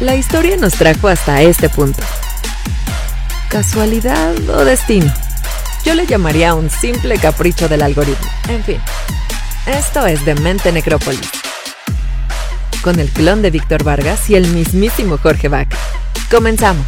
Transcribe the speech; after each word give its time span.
La 0.00 0.14
historia 0.14 0.58
nos 0.58 0.74
trajo 0.74 1.08
hasta 1.08 1.40
este 1.40 1.70
punto. 1.70 2.02
¿Casualidad 3.48 4.36
o 4.50 4.62
destino? 4.62 5.10
Yo 5.86 5.94
le 5.94 6.06
llamaría 6.06 6.54
un 6.54 6.68
simple 6.68 7.16
capricho 7.16 7.66
del 7.66 7.80
algoritmo. 7.80 8.28
En 8.48 8.62
fin, 8.62 8.78
esto 9.64 10.06
es 10.06 10.22
Demente 10.26 10.70
Necrópolis. 10.70 11.30
Con 12.82 13.00
el 13.00 13.08
clon 13.08 13.40
de 13.40 13.50
Víctor 13.50 13.84
Vargas 13.84 14.28
y 14.28 14.34
el 14.34 14.46
mismísimo 14.48 15.16
Jorge 15.16 15.48
Bach. 15.48 15.68
Comenzamos. 16.30 16.84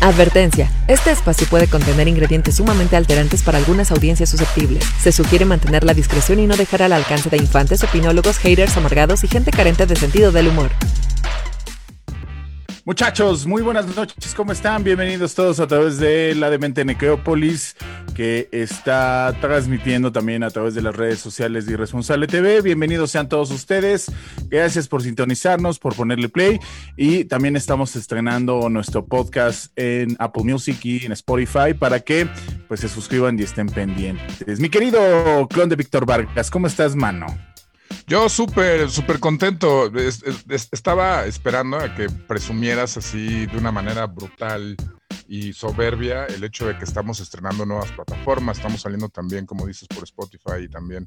Advertencia. 0.00 0.70
Este 0.88 1.10
espacio 1.10 1.46
puede 1.46 1.66
contener 1.66 2.08
ingredientes 2.08 2.56
sumamente 2.56 2.96
alterantes 2.96 3.42
para 3.42 3.58
algunas 3.58 3.90
audiencias 3.90 4.30
susceptibles. 4.30 4.82
Se 5.02 5.12
sugiere 5.12 5.44
mantener 5.44 5.84
la 5.84 5.92
discreción 5.92 6.38
y 6.38 6.46
no 6.46 6.56
dejar 6.56 6.82
al 6.82 6.94
alcance 6.94 7.28
de 7.28 7.36
infantes, 7.36 7.84
opinólogos, 7.84 8.38
haters 8.38 8.78
amargados 8.78 9.24
y 9.24 9.28
gente 9.28 9.50
carente 9.50 9.84
de 9.84 9.96
sentido 9.96 10.32
del 10.32 10.48
humor. 10.48 10.70
Muchachos, 12.86 13.48
muy 13.48 13.62
buenas 13.62 13.96
noches, 13.96 14.32
¿cómo 14.32 14.52
están? 14.52 14.84
Bienvenidos 14.84 15.34
todos 15.34 15.58
a 15.58 15.66
través 15.66 15.98
de 15.98 16.36
la 16.36 16.50
Demente 16.50 16.84
Necrópolis, 16.84 17.74
que 18.14 18.48
está 18.52 19.36
transmitiendo 19.40 20.12
también 20.12 20.44
a 20.44 20.50
través 20.50 20.76
de 20.76 20.82
las 20.82 20.94
redes 20.94 21.18
sociales 21.18 21.66
de 21.66 21.72
Irresponsable 21.72 22.28
TV. 22.28 22.60
Bienvenidos 22.60 23.10
sean 23.10 23.28
todos 23.28 23.50
ustedes. 23.50 24.06
Gracias 24.48 24.86
por 24.86 25.02
sintonizarnos, 25.02 25.80
por 25.80 25.96
ponerle 25.96 26.28
play. 26.28 26.60
Y 26.96 27.24
también 27.24 27.56
estamos 27.56 27.96
estrenando 27.96 28.68
nuestro 28.68 29.04
podcast 29.04 29.76
en 29.76 30.14
Apple 30.20 30.44
Music 30.44 30.78
y 30.84 31.04
en 31.04 31.10
Spotify 31.10 31.74
para 31.76 31.98
que 31.98 32.28
pues 32.68 32.78
se 32.78 32.88
suscriban 32.88 33.36
y 33.36 33.42
estén 33.42 33.66
pendientes. 33.66 34.60
Mi 34.60 34.68
querido 34.68 35.48
clon 35.48 35.68
de 35.68 35.74
Víctor 35.74 36.06
Vargas, 36.06 36.52
¿cómo 36.52 36.68
estás, 36.68 36.94
mano? 36.94 37.26
Yo 38.08 38.28
súper, 38.28 38.88
súper 38.88 39.18
contento. 39.18 39.90
estaba 40.70 41.26
esperando 41.26 41.76
a 41.76 41.92
que 41.94 42.08
presumieras 42.08 42.96
así 42.96 43.46
de 43.46 43.58
una 43.58 43.72
manera 43.72 44.06
brutal 44.06 44.76
y 45.26 45.52
soberbia 45.52 46.26
el 46.26 46.44
hecho 46.44 46.68
de 46.68 46.78
que 46.78 46.84
estamos 46.84 47.18
estrenando 47.18 47.66
nuevas 47.66 47.90
plataformas. 47.90 48.58
Estamos 48.58 48.82
saliendo 48.82 49.08
también, 49.08 49.44
como 49.44 49.66
dices, 49.66 49.88
por 49.88 50.04
Spotify 50.04 50.64
y 50.64 50.68
también 50.68 51.04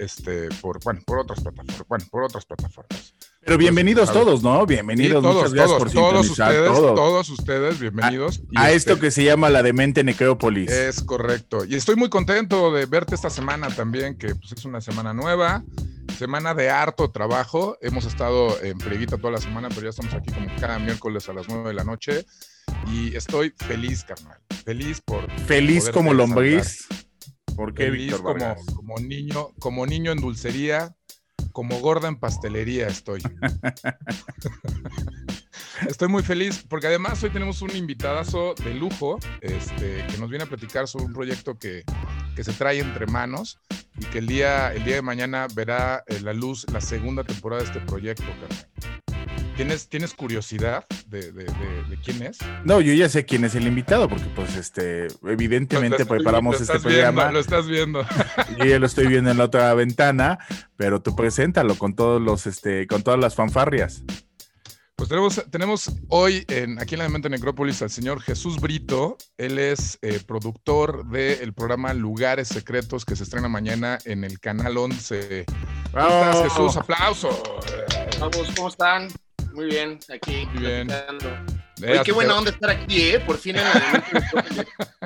este, 0.00 0.48
por, 0.60 0.82
bueno, 0.82 1.00
por 1.06 1.20
otras 1.20 1.40
plataformas. 1.40 1.86
Bueno, 1.86 2.04
por 2.10 2.24
otras 2.24 2.44
plataformas. 2.44 3.14
Pero 3.46 3.58
bienvenidos 3.58 4.12
todos, 4.12 4.42
¿no? 4.42 4.66
Bienvenidos, 4.66 5.22
todos, 5.22 5.36
muchas 5.36 5.54
gracias 5.54 5.78
por 5.78 5.92
todos 5.92 6.28
ustedes, 6.28 6.66
todos 6.68 7.30
ustedes, 7.30 7.78
bienvenidos. 7.78 8.42
A, 8.56 8.72
esto 8.72 8.94
este 8.94 9.06
que 9.06 9.10
se 9.12 9.22
llama 9.22 9.48
la 9.50 9.62
demente 9.62 10.02
necrópolis. 10.02 10.68
Es 10.68 11.00
correcto. 11.00 11.64
Y 11.64 11.76
estoy 11.76 11.94
muy 11.94 12.10
contento 12.10 12.72
de 12.72 12.86
verte 12.86 13.14
esta 13.14 13.30
semana 13.30 13.68
también, 13.68 14.18
que 14.18 14.34
pues, 14.34 14.50
es 14.50 14.64
una 14.64 14.80
semana 14.80 15.14
nueva 15.14 15.62
semana 16.16 16.54
de 16.54 16.70
harto 16.70 17.10
trabajo. 17.12 17.78
Hemos 17.80 18.04
estado 18.04 18.60
en 18.62 18.80
Frieguita 18.80 19.16
toda 19.16 19.34
la 19.34 19.40
semana, 19.40 19.68
pero 19.68 19.82
ya 19.82 19.90
estamos 19.90 20.12
aquí 20.14 20.32
como 20.32 20.48
cada 20.58 20.80
miércoles 20.80 21.28
a 21.28 21.32
las 21.32 21.46
9 21.48 21.68
de 21.68 21.74
la 21.74 21.84
noche. 21.84 22.26
Y 22.90 23.14
estoy 23.14 23.54
feliz, 23.56 24.02
carnal. 24.02 24.38
Feliz 24.64 25.00
por. 25.00 25.30
Feliz 25.42 25.88
como 25.90 26.14
lombriz. 26.14 26.88
¿Por 27.54 27.74
qué, 27.74 27.90
Víctor 27.90 28.22
como, 28.22 28.56
como 28.74 28.98
niño, 28.98 29.48
como 29.58 29.86
niño 29.86 30.12
en 30.12 30.20
dulcería, 30.20 30.94
como 31.56 31.80
gorda 31.80 32.06
en 32.06 32.16
pastelería 32.16 32.86
estoy. 32.86 33.22
Estoy 35.88 36.08
muy 36.08 36.22
feliz 36.22 36.62
porque 36.68 36.86
además 36.86 37.22
hoy 37.22 37.30
tenemos 37.30 37.62
un 37.62 37.74
invitadazo 37.74 38.54
de 38.62 38.74
lujo 38.74 39.18
este, 39.40 40.04
que 40.06 40.18
nos 40.18 40.28
viene 40.28 40.44
a 40.44 40.48
platicar 40.48 40.86
sobre 40.86 41.06
un 41.06 41.14
proyecto 41.14 41.58
que, 41.58 41.82
que 42.34 42.44
se 42.44 42.52
trae 42.52 42.80
entre 42.80 43.06
manos 43.06 43.58
y 43.98 44.04
que 44.04 44.18
el 44.18 44.26
día, 44.26 44.74
el 44.74 44.84
día 44.84 44.96
de 44.96 45.02
mañana 45.02 45.46
verá 45.54 46.04
eh, 46.08 46.20
la 46.20 46.34
luz 46.34 46.66
la 46.70 46.82
segunda 46.82 47.24
temporada 47.24 47.62
de 47.62 47.68
este 47.68 47.80
proyecto, 47.80 48.26
¿Tienes, 49.56 49.88
¿Tienes 49.88 50.12
curiosidad 50.12 50.84
de, 51.06 51.32
de, 51.32 51.44
de, 51.44 51.96
quién 52.04 52.22
es? 52.22 52.38
No, 52.64 52.82
yo 52.82 52.92
ya 52.92 53.08
sé 53.08 53.24
quién 53.24 53.42
es 53.44 53.54
el 53.54 53.66
invitado, 53.66 54.06
porque 54.06 54.26
pues 54.36 54.54
este, 54.54 55.06
evidentemente 55.24 56.04
preparamos 56.04 56.60
este 56.60 56.78
programa. 56.78 57.32
lo 57.32 57.40
estás 57.40 57.66
viendo. 57.66 58.04
Yo 58.58 58.64
ya 58.66 58.78
lo 58.78 58.84
estoy 58.84 59.06
viendo 59.06 59.30
en 59.30 59.38
la 59.38 59.44
otra 59.44 59.72
ventana, 59.72 60.38
pero 60.76 61.00
tú 61.00 61.16
preséntalo 61.16 61.74
con 61.76 61.94
todos 61.94 62.20
los, 62.20 62.46
este, 62.46 62.86
con 62.86 63.02
todas 63.02 63.18
las 63.18 63.34
fanfarrias. 63.34 64.02
Pues 64.94 65.08
tenemos, 65.08 65.42
tenemos 65.50 65.92
hoy 66.08 66.44
en, 66.48 66.78
aquí 66.78 66.94
en 66.94 67.00
la 67.00 67.08
Mente 67.08 67.28
Necrópolis 67.30 67.80
al 67.80 67.90
señor 67.90 68.20
Jesús 68.20 68.60
Brito. 68.60 69.16
Él 69.38 69.58
es 69.58 69.98
eh, 70.02 70.20
productor 70.26 71.06
del 71.06 71.54
programa 71.54 71.94
Lugares 71.94 72.48
Secretos 72.48 73.04
que 73.04 73.16
se 73.16 73.24
estrena 73.24 73.48
mañana 73.48 73.98
en 74.04 74.24
el 74.24 74.38
canal 74.38 74.76
11. 74.76 75.46
¿Cómo 75.92 76.06
estás, 76.06 76.42
Jesús? 76.42 76.76
Aplauso. 76.76 77.42
Vamos, 78.20 78.52
¿cómo 78.54 78.68
están? 78.68 79.08
Muy 79.56 79.64
bien, 79.64 79.98
aquí. 80.12 80.46
Muy 80.52 80.64
bien. 80.64 80.88
Oye, 81.82 82.02
qué 82.04 82.12
buena 82.12 82.36
onda 82.36 82.50
estar 82.50 82.68
aquí, 82.68 83.00
¿eh? 83.00 83.20
Por 83.20 83.38
fin 83.38 83.56
en 83.56 83.64
la 83.64 84.04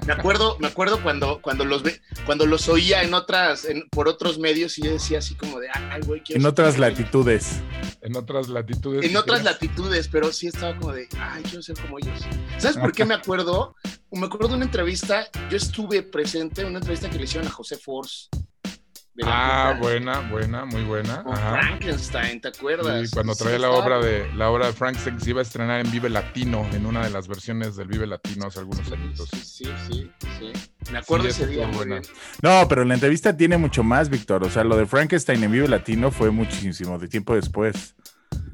Me 0.05 0.13
acuerdo, 0.13 0.57
me 0.59 0.67
acuerdo 0.67 1.01
cuando, 1.05 1.41
cuando, 1.41 1.65
los, 1.65 1.85
ve, 1.85 2.01
cuando 2.27 2.47
los 2.47 2.69
oía 2.69 3.05
en 3.05 3.15
otras, 3.15 3.69
por 3.93 4.09
otros 4.09 4.41
medios 4.41 4.77
y 4.79 4.83
yo 4.83 4.91
decía 4.91 5.19
así 5.19 5.37
como 5.37 5.61
de, 5.61 5.69
ay, 5.73 6.01
güey, 6.05 6.21
En 6.31 6.45
otras 6.47 6.79
latitudes. 6.79 7.61
En 8.03 8.17
otras 8.17 8.49
latitudes. 8.49 9.09
En 9.09 9.17
otras 9.17 9.45
latitudes, 9.45 10.09
pero 10.09 10.33
sí 10.33 10.49
estaba 10.49 10.77
como 10.77 10.95
de, 10.95 11.07
ay, 11.17 11.45
quiero 11.45 11.63
ser 11.63 11.79
como 11.79 12.01
ellos. 12.01 12.19
¿Sabes 12.59 12.77
por 12.77 12.91
qué 12.91 13.05
me 13.05 13.15
acuerdo? 13.15 13.77
Me 14.11 14.27
acuerdo 14.27 14.49
de 14.49 14.55
una 14.57 14.65
entrevista, 14.65 15.29
yo 15.49 15.57
estuve 15.57 16.03
presente 16.03 16.63
en 16.63 16.69
una 16.69 16.79
entrevista 16.79 17.09
que 17.09 17.19
le 17.19 17.25
hicieron 17.25 17.47
a 17.47 17.53
José 17.53 17.77
Force 17.77 18.29
Ah, 19.25 19.77
buena, 19.79 20.21
buena, 20.31 20.65
muy 20.65 20.83
buena. 20.85 21.23
Frankenstein, 21.25 22.41
¿te 22.41 22.49
acuerdas? 22.49 23.09
Sí, 23.09 23.15
cuando 23.15 23.35
traía 23.35 23.59
la 23.59 23.71
obra 23.71 23.99
de 23.99 24.33
la 24.35 24.51
obra 24.51 24.69
de 24.69 24.73
Frankenstein 24.73 25.17
que 25.17 25.25
se 25.25 25.31
iba 25.31 25.41
a 25.41 25.43
estrenar 25.43 25.85
en 25.85 25.91
Vive 25.91 26.09
Latino, 26.09 26.67
en 26.73 26.87
una 26.87 27.05
de 27.05 27.11
las 27.11 27.29
versiones 27.29 27.77
del 27.77 27.89
Vive 27.89 28.07
Latino 28.07 28.47
hace 28.47 28.61
algunos 28.61 28.91
años. 28.93 29.29
Sí, 29.43 29.65
sí, 29.89 30.11
sí. 30.39 30.53
Me 30.91 30.99
acuerdo 30.99 31.29
ese 31.29 31.47
día. 31.47 31.67
Buena. 31.67 32.01
No, 32.43 32.67
pero 32.69 32.85
la 32.85 32.95
entrevista 32.95 33.37
tiene 33.37 33.59
mucho 33.59 33.83
más, 33.83 34.09
Víctor. 34.09 34.45
O 34.45 34.51
sea, 34.51 34.65
lo 34.65 34.77
de 34.77 34.87
Frankenstein 34.87 35.43
en 35.45 35.53
Vive 35.53 35.69
Latino 35.69 36.11
fue 36.11 36.31
muchísimo 36.31 36.99
de 36.99 37.09
tiempo 37.09 37.35
después. 37.35 37.95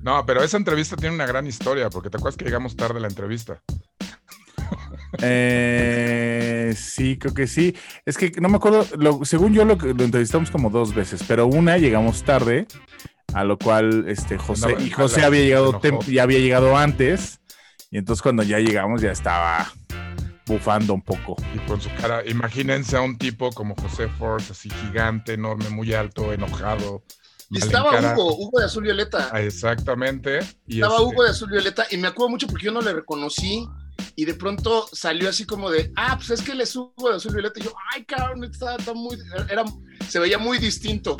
No, 0.02 0.24
pero 0.24 0.42
esa 0.42 0.56
entrevista 0.56 0.96
tiene 0.96 1.14
una 1.14 1.26
gran 1.26 1.46
historia, 1.46 1.90
porque 1.90 2.10
te 2.10 2.16
acuerdas 2.16 2.36
que 2.36 2.44
llegamos 2.44 2.76
tarde 2.76 2.98
a 2.98 3.02
la 3.02 3.08
entrevista. 3.08 3.60
Eh, 5.22 6.74
sí, 6.76 7.18
creo 7.18 7.34
que 7.34 7.46
sí. 7.46 7.74
Es 8.04 8.16
que 8.16 8.32
no 8.40 8.48
me 8.48 8.56
acuerdo, 8.56 8.86
según 9.24 9.52
yo 9.52 9.64
lo, 9.64 9.76
lo 9.76 10.04
entrevistamos 10.04 10.50
como 10.50 10.70
dos 10.70 10.94
veces, 10.94 11.22
pero 11.26 11.46
una 11.46 11.78
llegamos 11.78 12.22
tarde, 12.22 12.66
a 13.32 13.44
lo 13.44 13.58
cual 13.58 14.04
este 14.08 14.38
José 14.38 14.76
y 14.80 14.90
José 14.90 15.24
había 15.24 15.42
llegado 15.42 15.80
ya 16.06 16.22
había 16.22 16.38
llegado 16.38 16.76
antes 16.76 17.40
y 17.90 17.98
entonces 17.98 18.22
cuando 18.22 18.42
ya 18.42 18.58
llegamos 18.58 19.02
ya 19.02 19.12
estaba 19.12 19.70
bufando 20.46 20.94
un 20.94 21.02
poco. 21.02 21.36
Y 21.54 21.58
con 21.66 21.80
su 21.80 21.90
cara, 22.00 22.24
imagínense 22.26 22.96
a 22.96 23.02
un 23.02 23.18
tipo 23.18 23.50
como 23.50 23.74
José 23.74 24.08
Force, 24.08 24.52
así 24.52 24.70
gigante, 24.70 25.34
enorme, 25.34 25.68
muy 25.70 25.92
alto, 25.92 26.32
enojado. 26.32 27.02
Y 27.50 27.58
estaba 27.58 28.14
Hugo, 28.14 28.36
Hugo 28.36 28.60
de 28.60 28.66
Azul 28.66 28.84
Violeta. 28.84 29.28
Ah, 29.32 29.40
exactamente. 29.40 30.38
estaba 30.66 30.96
este 30.96 31.04
Hugo 31.04 31.24
de 31.24 31.30
Azul 31.30 31.50
Violeta 31.50 31.86
y 31.90 31.96
me 31.96 32.08
acuerdo 32.08 32.30
mucho 32.30 32.46
porque 32.46 32.66
yo 32.66 32.72
no 32.72 32.80
le 32.80 32.92
reconocí 32.92 33.68
y 34.16 34.24
de 34.24 34.34
pronto 34.34 34.88
salió 34.92 35.28
así 35.28 35.44
como 35.44 35.70
de, 35.70 35.92
ah, 35.94 36.16
pues 36.16 36.30
es 36.30 36.42
que 36.42 36.54
le 36.54 36.64
subo 36.64 37.10
de 37.10 37.16
azul 37.16 37.34
violeta. 37.34 37.60
Y 37.60 37.64
yo, 37.64 37.74
ay, 37.94 38.04
cabrón, 38.04 38.44
está, 38.44 38.78
muy, 38.94 39.18
era, 39.50 39.64
se 40.08 40.18
veía 40.18 40.38
muy 40.38 40.58
distinto. 40.58 41.18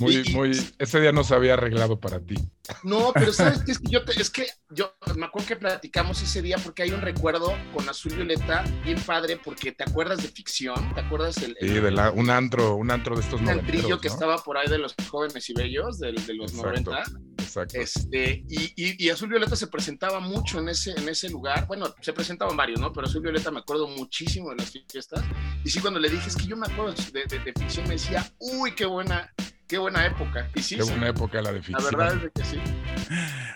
Muy, 0.00 0.24
muy, 0.32 0.50
ese 0.78 1.00
día 1.00 1.12
no 1.12 1.22
se 1.22 1.34
había 1.34 1.54
arreglado 1.54 2.00
para 2.00 2.18
ti. 2.18 2.34
No, 2.82 3.12
pero 3.12 3.32
sabes 3.32 3.62
que 3.62 3.72
es 3.72 3.78
que 3.78 3.90
yo, 3.90 4.00
es 4.16 4.30
que 4.30 4.46
yo 4.70 4.96
me 5.16 5.26
acuerdo 5.26 5.48
que 5.48 5.56
platicamos 5.56 6.20
ese 6.20 6.42
día 6.42 6.56
porque 6.58 6.82
hay 6.82 6.90
un 6.90 7.00
recuerdo 7.00 7.52
con 7.72 7.88
Azul 7.88 8.14
Violeta 8.14 8.64
bien 8.82 9.00
padre 9.00 9.38
porque 9.42 9.70
te 9.70 9.84
acuerdas 9.84 10.22
de 10.22 10.28
ficción, 10.28 10.94
te 10.94 11.00
acuerdas 11.00 11.36
el, 11.38 11.56
sí, 11.60 11.68
de 11.68 11.90
la, 11.92 12.10
un 12.10 12.30
antro, 12.30 12.74
un 12.74 12.90
antro 12.90 13.14
de 13.14 13.22
estos 13.22 13.40
un 13.40 13.48
antrillo 13.48 14.00
que 14.00 14.08
estaba 14.08 14.38
por 14.38 14.56
ahí 14.56 14.68
de 14.68 14.78
los 14.78 14.94
jóvenes 15.08 15.48
y 15.50 15.54
bellos 15.54 16.00
de, 16.00 16.12
de 16.12 16.34
los 16.34 16.54
90. 16.54 17.02
Exacto. 17.38 17.78
Este, 17.78 18.44
y, 18.48 18.72
y, 18.74 19.04
y, 19.04 19.10
Azul 19.10 19.28
Violeta 19.28 19.54
se 19.54 19.68
presentaba 19.68 20.18
mucho 20.18 20.58
en 20.58 20.70
ese, 20.70 20.92
en 20.92 21.08
ese 21.08 21.28
lugar. 21.28 21.66
Bueno, 21.68 21.94
se 22.00 22.12
presentaban 22.12 22.56
varios, 22.56 22.80
¿no? 22.80 22.92
Pero 22.92 23.06
Azul 23.06 23.20
Violeta 23.20 23.50
me 23.50 23.60
acuerdo 23.60 23.86
muchísimo 23.86 24.50
de 24.50 24.56
las 24.56 24.70
fiestas. 24.70 25.22
Y 25.62 25.70
sí, 25.70 25.80
cuando 25.80 26.00
le 26.00 26.08
dije, 26.08 26.28
es 26.28 26.36
que 26.36 26.46
yo 26.46 26.56
me 26.56 26.66
acuerdo 26.66 26.94
de, 27.12 27.24
de, 27.26 27.38
de 27.38 27.52
ficción, 27.52 27.86
me 27.86 27.94
decía, 27.94 28.28
uy, 28.38 28.74
qué 28.74 28.86
buena, 28.86 29.32
Qué 29.66 29.78
buena 29.78 30.06
época. 30.06 30.50
Y 30.54 30.62
sí, 30.62 30.76
Qué 30.76 30.82
buena 30.82 31.08
época 31.08 31.40
la 31.40 31.52
de 31.52 31.62
ficción. 31.62 31.98
La 31.98 32.06
verdad 32.06 32.24
es 32.24 32.32
que 32.32 32.44
sí. 32.44 32.58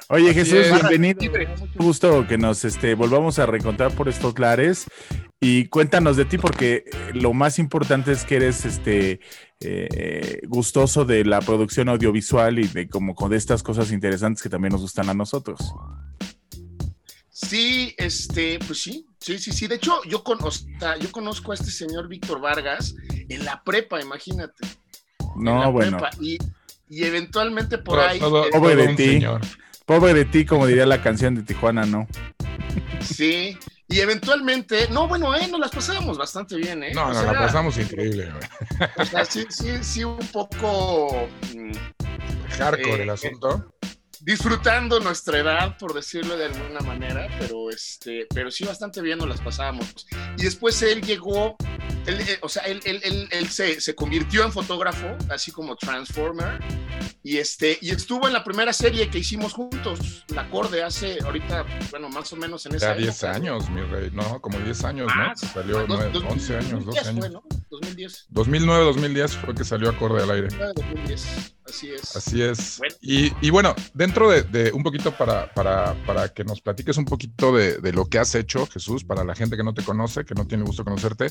Oye, 0.08 0.32
Jesús, 0.32 0.66
bienvenido. 0.88 1.20
Mucho 1.58 1.72
gusto 1.76 2.26
que 2.26 2.38
nos 2.38 2.64
este, 2.64 2.94
volvamos 2.94 3.38
a 3.38 3.46
reencontrar 3.46 3.92
por 3.92 4.08
estos 4.08 4.38
lares. 4.38 4.86
Y 5.40 5.66
cuéntanos 5.66 6.16
de 6.16 6.24
ti, 6.24 6.38
porque 6.38 6.84
lo 7.12 7.32
más 7.32 7.58
importante 7.58 8.12
es 8.12 8.24
que 8.24 8.36
eres 8.36 8.64
este 8.64 9.20
eh, 9.60 10.40
gustoso 10.48 11.04
de 11.04 11.24
la 11.24 11.40
producción 11.40 11.88
audiovisual 11.88 12.58
y 12.58 12.66
de 12.66 12.88
como 12.88 13.14
con 13.14 13.34
estas 13.34 13.62
cosas 13.62 13.92
interesantes 13.92 14.42
que 14.42 14.48
también 14.48 14.72
nos 14.72 14.80
gustan 14.80 15.10
a 15.10 15.14
nosotros. 15.14 15.60
Sí, 17.30 17.94
este, 17.98 18.58
pues 18.66 18.82
sí, 18.82 19.06
sí, 19.20 19.38
sí, 19.38 19.52
sí. 19.52 19.68
De 19.68 19.76
hecho, 19.76 20.02
yo, 20.04 20.24
con, 20.24 20.38
yo 21.00 21.12
conozco 21.12 21.52
a 21.52 21.54
este 21.54 21.70
señor 21.70 22.08
Víctor 22.08 22.40
Vargas 22.40 22.96
en 23.28 23.44
la 23.44 23.62
prepa, 23.62 24.00
imagínate. 24.00 24.66
No, 25.38 25.72
bueno. 25.72 25.98
Y, 26.20 26.38
y, 26.88 27.04
eventualmente 27.04 27.78
por 27.78 28.00
ahí. 28.00 28.18
Todo, 28.18 28.48
todo 28.50 28.62
un 28.62 28.96
señor. 28.96 29.40
Pobre 29.86 30.12
de 30.12 30.24
ti, 30.26 30.44
como 30.44 30.66
diría 30.66 30.84
la 30.84 31.00
canción 31.00 31.34
de 31.34 31.42
Tijuana, 31.42 31.86
¿no? 31.86 32.06
Sí, 33.00 33.56
y 33.88 34.00
eventualmente, 34.00 34.88
no, 34.90 35.08
bueno, 35.08 35.34
eh, 35.34 35.48
nos 35.48 35.60
las 35.60 35.70
pasamos 35.70 36.18
bastante 36.18 36.56
bien, 36.56 36.82
¿eh? 36.82 36.92
No, 36.94 37.08
nos 37.08 37.24
la 37.24 37.32
pasamos 37.32 37.78
increíble, 37.78 38.30
O 38.98 39.04
sea, 39.06 39.24
sí, 39.24 39.46
sí, 39.48 39.78
sí, 39.80 40.04
un 40.04 40.18
poco. 40.30 41.28
Mm, 41.54 41.72
Hardcore 42.58 43.02
el 43.04 43.08
eh, 43.08 43.12
asunto 43.12 43.72
disfrutando 44.28 45.00
nuestra 45.00 45.38
edad, 45.38 45.78
por 45.78 45.94
decirlo 45.94 46.36
de 46.36 46.44
alguna 46.44 46.80
manera, 46.80 47.28
pero, 47.38 47.70
este, 47.70 48.26
pero 48.28 48.50
sí 48.50 48.62
bastante 48.62 49.00
bien 49.00 49.18
nos 49.18 49.26
las 49.26 49.40
pasábamos. 49.40 50.06
Y 50.36 50.42
después 50.42 50.82
él 50.82 51.00
llegó, 51.00 51.56
él, 52.04 52.20
eh, 52.20 52.38
o 52.42 52.48
sea, 52.50 52.64
él, 52.64 52.78
él, 52.84 53.00
él, 53.30 53.48
se, 53.48 53.80
se, 53.80 53.94
convirtió 53.94 54.44
en 54.44 54.52
fotógrafo, 54.52 55.16
así 55.30 55.50
como 55.50 55.76
Transformer, 55.76 56.62
y, 57.22 57.38
este, 57.38 57.78
y 57.80 57.88
estuvo 57.88 58.26
en 58.26 58.34
la 58.34 58.44
primera 58.44 58.74
serie 58.74 59.08
que 59.08 59.20
hicimos 59.20 59.54
juntos, 59.54 60.26
La 60.34 60.42
Acorde, 60.42 60.82
hace 60.82 61.16
ahorita, 61.24 61.64
bueno, 61.90 62.10
más 62.10 62.30
o 62.34 62.36
menos 62.36 62.66
en 62.66 62.74
esa 62.74 62.88
Ya 62.92 63.00
10 63.00 63.24
años, 63.24 63.70
mi 63.70 63.80
rey, 63.80 64.10
no, 64.12 64.42
como 64.42 64.58
10 64.58 64.84
años, 64.84 65.10
¿no? 65.16 65.36
Salió 65.36 65.86
11 65.86 66.54
años, 66.54 66.84
12 66.84 66.98
años. 67.08 67.18
Fue, 67.18 67.30
¿no? 67.30 67.42
2010. 67.70 68.26
2009, 68.28 68.84
2010 68.84 69.36
fue 69.36 69.54
que 69.54 69.64
salió 69.64 69.88
Acorde 69.88 70.22
al 70.22 70.30
aire. 70.32 70.48
2010. 70.74 71.54
Así 71.68 71.90
es. 71.92 72.16
Así 72.16 72.42
es. 72.42 72.80
Y, 73.00 73.32
y, 73.40 73.50
bueno, 73.50 73.74
dentro 73.94 74.30
de, 74.30 74.42
de 74.42 74.72
un 74.72 74.82
poquito 74.82 75.12
para, 75.12 75.52
para, 75.52 75.94
para, 76.06 76.28
que 76.28 76.44
nos 76.44 76.60
platiques 76.60 76.96
un 76.96 77.04
poquito 77.04 77.54
de, 77.54 77.78
de, 77.78 77.92
lo 77.92 78.06
que 78.06 78.18
has 78.18 78.34
hecho, 78.34 78.66
Jesús, 78.66 79.04
para 79.04 79.24
la 79.24 79.34
gente 79.34 79.56
que 79.56 79.64
no 79.64 79.74
te 79.74 79.84
conoce, 79.84 80.24
que 80.24 80.34
no 80.34 80.46
tiene 80.46 80.64
gusto 80.64 80.84
conocerte, 80.84 81.30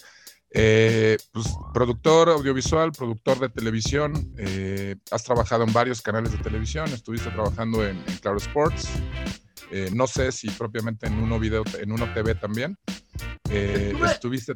eh, 0.52 1.18
pues, 1.34 1.48
productor 1.74 2.30
audiovisual, 2.30 2.92
productor 2.92 3.40
de 3.40 3.50
televisión, 3.50 4.34
eh, 4.38 4.96
has 5.12 5.24
trabajado 5.24 5.64
en 5.64 5.74
varios 5.74 6.02
canales 6.02 6.32
de 6.32 6.38
televisión, 6.38 6.88
estuviste 6.90 7.30
trabajando 7.32 7.86
en, 7.86 8.02
Claro 8.22 8.38
Sports, 8.38 8.88
eh, 9.72 9.90
no 9.94 10.08
sé 10.08 10.32
si 10.32 10.50
propiamente 10.50 11.08
en 11.08 11.16
uno 11.16 11.38
video, 11.40 11.64
en 11.80 11.92
uno 11.92 12.12
TV 12.14 12.36
también. 12.36 12.78
Estuviste, 13.50 14.54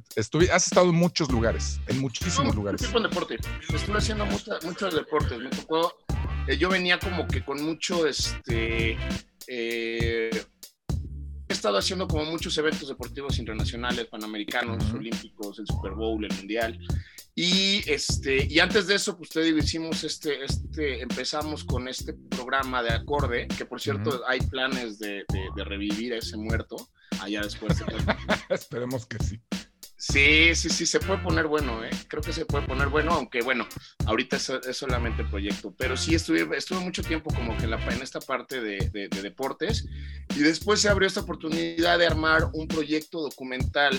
has 0.51 0.67
estado 0.67 0.89
en 0.89 0.95
muchos 0.95 1.31
lugares, 1.31 1.79
en 1.87 1.99
muchísimos 1.99 2.55
lugares. 2.55 2.81
Tipo 2.81 2.99
deporte. 2.99 3.37
Estuve 3.73 3.97
haciendo 3.97 4.25
muchos 4.25 4.93
deportes. 4.93 5.39
Me 5.39 5.49
tocó, 5.49 5.93
yo 6.57 6.69
venía 6.69 6.99
como 6.99 7.27
que 7.27 7.43
con 7.43 7.63
mucho, 7.63 8.07
este, 8.07 8.97
he 9.47 10.29
estado 11.47 11.77
haciendo 11.77 12.07
como 12.07 12.25
muchos 12.25 12.57
eventos 12.57 12.87
deportivos 12.87 13.37
internacionales, 13.39 14.07
panamericanos, 14.07 14.91
olímpicos, 14.93 15.59
el 15.59 15.67
Super 15.67 15.91
Bowl, 15.91 16.23
el 16.23 16.33
Mundial. 16.35 16.79
Y, 17.33 17.89
este, 17.89 18.45
y 18.49 18.59
antes 18.59 18.87
de 18.87 18.95
eso, 18.95 19.17
pues 19.17 19.29
te 19.29 19.41
digo, 19.41 19.57
hicimos 19.57 20.03
este, 20.03 20.43
este, 20.43 21.01
empezamos 21.01 21.63
con 21.63 21.87
este 21.87 22.13
programa 22.13 22.83
de 22.83 22.91
acorde, 22.91 23.47
que 23.47 23.65
por 23.65 23.79
cierto 23.79 24.21
hay 24.27 24.39
planes 24.41 24.99
de, 24.99 25.23
de, 25.55 25.63
revivir 25.63 26.13
a 26.13 26.17
ese 26.17 26.35
muerto 26.35 26.75
allá 27.21 27.41
después. 27.41 27.77
Esperemos 28.49 29.05
que 29.05 29.17
sí. 29.23 29.39
Sí, 30.01 30.55
sí, 30.55 30.69
sí, 30.69 30.87
se 30.87 30.99
puede 30.99 31.19
poner 31.19 31.45
bueno, 31.45 31.85
¿eh? 31.85 31.91
Creo 32.07 32.23
que 32.23 32.33
se 32.33 32.47
puede 32.47 32.65
poner 32.65 32.87
bueno, 32.87 33.11
aunque 33.11 33.43
bueno, 33.43 33.67
ahorita 34.07 34.37
es, 34.37 34.51
solamente 34.75 35.23
proyecto, 35.23 35.75
pero 35.77 35.95
sí 35.95 36.15
estuve, 36.15 36.57
estuve 36.57 36.79
mucho 36.79 37.03
tiempo 37.03 37.31
como 37.31 37.55
que 37.55 37.65
en, 37.65 37.69
la, 37.69 37.77
en 37.85 38.01
esta 38.01 38.19
parte 38.19 38.61
de, 38.61 38.89
de, 38.89 39.21
deportes 39.21 39.85
y 40.35 40.39
después 40.39 40.81
se 40.81 40.89
abrió 40.89 41.07
esta 41.07 41.19
oportunidad 41.19 41.99
de 41.99 42.07
armar 42.07 42.49
un 42.53 42.67
proyecto 42.67 43.21
documental. 43.21 43.93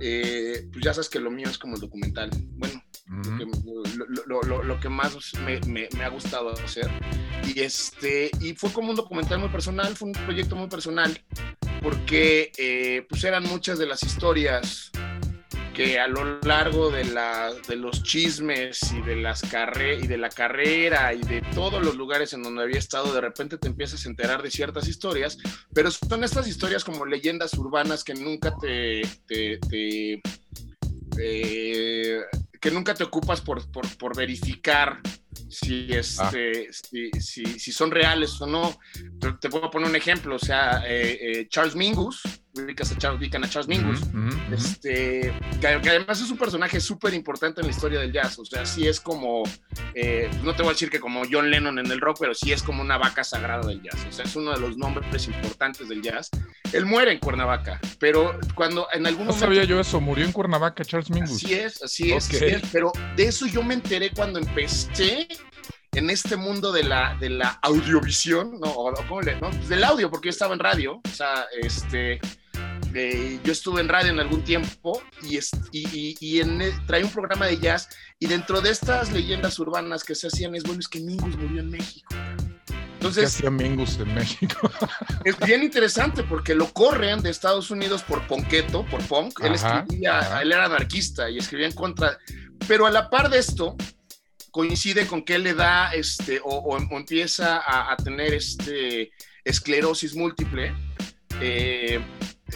Eh, 0.00 0.68
pues 0.72 0.84
ya 0.84 0.92
sabes 0.92 1.08
que 1.08 1.20
lo 1.20 1.30
mío 1.30 1.48
es 1.48 1.58
como 1.58 1.76
el 1.76 1.80
documental. 1.80 2.30
Bueno, 2.56 2.82
lo, 4.26 4.42
lo, 4.42 4.62
lo, 4.64 4.80
que 4.80 4.88
más 4.88 5.16
me, 5.44 5.60
me, 5.60 5.88
me, 5.96 6.04
ha 6.04 6.08
gustado 6.08 6.50
hacer. 6.54 6.90
Y, 7.54 7.60
este, 7.60 8.32
y 8.40 8.54
fue 8.54 8.72
como 8.72 8.90
un 8.90 8.96
documental 8.96 9.38
muy 9.38 9.48
personal, 9.48 9.94
fue 9.94 10.08
un 10.08 10.14
proyecto 10.14 10.56
muy 10.56 10.68
personal, 10.68 11.16
porque 11.84 12.50
eh, 12.56 13.06
pues 13.10 13.22
eran 13.24 13.44
muchas 13.44 13.78
de 13.78 13.84
las 13.84 14.02
historias 14.02 14.90
que 15.74 16.00
a 16.00 16.08
lo 16.08 16.40
largo 16.40 16.90
de, 16.90 17.04
la, 17.04 17.52
de 17.68 17.76
los 17.76 18.02
chismes 18.02 18.80
y 18.92 19.02
de, 19.02 19.16
las 19.16 19.42
carre 19.42 19.96
y 19.96 20.06
de 20.06 20.16
la 20.16 20.30
carrera 20.30 21.12
y 21.12 21.20
de 21.20 21.42
todos 21.54 21.84
los 21.84 21.94
lugares 21.96 22.32
en 22.32 22.42
donde 22.42 22.62
había 22.62 22.78
estado, 22.78 23.12
de 23.12 23.20
repente 23.20 23.58
te 23.58 23.68
empiezas 23.68 24.06
a 24.06 24.08
enterar 24.08 24.42
de 24.42 24.50
ciertas 24.50 24.88
historias, 24.88 25.36
pero 25.74 25.90
son 25.90 26.24
estas 26.24 26.48
historias 26.48 26.84
como 26.84 27.04
leyendas 27.04 27.52
urbanas 27.54 28.02
que 28.02 28.14
nunca 28.14 28.54
te, 28.58 29.02
eh, 29.28 29.60
que 32.60 32.70
nunca 32.70 32.94
te 32.94 33.04
ocupas 33.04 33.42
por, 33.42 33.70
por, 33.70 33.86
por 33.98 34.16
verificar 34.16 35.02
si, 35.48 35.92
este, 35.92 36.68
ah. 36.68 37.20
si, 37.20 37.44
si, 37.58 37.72
son 37.72 37.90
reales 37.90 38.40
o 38.40 38.46
no. 38.46 38.78
Te, 39.40 39.48
puedo 39.48 39.70
poner 39.70 39.88
un 39.88 39.96
ejemplo, 39.96 40.36
o 40.36 40.38
sea, 40.38 40.82
eh, 40.86 41.18
eh, 41.20 41.48
Charles 41.48 41.74
Mingus, 41.74 42.22
ubicas 42.54 42.92
a 42.92 42.98
Charles, 42.98 43.34
a 43.34 43.48
Charles 43.48 43.68
Mingus, 43.68 44.00
este, 44.52 45.32
que, 45.60 45.66
además 45.66 46.20
es 46.20 46.30
un 46.30 46.38
personaje 46.38 46.80
súper 46.80 47.14
importante 47.14 47.60
en 47.60 47.66
la 47.66 47.72
historia 47.72 48.00
del 48.00 48.12
jazz, 48.12 48.38
o 48.38 48.44
sea, 48.44 48.64
sí 48.64 48.86
es 48.86 49.00
como, 49.00 49.42
eh, 49.94 50.30
no 50.42 50.54
te 50.54 50.62
voy 50.62 50.70
a 50.70 50.72
decir 50.74 50.90
que 50.90 51.00
como 51.00 51.22
John 51.30 51.50
Lennon 51.50 51.78
en 51.78 51.90
el 51.90 52.00
rock, 52.00 52.18
pero 52.20 52.34
sí 52.34 52.52
es 52.52 52.62
como 52.62 52.82
una 52.82 52.98
vaca 52.98 53.24
sagrada 53.24 53.66
del 53.66 53.82
jazz, 53.82 54.06
o 54.08 54.12
sea, 54.12 54.24
es 54.24 54.36
uno 54.36 54.52
de 54.52 54.60
los 54.60 54.76
nombres 54.76 55.26
importantes 55.26 55.88
del 55.88 56.02
jazz. 56.02 56.30
Él 56.72 56.86
muere 56.86 57.12
en 57.12 57.18
Cuernavaca, 57.18 57.80
pero 57.98 58.38
cuando 58.54 58.86
en 58.92 59.06
algún 59.06 59.26
momento... 59.26 59.46
No 59.46 59.52
sabía 59.54 59.64
yo 59.64 59.80
eso, 59.80 60.00
murió 60.00 60.24
en 60.24 60.32
Cuernavaca 60.32 60.84
Charles 60.84 61.10
Mingus. 61.10 61.44
Así 61.44 61.54
es, 61.54 61.82
así 61.82 62.12
es, 62.12 62.26
así 62.28 62.44
es, 62.44 62.62
pero 62.72 62.92
de 63.16 63.24
eso 63.24 63.46
yo 63.46 63.62
me 63.62 63.74
enteré 63.74 64.10
cuando 64.10 64.38
empecé 64.38 65.28
en 65.94 66.10
este 66.10 66.36
mundo 66.36 66.72
de 66.72 66.84
la, 66.84 67.16
de 67.20 67.30
la 67.30 67.58
audiovisión, 67.62 68.58
¿no? 68.60 68.74
¿cómo 69.08 69.22
le, 69.22 69.34
no? 69.40 69.50
Pues 69.50 69.68
del 69.68 69.84
audio, 69.84 70.10
porque 70.10 70.26
yo 70.26 70.30
estaba 70.30 70.54
en 70.54 70.60
radio, 70.60 71.00
o 71.04 71.08
sea, 71.08 71.46
este, 71.60 72.20
eh, 72.94 73.40
yo 73.42 73.52
estuve 73.52 73.80
en 73.80 73.88
radio 73.88 74.12
en 74.12 74.20
algún 74.20 74.44
tiempo 74.44 75.02
y, 75.22 75.38
y, 75.72 76.16
y 76.20 76.40
en, 76.40 76.60
traía 76.86 77.04
un 77.04 77.12
programa 77.12 77.46
de 77.46 77.58
jazz 77.58 77.88
y 78.18 78.26
dentro 78.26 78.60
de 78.60 78.70
estas 78.70 79.12
leyendas 79.12 79.58
urbanas 79.58 80.04
que 80.04 80.14
se 80.14 80.28
hacían 80.28 80.54
es, 80.54 80.62
bueno, 80.62 80.80
es 80.80 80.88
que 80.88 81.00
Mingus 81.00 81.36
murió 81.36 81.60
en 81.60 81.70
México. 81.70 82.14
Entonces, 82.94 83.22
¿Qué 83.22 83.36
hacía 83.36 83.50
Mingus 83.50 83.98
en 83.98 84.14
México? 84.14 84.70
es 85.26 85.38
bien 85.40 85.62
interesante 85.62 86.22
porque 86.22 86.54
lo 86.54 86.72
corren 86.72 87.20
de 87.20 87.28
Estados 87.28 87.70
Unidos 87.70 88.02
por 88.02 88.26
Ponqueto, 88.26 88.86
por 88.86 89.06
Punk. 89.06 89.40
Él 89.44 89.54
escribía, 89.54 90.40
él 90.40 90.52
era 90.52 90.64
anarquista 90.64 91.28
y 91.28 91.36
escribía 91.36 91.66
en 91.66 91.74
contra. 91.74 92.18
Pero 92.66 92.86
a 92.86 92.90
la 92.90 93.10
par 93.10 93.28
de 93.28 93.40
esto, 93.40 93.76
coincide 94.50 95.06
con 95.06 95.22
que 95.22 95.34
él 95.34 95.42
le 95.42 95.52
da, 95.52 95.92
este, 95.92 96.40
o, 96.42 96.78
empieza 96.78 97.60
a, 97.66 97.94
tener 97.96 98.32
este, 98.32 99.10
esclerosis 99.44 100.14
múltiple. 100.14 100.74
Eh, 101.42 102.00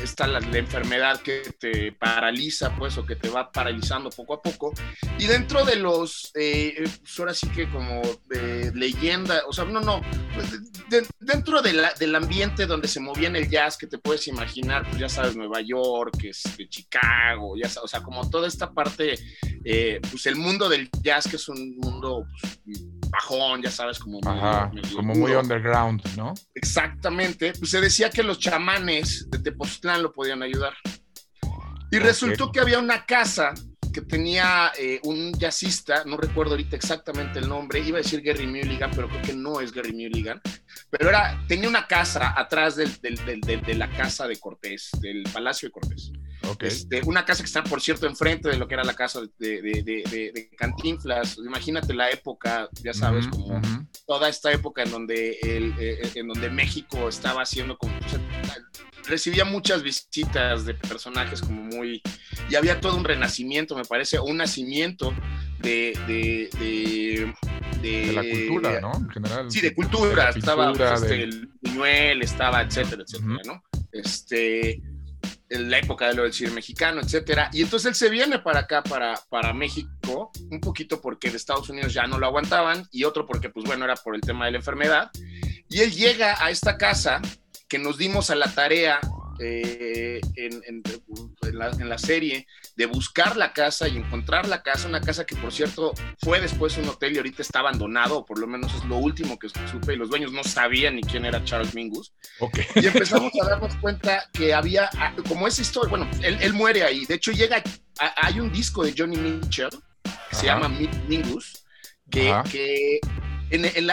está 0.02 0.26
la, 0.26 0.38
enfermedad 0.38 1.20
que 1.20 1.42
te 1.58 1.92
paraliza, 1.92 2.74
pues, 2.76 2.96
o 2.98 3.06
que 3.06 3.16
te 3.16 3.28
va 3.28 3.50
paralizando 3.50 4.10
poco 4.10 4.34
a 4.34 4.42
poco. 4.42 4.72
Y 5.18 5.26
dentro 5.26 5.64
de 5.64 5.76
los, 5.76 6.30
eh, 6.34 6.84
pues 7.00 7.18
ahora 7.18 7.34
sí 7.34 7.48
que 7.48 7.68
como 7.70 8.02
de 8.26 8.72
leyenda, 8.74 9.42
o 9.46 9.52
sea, 9.52 9.64
no, 9.64 9.80
no, 9.80 10.00
dentro 11.20 11.62
de 11.62 11.72
la, 11.72 11.92
del 11.94 12.14
ambiente 12.14 12.66
donde 12.66 12.88
se 12.88 13.00
movía 13.00 13.28
en 13.28 13.36
el 13.36 13.48
jazz, 13.48 13.76
que 13.76 13.86
te 13.86 13.98
puedes 13.98 14.26
imaginar, 14.28 14.86
pues 14.88 14.98
ya 14.98 15.08
sabes, 15.08 15.36
Nueva 15.36 15.60
York, 15.60 16.18
este, 16.24 16.68
Chicago, 16.68 17.56
ya 17.56 17.68
sabes, 17.68 17.84
o 17.84 17.88
sea, 17.88 18.02
como 18.02 18.28
toda 18.28 18.48
esta 18.48 18.72
parte, 18.72 19.18
eh, 19.64 20.00
pues 20.10 20.26
el 20.26 20.36
mundo 20.36 20.68
del 20.68 20.90
jazz, 21.02 21.28
que 21.28 21.36
es 21.36 21.48
un 21.48 21.76
mundo 21.76 22.26
pues, 22.40 22.84
bajón, 23.10 23.62
ya 23.62 23.70
sabes, 23.70 23.98
como, 23.98 24.20
muy, 24.20 24.92
como 24.94 25.14
muy 25.14 25.32
underground, 25.32 26.02
¿no? 26.16 26.34
Exactamente, 26.54 27.52
pues 27.58 27.70
se 27.70 27.80
decía 27.80 28.10
que 28.10 28.22
los 28.22 28.38
chamanes 28.38 29.28
de 29.30 29.38
Tepoztlán 29.38 30.02
lo 30.02 30.12
podían 30.12 30.42
ayudar. 30.42 30.74
Y 31.90 31.98
resultó 31.98 32.52
que 32.52 32.60
había 32.60 32.78
una 32.78 33.06
casa 33.06 33.54
que 33.92 34.02
tenía 34.02 34.72
eh, 34.78 35.00
un 35.04 35.32
jazzista, 35.32 36.04
no 36.04 36.16
recuerdo 36.18 36.52
ahorita 36.52 36.76
exactamente 36.76 37.38
el 37.38 37.48
nombre, 37.48 37.80
iba 37.80 37.98
a 37.98 38.02
decir 38.02 38.20
Gary 38.20 38.46
Mulligan, 38.46 38.90
pero 38.94 39.08
creo 39.08 39.22
que 39.22 39.32
no 39.32 39.60
es 39.60 39.72
Gary 39.72 39.92
Mulligan, 39.92 40.40
pero 40.90 41.08
era, 41.08 41.42
tenía 41.48 41.68
una 41.68 41.86
casa 41.86 42.34
atrás 42.38 42.76
del, 42.76 43.00
de 43.00 43.74
la 43.74 43.90
casa 43.90 44.28
de 44.28 44.38
Cortés, 44.38 44.90
del 45.00 45.22
Palacio 45.32 45.68
de 45.68 45.72
Cortés. 45.72 46.12
Este, 46.60 47.02
una 47.04 47.24
casa 47.24 47.42
que 47.42 47.46
está, 47.46 47.64
por 47.64 47.80
cierto, 47.80 48.06
enfrente 48.06 48.48
de 48.48 48.56
lo 48.56 48.68
que 48.68 48.74
era 48.74 48.84
la 48.84 48.94
casa 48.94 49.20
de, 49.38 49.62
de, 49.62 50.50
Cantinflas. 50.56 51.38
Imagínate 51.38 51.94
la 51.94 52.10
época, 52.10 52.68
ya 52.82 52.92
sabes, 52.92 53.26
como 53.28 53.60
toda 54.06 54.28
esta 54.28 54.52
época 54.52 54.82
en 54.82 54.90
donde, 54.90 55.38
el, 55.42 55.74
eh, 55.78 56.10
en 56.14 56.28
donde 56.28 56.50
México 56.50 57.08
estaba 57.08 57.42
haciendo 57.42 57.76
como... 57.76 57.94
recibía 59.06 59.44
muchas 59.44 59.82
visitas 59.82 60.64
de 60.64 60.74
personajes 60.74 61.40
como 61.40 61.62
muy... 61.62 62.02
Y 62.50 62.54
había 62.54 62.80
todo 62.80 62.96
un 62.96 63.04
renacimiento, 63.04 63.76
me 63.76 63.84
parece, 63.84 64.18
un 64.18 64.38
nacimiento 64.38 65.14
de, 65.60 65.98
de, 66.06 67.34
de, 67.82 68.12
la 68.12 68.22
cultura, 68.22 68.80
¿no? 68.80 68.92
En 68.96 69.10
general. 69.10 69.50
Sí, 69.50 69.60
de 69.60 69.74
cultura. 69.74 70.30
estaba 70.30 70.72
este, 70.72 71.22
el 71.24 71.48
Buñuel, 71.62 72.22
estaba, 72.22 72.62
etcétera, 72.62 73.02
etcétera, 73.02 73.38
¿no? 73.44 73.62
Este, 73.92 74.82
en 75.50 75.70
la 75.70 75.78
época 75.78 76.08
de 76.08 76.14
lo 76.14 76.22
del 76.24 76.32
cine 76.32 76.50
mexicano, 76.50 77.00
etcétera. 77.00 77.50
Y 77.52 77.62
entonces 77.62 77.88
él 77.88 77.94
se 77.94 78.10
viene 78.10 78.38
para 78.38 78.60
acá, 78.60 78.82
para, 78.82 79.14
para 79.28 79.52
México, 79.52 80.30
un 80.50 80.60
poquito 80.60 81.00
porque 81.00 81.30
de 81.30 81.36
Estados 81.36 81.68
Unidos 81.70 81.92
ya 81.92 82.06
no 82.06 82.18
lo 82.18 82.26
aguantaban 82.26 82.86
y 82.90 83.04
otro 83.04 83.26
porque, 83.26 83.50
pues 83.50 83.64
bueno, 83.66 83.84
era 83.84 83.96
por 83.96 84.14
el 84.14 84.20
tema 84.20 84.46
de 84.46 84.52
la 84.52 84.58
enfermedad. 84.58 85.10
Y 85.68 85.80
él 85.80 85.92
llega 85.92 86.42
a 86.42 86.50
esta 86.50 86.76
casa 86.76 87.20
que 87.68 87.78
nos 87.78 87.98
dimos 87.98 88.30
a 88.30 88.34
la 88.34 88.52
tarea 88.52 89.00
eh, 89.40 90.20
en, 90.36 90.82
la, 91.52 91.98
serie 91.98 92.46
de 92.76 92.86
buscar 92.86 93.36
la 93.36 93.52
casa 93.52 93.88
y 93.88 93.96
encontrar 93.96 94.48
la 94.48 94.62
casa, 94.62 94.88
una 94.88 95.00
casa 95.00 95.24
que 95.24 95.36
por 95.36 95.52
cierto 95.52 95.92
fue 96.22 96.40
después 96.40 96.76
un 96.78 96.88
hotel 96.88 97.14
y 97.14 97.16
ahorita 97.18 97.42
está 97.42 97.60
abandonado, 97.60 98.18
o 98.18 98.24
por 98.24 98.38
lo 98.38 98.46
menos 98.46 98.74
es 98.74 98.84
lo 98.84 98.96
último 98.96 99.38
que 99.38 99.48
supe, 99.48 99.94
y 99.94 99.96
los 99.96 100.10
dueños 100.10 100.32
no 100.32 100.44
sabían 100.44 100.96
ni 100.96 101.02
quién 101.02 101.24
era 101.24 101.44
Charles 101.44 101.74
Mingus. 101.74 102.12
Y 102.74 102.86
empezamos 102.86 103.32
a 103.42 103.48
darnos 103.48 103.74
cuenta 103.76 104.28
que 104.32 104.54
había, 104.54 104.90
ah, 104.98 105.14
como 105.26 105.46
esa 105.46 105.62
historia, 105.62 105.90
bueno, 105.90 106.08
él, 106.22 106.52
muere 106.52 106.82
ahí, 106.82 107.04
de 107.06 107.14
hecho 107.14 107.32
llega, 107.32 107.62
hay 108.16 108.40
un 108.40 108.52
disco 108.52 108.84
de 108.84 108.94
Johnny 108.96 109.16
Mitchell 109.16 109.70
que 110.30 110.36
se 110.36 110.46
llama 110.46 110.68
Mingus, 110.68 111.64
que, 112.10 112.34
que 112.50 113.00
en, 113.50 113.64
el, 113.64 113.90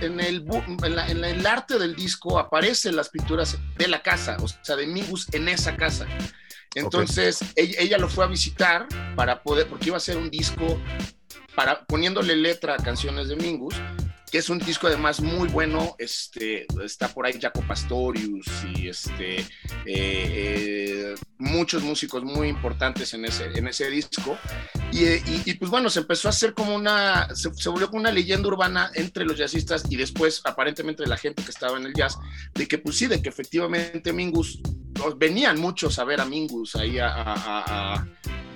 en, 0.00 1.24
el, 1.24 1.46
arte 1.46 1.78
del 1.78 1.94
disco 1.94 2.38
aparecen 2.38 2.96
las 2.96 3.08
pinturas 3.08 3.58
de 3.76 3.88
la 3.88 4.02
casa, 4.02 4.36
o 4.40 4.48
sea, 4.48 4.76
de 4.76 4.86
Mingus 4.86 5.26
en 5.32 5.48
esa 5.48 5.76
casa. 5.76 6.06
Entonces, 6.74 7.40
ella, 7.56 7.98
lo 7.98 8.08
fue 8.08 8.24
a 8.24 8.28
visitar 8.28 8.86
para 9.16 9.42
poder, 9.42 9.66
porque 9.68 9.88
iba 9.88 9.96
a 9.96 10.00
ser 10.00 10.16
un 10.16 10.30
disco 10.30 10.80
para 11.54 11.84
poniéndole 11.84 12.34
letra 12.34 12.74
a 12.74 12.76
canciones 12.78 13.28
de 13.28 13.36
Mingus 13.36 13.76
que 14.34 14.38
es 14.38 14.50
un 14.50 14.58
disco 14.58 14.88
además 14.88 15.20
muy 15.20 15.48
bueno, 15.48 15.94
este, 15.96 16.66
está 16.84 17.06
por 17.06 17.24
ahí 17.24 17.38
Jaco 17.40 17.60
Pastorius 17.68 18.44
y 18.74 18.88
este, 18.88 19.38
eh, 19.38 19.46
eh, 19.86 21.14
muchos 21.38 21.84
músicos 21.84 22.24
muy 22.24 22.48
importantes 22.48 23.14
en 23.14 23.26
ese, 23.26 23.44
en 23.56 23.68
ese 23.68 23.88
disco. 23.88 24.36
Y, 24.90 25.54
pues 25.54 25.70
bueno, 25.70 25.88
se 25.88 26.00
empezó 26.00 26.26
a 26.26 26.30
hacer 26.30 26.52
como 26.52 26.74
una, 26.74 27.28
se, 27.32 27.68
volvió 27.68 27.86
como 27.86 28.00
una 28.00 28.10
leyenda 28.10 28.48
urbana 28.48 28.90
entre 28.94 29.24
los 29.24 29.38
jazzistas 29.38 29.84
y 29.88 29.94
después 29.94 30.40
aparentemente 30.42 31.06
la 31.06 31.16
gente 31.16 31.44
que 31.44 31.52
estaba 31.52 31.78
en 31.78 31.86
el 31.86 31.94
jazz, 31.94 32.18
de 32.54 32.66
que 32.66 32.78
pues 32.78 32.98
sí, 32.98 33.06
de 33.06 33.22
que 33.22 33.28
efectivamente 33.28 34.12
Mingus, 34.12 34.60
venían 35.16 35.60
muchos 35.60 35.98
a 35.98 36.04
ver 36.04 36.20
a 36.20 36.24
Mingus 36.24 36.76
ahí 36.76 36.98
a 36.98 38.06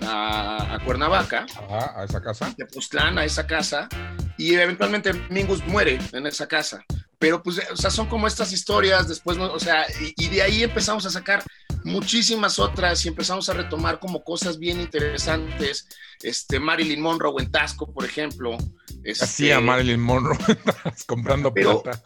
a, 0.08 0.78
Cuernavaca. 0.84 1.46
a 1.70 2.04
esa 2.04 2.20
casa. 2.20 2.54
De 2.56 2.66
Postlán 2.66 3.18
a 3.18 3.24
esa 3.24 3.46
casa. 3.46 3.88
Y 4.36 4.54
eventualmente 4.54 5.12
Mingus 5.30 5.64
muere 5.66 5.98
en 6.12 6.26
esa 6.26 6.46
casa. 6.46 6.84
Pero 7.18 7.42
pues, 7.42 7.60
o 7.72 7.76
sea, 7.76 7.90
son 7.90 8.06
como 8.06 8.28
estas 8.28 8.52
historias, 8.52 9.08
después, 9.08 9.36
o 9.38 9.58
sea, 9.58 9.86
y, 10.16 10.28
de 10.28 10.42
ahí 10.42 10.62
empezamos 10.62 11.04
a 11.04 11.10
sacar 11.10 11.42
muchísimas 11.82 12.60
otras 12.60 13.04
y 13.04 13.08
empezamos 13.08 13.48
a 13.48 13.54
retomar 13.54 13.98
como 13.98 14.22
cosas 14.22 14.58
bien 14.58 14.80
interesantes. 14.80 15.88
Este, 16.22 16.60
Marilyn 16.60 17.00
Monroe 17.00 17.42
en 17.42 17.50
Tasco, 17.50 17.92
por 17.92 18.04
ejemplo. 18.04 18.56
Este, 19.08 19.24
Hacía 19.24 19.60
Marilyn 19.60 20.00
Monroe 20.00 20.36
comprando 21.06 21.52
plata. 21.52 22.02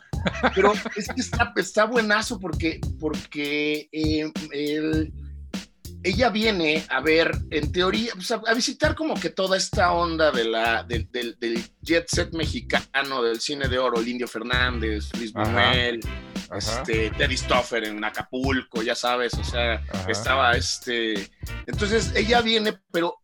Pero 0.54 0.72
es 0.94 1.08
que 1.08 1.20
está, 1.20 1.52
está 1.56 1.84
buenazo 1.84 2.38
porque, 2.38 2.80
porque 3.00 3.88
eh, 3.90 4.30
el 4.52 5.12
ella 6.04 6.30
viene 6.30 6.84
a 6.88 7.00
ver, 7.00 7.32
en 7.50 7.70
teoría, 7.70 8.12
pues, 8.14 8.30
a, 8.30 8.54
visitar 8.54 8.94
como 8.94 9.14
que 9.14 9.30
toda 9.30 9.56
esta 9.56 9.92
onda 9.92 10.30
de 10.30 10.44
la, 10.44 10.82
del, 10.82 11.08
jet 11.80 12.06
set 12.08 12.32
mexicano, 12.34 13.22
del 13.22 13.40
cine 13.40 13.68
de 13.68 13.78
oro, 13.78 14.00
el 14.00 14.08
Indio 14.08 14.26
Fernández, 14.26 15.10
Luis 15.16 15.32
Buñuel, 15.32 16.00
este, 16.56 17.10
Teddy 17.10 17.36
Stoffer 17.36 17.84
en 17.84 18.02
Acapulco, 18.04 18.82
ya 18.82 18.94
sabes, 18.94 19.34
o 19.34 19.44
sea, 19.44 19.80
estaba 20.08 20.52
este... 20.52 21.30
Entonces 21.66 22.12
ella 22.16 22.40
viene, 22.40 22.78
pero 22.90 23.18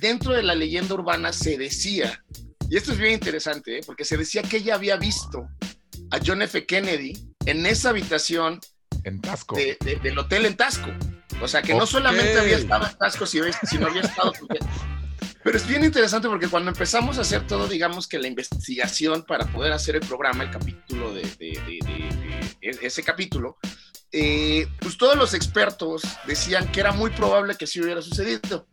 dentro 0.00 0.32
de 0.32 0.42
la 0.42 0.54
leyenda 0.54 0.94
urbana 0.94 1.32
se 1.32 1.58
decía, 1.58 2.24
y 2.70 2.76
esto 2.76 2.92
es 2.92 2.98
bien 2.98 3.14
interesante, 3.14 3.78
¿eh? 3.78 3.80
porque 3.84 4.04
se 4.04 4.16
decía 4.16 4.42
que 4.42 4.58
ella 4.58 4.76
había 4.76 4.96
visto 4.96 5.48
a 6.12 6.20
John 6.24 6.40
F. 6.42 6.64
Kennedy 6.66 7.12
en 7.44 7.66
esa 7.66 7.90
habitación 7.90 8.60
en 9.02 9.20
Tasco. 9.20 9.56
del 9.56 10.18
hotel 10.18 10.46
en 10.46 10.56
Tasco. 10.56 10.90
O 11.42 11.48
sea, 11.48 11.62
que 11.62 11.74
no 11.74 11.84
solamente 11.84 12.38
había 12.38 12.58
estado 12.58 12.86
en 12.86 12.96
Tasco, 12.96 13.26
sino 13.26 13.46
había 13.86 14.02
estado... 14.02 14.32
Pero 15.42 15.56
es 15.56 15.66
bien 15.66 15.82
interesante 15.82 16.28
porque 16.28 16.48
cuando 16.48 16.70
empezamos 16.70 17.18
a 17.18 17.22
hacer 17.22 17.44
todo, 17.46 17.66
digamos 17.66 18.06
que 18.06 18.18
la 18.18 18.28
investigación 18.28 19.24
para 19.24 19.46
poder 19.46 19.72
hacer 19.72 19.96
el 19.96 20.02
programa, 20.02 20.44
el 20.44 20.50
capítulo 20.50 21.12
de, 21.12 21.22
ese 22.60 23.02
capítulo, 23.02 23.58
eh, 24.12 24.68
pues 24.80 24.96
todos 24.96 25.16
los 25.16 25.34
expertos 25.34 26.02
decían 26.26 26.70
que 26.70 26.80
era 26.80 26.92
muy 26.92 27.10
probable 27.10 27.56
que 27.56 27.66
sí 27.66 27.80
hubiera 27.80 28.00
sucedido. 28.00 28.68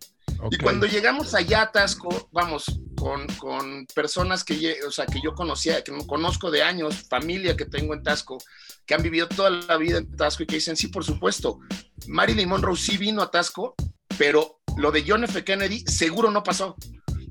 Y 0.51 0.58
cuando 0.58 0.86
llegamos 0.86 1.34
allá 1.34 1.63
a 1.63 1.72
Tasco, 1.72 2.29
vamos, 2.32 2.79
con, 2.96 3.27
con, 3.38 3.86
personas 3.94 4.44
que, 4.44 4.79
o 4.88 4.91
sea, 4.91 5.06
que 5.06 5.22
yo 5.22 5.34
conocía, 5.34 5.84
que 5.84 5.91
no 5.91 6.06
conozco 6.06 6.51
de 6.51 6.63
años, 6.63 7.08
familia 7.10 7.56
que 7.56 7.65
tengo 7.65 7.94
en 7.94 8.03
Tasco, 8.03 8.38
que 8.86 8.94
han 8.94 9.03
vivido 9.03 9.27
toda 9.27 9.50
la 9.50 9.77
vida 9.77 9.98
en 10.00 10.15
Tasco 10.15 10.44
y 10.44 10.48
que 10.48 10.56
dicen, 10.56 10.75
sí, 10.75 10.88
por 10.88 11.03
supuesto, 11.03 11.60
Marilyn 12.08 12.50
Monroe 12.50 12.77
sí 12.77 12.98
vino 12.98 13.22
a 13.22 13.32
Tasco, 13.32 13.75
pero 14.17 14.60
lo 14.77 14.91
de 14.91 15.03
John 15.08 15.24
F. 15.24 15.44
Kennedy 15.44 15.84
seguro 15.88 16.32
no 16.32 16.44
pasó. 16.44 16.75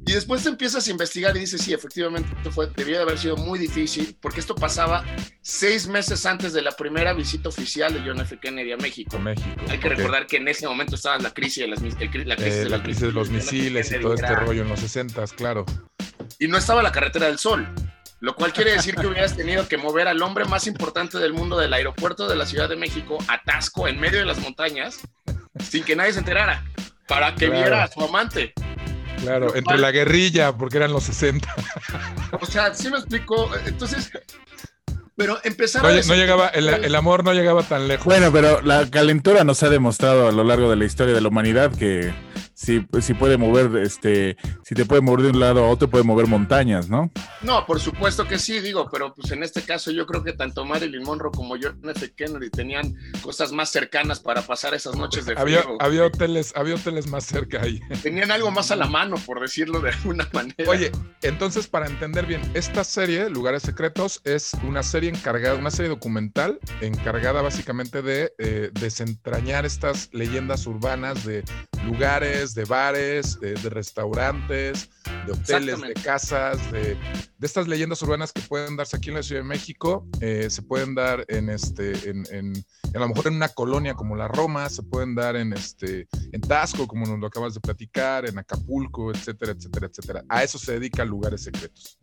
Y 0.06 0.12
después 0.12 0.44
te 0.44 0.48
empiezas 0.48 0.86
a 0.86 0.90
investigar 0.92 1.36
y 1.36 1.40
dices, 1.40 1.60
sí, 1.60 1.72
efectivamente 1.72 2.28
fue, 2.52 2.68
debió 2.76 2.96
de 2.96 3.02
haber 3.02 3.18
sido 3.18 3.36
muy 3.36 3.58
difícil, 3.58 4.16
porque 4.20 4.38
esto 4.38 4.54
pasaba 4.54 5.04
seis 5.40 5.88
meses 5.88 6.24
antes 6.26 6.52
de 6.52 6.62
la 6.62 6.70
primera 6.70 7.12
visita 7.12 7.48
oficial 7.48 7.92
de 7.92 8.08
John 8.08 8.20
F. 8.20 8.38
Kennedy 8.38 8.70
a 8.70 8.76
México. 8.76 9.18
México 9.18 9.48
Hay 9.68 9.78
que 9.78 9.88
recordar 9.88 10.28
que 10.28 10.36
en 10.36 10.46
ese 10.46 10.68
momento 10.68 10.94
estaba 10.94 11.18
la 11.18 11.34
crisis 11.34 11.64
de, 11.64 11.66
las, 11.66 11.82
la 11.82 11.88
crisis, 12.36 12.58
de, 12.62 12.68
la 12.68 12.82
crisis 12.84 13.02
de 13.02 13.12
los 13.12 13.30
misiles 13.30 13.90
y 13.90 14.00
todo 14.00 14.14
este 14.14 14.32
rollo 14.36 14.62
en 14.62 14.68
los 14.68 14.78
60, 14.78 15.26
claro. 15.36 15.66
Y 16.38 16.46
no 16.46 16.56
estaba 16.56 16.84
la 16.84 16.92
carretera 16.92 17.26
del 17.26 17.38
sol. 17.38 17.66
Lo 18.20 18.36
cual 18.36 18.52
quiere 18.52 18.72
decir 18.72 18.94
que 18.94 19.08
hubieras 19.08 19.36
tenido 19.36 19.68
que 19.68 19.76
mover 19.76 20.06
al 20.06 20.22
hombre 20.22 20.44
más 20.44 20.68
importante 20.68 21.18
del 21.18 21.32
mundo 21.32 21.58
del 21.58 21.72
aeropuerto 21.72 22.28
de 22.28 22.36
la 22.36 22.46
Ciudad 22.46 22.68
de 22.68 22.76
México 22.76 23.18
a 23.28 23.42
Tasco 23.42 23.88
en 23.88 24.00
medio 24.00 24.20
de 24.20 24.24
las 24.24 24.38
montañas 24.38 25.00
sin 25.60 25.84
que 25.84 25.96
nadie 25.96 26.12
se 26.12 26.20
enterara 26.20 26.64
para 27.08 27.34
que 27.34 27.50
viera 27.50 27.82
a 27.82 27.88
su 27.88 28.02
amante. 28.02 28.54
Claro, 29.20 29.54
entre 29.54 29.78
la 29.78 29.90
guerrilla, 29.90 30.56
porque 30.56 30.76
eran 30.76 30.92
los 30.92 31.04
60. 31.04 31.54
O 32.40 32.46
sea, 32.46 32.74
sí 32.74 32.90
me 32.90 32.98
explico. 32.98 33.50
Entonces, 33.66 34.10
pero 35.16 35.38
empezar 35.44 35.82
no, 35.82 35.88
no 35.88 36.14
llegaba, 36.14 36.48
el, 36.48 36.68
el, 36.68 36.94
amor 36.94 37.24
no 37.24 37.32
llegaba 37.32 37.62
tan 37.62 37.88
lejos. 37.88 38.04
Bueno, 38.04 38.30
pero 38.30 38.60
la 38.60 38.90
calentura 38.90 39.44
nos 39.44 39.62
ha 39.62 39.70
demostrado 39.70 40.28
a 40.28 40.32
lo 40.32 40.44
largo 40.44 40.68
de 40.68 40.76
la 40.76 40.84
historia 40.84 41.14
de 41.14 41.20
la 41.22 41.28
humanidad 41.28 41.74
que 41.74 42.12
si, 42.66 42.84
si 43.00 43.14
puede 43.14 43.36
mover, 43.36 43.76
este, 43.76 44.36
si 44.64 44.74
te 44.74 44.84
puede 44.84 45.00
mover 45.00 45.22
de 45.22 45.30
un 45.30 45.38
lado 45.38 45.64
a 45.64 45.68
otro, 45.68 45.88
puede 45.88 46.02
mover 46.02 46.26
montañas, 46.26 46.88
¿no? 46.88 47.12
No, 47.42 47.64
por 47.64 47.78
supuesto 47.78 48.26
que 48.26 48.40
sí, 48.40 48.58
digo, 48.58 48.88
pero 48.90 49.14
pues 49.14 49.30
en 49.30 49.44
este 49.44 49.62
caso 49.62 49.92
yo 49.92 50.04
creo 50.04 50.24
que 50.24 50.32
tanto 50.32 50.64
Marilyn 50.64 51.04
Monroe 51.04 51.30
como 51.30 51.54
John 51.62 51.80
F. 51.84 52.12
Kennedy 52.16 52.50
tenían 52.50 52.96
cosas 53.22 53.52
más 53.52 53.70
cercanas 53.70 54.18
para 54.18 54.42
pasar 54.42 54.74
esas 54.74 54.96
noches 54.96 55.26
de 55.26 55.36
frío. 55.36 55.60
Había, 55.60 55.64
había 55.78 56.06
hoteles, 56.06 56.52
había 56.56 56.74
hoteles 56.74 57.06
más 57.06 57.24
cerca 57.24 57.62
ahí. 57.62 57.80
Tenían 58.02 58.32
algo 58.32 58.50
más 58.50 58.72
a 58.72 58.76
la 58.76 58.86
mano, 58.86 59.14
por 59.24 59.40
decirlo 59.40 59.80
de 59.80 59.90
alguna 59.90 60.28
manera. 60.32 60.68
Oye, 60.68 60.90
entonces 61.22 61.68
para 61.68 61.86
entender 61.86 62.26
bien, 62.26 62.40
esta 62.54 62.82
serie, 62.82 63.30
Lugares 63.30 63.62
Secretos, 63.62 64.20
es 64.24 64.54
una 64.64 64.82
serie 64.82 65.10
encargada, 65.10 65.54
una 65.54 65.70
serie 65.70 65.88
documental 65.88 66.58
encargada 66.80 67.42
básicamente 67.42 68.02
de 68.02 68.32
eh, 68.38 68.70
desentrañar 68.72 69.64
estas 69.64 70.08
leyendas 70.12 70.66
urbanas 70.66 71.24
de 71.24 71.44
lugares 71.84 72.55
de 72.56 72.64
bares, 72.64 73.38
de, 73.38 73.54
restaurantes, 73.70 74.90
de 75.26 75.32
hoteles, 75.32 75.80
de 75.80 75.94
casas, 75.94 76.72
de, 76.72 76.98
estas 77.40 77.68
leyendas 77.68 78.02
urbanas 78.02 78.32
que 78.32 78.42
pueden 78.42 78.76
darse 78.76 78.96
aquí 78.96 79.10
en 79.10 79.16
la 79.16 79.22
Ciudad 79.22 79.42
de 79.42 79.48
México, 79.48 80.04
eh, 80.20 80.48
se 80.50 80.62
pueden 80.62 80.94
dar 80.94 81.24
en 81.28 81.50
este, 81.50 82.10
en, 82.10 82.24
en, 82.30 82.52
a 82.94 82.98
lo 82.98 83.08
mejor 83.08 83.28
en 83.28 83.34
una 83.34 83.50
colonia 83.50 83.94
como 83.94 84.16
la 84.16 84.26
Roma, 84.26 84.68
se 84.68 84.82
pueden 84.82 85.14
dar 85.14 85.36
en 85.36 85.52
este, 85.52 86.08
en 86.32 86.40
Tasco, 86.40 86.88
como 86.88 87.06
nos 87.06 87.20
lo 87.20 87.26
acabas 87.26 87.54
de 87.54 87.60
platicar, 87.60 88.26
en 88.28 88.38
Acapulco, 88.38 89.12
etcétera, 89.12 89.52
etcétera, 89.52 89.86
etcétera. 89.86 90.24
A 90.28 90.42
eso 90.42 90.58
se 90.58 90.72
dedica 90.72 91.04
Lugares 91.04 91.42
Secretos. 91.42 92.00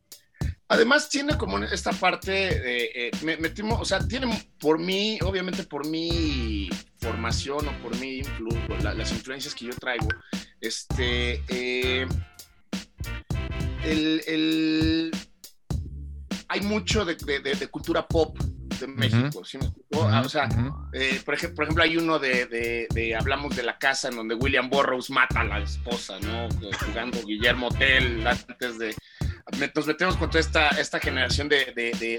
Además 0.73 1.07
tiene 1.07 1.37
como 1.37 1.59
esta 1.59 1.91
parte 1.91 2.31
de, 2.31 2.91
eh, 2.95 3.11
me, 3.21 3.37
o 3.73 3.85
sea, 3.85 3.99
tiene 4.07 4.27
por 4.59 4.79
mí, 4.79 5.19
obviamente 5.21 5.63
por 5.65 5.87
mi 5.87 6.67
formación 6.99 7.67
o 7.67 7.71
por 7.83 7.95
mi 7.99 8.23
las 8.81 9.11
influencias 9.11 9.53
que 9.53 9.65
yo 9.65 9.75
traigo, 9.75 10.07
este, 10.59 11.43
eh, 11.47 12.07
el, 13.83 15.11
hay 16.47 16.61
mucho 16.61 17.05
de, 17.05 17.17
cultura 17.69 18.07
pop 18.07 18.35
de 18.39 18.87
México, 18.87 19.45
¿sí 19.45 19.59
me 19.59 19.71
ah, 20.01 20.23
o 20.25 20.29
sea, 20.29 20.49
eh, 20.93 21.21
por, 21.23 21.35
ejemplo, 21.35 21.55
por 21.55 21.63
ejemplo, 21.65 21.83
hay 21.83 21.97
uno 21.97 22.17
de, 22.17 22.87
de, 22.89 23.15
hablamos 23.15 23.55
de 23.55 23.61
la 23.61 23.77
casa 23.77 24.09
en 24.09 24.15
donde 24.15 24.33
William 24.33 24.71
Burroughs 24.71 25.11
mata 25.11 25.41
a 25.41 25.43
la 25.43 25.59
esposa, 25.59 26.19
¿no? 26.21 26.49
Jugando 26.83 27.23
Guillermo 27.23 27.69
Tell 27.69 28.25
antes 28.25 28.79
de, 28.79 28.95
nos 29.75 29.87
metemos 29.87 30.15
con 30.17 30.29
toda 30.29 30.39
esta, 30.39 30.69
esta 30.69 30.99
generación 30.99 31.49
de, 31.49 31.73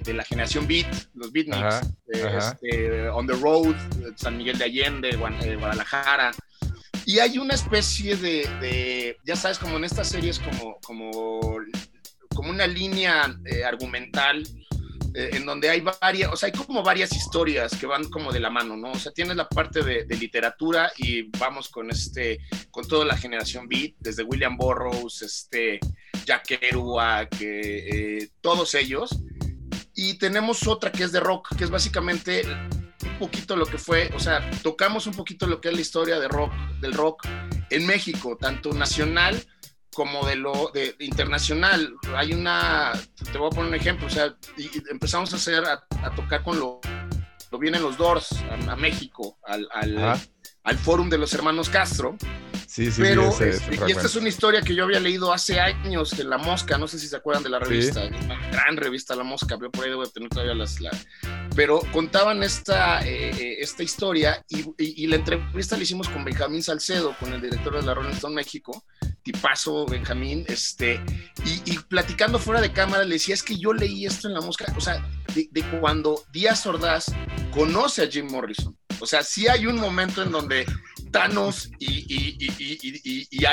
de, 0.04 0.14
la 0.14 0.24
generación 0.24 0.66
Beat, 0.66 0.86
los 1.14 1.32
Beatniks, 1.32 1.80
este, 2.08 3.08
On 3.08 3.26
the 3.26 3.34
Road, 3.34 3.74
San 4.16 4.36
Miguel 4.36 4.58
de 4.58 4.64
Allende, 4.64 5.10
eh, 5.10 5.56
Guadalajara. 5.56 6.32
Y 7.06 7.18
hay 7.18 7.38
una 7.38 7.54
especie 7.54 8.16
de, 8.16 9.16
ya 9.24 9.36
sabes, 9.36 9.58
como 9.58 9.76
en 9.76 9.84
estas 9.84 10.08
series, 10.08 10.38
como, 10.38 10.78
como, 10.80 11.58
como 12.34 12.50
una 12.50 12.66
línea 12.66 13.34
eh, 13.44 13.64
argumental 13.64 14.42
eh, 15.14 15.30
en 15.34 15.46
donde 15.46 15.70
hay 15.70 15.80
varias, 15.80 16.32
o 16.32 16.36
sea, 16.36 16.48
hay 16.48 16.52
como 16.52 16.82
varias 16.82 17.12
historias 17.14 17.76
que 17.76 17.86
van 17.86 18.10
como 18.10 18.32
de 18.32 18.40
la 18.40 18.50
mano, 18.50 18.76
¿no? 18.76 18.90
O 18.90 18.98
sea, 18.98 19.12
tienes 19.12 19.36
la 19.36 19.48
parte 19.48 19.82
de, 19.82 20.04
literatura 20.16 20.90
y 20.96 21.30
vamos 21.38 21.68
con 21.68 21.88
este, 21.90 22.40
con 22.72 22.86
toda 22.88 23.04
la 23.04 23.16
generación 23.16 23.68
beat, 23.68 23.92
desde 24.00 24.24
William 24.24 24.56
Burroughs, 24.56 25.22
este, 25.22 25.78
Jack 26.24 26.58
Kerouac, 26.58 27.36
eh, 27.40 28.28
todos 28.40 28.74
ellos. 28.74 29.10
Y 29.94 30.14
tenemos 30.14 30.66
otra 30.66 30.90
que 30.90 31.04
es 31.04 31.12
de 31.12 31.20
rock, 31.20 31.54
que 31.56 31.62
es 31.62 31.70
básicamente 31.70 32.42
un 33.04 33.18
poquito 33.20 33.54
lo 33.54 33.66
que 33.66 33.78
fue, 33.78 34.10
o 34.16 34.18
sea, 34.18 34.50
tocamos 34.62 35.06
un 35.06 35.14
poquito 35.14 35.46
lo 35.46 35.60
que 35.60 35.68
es 35.68 35.74
la 35.74 35.80
historia 35.80 36.18
de 36.18 36.26
rock, 36.26 36.52
del 36.80 36.92
rock 36.92 37.28
en 37.70 37.86
México, 37.86 38.36
tanto 38.36 38.72
nacional 38.72 39.44
como 39.94 40.26
de 40.26 40.36
lo 40.36 40.70
de, 40.74 40.94
internacional. 40.98 41.94
Hay 42.14 42.32
una, 42.32 42.92
te 43.32 43.38
voy 43.38 43.46
a 43.46 43.50
poner 43.50 43.68
un 43.68 43.74
ejemplo, 43.74 44.06
o 44.06 44.10
sea, 44.10 44.34
empezamos 44.90 45.32
a 45.32 45.36
hacer, 45.36 45.64
a, 45.64 46.14
tocar 46.14 46.42
con 46.42 46.58
lo, 46.58 46.80
lo 47.50 47.58
vienen 47.58 47.82
los 47.82 47.96
Doors 47.96 48.34
a, 48.68 48.76
México, 48.76 49.38
al, 49.44 49.68
al, 49.72 50.20
al 50.64 50.78
Fórum 50.78 51.08
de 51.10 51.18
los 51.18 51.32
Hermanos 51.34 51.68
Castro. 51.68 52.16
Sí, 52.66 52.90
sí, 52.90 53.02
Pero, 53.02 53.30
sí, 53.30 53.44
este, 53.44 53.76
y 53.86 53.92
esta 53.92 54.06
es 54.06 54.16
una 54.16 54.28
historia 54.28 54.60
que 54.60 54.74
yo 54.74 54.82
había 54.82 54.98
leído 54.98 55.32
hace 55.32 55.60
años 55.60 56.16
de 56.16 56.24
La 56.24 56.38
Mosca, 56.38 56.76
no 56.76 56.88
sé 56.88 56.98
si 56.98 57.06
se 57.06 57.14
acuerdan 57.14 57.44
de 57.44 57.50
la 57.50 57.60
revista, 57.60 58.04
una 58.04 58.50
gran 58.50 58.76
revista 58.76 59.14
La 59.14 59.22
Mosca, 59.22 59.56
pero 59.58 59.70
por 59.70 59.84
ahí 59.84 59.90
debo 59.90 60.04
tener 60.06 60.28
todavía 60.28 60.54
las... 60.54 60.80
La... 60.80 60.90
Pero 61.54 61.80
contaban 61.92 62.42
esta, 62.42 63.06
eh, 63.06 63.30
eh, 63.30 63.56
esta 63.60 63.84
historia 63.84 64.44
y, 64.48 64.64
y, 64.76 65.06
la 65.06 65.16
entrevista 65.16 65.76
la 65.76 65.84
hicimos 65.84 66.08
con 66.08 66.24
Benjamín 66.24 66.64
Salcedo, 66.64 67.14
con 67.20 67.32
el 67.32 67.40
director 67.40 67.76
de 67.76 67.82
la 67.82 67.94
Rolling 67.94 68.14
Stone 68.14 68.34
México, 68.34 68.84
tipazo 69.22 69.86
Benjamín, 69.86 70.44
este, 70.48 71.00
y, 71.44 71.78
platicando 71.78 72.40
fuera 72.40 72.60
de 72.60 72.72
cámara 72.72 73.04
le 73.04 73.14
decía, 73.14 73.34
es 73.34 73.44
que 73.44 73.56
yo 73.56 73.72
leí 73.72 74.04
esto 74.04 74.26
en 74.26 74.34
La 74.34 74.40
Mosca, 74.40 74.72
o 74.76 74.80
sea, 74.80 75.06
de, 75.32 75.48
de 75.52 75.62
cuando 75.78 76.24
Díaz 76.32 76.66
Ordaz 76.66 77.06
conoce 77.52 78.02
a 78.02 78.08
Jim 78.08 78.26
Morrison. 78.28 78.76
O 79.00 79.06
sea, 79.06 79.22
sí 79.22 79.48
hay 79.48 79.66
un 79.66 79.76
momento 79.76 80.22
en 80.22 80.30
donde 80.30 80.66
Thanos 81.10 81.70
y, 81.78 82.36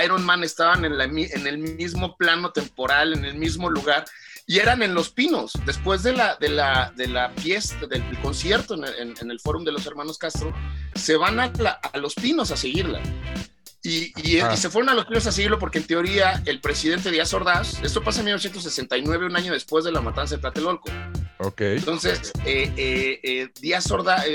Iron 0.04 0.26
Man 0.26 0.44
estaban 0.44 0.84
en, 0.84 1.00
el 1.00 1.58
mismo 1.58 2.18
plano 2.18 2.52
temporal, 2.52 3.14
en 3.14 3.26
el 3.26 3.36
mismo 3.36 3.70
lugar, 3.70 4.06
y 4.48 4.58
eran 4.58 4.82
en 4.82 4.96
Los 4.96 5.10
Pinos. 5.10 5.54
Después 5.66 6.02
de 6.04 6.14
la, 6.14 6.36
de 6.38 6.50
la, 6.50 6.92
de 6.96 7.08
la 7.08 7.30
fiesta, 7.30 7.86
del, 7.86 8.04
concierto 8.22 8.76
en 8.76 9.32
el, 9.32 9.40
Fórum 9.40 9.64
de 9.64 9.72
los 9.72 9.86
Hermanos 9.86 10.18
Castro, 10.18 10.54
se 10.96 11.16
van 11.16 11.40
a, 11.40 11.52
Los 11.94 12.16
Pinos 12.16 12.52
a 12.52 12.58
seguirla. 12.58 13.00
Y, 13.84 14.40
ah. 14.40 14.56
se 14.58 14.70
fueron 14.70 14.90
a 14.90 14.94
los 14.94 15.06
Pinos 15.06 15.26
a 15.26 15.32
seguirlo 15.32 15.58
porque 15.58 15.80
en 15.80 15.86
teoría 15.86 16.42
el 16.46 16.62
presidente 16.62 17.10
Díaz 17.10 17.34
Ordaz, 17.34 17.82
esto 17.84 18.04
pasa 18.04 18.20
en 18.20 18.26
1969, 18.26 19.26
un 19.26 19.36
año 19.36 19.54
después 19.54 19.84
de 19.86 19.92
la 19.92 20.02
matanza 20.02 20.36
de 20.36 20.42
Tlatelolco. 20.42 20.90
Ok. 21.40 21.62
Entonces, 21.62 22.32
eh, 22.46 22.72
eh, 22.78 23.20
eh, 23.24 23.50
Díaz 23.60 23.90
Ordaz 23.90 24.26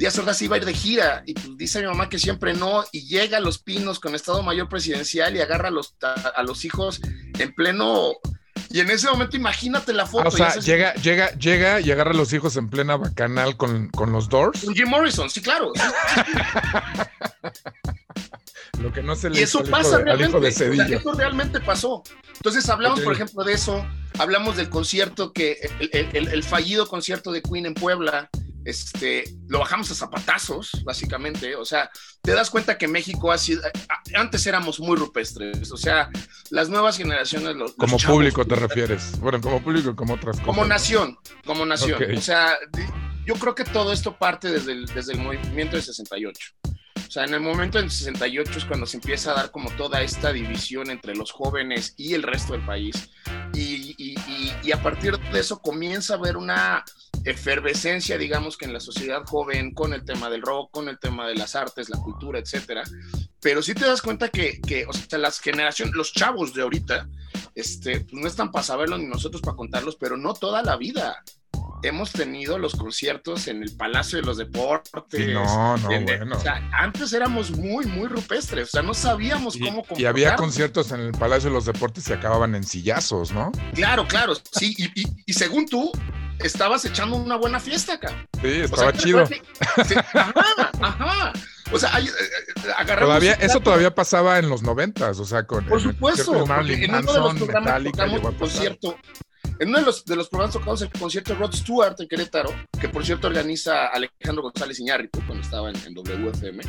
Díaz 0.00 0.18
Ordaz 0.18 0.40
iba 0.40 0.56
a 0.56 0.58
ir 0.58 0.64
de 0.64 0.72
gira 0.72 1.22
y 1.26 1.34
pues 1.34 1.58
dice 1.58 1.82
mi 1.82 1.86
mamá 1.86 2.08
que 2.08 2.18
siempre 2.18 2.54
no 2.54 2.82
y 2.90 3.06
llega 3.06 3.36
a 3.36 3.40
Los 3.40 3.58
Pinos 3.58 4.00
con 4.00 4.14
Estado 4.14 4.42
Mayor 4.42 4.66
Presidencial 4.66 5.36
y 5.36 5.42
agarra 5.42 5.68
a 5.68 5.70
los, 5.70 5.94
a, 6.00 6.42
los 6.42 6.64
hijos 6.64 7.02
en 7.38 7.54
pleno... 7.54 8.12
Y 8.70 8.80
en 8.80 8.90
ese 8.90 9.10
momento 9.10 9.36
imagínate 9.36 9.92
la 9.92 10.06
foto. 10.06 10.28
o 10.28 10.30
sea, 10.30 10.54
llega, 10.54 10.94
llega, 10.94 11.32
llega 11.32 11.82
y 11.82 11.90
agarra 11.90 12.12
a 12.12 12.14
los 12.14 12.32
hijos 12.32 12.56
en 12.56 12.70
plena 12.70 12.96
bacanal 12.96 13.58
con, 13.58 13.90
con 13.90 14.10
los 14.10 14.30
Doors. 14.30 14.64
Con 14.64 14.74
Jim 14.74 14.88
Morrison, 14.88 15.28
sí, 15.28 15.42
claro. 15.42 15.70
Lo 18.80 18.90
que 18.94 19.02
no 19.02 19.14
se 19.14 19.28
le 19.28 19.38
Y 19.38 19.42
eso 19.42 19.62
pasa 19.64 19.98
realmente. 19.98 20.48
eso 20.48 21.12
realmente 21.12 21.60
pasó. 21.60 22.02
Entonces 22.36 22.66
hablamos, 22.70 23.00
por 23.00 23.12
ejemplo, 23.12 23.44
de 23.44 23.52
eso. 23.52 23.86
Hablamos 24.18 24.56
del 24.56 24.70
concierto 24.70 25.34
que, 25.34 25.58
el, 25.92 26.28
el, 26.28 26.42
fallido 26.42 26.88
concierto 26.88 27.32
de 27.32 27.42
Queen 27.42 27.66
en 27.66 27.74
Puebla, 27.74 28.30
este, 28.64 29.24
lo 29.48 29.60
bajamos 29.60 29.90
a 29.90 29.94
zapatazos, 29.94 30.82
básicamente. 30.84 31.56
O 31.56 31.64
sea, 31.64 31.90
te 32.22 32.32
das 32.32 32.50
cuenta 32.50 32.78
que 32.78 32.88
México 32.88 33.32
ha 33.32 33.38
sido, 33.38 33.62
antes 34.14 34.46
éramos 34.46 34.80
muy 34.80 34.96
rupestres, 34.96 35.70
o 35.72 35.76
sea, 35.76 36.10
las 36.50 36.68
nuevas 36.68 36.96
generaciones... 36.96 37.56
Los, 37.56 37.72
como 37.74 37.98
público 37.98 38.44
te 38.44 38.54
refieres, 38.54 39.18
bueno, 39.20 39.40
como 39.40 39.62
público, 39.62 39.94
como 39.96 40.14
otras 40.14 40.36
cosas. 40.36 40.46
Como 40.46 40.64
nación, 40.64 41.18
como 41.44 41.64
nación. 41.64 42.02
O 42.16 42.20
sea, 42.20 42.56
yo 43.26 43.34
creo 43.34 43.54
que 43.54 43.64
todo 43.64 43.92
esto 43.92 44.16
parte 44.16 44.50
desde 44.50 44.72
el, 44.72 44.86
desde 44.86 45.12
el 45.12 45.20
movimiento 45.20 45.76
de 45.76 45.82
68. 45.82 46.52
O 47.10 47.12
sea, 47.12 47.24
en 47.24 47.34
el 47.34 47.40
momento 47.40 47.78
del 47.78 47.90
68 47.90 48.52
es 48.56 48.64
cuando 48.64 48.86
se 48.86 48.98
empieza 48.98 49.32
a 49.32 49.34
dar 49.34 49.50
como 49.50 49.68
toda 49.72 50.00
esta 50.00 50.32
división 50.32 50.90
entre 50.90 51.16
los 51.16 51.32
jóvenes 51.32 51.94
y 51.96 52.14
el 52.14 52.22
resto 52.22 52.52
del 52.52 52.64
país. 52.64 53.10
Y, 53.52 53.96
y, 53.98 54.14
y, 54.62 54.70
a 54.70 54.80
partir 54.80 55.18
de 55.18 55.40
eso 55.40 55.60
comienza 55.60 56.14
a 56.14 56.18
haber 56.18 56.36
una 56.36 56.84
efervescencia, 57.24 58.18
digamos 58.18 58.56
que 58.56 58.64
en 58.64 58.72
la 58.72 58.80
sociedad 58.80 59.22
joven, 59.26 59.72
con 59.72 59.92
el 59.92 60.04
tema 60.04 60.30
del 60.30 60.42
rock, 60.42 60.70
con 60.70 60.88
el 60.88 60.98
tema 60.98 61.26
de 61.26 61.34
las 61.34 61.54
artes, 61.54 61.90
la 61.90 61.98
cultura, 61.98 62.38
etcétera. 62.38 62.84
Pero 63.40 63.62
sí 63.62 63.74
te 63.74 63.86
das 63.86 64.02
cuenta 64.02 64.28
que, 64.28 64.60
o 64.88 64.92
sea, 64.92 65.18
las 65.18 65.40
generaciones, 65.40 65.94
los 65.94 66.12
chavos 66.12 66.54
de 66.54 66.62
ahorita, 66.62 67.08
este, 67.54 68.00
pues 68.00 68.22
no 68.22 68.28
están 68.28 68.50
para 68.50 68.64
saberlo 68.64 68.98
ni 68.98 69.06
nosotros 69.06 69.42
para 69.42 69.56
contarlos, 69.56 69.96
pero 69.96 70.16
no 70.16 70.34
toda 70.34 70.62
la 70.62 70.76
vida 70.76 71.22
hemos 71.82 72.12
tenido 72.12 72.58
los 72.58 72.74
conciertos 72.74 73.48
en 73.48 73.62
el 73.62 73.74
Palacio 73.76 74.20
de 74.20 74.26
los 74.26 74.36
Deportes. 74.36 75.28
no, 75.28 75.76
no, 75.76 75.88
bueno. 75.88 76.36
O 76.36 76.40
sea, 76.40 76.68
antes 76.72 77.12
éramos 77.12 77.50
muy, 77.50 77.86
muy 77.86 78.08
rupestres, 78.08 78.68
o 78.68 78.70
sea, 78.70 78.82
no 78.82 78.94
sabíamos 78.94 79.56
cómo 79.56 79.84
Y 79.96 80.04
había 80.04 80.36
conciertos 80.36 80.92
en 80.92 81.00
el 81.00 81.12
Palacio 81.12 81.50
de 81.50 81.54
los 81.54 81.64
Deportes 81.64 82.08
y 82.08 82.12
acababan 82.12 82.54
en 82.54 82.64
sillazos, 82.64 83.32
¿no? 83.32 83.52
Claro, 83.74 84.06
claro, 84.06 84.34
sí, 84.52 84.76
y, 85.26 85.32
según 85.32 85.66
tú, 85.66 85.90
estabas 86.38 86.84
echando 86.84 87.16
una 87.16 87.36
buena 87.36 87.60
fiesta 87.60 87.94
acá. 87.94 88.26
Sí, 88.42 88.48
estaba 88.48 88.92
chido. 88.92 89.24
ajá, 90.14 90.70
ajá. 90.80 91.32
O 91.72 91.78
sea, 91.78 91.94
hay, 91.94 92.06
eh, 92.06 92.10
eh, 92.10 92.96
todavía, 92.98 93.34
eso 93.34 93.60
todavía 93.60 93.94
pasaba 93.94 94.38
en 94.38 94.48
los 94.48 94.62
noventas, 94.62 95.20
o 95.20 95.24
sea, 95.24 95.44
con 95.44 95.64
Por 95.66 95.80
supuesto, 95.80 96.34
en 96.34 96.94
uno 96.94 97.12
de 97.12 97.20
los 97.20 97.34
programas 97.34 97.84
tocamos 97.84 98.34
concierto 98.34 98.96
en 99.60 99.68
uno 99.68 99.78
de 99.78 99.84
los, 99.84 100.04
de 100.06 100.16
los 100.16 100.28
programas 100.28 100.54
tocados 100.54 100.80
el 100.80 100.90
concierto 100.90 101.34
de 101.34 101.38
Rod 101.38 101.54
Stewart 101.54 101.94
en 101.98 102.08
Querétaro, 102.08 102.50
que 102.80 102.88
por 102.88 103.04
cierto 103.04 103.26
organiza 103.26 103.88
Alejandro 103.88 104.44
González 104.44 104.80
Iñárritu 104.80 105.20
cuando 105.26 105.44
estaba 105.44 105.70
en, 105.70 105.94
WFM. 105.94 106.62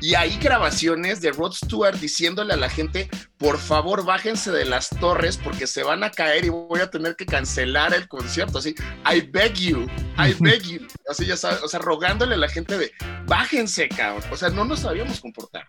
Y 0.00 0.14
hay 0.14 0.36
grabaciones 0.38 1.20
de 1.20 1.30
Rod 1.30 1.52
Stewart 1.52 1.96
diciéndole 1.96 2.54
a 2.54 2.56
la 2.56 2.68
gente, 2.68 3.08
por 3.36 3.58
favor 3.58 4.04
bájense 4.04 4.50
de 4.50 4.64
las 4.64 4.90
torres 5.00 5.36
porque 5.36 5.68
se 5.68 5.84
van 5.84 6.02
a 6.02 6.10
caer 6.10 6.44
y 6.44 6.48
voy 6.48 6.80
a 6.80 6.90
tener 6.90 7.14
que 7.14 7.24
cancelar 7.24 7.94
el 7.94 8.08
concierto. 8.08 8.58
Así, 8.58 8.74
I 9.08 9.20
beg 9.20 9.54
you, 9.54 9.86
I 10.18 10.34
beg 10.40 10.62
you. 10.62 10.86
Así 11.08 11.24
ya 11.24 11.36
sabes, 11.36 11.62
o 11.62 11.68
sea, 11.68 11.78
rogándole 11.78 12.34
a 12.34 12.38
la 12.38 12.48
gente 12.48 12.76
de, 12.76 12.90
bájense, 13.26 13.88
cabrón. 13.88 14.24
O 14.32 14.36
sea, 14.36 14.48
no 14.48 14.64
nos 14.64 14.80
sabíamos 14.80 15.20
comportar. 15.20 15.64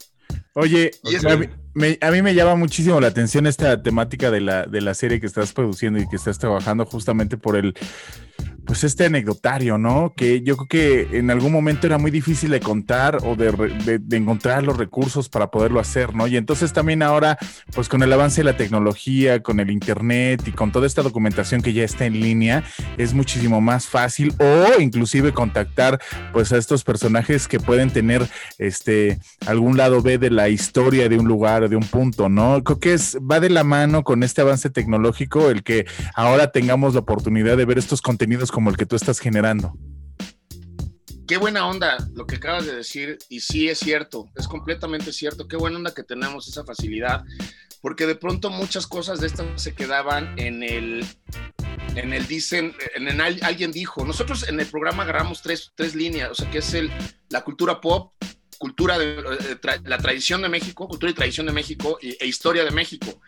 Oye, 0.60 0.92
a, 2.02 2.12
mí, 2.12 2.22
me, 2.22 2.36
llama 2.36 2.56
muchísimo 2.56 3.00
la 3.00 3.08
atención 3.08 3.48
esta 3.48 3.82
temática 3.82 4.30
de 4.30 4.42
la, 4.42 4.66
de 4.66 4.82
la 4.82 4.94
serie 4.94 5.22
que 5.22 5.26
estás 5.26 5.54
produciendo 5.54 6.00
y 6.00 6.08
que 6.10 6.18
estás 6.18 6.38
trabajando 6.38 6.86
justamente 6.86 7.38
por 7.38 7.56
el, 7.56 7.74
pues 8.70 8.84
este 8.84 9.06
anecdotario, 9.06 9.80
¿no? 9.80 10.14
Que 10.16 10.42
yo 10.42 10.56
creo 10.56 10.68
que 10.68 11.18
en 11.18 11.32
algún 11.32 11.52
momento 11.52 11.88
era 11.88 11.98
muy 11.98 12.12
difícil 12.12 12.52
de 12.52 12.60
contar 12.60 13.18
o 13.24 13.36
de, 13.36 14.00
encontrar 14.12 14.62
los 14.62 14.78
recursos 14.78 15.28
para 15.28 15.50
poderlo 15.50 15.80
hacer, 15.80 16.14
¿no? 16.14 16.28
Y 16.28 16.38
entonces 16.38 16.72
también 16.72 17.02
ahora, 17.02 17.40
pues 17.74 17.90
con 17.90 18.04
el 18.04 18.14
avance 18.14 18.42
de 18.42 18.44
la 18.44 18.58
tecnología, 18.58 19.42
con 19.42 19.60
el 19.60 19.72
Internet 19.72 20.44
y 20.46 20.52
con 20.52 20.72
toda 20.72 20.86
esta 20.86 21.02
documentación 21.02 21.64
que 21.64 21.74
ya 21.74 21.84
está 21.84 22.06
en 22.06 22.20
línea, 22.20 22.64
es 23.00 23.16
muchísimo 23.16 23.60
más 23.60 23.88
fácil 23.88 24.36
o 24.38 24.80
inclusive 24.80 25.34
contactar 25.34 26.00
pues 26.32 26.54
a 26.54 26.58
estos 26.58 26.84
personajes 26.84 27.48
que 27.48 27.60
pueden 27.60 27.90
tener 27.90 28.28
este 28.60 29.18
algún 29.48 29.78
lado 29.78 30.04
B 30.04 30.20
de 30.20 30.30
la 30.30 30.48
historia 30.48 31.10
de 31.10 31.18
un 31.18 31.28
lugar, 31.28 31.70
de 31.70 31.76
un 31.76 31.88
punto, 31.88 32.30
¿no? 32.30 32.64
Creo 32.64 32.80
que 32.80 32.94
es, 32.94 33.18
va 33.18 33.40
de 33.40 33.50
la 33.50 33.64
mano 33.64 34.04
con 34.04 34.22
este 34.22 34.42
avance 34.42 34.70
tecnológico 34.70 35.50
el 35.50 35.64
que 35.64 35.88
ahora 36.14 36.52
tengamos 36.52 36.94
la 36.94 37.00
oportunidad 37.00 37.58
de 37.58 37.66
ver 37.66 37.80
estos 37.80 38.04
contenidos 38.04 38.52
como 38.60 38.72
el 38.72 38.76
que 38.76 38.86
tú 38.86 38.98
estás 38.98 39.22
generando. 39.22 39.74
Qué 41.26 41.38
buena 41.38 41.66
onda 41.66 41.96
lo 42.14 42.28
que 42.28 42.36
acabas 42.36 42.66
de 42.66 42.76
decir, 42.76 43.18
y 43.30 43.40
sí 43.40 43.70
es 43.70 43.80
cierto, 43.80 44.30
es 44.36 44.50
completamente 44.50 45.14
cierto, 45.14 45.48
qué 45.48 45.56
buena 45.56 45.78
onda 45.78 45.94
que 45.94 46.04
tenemos 46.04 46.46
esa 46.50 46.66
facilidad, 46.66 47.24
porque 47.80 48.06
de 48.06 48.16
pronto 48.16 48.50
muchas 48.50 48.86
cosas 48.86 49.22
de 49.22 49.28
estas 49.28 49.46
se 49.62 49.74
quedaban 49.74 50.38
en 50.38 50.62
el, 50.62 51.06
en 51.96 52.12
el 52.12 52.28
dicen, 52.28 52.76
en 52.96 53.08
el, 53.08 53.42
alguien 53.46 53.72
dijo, 53.72 54.04
nosotros 54.04 54.46
en 54.50 54.60
el 54.60 54.66
programa 54.66 55.04
agarramos 55.04 55.42
tres, 55.42 55.72
tres 55.74 55.96
líneas, 55.96 56.32
o 56.32 56.36
sea, 56.36 56.52
que 56.52 56.58
es 56.58 56.74
el, 56.74 56.92
la 57.30 57.46
cultura 57.46 57.80
pop, 57.80 58.12
cultura 58.58 59.00
de 59.00 59.20
eh, 59.20 59.80
la 59.86 60.00
tradición 60.00 60.42
de 60.42 60.50
México, 60.50 60.86
cultura 60.86 61.14
y 61.14 61.16
tradición 61.16 61.46
de 61.46 61.54
México 61.54 61.98
e 62.02 62.28
historia 62.28 62.66
de 62.66 62.72
México. 62.72 63.22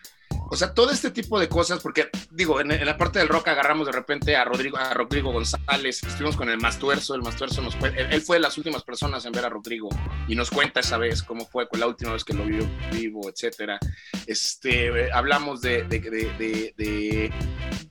O 0.54 0.58
sea, 0.58 0.74
todo 0.74 0.92
este 0.92 1.12
tipo 1.12 1.40
de 1.40 1.48
cosas, 1.48 1.80
porque 1.80 2.10
digo, 2.30 2.60
en, 2.60 2.86
la 2.86 2.98
parte 2.98 3.20
del 3.20 3.30
rock 3.30 3.48
agarramos 3.48 3.88
de 3.88 3.94
repente 3.94 4.36
a 4.36 4.44
Rodrigo, 4.44 4.76
a 4.76 4.94
Rodrigo 4.94 5.32
González, 5.32 6.04
estuvimos 6.04 6.36
con 6.36 6.50
el 6.50 6.58
Mastuerzo, 6.58 7.16
el 7.16 7.22
Mastuerzo 7.22 7.62
nos 7.62 7.74
fue, 7.78 7.94
él, 7.96 8.22
fue 8.22 8.36
de 8.36 8.42
las 8.42 8.58
últimas 8.58 8.84
personas 8.84 9.24
en 9.24 9.32
ver 9.32 9.46
a 9.46 9.50
Rodrigo 9.50 9.88
y 10.28 10.36
nos 10.36 10.50
cuenta 10.52 10.82
esa 10.82 10.98
vez 10.98 11.24
cómo 11.24 11.46
fue 11.46 11.70
con 11.70 11.80
la 11.80 11.88
última 11.88 12.12
vez 12.12 12.26
que 12.26 12.34
lo 12.34 12.44
vio 12.44 12.70
vivo, 12.92 13.30
etcétera. 13.30 13.80
Este, 14.28 15.10
hablamos 15.14 15.62
de, 15.62 15.84
de, 15.84 17.34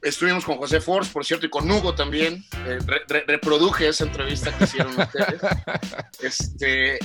estuvimos 0.02 0.44
con 0.44 0.58
José 0.58 0.82
Force, 0.82 1.10
por 1.10 1.24
cierto, 1.24 1.46
y 1.46 1.48
con 1.48 1.70
Hugo 1.70 1.94
también, 1.94 2.44
eh, 2.66 2.78
reproduje 3.26 3.88
esa 3.88 4.04
entrevista 4.04 4.54
que 4.58 4.64
hicieron 4.64 4.92
ustedes. 5.00 5.40
Este, 6.20 6.98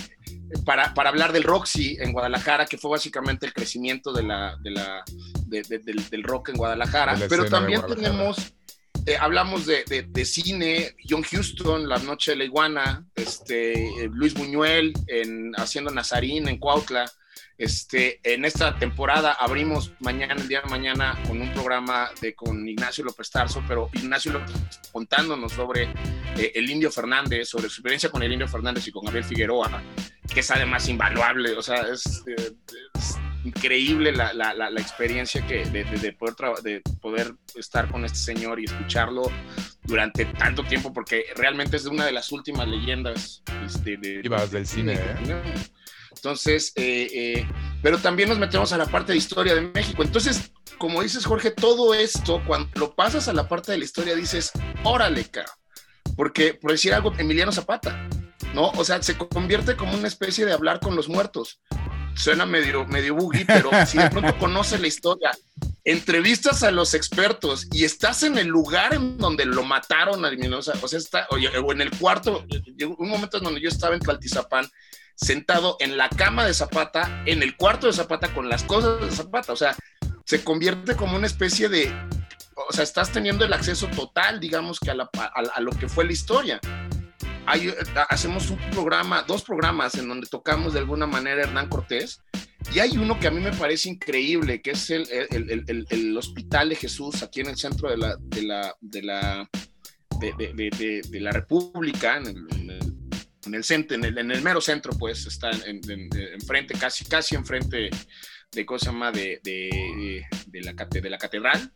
para, 0.66 0.94
para, 0.94 1.10
hablar 1.10 1.32
del 1.34 1.44
Roxy 1.44 1.98
en 2.00 2.14
Guadalajara, 2.14 2.66
que 2.66 2.78
fue 2.78 2.92
básicamente 2.92 3.46
el 3.46 3.54
crecimiento 3.54 4.14
de 4.14 4.24
la, 4.24 4.58
de 4.62 4.72
la, 4.72 5.04
del, 5.48 6.24
rock 6.24 6.50
en 6.50 6.58
Guadalajara. 6.58 7.18
Pero 7.28 7.46
también 7.46 7.82
tenemos, 7.88 8.54
eh, 9.06 9.18
hablamos 9.20 9.66
de, 9.66 10.26
cine, 10.26 10.96
John 11.08 11.24
Houston, 11.24 11.88
La 11.88 11.98
Noche 12.00 12.32
de 12.32 12.38
la 12.38 12.44
Iguana, 12.46 13.06
este, 13.16 14.10
Luis 14.12 14.34
Buñuel 14.34 14.94
en, 15.08 15.54
haciendo 15.56 15.92
Nazarín 15.92 16.48
en 16.48 16.58
Cuautla. 16.58 17.10
Este, 17.58 18.20
en 18.24 18.44
esta 18.44 18.78
temporada 18.78 19.32
abrimos 19.32 19.94
mañana, 20.00 20.36
el 20.36 20.48
día 20.50 20.60
de 20.60 20.70
mañana, 20.70 21.18
con 21.26 21.42
un 21.42 21.54
programa 21.54 22.10
de, 22.20 22.36
con 22.36 22.68
Ignacio 22.68 23.06
López 23.06 23.30
Tarso, 23.30 23.64
pero 23.66 23.90
Ignacio 23.94 24.34
López 24.34 24.54
contándonos 24.92 25.54
sobre 25.54 25.84
eh, 26.38 26.52
el 26.54 26.70
Indio 26.70 26.92
Fernández, 26.92 27.48
sobre 27.48 27.70
su 27.70 27.76
experiencia 27.76 28.10
con 28.10 28.22
el 28.24 28.34
Indio 28.34 28.50
Fernández 28.50 28.86
y 28.88 28.92
con 28.92 29.06
Gabriel 29.06 29.24
Figueroa, 29.24 29.82
que 30.34 30.40
es 30.40 30.52
además 30.52 30.88
invaluable, 30.90 31.56
o 31.56 31.62
sea, 31.62 31.82
es, 31.82 32.24
eh, 32.28 32.54
increíble 33.46 34.12
la, 34.12 34.34
la, 34.34 34.54
la, 34.54 34.82
experiencia 34.82 35.46
que 35.46 35.66
de, 35.66 35.84
de, 35.84 36.14
poder 36.14 36.36
de 36.64 36.82
poder 37.00 37.36
estar 37.56 37.88
con 37.90 38.04
este 38.04 38.18
señor 38.18 38.60
y 38.60 38.66
escucharlo 38.66 39.32
durante 39.84 40.26
tanto 40.26 40.64
tiempo, 40.64 40.92
porque 40.92 41.26
realmente 41.36 41.78
es 41.78 41.86
una 41.86 42.06
de 42.06 42.12
las 42.12 42.32
últimas 42.32 42.68
leyendas 42.68 43.44
este, 43.66 43.98
de, 43.98 44.22
del 44.52 44.66
cine. 44.66 44.94
¿eh? 44.94 45.54
Entonces, 46.16 46.74
eh, 46.76 47.08
eh, 47.14 47.48
pero 47.84 48.00
también 48.00 48.30
nos 48.30 48.40
metemos 48.40 48.74
a 48.74 48.78
la 48.78 48.88
parte 48.88 49.12
de 49.12 49.20
historia 49.20 49.54
de 49.54 49.62
México. 49.62 50.02
Entonces, 50.02 50.52
como 50.80 51.04
dices, 51.04 51.26
Jorge, 51.26 51.52
todo 51.52 51.94
esto, 51.94 52.42
cuando 52.48 52.70
lo 52.76 52.96
pasas 52.96 53.28
a 53.28 53.34
la 53.34 53.48
parte 53.48 53.72
de 53.72 53.78
la 53.78 53.86
historia, 53.86 54.16
dices, 54.16 54.52
órale, 54.84 55.26
cara. 55.26 55.52
Porque, 56.16 56.54
por 56.54 56.72
decir 56.72 56.94
algo, 56.94 57.14
Emiliano 57.18 57.52
Zapata, 57.52 58.08
¿no? 58.54 58.70
O 58.72 58.86
sea, 58.86 59.02
se 59.02 59.18
convierte 59.18 59.76
como 59.76 59.98
una 59.98 60.08
especie 60.08 60.46
de 60.46 60.54
hablar 60.54 60.80
con 60.80 60.96
los 60.96 61.10
muertos. 61.10 61.60
Suena 62.16 62.46
medio, 62.46 62.86
medio 62.86 63.16
buggy, 63.16 63.46
pero 63.46 63.70
si 63.88 63.98
de 63.98 64.10
pronto 64.10 64.38
conoces 64.38 64.80
la 64.80 64.88
historia, 64.88 65.32
entrevistas 65.84 66.64
a 66.64 66.72
los 66.72 66.94
expertos 66.94 67.68
y 67.72 67.84
estás 67.84 68.24
en 68.24 68.38
el 68.38 68.48
lugar 68.48 68.94
en 68.94 69.18
donde 69.18 69.46
lo 69.46 69.64
mataron 69.64 70.26
a 70.26 70.30
Emiliano 70.30 70.60
o 70.60 70.62
sea, 70.62 70.74
está, 70.98 71.28
o 71.30 71.72
en 71.72 71.82
el 71.82 71.92
cuarto, 71.92 72.46
un 72.98 73.10
momento 73.10 73.38
en 73.38 73.44
donde 73.44 73.62
yo 73.62 73.70
estaba 73.70 73.94
en 73.94 74.00
Tlaltizapán 74.00 74.68
sentado 75.16 75.78
en 75.80 75.98
la 75.98 76.10
cama 76.10 76.46
de 76.46 76.54
Zapata, 76.54 77.24
en 77.26 77.42
el 77.42 77.56
cuarto 77.56 77.88
de 77.88 77.94
Zapata, 77.94 78.34
con 78.34 78.50
las 78.50 78.64
cosas 78.64 79.02
de 79.02 79.12
Zapata. 79.12 79.54
O 79.54 79.56
sea, 79.56 79.76
se 80.26 80.44
convierte 80.44 80.96
como 80.96 81.16
una 81.16 81.28
especie 81.28 81.70
de, 81.70 81.94
o 82.56 82.74
sea, 82.74 82.84
estás 82.84 83.12
teniendo 83.12 83.46
el 83.46 83.54
acceso 83.54 83.88
total, 83.88 84.40
digamos, 84.40 84.80
que 84.80 84.92
a, 84.92 85.62
lo 85.62 85.72
que 85.72 85.88
fue 85.88 86.06
la 86.06 86.14
historia. 86.14 86.60
hacemos 88.10 88.50
un 88.50 88.58
programa, 88.72 89.24
dos 89.24 89.44
programas 89.44 89.96
en 89.96 90.08
donde 90.08 90.28
tocamos 90.28 90.74
de 90.74 90.80
alguna 90.80 91.06
manera 91.06 91.44
Hernán 91.44 91.70
Cortés. 91.70 92.22
Y 92.74 92.80
hay 92.80 92.98
uno 92.98 93.20
que 93.20 93.28
a 93.28 93.32
mí 93.32 93.42
me 93.42 93.52
parece 93.52 93.90
increíble, 93.90 94.62
que 94.62 94.72
es 94.72 94.90
el, 94.90 95.08
el, 95.10 96.18
Hospital 96.18 96.70
de 96.70 96.76
Jesús, 96.76 97.22
aquí 97.22 97.42
en 97.42 97.48
el 97.48 97.58
centro 97.58 97.90
de 97.90 97.98
la, 97.98 98.16
de 98.20 98.42
la, 98.42 98.76
de 98.82 99.04
la, 99.04 99.50
de, 100.20 101.20
la 101.20 101.32
República, 101.32 102.18
en 102.18 102.28
el, 102.28 102.80
en 103.46 103.54
el 103.54 103.64
centro, 103.64 103.96
en 103.96 104.06
el, 104.06 104.18
en 104.18 104.32
el 104.32 104.42
mero 104.42 104.62
centro, 104.62 104.94
pues, 104.98 105.28
está 105.28 105.52
enfrente, 105.52 106.74
en, 106.74 106.80
casi, 106.80 107.06
casi 107.06 107.36
enfrente 107.36 107.92
de 108.52 108.66
cosa 108.66 108.88
llama 108.88 109.12
de, 109.12 109.40
de, 109.44 110.26
de, 110.48 110.62
la, 110.62 110.74
de 110.74 111.10
la 111.10 111.18
catedral. 111.18 111.72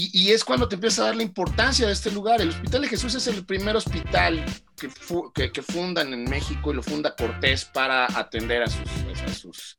Y, 0.00 0.10
y, 0.14 0.32
es 0.32 0.44
cuando 0.46 0.66
te 0.66 0.76
empieza 0.76 1.02
a 1.02 1.06
dar 1.06 1.16
la 1.16 1.22
importancia 1.22 1.86
de 1.86 1.92
este 1.92 2.10
lugar. 2.10 2.40
El 2.40 2.48
Hospital 2.48 2.80
de 2.80 2.88
Jesús 2.88 3.14
es 3.16 3.26
el 3.26 3.44
primer 3.44 3.76
hospital 3.76 4.42
que, 4.74 4.88
que, 5.34 5.52
que 5.52 5.62
fundan 5.62 6.14
en 6.14 6.24
México 6.24 6.70
y 6.70 6.76
lo 6.76 6.82
funda 6.82 7.14
Cortés 7.14 7.66
para 7.66 8.06
atender 8.06 8.62
a 8.62 8.66
sus, 8.66 8.88
a 9.26 9.34
sus, 9.34 9.78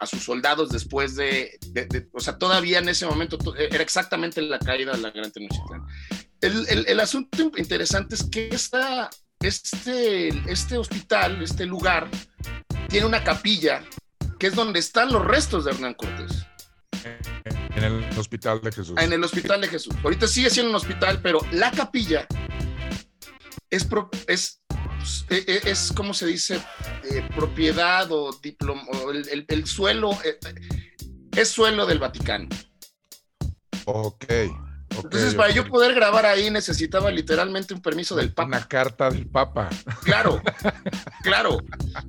a 0.00 0.04
sus 0.04 0.22
soldados 0.22 0.68
después 0.68 1.16
de, 1.16 1.58
de, 1.70 2.06
o 2.12 2.20
sea, 2.20 2.36
todavía 2.36 2.78
en 2.80 2.90
ese 2.90 3.06
momento 3.06 3.38
era 3.56 3.82
exactamente 3.82 4.42
la 4.42 4.58
caída 4.58 4.92
de 4.92 4.98
la 4.98 5.10
Gran 5.12 5.32
Tenochtitlán. 5.32 5.86
El, 6.42 6.68
el, 6.68 6.84
el, 6.86 7.00
asunto 7.00 7.50
interesante 7.56 8.16
es 8.16 8.24
que 8.24 8.48
esta, 8.48 9.08
este, 9.40 10.28
este 10.46 10.76
hospital, 10.76 11.42
este 11.42 11.64
lugar, 11.64 12.10
tiene 12.90 13.06
una 13.06 13.24
capilla 13.24 13.82
que 14.38 14.48
es 14.48 14.54
donde 14.54 14.78
están 14.80 15.10
los 15.10 15.24
restos 15.24 15.64
de 15.64 15.70
Hernán 15.70 15.94
Cortés. 15.94 16.44
En 17.04 17.84
el 17.84 18.18
Hospital 18.18 18.60
de 18.62 18.72
Jesús. 18.72 18.94
En 18.98 19.12
el 19.12 19.22
Hospital 19.22 19.60
de 19.60 19.68
Jesús. 19.68 19.94
Ahorita 20.02 20.26
sigue 20.26 20.50
siendo 20.50 20.70
un 20.70 20.76
hospital, 20.76 21.20
pero 21.22 21.40
la 21.52 21.70
capilla 21.70 22.26
es, 23.70 23.86
es, 24.26 24.60
e, 25.28 25.44
e, 25.46 25.70
es, 25.70 25.92
como 25.94 26.14
se 26.14 26.26
dice, 26.26 26.60
eh, 27.10 27.28
propiedad 27.34 28.10
o, 28.10 28.32
diploma, 28.42 28.82
el, 29.48 29.66
suelo, 29.66 30.12
eh, 30.24 30.38
es 31.36 31.48
suelo 31.48 31.86
del 31.86 31.98
Vaticano. 31.98 32.48
Ok. 33.84 34.24
Entonces, 34.96 35.34
para 35.34 35.50
yo 35.50 35.66
poder 35.66 35.92
grabar 35.94 36.24
ahí 36.24 36.50
necesitaba 36.50 37.10
literalmente 37.10 37.74
un 37.74 37.82
permiso 37.82 38.14
del 38.14 38.32
Papa. 38.32 38.46
Una 38.46 38.68
carta 38.68 39.10
del 39.10 39.26
Papa. 39.26 39.68
Claro, 40.04 40.40
claro. 41.22 41.58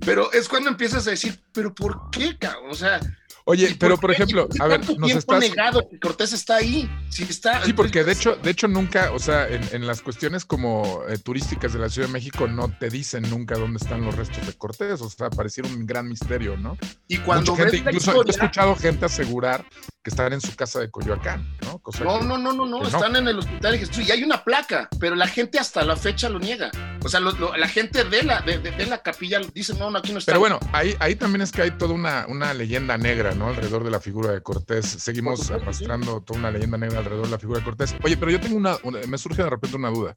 Pero 0.05 0.31
es 0.31 0.47
cuando 0.47 0.69
empiezas 0.69 1.07
a 1.07 1.09
decir, 1.09 1.41
¿pero 1.51 1.73
por 1.73 2.11
qué, 2.11 2.37
cabrón? 2.37 2.69
O 2.69 2.75
sea, 2.75 2.99
Oye, 3.47 3.75
pero 3.79 3.97
por 3.97 4.11
ejemplo, 4.11 4.47
a 4.59 4.67
ver, 4.67 4.81
nos 4.97 5.11
estás 5.11 5.39
negado 5.39 5.87
que 5.87 5.99
Cortés 5.99 6.33
está 6.33 6.55
ahí. 6.57 6.89
Sí, 7.09 7.27
está. 7.29 7.63
Sí, 7.63 7.73
porque 7.73 8.03
de 8.03 8.11
hecho, 8.11 8.35
de 8.35 8.49
hecho 8.49 8.67
nunca, 8.67 9.11
o 9.11 9.19
sea, 9.19 9.47
en, 9.47 9.85
las 9.85 10.01
cuestiones 10.01 10.45
como 10.45 11.03
eh, 11.07 11.19
turísticas 11.19 11.73
de 11.73 11.79
la 11.79 11.89
Ciudad 11.89 12.07
de 12.07 12.13
México 12.13 12.47
no 12.47 12.75
te 12.79 12.89
dicen 12.89 13.29
nunca 13.29 13.55
dónde 13.55 13.77
están 13.77 14.01
los 14.01 14.15
restos 14.15 14.47
de 14.47 14.53
Cortés, 14.53 14.99
o 15.01 15.09
sea, 15.11 15.29
pareciera 15.29 15.69
un 15.69 15.85
gran 15.85 16.07
misterio, 16.07 16.57
¿no? 16.57 16.75
Y 17.07 17.17
cuando 17.19 17.55
gente, 17.55 17.77
incluso 17.77 18.25
he 18.25 18.29
escuchado 18.31 18.75
gente 18.75 19.05
asegurar 19.05 19.63
que 20.03 20.09
están 20.09 20.33
en 20.33 20.41
su 20.41 20.55
casa 20.55 20.79
de 20.79 20.89
Coyoacán, 20.89 21.47
¿no? 21.61 21.81
no, 22.03 22.21
no, 22.21 22.37
no, 22.37 22.53
no, 22.53 22.65
no, 22.65 22.87
están 22.87 23.15
en 23.15 23.27
el 23.27 23.39
hospital 23.39 23.73
de 23.73 23.79
Jesús 23.79 24.07
y 24.07 24.11
hay 24.11 24.23
una 24.23 24.43
placa, 24.43 24.87
pero 24.99 25.15
la 25.15 25.27
gente 25.27 25.59
hasta 25.59 25.83
la 25.83 25.95
fecha 25.95 26.29
lo 26.29 26.39
niega. 26.39 26.71
O 27.03 27.09
sea, 27.09 27.19
la 27.19 27.67
gente 27.67 28.03
de 28.03 28.23
la, 28.23 28.41
de, 28.41 28.85
la 28.87 28.99
capilla 29.03 29.39
dice, 29.53 29.73
no, 29.75 29.91
no, 29.91 29.99
aquí 29.99 30.11
no 30.11 30.17
está. 30.17 30.31
Pero 30.31 30.39
bueno, 30.39 30.59
ahí, 30.73 30.95
ahí 30.99 31.15
también 31.15 31.41
es 31.41 31.51
que 31.51 31.61
hay 31.61 31.71
toda 31.71 31.93
una, 31.93 32.25
una 32.27 32.53
leyenda 32.53 32.97
negra, 32.97 33.34
¿no? 33.37 33.47
Alrededor 33.47 33.83
de 33.83 33.91
la 33.91 33.99
figura 33.99 34.31
de 34.31 34.41
Cortés. 34.41 34.85
Seguimos 34.85 35.51
arrastrando 35.51 36.21
toda 36.21 36.39
una 36.39 36.51
leyenda 36.51 36.77
negra 36.77 36.99
alrededor 36.99 37.25
de 37.25 37.31
la 37.31 37.39
figura 37.39 37.59
de 37.59 37.65
Cortés. 37.65 37.95
Oye, 38.03 38.17
pero 38.17 38.31
yo 38.31 38.39
tengo 38.39 38.57
una, 38.57 38.77
me 39.07 39.17
surge 39.17 39.43
de 39.43 39.49
repente 39.49 39.77
una 39.77 39.89
duda. 39.89 40.15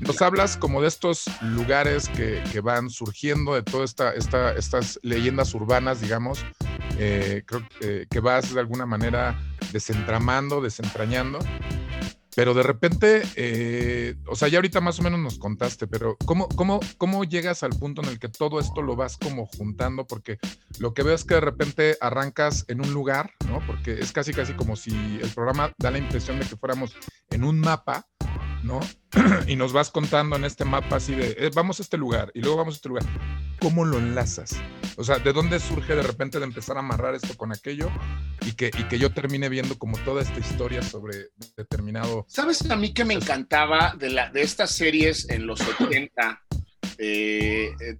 Nos 0.00 0.20
hablas 0.22 0.56
como 0.56 0.82
de 0.82 0.88
estos 0.88 1.24
lugares 1.42 2.08
que, 2.08 2.42
que 2.52 2.60
van 2.60 2.90
surgiendo, 2.90 3.54
de 3.54 3.62
todas 3.62 3.90
esta, 3.90 4.12
esta, 4.14 4.52
estas 4.52 4.98
leyendas 5.02 5.54
urbanas, 5.54 6.00
digamos, 6.00 6.44
eh, 6.98 7.42
creo 7.46 7.62
eh, 7.80 8.06
que 8.10 8.20
vas 8.20 8.52
de 8.52 8.60
alguna 8.60 8.86
manera 8.86 9.40
desentramando, 9.72 10.60
desentrañando. 10.60 11.38
Pero 12.38 12.54
de 12.54 12.62
repente, 12.62 13.22
eh, 13.34 14.14
o 14.28 14.36
sea, 14.36 14.46
ya 14.46 14.58
ahorita 14.58 14.80
más 14.80 15.00
o 15.00 15.02
menos 15.02 15.18
nos 15.18 15.40
contaste, 15.40 15.88
pero 15.88 16.16
¿cómo, 16.24 16.46
cómo, 16.46 16.78
¿cómo 16.96 17.24
llegas 17.24 17.64
al 17.64 17.70
punto 17.70 18.00
en 18.00 18.10
el 18.10 18.20
que 18.20 18.28
todo 18.28 18.60
esto 18.60 18.80
lo 18.80 18.94
vas 18.94 19.16
como 19.16 19.46
juntando? 19.46 20.06
Porque 20.06 20.38
lo 20.78 20.94
que 20.94 21.02
veo 21.02 21.16
es 21.16 21.24
que 21.24 21.34
de 21.34 21.40
repente 21.40 21.96
arrancas 22.00 22.64
en 22.68 22.80
un 22.80 22.92
lugar, 22.92 23.32
¿no? 23.48 23.60
Porque 23.66 23.94
es 23.94 24.12
casi, 24.12 24.32
casi 24.32 24.52
como 24.52 24.76
si 24.76 25.18
el 25.20 25.28
programa 25.30 25.72
da 25.78 25.90
la 25.90 25.98
impresión 25.98 26.38
de 26.38 26.46
que 26.46 26.56
fuéramos 26.56 26.94
en 27.30 27.42
un 27.42 27.58
mapa, 27.58 28.06
¿no? 28.62 28.80
y 29.46 29.56
nos 29.56 29.72
vas 29.72 29.90
contando 29.90 30.36
en 30.36 30.44
este 30.44 30.64
mapa 30.64 30.96
así 30.96 31.14
de, 31.14 31.36
eh, 31.38 31.50
vamos 31.54 31.80
a 31.80 31.82
este 31.82 31.96
lugar 31.96 32.30
y 32.34 32.40
luego 32.40 32.56
vamos 32.56 32.74
a 32.74 32.76
este 32.76 32.88
lugar. 32.88 33.04
¿Cómo 33.60 33.84
lo 33.84 33.98
enlazas? 33.98 34.56
O 34.96 35.04
sea, 35.04 35.18
¿de 35.18 35.32
dónde 35.32 35.58
surge 35.58 35.94
de 35.94 36.02
repente 36.02 36.38
de 36.38 36.44
empezar 36.44 36.76
a 36.76 36.80
amarrar 36.80 37.14
esto 37.14 37.36
con 37.36 37.52
aquello 37.52 37.90
y 38.46 38.52
que, 38.52 38.70
yo 38.98 39.12
termine 39.12 39.48
viendo 39.48 39.78
como 39.78 39.98
toda 39.98 40.22
esta 40.22 40.38
historia 40.38 40.82
sobre 40.82 41.28
determinado... 41.56 42.24
¿Sabes 42.28 42.68
a 42.70 42.76
mí 42.76 42.94
que 42.94 43.04
me 43.04 43.14
encantaba 43.14 43.94
de 43.98 44.30
estas 44.34 44.70
series 44.70 45.28
en 45.28 45.46
los 45.46 45.60
80? 45.60 46.42
Eh, 46.98 47.70
eh, 47.80 47.96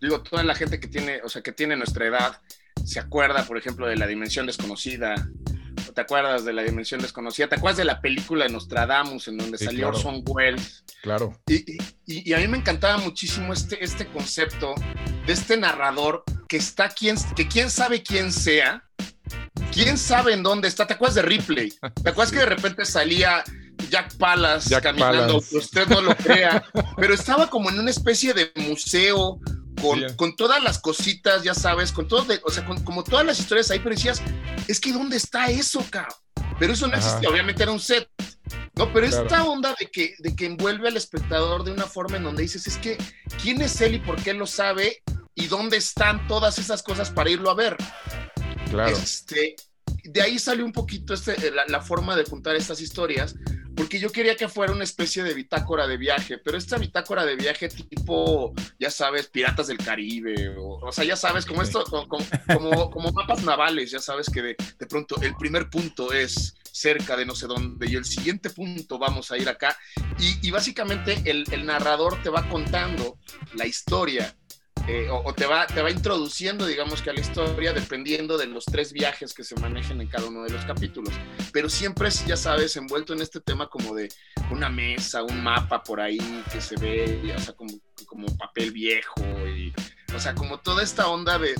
digo, 0.00 0.22
toda 0.22 0.42
la 0.42 0.54
gente 0.54 0.80
que 0.80 0.88
tiene, 0.88 1.20
o 1.22 1.28
sea, 1.28 1.42
que 1.42 1.52
tiene 1.52 1.76
nuestra 1.76 2.06
edad, 2.06 2.40
se 2.84 3.00
acuerda, 3.00 3.44
por 3.46 3.56
ejemplo, 3.56 3.86
de 3.86 3.96
La 3.96 4.06
Dimensión 4.06 4.46
Desconocida, 4.46 5.14
¿Te 5.94 6.00
acuerdas 6.00 6.44
de 6.44 6.52
la 6.52 6.62
dimensión 6.62 7.00
desconocida? 7.00 7.48
¿Te 7.48 7.54
acuerdas 7.54 7.78
de 7.78 7.84
la 7.84 8.00
película 8.00 8.44
de 8.44 8.50
Nostradamus 8.50 9.28
en 9.28 9.38
donde 9.38 9.58
salió 9.58 9.90
claro. 9.90 9.96
Orson 9.96 10.22
Welles? 10.26 10.84
Claro. 11.02 11.38
Y, 11.46 11.78
y, 12.06 12.32
a 12.32 12.38
mí 12.38 12.48
me 12.48 12.58
encantaba 12.58 12.98
muchísimo 12.98 13.52
este, 13.52 13.82
este 13.82 14.06
concepto 14.06 14.74
de 15.26 15.32
este 15.32 15.56
narrador 15.56 16.24
que 16.48 16.56
está 16.56 16.88
quien, 16.88 17.16
que 17.36 17.46
quién 17.46 17.70
sabe 17.70 18.02
quién 18.02 18.32
sea, 18.32 18.84
¿quién 19.72 19.96
sabe 19.96 20.32
en 20.32 20.42
dónde 20.42 20.66
está? 20.66 20.86
¿Te 20.86 20.94
acuerdas 20.94 21.14
de 21.14 21.22
Ripley? 21.22 21.72
¿Te 22.02 22.10
acuerdas 22.10 22.32
que 22.32 22.40
de 22.40 22.46
repente 22.46 22.84
salía 22.84 23.44
Jack 23.88 24.16
Pallas 24.16 24.68
caminando? 24.82 25.36
Usted 25.36 25.86
no 25.86 26.00
lo 26.00 26.16
crea, 26.16 26.64
pero 26.96 27.14
estaba 27.14 27.48
como 27.48 27.70
en 27.70 27.78
una 27.78 27.90
especie 27.90 28.34
de 28.34 28.50
museo 28.56 29.38
con, 30.16 30.36
todas 30.36 30.62
las 30.62 30.78
cositas, 30.78 31.42
ya 31.42 31.54
sabes, 31.54 31.92
con 31.92 32.08
todo, 32.08 32.26
o 32.42 32.50
sea, 32.50 32.64
con, 32.64 32.82
como 32.84 33.04
todas 33.04 33.24
las 33.24 33.38
historias 33.38 33.70
ahí, 33.70 33.78
pero 33.78 33.94
decías, 33.94 34.22
es 34.68 34.80
que 34.80 34.92
¿dónde 34.92 35.16
está 35.16 35.50
eso, 35.50 35.84
cabrón? 35.90 36.14
Pero 36.58 36.72
eso 36.72 36.86
no 36.86 36.94
existía, 36.94 37.28
obviamente 37.28 37.62
era 37.62 37.72
un 37.72 37.80
set. 37.80 38.08
No, 38.76 38.92
pero 38.92 39.06
esta 39.06 39.44
onda 39.44 39.74
de 39.78 39.86
que, 39.90 40.14
de 40.18 40.34
que 40.34 40.46
envuelve 40.46 40.88
al 40.88 40.96
espectador 40.96 41.64
de 41.64 41.72
una 41.72 41.86
forma 41.86 42.16
en 42.16 42.24
donde 42.24 42.42
dices, 42.42 42.66
es 42.66 42.76
que, 42.78 42.98
¿quién 43.42 43.60
es 43.62 43.80
él 43.80 43.94
y 43.94 43.98
por 43.98 44.16
qué 44.22 44.34
lo 44.34 44.46
sabe? 44.46 45.02
¿Y 45.34 45.46
dónde 45.46 45.76
están 45.76 46.26
todas 46.28 46.58
esas 46.58 46.82
cosas 46.82 47.10
para 47.10 47.30
irlo 47.30 47.50
a 47.50 47.54
ver? 47.54 47.76
Claro. 48.70 48.96
Este, 48.96 49.56
de 50.04 50.22
ahí 50.22 50.38
salió 50.38 50.64
un 50.64 50.72
poquito 50.72 51.14
este, 51.14 51.36
la, 51.50 51.80
forma 51.80 52.16
de 52.16 52.24
juntar 52.24 52.56
estas 52.56 52.80
historias, 52.80 53.34
porque 53.74 53.98
yo 53.98 54.10
quería 54.10 54.36
que 54.36 54.48
fuera 54.48 54.72
una 54.72 54.84
especie 54.84 55.22
de 55.22 55.34
bitácora 55.34 55.86
de 55.86 55.96
viaje, 55.96 56.38
pero 56.38 56.56
esta 56.56 56.78
bitácora 56.78 57.24
de 57.24 57.36
viaje 57.36 57.68
tipo, 57.68 58.54
ya 58.78 58.90
sabes, 58.90 59.28
Piratas 59.28 59.66
del 59.66 59.78
Caribe, 59.78 60.54
o, 60.58 60.92
sea, 60.92 61.04
ya 61.04 61.16
sabes, 61.16 61.44
como 61.44 61.62
esto, 61.62 61.84
como, 61.84 62.24
como, 62.90 63.12
mapas 63.12 63.42
navales, 63.42 63.90
ya 63.90 64.00
sabes 64.00 64.28
que 64.30 64.42
de, 64.42 64.56
de, 64.78 64.86
pronto 64.86 65.20
el 65.22 65.34
primer 65.36 65.68
punto 65.70 66.12
es 66.12 66.54
cerca 66.70 67.16
de 67.16 67.24
no 67.24 67.34
sé 67.34 67.46
dónde 67.46 67.88
y 67.88 67.94
el 67.94 68.04
siguiente 68.04 68.50
punto 68.50 68.98
vamos 68.98 69.30
a 69.30 69.38
ir 69.38 69.48
acá, 69.48 69.76
y, 70.18 70.46
y 70.46 70.50
básicamente 70.50 71.22
el, 71.24 71.44
el 71.50 71.66
narrador 71.66 72.22
te 72.22 72.30
va 72.30 72.48
contando 72.48 73.18
la 73.54 73.66
historia 73.66 74.34
eh, 74.86 75.08
o, 75.10 75.32
te, 75.32 75.46
va, 75.46 75.66
te 75.66 75.80
va 75.80 75.90
introduciendo, 75.90 76.66
digamos 76.66 77.00
que 77.00 77.10
a 77.10 77.12
la 77.14 77.20
historia, 77.20 77.72
dependiendo 77.72 78.36
de 78.36 78.46
los 78.46 78.64
tres 78.64 78.92
viajes 78.92 79.32
que 79.32 79.42
se 79.42 79.58
manejen 79.58 80.00
en 80.00 80.08
cada 80.08 80.26
uno 80.26 80.42
de 80.42 80.50
los 80.50 80.64
capítulos. 80.64 81.14
Pero 81.52 81.70
siempre 81.70 82.10
ya 82.26 82.36
sabes, 82.36 82.76
envuelto 82.76 83.14
en 83.14 83.22
este 83.22 83.40
tema 83.40 83.68
como 83.68 83.94
de 83.94 84.08
una 84.50 84.68
mesa, 84.68 85.22
un 85.22 85.42
mapa 85.42 85.82
por 85.82 86.00
ahí 86.00 86.18
que 86.52 86.60
se 86.60 86.76
ve, 86.76 87.34
o 87.34 87.40
sea, 87.40 87.54
como, 87.54 87.72
como 88.06 88.26
papel 88.36 88.72
viejo 88.72 89.14
o 90.14 90.20
sea, 90.20 90.34
como 90.34 90.58
toda 90.58 90.82
esta 90.82 91.08
onda 91.08 91.38
de, 91.38 91.54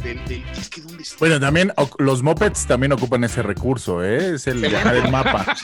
es 0.57 0.69
que 0.69 0.81
dónde 0.81 1.03
está. 1.03 1.17
Bueno, 1.19 1.40
también 1.40 1.73
los 1.99 2.23
mopeds 2.23 2.67
también 2.67 2.93
ocupan 2.93 3.25
ese 3.25 3.43
recurso, 3.43 4.05
¿eh? 4.05 4.35
Es 4.35 4.47
el 4.47 4.61
viajar 4.61 4.97
el 4.97 5.11
mapa. 5.11 5.45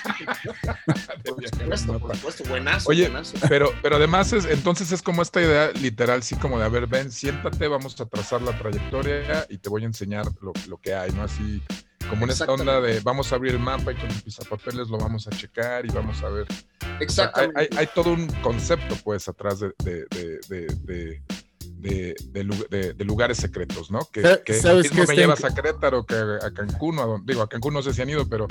por 1.25 1.49
supuesto, 1.49 1.99
por 1.99 2.17
supuesto, 2.17 2.45
buenazo, 2.45 2.91
Oye, 2.91 3.11
Pero, 3.49 3.73
pero 3.83 3.97
además 3.97 4.33
es, 4.33 4.45
entonces 4.45 4.93
es 4.93 5.03
como 5.03 5.23
esta 5.23 5.41
idea 5.41 5.71
literal, 5.73 6.23
sí, 6.23 6.37
como 6.37 6.59
de, 6.59 6.65
a 6.65 6.69
ver, 6.69 6.87
ven, 6.87 7.11
siéntate, 7.11 7.69
vamos 7.69 8.01
a 8.01 8.07
trazar 8.07 8.43
la 8.43 8.57
trayectoria 8.59 9.47
y 9.49 9.59
te 9.59 9.69
voy 9.69 9.83
a 9.83 9.87
enseñar 9.87 10.27
lo, 10.41 10.53
lo 10.69 10.79
que 10.79 10.95
hay, 10.95 11.13
¿no? 11.13 11.23
Así 11.23 11.63
como 12.09 12.25
en 12.25 12.31
esta 12.31 12.47
onda 12.47 12.81
de 12.81 13.01
vamos 13.01 13.31
a 13.33 13.37
abrir 13.37 13.53
el 13.53 13.61
mapa 13.61 13.93
y 13.93 13.95
con 13.95 14.11
el 14.11 14.23
pisapapeles 14.23 14.89
lo 14.89 14.99
vamos 14.99 15.29
a 15.29 15.31
checar 15.31 15.87
y 15.87 15.91
vamos 15.91 16.23
a 16.23 16.29
ver. 16.29 16.47
Exacto. 16.99 17.41
hay, 17.55 17.69
hay, 17.77 17.89
todo 17.95 18.13
un 18.13 18.27
concepto, 18.43 18.97
pues, 19.05 19.29
atrás 19.29 19.61
de, 19.61 19.73
de 19.79 20.07
de, 20.49 21.23
lugares 22.99 23.39
secretos, 23.39 23.91
¿no? 23.91 24.01
Que, 24.13 24.41
que 24.45 24.55
¿Sabes 24.55 24.91
mismo 24.91 25.05
me 25.07 25.17
llevas 25.17 25.45
a 25.45 25.55
Querétaro 25.55 26.05
que 26.05 26.15
a 26.15 26.51
Cancún, 26.53 26.99
digo, 27.25 27.43
a 27.43 27.49
Cancún 27.49 27.75
no 27.75 27.83
sé 27.83 27.93
si 27.93 28.03
han 28.03 28.11
ido, 28.11 28.29
pero 28.29 28.47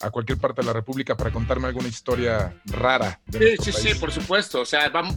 a 0.00 0.10
cualquier 0.10 0.38
parte 0.38 0.62
de 0.62 0.66
la 0.66 0.72
República 0.72 1.16
para 1.16 1.30
contarme 1.30 1.68
alguna 1.68 1.88
historia 1.88 2.60
rara. 2.64 3.20
sí, 3.30 3.56
sí, 3.62 3.72
sí, 3.72 3.94
por 3.94 4.10
supuesto. 4.10 4.62
O 4.62 4.64
sea, 4.64 4.88
vamos, 4.88 5.16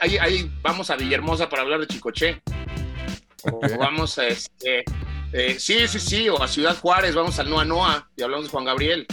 ahí, 0.00 0.50
vamos 0.62 0.90
a 0.90 0.96
Villahermosa 0.96 1.48
para 1.48 1.62
hablar 1.62 1.80
de 1.80 1.86
Chicoche. 1.86 2.42
O 3.42 3.60
vamos 3.78 4.18
a 4.18 4.26
este. 4.26 4.84
Eh, 5.32 5.56
sí, 5.58 5.86
sí, 5.86 6.00
sí, 6.00 6.28
o 6.28 6.42
a 6.42 6.48
Ciudad 6.48 6.76
Juárez, 6.76 7.14
vamos 7.14 7.38
al 7.38 7.50
Noa 7.50 7.64
Noa 7.64 8.10
y 8.16 8.22
hablamos 8.22 8.46
de 8.46 8.50
Juan 8.50 8.64
Gabriel. 8.64 9.06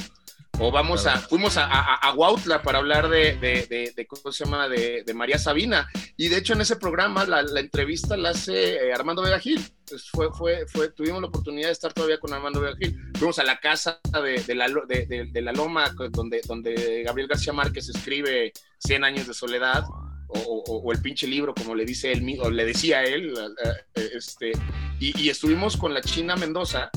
O 0.59 0.71
vamos 0.71 1.05
a, 1.05 1.17
fuimos 1.19 1.57
a, 1.57 1.65
a, 1.65 2.13
Huautla 2.13 2.61
para 2.61 2.77
hablar 2.77 3.09
de, 3.09 3.35
de, 3.35 3.91
de, 3.93 4.07
¿cómo 4.07 4.31
se 4.31 4.45
llama? 4.45 4.69
De, 4.69 5.03
María 5.13 5.37
Sabina. 5.37 5.89
Y 6.15 6.29
de 6.29 6.37
hecho 6.37 6.53
en 6.53 6.61
ese 6.61 6.77
programa 6.77 7.25
la, 7.25 7.41
la 7.41 7.59
entrevista 7.59 8.15
la 8.15 8.29
hace 8.29 8.75
eh, 8.75 8.93
Armando 8.93 9.21
Vega 9.21 9.39
Gil. 9.39 9.61
Pues 9.87 10.09
fue, 10.09 10.31
fue, 10.31 10.65
fue, 10.67 10.89
tuvimos 10.89 11.21
la 11.21 11.27
oportunidad 11.27 11.67
de 11.67 11.73
estar 11.73 11.91
todavía 11.91 12.19
con 12.19 12.31
Armando 12.33 12.61
Vega 12.61 12.77
Gil. 12.77 12.97
Fuimos 13.15 13.37
a 13.39 13.43
la 13.43 13.59
casa 13.59 13.99
de, 14.13 14.55
la, 14.55 14.67
de, 14.87 15.41
la 15.41 15.51
Loma, 15.51 15.93
donde, 16.11 16.41
donde 16.47 17.03
Gabriel 17.03 17.27
García 17.27 17.51
Márquez 17.51 17.89
escribe 17.89 18.53
100 18.79 19.03
años 19.03 19.27
de 19.27 19.33
soledad. 19.33 19.83
O, 20.27 20.63
o, 20.67 20.91
el 20.91 21.01
pinche 21.01 21.27
libro, 21.27 21.53
como 21.53 21.75
le 21.75 21.85
dice 21.85 22.11
él, 22.11 22.37
o 22.41 22.49
le 22.49 22.65
decía 22.65 23.03
él, 23.03 23.33
eh, 23.63 23.69
eh, 23.93 24.09
este, 24.15 24.51
y, 24.99 25.17
y 25.21 25.29
estuvimos 25.29 25.77
con 25.77 25.93
la 25.93 26.01
China 26.01 26.35
Mendoza, 26.35 26.89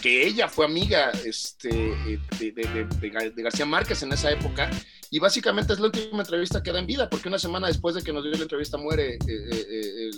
que 0.00 0.26
ella 0.26 0.48
fue 0.48 0.64
amiga 0.64 1.10
este, 1.24 1.92
eh, 2.06 2.18
de, 2.40 3.42
García 3.42 3.66
Márquez 3.66 4.02
en 4.02 4.12
esa 4.12 4.30
época, 4.30 4.70
y 5.10 5.18
básicamente 5.18 5.72
es 5.72 5.80
la 5.80 5.86
última 5.86 6.20
entrevista 6.20 6.62
que 6.62 6.72
da 6.72 6.78
en 6.78 6.86
vida, 6.86 7.10
porque 7.10 7.28
una 7.28 7.38
semana 7.38 7.66
después 7.66 7.94
de 7.94 8.02
que 8.02 8.12
nos 8.12 8.22
dio 8.22 8.32
la 8.32 8.42
entrevista 8.42 8.78
muere 8.78 9.14
eh, 9.14 9.18
eh, 9.28 10.10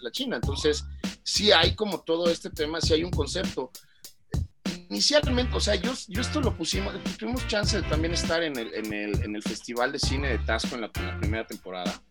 la, 0.00 0.10
China. 0.10 0.36
Entonces, 0.36 0.84
sí 1.22 1.52
hay 1.52 1.74
como 1.74 2.00
todo 2.00 2.30
este 2.30 2.50
tema, 2.50 2.80
sí 2.80 2.94
hay 2.94 3.04
un 3.04 3.10
concepto. 3.10 3.70
Inicialmente, 4.88 5.54
o 5.54 5.60
sea, 5.60 5.74
yo, 5.74 5.92
yo 6.08 6.20
esto 6.20 6.40
lo 6.40 6.56
pusimos, 6.56 6.94
tuvimos 7.18 7.46
chance 7.48 7.80
de 7.80 7.82
también 7.88 8.14
estar 8.14 8.42
en 8.42 8.56
el, 8.58 8.72
en 8.74 8.92
el, 8.92 9.22
en 9.22 9.36
el 9.36 9.42
Festival 9.42 9.92
de 9.92 9.98
Cine 9.98 10.28
de 10.28 10.38
Tasco 10.38 10.74
en 10.74 10.82
la 10.82 10.92
primera 10.92 11.46
temporada. 11.46 12.02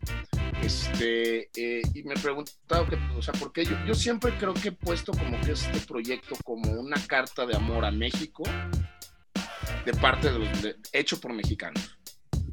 Este, 0.64 1.50
eh, 1.56 1.82
y 1.94 2.02
me 2.04 2.14
he 2.14 2.18
preguntado, 2.18 2.86
que, 2.86 2.96
o 3.16 3.22
sea, 3.22 3.34
¿por 3.34 3.52
qué? 3.52 3.66
Yo, 3.66 3.76
yo 3.86 3.94
siempre 3.94 4.32
creo 4.38 4.54
que 4.54 4.68
he 4.68 4.72
puesto 4.72 5.12
como 5.12 5.38
que 5.42 5.52
este 5.52 5.78
proyecto 5.80 6.36
como 6.42 6.72
una 6.72 6.96
carta 7.06 7.44
de 7.44 7.54
amor 7.54 7.84
a 7.84 7.90
México 7.90 8.44
de 9.84 9.92
parte 9.92 10.32
de 10.32 10.38
los, 10.38 10.48
hecho 10.92 11.20
por 11.20 11.34
mexicanos. 11.34 11.98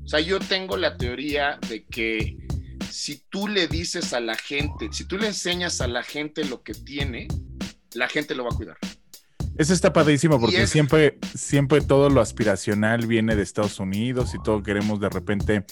O 0.04 0.08
sea, 0.08 0.20
yo 0.20 0.40
tengo 0.40 0.76
la 0.76 0.98
teoría 0.98 1.58
de 1.70 1.86
que 1.86 2.36
si 2.90 3.24
tú 3.30 3.48
le 3.48 3.68
dices 3.68 4.12
a 4.12 4.20
la 4.20 4.36
gente, 4.36 4.90
si 4.92 5.06
tú 5.06 5.18
le 5.18 5.28
enseñas 5.28 5.80
a 5.80 5.88
la 5.88 6.04
gente 6.04 6.44
lo 6.44 6.64
que 6.64 6.74
tiene, 6.74 7.30
la 7.94 8.10
gente 8.10 8.36
lo 8.36 8.44
va 8.44 8.50
a 8.52 8.58
cuidar. 8.58 8.78
Eso 9.62 9.76
está 9.76 9.94
padrísimo 9.94 10.40
porque 10.40 10.66
siempre, 10.66 11.20
siempre 11.36 11.82
todo 11.82 12.10
lo 12.10 12.20
aspiracional 12.20 13.06
viene 13.06 13.36
de 13.36 13.44
Estados 13.44 13.80
Unidos 13.80 14.34
y 14.34 14.42
todo 14.42 14.64
queremos 14.64 15.00
de 15.00 15.08
repente 15.08 15.66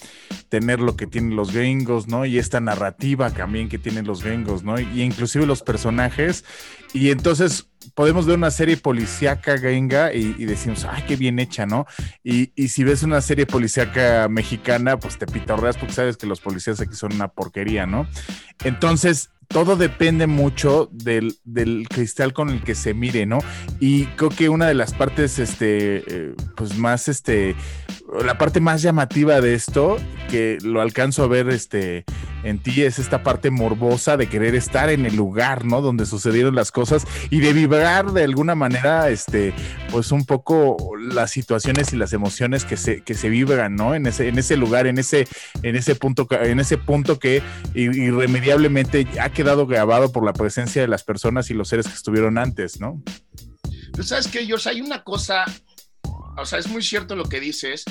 tener 0.47 0.80
lo 0.80 0.95
que 0.95 1.08
tienen 1.08 1.36
los 1.36 1.52
gringos, 1.52 2.08
¿no? 2.08 2.23
Y 2.23 2.38
esta 2.38 2.60
narrativa 2.60 3.32
también 3.32 3.67
que 3.67 3.80
tienen 3.80 4.06
los 4.06 4.23
gringos, 4.23 4.63
¿no? 4.63 4.80
Y 4.80 5.02
inclusive 5.02 5.47
los 5.47 5.63
personajes. 5.63 6.45
Y 6.93 7.10
entonces 7.10 7.67
podemos 7.95 8.28
ver 8.28 8.38
una 8.38 8.52
serie 8.52 8.78
policíaca 8.78 9.58
gringa 9.58 10.13
y, 10.13 10.45
decimos, 10.45 10.86
ay, 10.88 11.04
qué 11.08 11.15
bien 11.15 11.39
hecha, 11.39 11.65
¿no? 11.65 11.88
Y, 12.23 12.52
y, 12.56 12.67
si 12.67 12.84
ves 12.84 13.02
una 13.02 13.21
serie 13.21 13.47
policíaca 13.47 14.28
mexicana, 14.30 14.99
pues 14.99 15.17
te 15.17 15.25
pitorreas 15.25 15.78
porque 15.78 15.95
sabes 15.95 16.15
que 16.15 16.28
los 16.28 16.41
policías 16.41 16.80
aquí 16.80 16.93
son 16.93 17.13
una 17.13 17.30
porquería, 17.30 17.88
¿no? 17.88 18.08
Entonces, 18.63 19.32
todo 19.49 19.75
depende 19.75 20.27
mucho 20.27 20.89
del, 20.91 21.35
cristal 21.89 22.33
con 22.33 22.49
el 22.49 22.62
que 22.63 22.75
se 22.75 22.93
mire, 22.93 23.25
¿no? 23.25 23.39
Y 23.79 24.05
creo 24.05 24.29
que 24.29 24.47
una 24.47 24.67
de 24.67 24.75
las 24.75 24.93
partes, 24.93 25.39
este, 25.39 26.03
eh, 26.07 26.35
pues 26.55 26.77
más, 26.77 27.07
este, 27.07 27.55
la 28.23 28.38
parte 28.38 28.59
más 28.59 28.83
llamativa 28.83 29.41
de 29.41 29.55
esto, 29.55 29.97
que 30.29 30.59
lo 30.62 30.81
alcanzo 30.81 31.23
a 31.23 31.27
ver, 31.27 31.49
este, 31.49 32.05
en 32.43 32.59
ti, 32.59 32.83
es 32.83 32.99
esta 32.99 33.23
parte 33.23 33.49
morbosa 33.49 34.17
de 34.17 34.27
querer 34.27 34.53
estar 34.53 34.89
en 34.89 35.07
el 35.07 35.15
lugar, 35.15 35.65
¿no? 35.65 35.81
Donde 35.81 36.05
sucedieron 36.05 36.53
las 36.53 36.71
cosas 36.71 37.05
y 37.31 37.39
de 37.39 37.51
vibrar 37.51 38.12
de 38.12 38.23
alguna 38.23 38.53
manera, 38.53 39.09
este, 39.09 39.53
pues 39.91 40.12
un 40.12 40.25
poco 40.25 40.77
las 40.95 41.31
situaciones 41.31 41.91
y 41.91 41.97
las 41.97 42.13
emociones 42.13 42.65
que 42.65 42.77
se, 42.77 43.01
que 43.01 43.15
se 43.15 43.29
vibran, 43.29 43.75
¿no? 43.75 43.95
En 43.95 44.05
ese, 44.05 44.27
en 44.27 44.38
ese 44.38 44.57
lugar, 44.57 44.85
en 44.85 44.99
ese, 44.99 45.27
en 45.63 45.75
ese 45.75 45.95
punto, 45.95 46.27
en 46.31 46.59
ese 46.59 46.77
punto 46.77 47.17
que 47.17 47.41
irremediablemente 47.73 49.07
ha 49.19 49.29
quedado 49.39 49.65
grabado 49.65 50.12
por 50.12 50.25
la 50.25 50.34
presencia 50.34 50.82
de 50.82 50.89
las 50.89 51.06
personas 51.06 51.49
y 51.49 51.54
los 51.54 51.69
seres 51.69 51.88
que 51.88 51.93
estuvieron 51.93 52.38
antes, 52.38 52.82
¿no? 52.82 53.02
Tú 53.93 54.04
sabes 54.04 54.28
que, 54.28 54.45
George, 54.45 54.67
hay 54.67 54.82
una 54.82 55.02
cosa, 55.06 55.45
o 56.36 56.45
sea, 56.45 56.60
es 56.60 56.67
muy 56.67 56.82
cierto 56.82 57.15
lo 57.15 57.23
que 57.23 57.39
dices, 57.39 57.86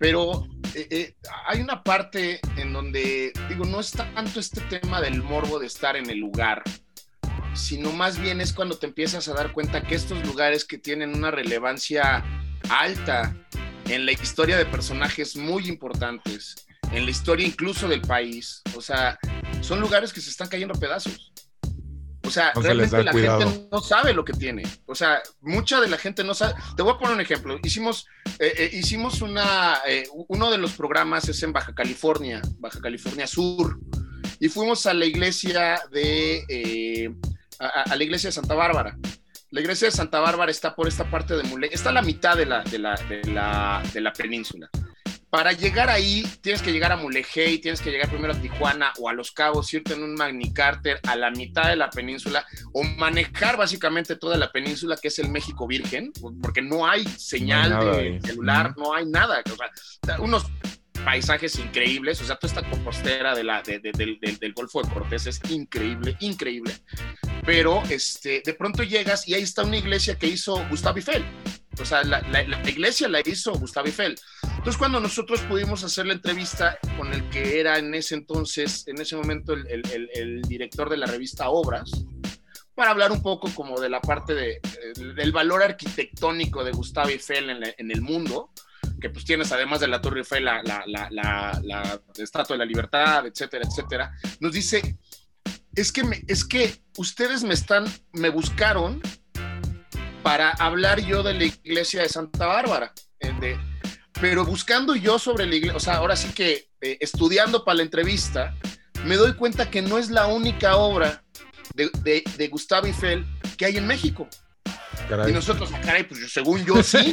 pero 0.00 0.48
eh, 0.74 0.88
eh, 0.90 1.16
hay 1.46 1.60
una 1.60 1.84
parte 1.84 2.40
en 2.56 2.72
donde, 2.72 3.32
digo, 3.48 3.64
no 3.64 3.78
es 3.78 3.92
tanto 3.92 4.40
este 4.40 4.60
tema 4.62 5.00
del 5.00 5.22
morbo 5.22 5.60
de 5.60 5.68
estar 5.68 5.94
en 5.94 6.10
el 6.10 6.18
lugar, 6.18 6.64
sino 7.54 7.92
más 7.92 8.18
bien 8.18 8.40
es 8.40 8.52
cuando 8.52 8.76
te 8.76 8.86
empiezas 8.86 9.28
a 9.28 9.34
dar 9.34 9.52
cuenta 9.52 9.84
que 9.84 9.94
estos 9.94 10.26
lugares 10.26 10.64
que 10.64 10.78
tienen 10.78 11.14
una 11.14 11.30
relevancia 11.30 12.24
alta 12.70 13.36
en 13.84 14.04
la 14.04 14.10
historia 14.10 14.58
de 14.58 14.66
personajes 14.66 15.36
muy 15.36 15.68
importantes, 15.68 16.56
en 16.92 17.04
la 17.04 17.10
historia 17.10 17.46
incluso 17.46 17.88
del 17.88 18.00
país. 18.00 18.62
O 18.76 18.80
sea, 18.80 19.18
son 19.60 19.80
lugares 19.80 20.12
que 20.12 20.20
se 20.20 20.30
están 20.30 20.48
cayendo 20.48 20.74
a 20.74 20.80
pedazos. 20.80 21.32
O 22.28 22.30
sea, 22.30 22.52
realmente 22.54 23.02
la 23.02 23.12
gente 23.12 23.68
no 23.72 23.80
sabe 23.80 24.12
lo 24.12 24.22
que 24.22 24.34
tiene. 24.34 24.62
O 24.84 24.94
sea, 24.94 25.22
mucha 25.40 25.80
de 25.80 25.88
la 25.88 25.96
gente 25.96 26.22
no 26.24 26.34
sabe. 26.34 26.54
Te 26.76 26.82
voy 26.82 26.92
a 26.92 26.98
poner 26.98 27.14
un 27.14 27.22
ejemplo. 27.22 27.58
Hicimos, 27.62 28.06
eh, 28.38 28.52
eh, 28.54 28.70
hicimos 28.74 29.22
una, 29.22 29.78
eh, 29.86 30.06
uno 30.28 30.50
de 30.50 30.58
los 30.58 30.72
programas 30.72 31.26
es 31.28 31.42
en 31.42 31.54
Baja 31.54 31.74
California, 31.74 32.42
Baja 32.58 32.80
California 32.80 33.26
Sur, 33.26 33.80
y 34.40 34.48
fuimos 34.50 34.84
a 34.84 34.92
la 34.92 35.06
iglesia 35.06 35.80
de, 35.90 37.14
a, 37.58 37.96
la 37.96 38.04
iglesia 38.04 38.28
de 38.28 38.32
Santa 38.32 38.54
Bárbara. 38.54 38.98
La 39.50 39.62
iglesia 39.62 39.88
de 39.88 39.92
Santa 39.92 40.20
Bárbara 40.20 40.50
está 40.50 40.76
por 40.76 40.86
esta 40.86 41.10
parte 41.10 41.34
de 41.34 41.44
Mule, 41.44 41.70
está 41.72 41.88
a 41.88 41.92
la 41.92 42.02
mitad 42.02 42.36
de 42.36 42.44
la, 42.44 42.62
de 42.62 42.78
la, 42.78 42.94
de 43.08 43.24
la, 43.24 43.82
de 43.94 44.00
la 44.02 44.12
península. 44.12 44.68
Para 45.30 45.52
llegar 45.52 45.90
ahí, 45.90 46.26
tienes 46.40 46.62
que 46.62 46.72
llegar 46.72 46.90
a 46.90 46.96
Mulegé, 46.96 47.58
tienes 47.58 47.82
que 47.82 47.90
llegar 47.90 48.08
primero 48.08 48.32
a 48.32 48.40
Tijuana 48.40 48.92
o 48.98 49.10
a 49.10 49.12
Los 49.12 49.30
Cabos, 49.30 49.72
irte 49.74 49.92
en 49.92 50.02
un 50.02 50.14
Magni 50.14 50.52
Carter 50.54 51.00
a 51.06 51.16
la 51.16 51.30
mitad 51.30 51.68
de 51.68 51.76
la 51.76 51.90
península 51.90 52.46
o 52.72 52.82
manejar 52.82 53.58
básicamente 53.58 54.16
toda 54.16 54.38
la 54.38 54.50
península, 54.50 54.96
que 54.96 55.08
es 55.08 55.18
el 55.18 55.28
México 55.28 55.66
Virgen, 55.66 56.12
porque 56.40 56.62
no 56.62 56.86
hay 56.86 57.04
señal 57.04 57.78
de 57.78 58.20
celular, 58.24 58.74
no 58.78 58.94
hay 58.94 59.04
nada. 59.04 59.42
O 59.52 60.06
sea, 60.06 60.18
unos 60.20 60.46
paisajes 61.08 61.58
increíbles, 61.58 62.20
o 62.20 62.24
sea, 62.26 62.36
toda 62.36 62.52
esta 62.52 62.68
compostera 62.68 63.34
de 63.34 63.42
la, 63.42 63.62
del, 63.62 64.20
del, 64.20 64.52
Golfo 64.52 64.82
de 64.82 64.90
Cortés 64.90 65.26
es 65.26 65.40
increíble, 65.48 66.14
increíble. 66.20 66.74
Pero 67.46 67.82
este, 67.88 68.42
de 68.44 68.52
pronto 68.52 68.82
llegas 68.82 69.26
y 69.26 69.32
ahí 69.32 69.40
está 69.40 69.62
una 69.62 69.78
iglesia 69.78 70.18
que 70.18 70.26
hizo 70.26 70.62
Gustavo 70.68 70.98
Eiffel. 70.98 71.24
O 71.80 71.84
sea, 71.86 72.04
la, 72.04 72.20
iglesia 72.68 73.08
la 73.08 73.22
hizo 73.24 73.54
Gustavo 73.54 73.86
Eiffel. 73.86 74.16
Entonces, 74.42 74.76
cuando 74.76 75.00
nosotros 75.00 75.40
pudimos 75.48 75.82
hacer 75.82 76.04
la 76.04 76.12
entrevista 76.12 76.78
con 76.98 77.10
el 77.14 77.26
que 77.30 77.58
era 77.58 77.78
en 77.78 77.94
ese 77.94 78.14
entonces, 78.14 78.86
en 78.86 79.00
ese 79.00 79.16
momento, 79.16 79.54
el, 79.54 80.42
director 80.42 80.90
de 80.90 80.98
la 80.98 81.06
revista 81.06 81.48
Obras, 81.48 81.90
para 82.74 82.90
hablar 82.90 83.12
un 83.12 83.22
poco 83.22 83.48
como 83.54 83.80
de 83.80 83.88
la 83.88 84.02
parte 84.02 84.34
de, 84.34 84.60
del 85.16 85.32
valor 85.32 85.62
arquitectónico 85.62 86.62
de 86.64 86.72
Gustavo 86.72 87.08
Eiffel 87.08 87.48
en, 87.78 87.90
el 87.90 88.02
mundo, 88.02 88.50
que 89.00 89.10
pues 89.10 89.24
tienes 89.24 89.52
además 89.52 89.80
de 89.80 89.88
la 89.88 90.00
Torre 90.00 90.20
Eiffel 90.20 90.44
la, 90.44 90.62
la, 90.64 92.00
Estatua 92.16 92.54
de 92.54 92.58
la 92.58 92.64
Libertad, 92.64 93.26
etcétera, 93.26 93.64
etcétera, 93.68 94.12
nos 94.40 94.52
dice, 94.52 94.98
es 95.74 95.92
que, 95.92 96.24
es 96.26 96.44
que 96.44 96.74
ustedes 96.96 97.44
me 97.44 97.54
están, 97.54 97.86
me 98.12 98.28
buscaron 98.30 99.00
para 100.22 100.50
hablar 100.50 101.00
yo 101.00 101.22
de 101.22 101.34
la 101.34 101.44
iglesia 101.44 102.02
de 102.02 102.08
Santa 102.08 102.46
Bárbara. 102.46 102.92
Eh, 103.20 103.56
pero 104.20 104.44
buscando 104.44 104.96
yo 104.96 105.18
sobre 105.18 105.46
la 105.46 105.54
iglesia, 105.54 105.76
o 105.76 105.80
sea, 105.80 105.96
ahora 105.96 106.16
sí 106.16 106.28
que 106.34 106.70
eh, 106.80 106.98
estudiando 107.00 107.64
para 107.64 107.76
la 107.76 107.82
entrevista, 107.82 108.56
me 109.04 109.16
doy 109.16 109.34
cuenta 109.34 109.70
que 109.70 109.82
no 109.82 109.98
es 109.98 110.10
la 110.10 110.26
única 110.26 110.76
obra 110.76 111.22
de, 111.74 111.90
de, 112.36 112.48
Gustavo 112.48 112.86
Eiffel 112.86 113.24
que 113.56 113.66
hay 113.66 113.76
en 113.76 113.86
México. 113.86 114.28
Y 115.28 115.32
nosotros, 115.32 115.70
ah, 115.74 115.80
caray, 115.80 116.04
pues 116.04 116.32
según 116.32 116.64
yo 116.64 116.82
sí. 116.82 117.12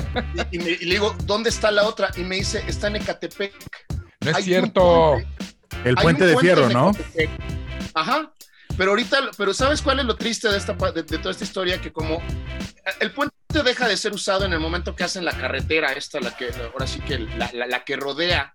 y, 0.50 0.58
le 0.58 0.94
digo, 0.94 1.16
¿dónde 1.24 1.50
está 1.50 1.70
la 1.70 1.84
otra? 1.84 2.10
Y 2.16 2.20
me 2.20 2.36
dice, 2.36 2.62
está 2.66 2.88
en 2.88 2.96
Ecatepec. 2.96 3.52
No 4.20 4.30
es 4.30 4.44
cierto. 4.44 5.16
el 5.84 5.94
puente 5.96 6.26
de 6.26 6.36
fierro, 6.38 6.68
¿no? 6.70 6.92
Ajá. 7.94 8.32
Pero 8.76 8.90
ahorita, 8.90 9.30
pero 9.36 9.54
¿sabes 9.54 9.82
cuál 9.82 10.00
es 10.00 10.04
lo 10.04 10.16
triste 10.16 10.48
de, 10.48 10.56
esta, 10.56 10.72
de, 10.72 11.02
toda 11.04 11.30
esta 11.30 11.44
historia? 11.44 11.80
Que 11.80 11.92
como 11.92 12.20
el 13.00 13.12
puente 13.12 13.34
deja 13.64 13.86
de 13.86 13.96
ser 13.96 14.12
usado 14.12 14.44
en 14.44 14.52
el 14.52 14.60
momento 14.60 14.96
que 14.96 15.04
hacen 15.04 15.24
la 15.24 15.32
carretera 15.32 15.92
esta, 15.92 16.20
la 16.20 16.36
que 16.36 16.50
ahora 16.72 16.86
sí 16.86 17.00
que 17.00 17.18
la, 17.18 17.50
la, 17.52 17.84
que 17.84 17.96
rodea 17.96 18.54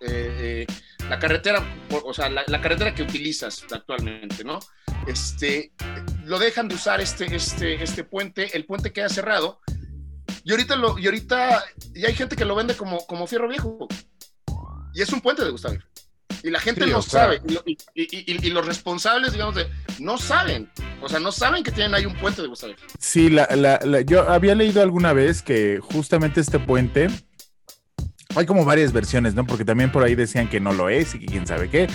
eh, 0.00 0.66
eh, 0.66 0.66
la 1.08 1.18
carretera, 1.18 1.62
o 1.90 2.12
sea, 2.12 2.28
la, 2.28 2.60
carretera 2.60 2.94
que 2.94 3.02
utilizas 3.02 3.64
actualmente, 3.70 4.44
¿no? 4.44 4.58
Este, 5.06 5.72
lo 6.24 6.38
dejan 6.38 6.68
de 6.68 6.74
usar 6.74 7.00
este, 7.00 7.34
este, 7.34 7.82
este 7.82 8.04
puente, 8.04 8.56
el 8.56 8.64
puente 8.64 8.92
queda 8.92 9.08
cerrado 9.08 9.60
y 10.44 10.52
ahorita, 10.52 10.76
lo, 10.76 10.98
y 10.98 11.06
ahorita 11.06 11.64
y 11.94 12.06
hay 12.06 12.14
gente 12.14 12.36
que 12.36 12.44
lo 12.44 12.54
vende 12.54 12.76
como, 12.76 13.04
como 13.06 13.26
fierro 13.26 13.48
viejo 13.48 13.88
y 14.94 15.02
es 15.02 15.12
un 15.12 15.20
puente 15.20 15.44
de 15.44 15.50
Gustavo. 15.50 15.76
Y 16.42 16.50
la 16.50 16.60
gente 16.60 16.86
no 16.86 17.02
sabe. 17.02 17.42
Y, 17.94 18.50
los 18.50 18.64
responsables, 18.64 19.32
digamos, 19.32 19.56
de, 19.56 19.66
no 19.98 20.16
saben. 20.16 20.70
O 21.02 21.08
sea, 21.08 21.18
no 21.18 21.32
saben 21.32 21.64
que 21.64 21.72
tienen 21.72 21.94
ahí 21.94 22.06
un 22.06 22.14
puente 22.14 22.40
de 22.40 22.48
Gustavo. 22.48 22.74
Sí, 22.98 23.28
la, 23.28 23.80
yo 24.04 24.28
había 24.30 24.54
leído 24.54 24.80
alguna 24.80 25.12
vez 25.12 25.42
que 25.42 25.80
justamente 25.82 26.40
este 26.40 26.58
puente. 26.58 27.08
Hay 28.36 28.44
como 28.44 28.66
varias 28.66 28.92
versiones, 28.92 29.34
¿no? 29.34 29.46
Porque 29.46 29.64
también 29.64 29.90
por 29.90 30.04
ahí 30.04 30.14
decían 30.14 30.48
que 30.48 30.60
no 30.60 30.72
lo 30.72 30.90
es 30.90 31.14
y 31.14 31.18
que 31.18 31.26
quién 31.26 31.46
sabe 31.46 31.70
qué. 31.70 31.88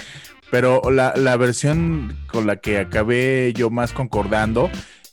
Pero 0.49 0.81
la, 0.91 1.13
la 1.15 1.37
versión 1.37 2.17
con 2.27 2.47
la 2.47 2.55
que 2.57 2.79
acabé 2.79 3.53
yo 3.55 3.69
más 3.69 3.93
concordando 3.93 4.69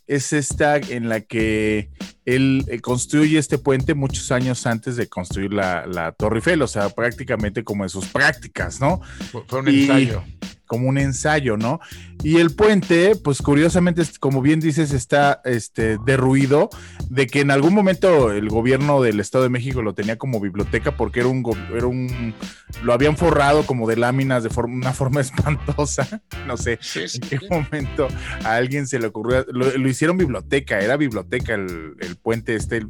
es 0.06 0.32
esta 0.32 0.78
en 0.78 1.10
la 1.10 1.20
que 1.20 1.90
él 2.28 2.64
eh, 2.68 2.80
construye 2.80 3.38
este 3.38 3.56
puente 3.56 3.94
muchos 3.94 4.30
años 4.32 4.66
antes 4.66 4.96
de 4.96 5.08
construir 5.08 5.52
la, 5.54 5.86
la 5.86 6.12
Torre 6.12 6.36
Eiffel, 6.36 6.60
o 6.60 6.66
sea, 6.66 6.90
prácticamente 6.90 7.64
como 7.64 7.84
en 7.84 7.88
sus 7.88 8.06
prácticas, 8.06 8.80
¿no? 8.80 9.00
Fue 9.46 9.60
un 9.60 9.68
ensayo 9.68 10.22
como 10.68 10.88
un 10.88 10.98
ensayo, 10.98 11.56
¿no? 11.56 11.80
Y 12.22 12.36
el 12.36 12.54
puente, 12.54 13.16
pues 13.16 13.42
curiosamente, 13.42 14.02
como 14.20 14.42
bien 14.42 14.60
dices, 14.60 14.92
está 14.92 15.40
este, 15.44 15.98
derruido, 16.04 16.68
de 17.08 17.26
que 17.26 17.40
en 17.40 17.50
algún 17.50 17.74
momento 17.74 18.30
el 18.30 18.48
gobierno 18.48 19.00
del 19.00 19.18
Estado 19.18 19.44
de 19.44 19.50
México 19.50 19.82
lo 19.82 19.94
tenía 19.94 20.18
como 20.18 20.40
biblioteca 20.40 20.96
porque 20.96 21.20
era 21.20 21.28
un, 21.28 21.44
era 21.74 21.86
un 21.86 22.34
lo 22.82 22.92
habían 22.92 23.16
forrado 23.16 23.64
como 23.64 23.88
de 23.88 23.96
láminas 23.96 24.42
de 24.42 24.50
forma, 24.50 24.74
una 24.74 24.92
forma 24.98 25.20
espantosa, 25.20 26.22
no 26.46 26.56
sé 26.56 26.78
en 26.94 27.20
qué 27.28 27.38
momento 27.48 28.08
a 28.44 28.56
alguien 28.56 28.86
se 28.86 28.98
le 28.98 29.06
ocurrió, 29.06 29.46
lo, 29.48 29.88
hicieron 29.88 30.18
biblioteca, 30.18 30.80
era 30.80 30.96
biblioteca 30.96 31.54
el, 31.54 31.94
el 32.00 32.17
puente 32.22 32.54
este 32.54 32.84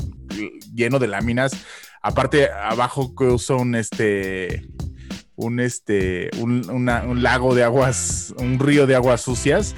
lleno 0.74 0.98
de 0.98 1.08
láminas, 1.08 1.52
aparte 2.02 2.50
abajo 2.50 3.14
que 3.14 3.24
usa 3.24 3.56
un 3.56 3.74
este 3.74 4.68
un, 5.38 5.60
este, 5.60 6.30
un, 6.38 7.22
lago 7.22 7.54
de 7.54 7.62
aguas, 7.62 8.34
un 8.38 8.58
río 8.58 8.86
de 8.88 8.96
aguas 8.96 9.20
sucias, 9.20 9.76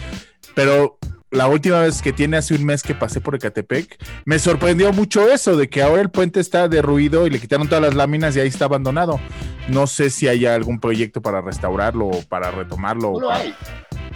pero 0.55 0.99
la 1.31 1.49
última 1.49 1.81
vez 1.81 2.01
que 2.01 2.15
tiene 2.15 2.39
hace 2.39 2.55
un 2.55 2.65
mes 2.65 2.83
que 2.83 2.95
pasé 2.95 3.21
por 3.21 3.35
Ecatepec, 3.35 4.03
me 4.25 4.39
sorprendió 4.39 4.93
mucho 4.93 5.31
eso, 5.31 5.57
de 5.57 5.69
que 5.69 5.83
ahora 5.83 6.01
el 6.01 6.11
puente 6.11 6.41
está 6.41 6.67
derruido 6.67 7.27
y 7.27 7.31
le 7.31 7.39
quitaron 7.39 7.69
todas 7.69 7.85
las 7.85 7.95
láminas 7.95 8.35
y 8.35 8.41
ahí 8.41 8.49
está 8.49 8.65
abandonado. 8.65 9.21
No 9.69 9.87
sé 9.87 10.09
si 10.09 10.27
hay 10.29 10.47
algún 10.47 10.81
proyecto 10.81 11.21
para 11.21 11.43
restaurarlo 11.43 12.07
o 12.07 12.23
para 12.23 12.51
retomarlo. 12.51 13.21
No 13.21 13.31
hay. 13.31 13.55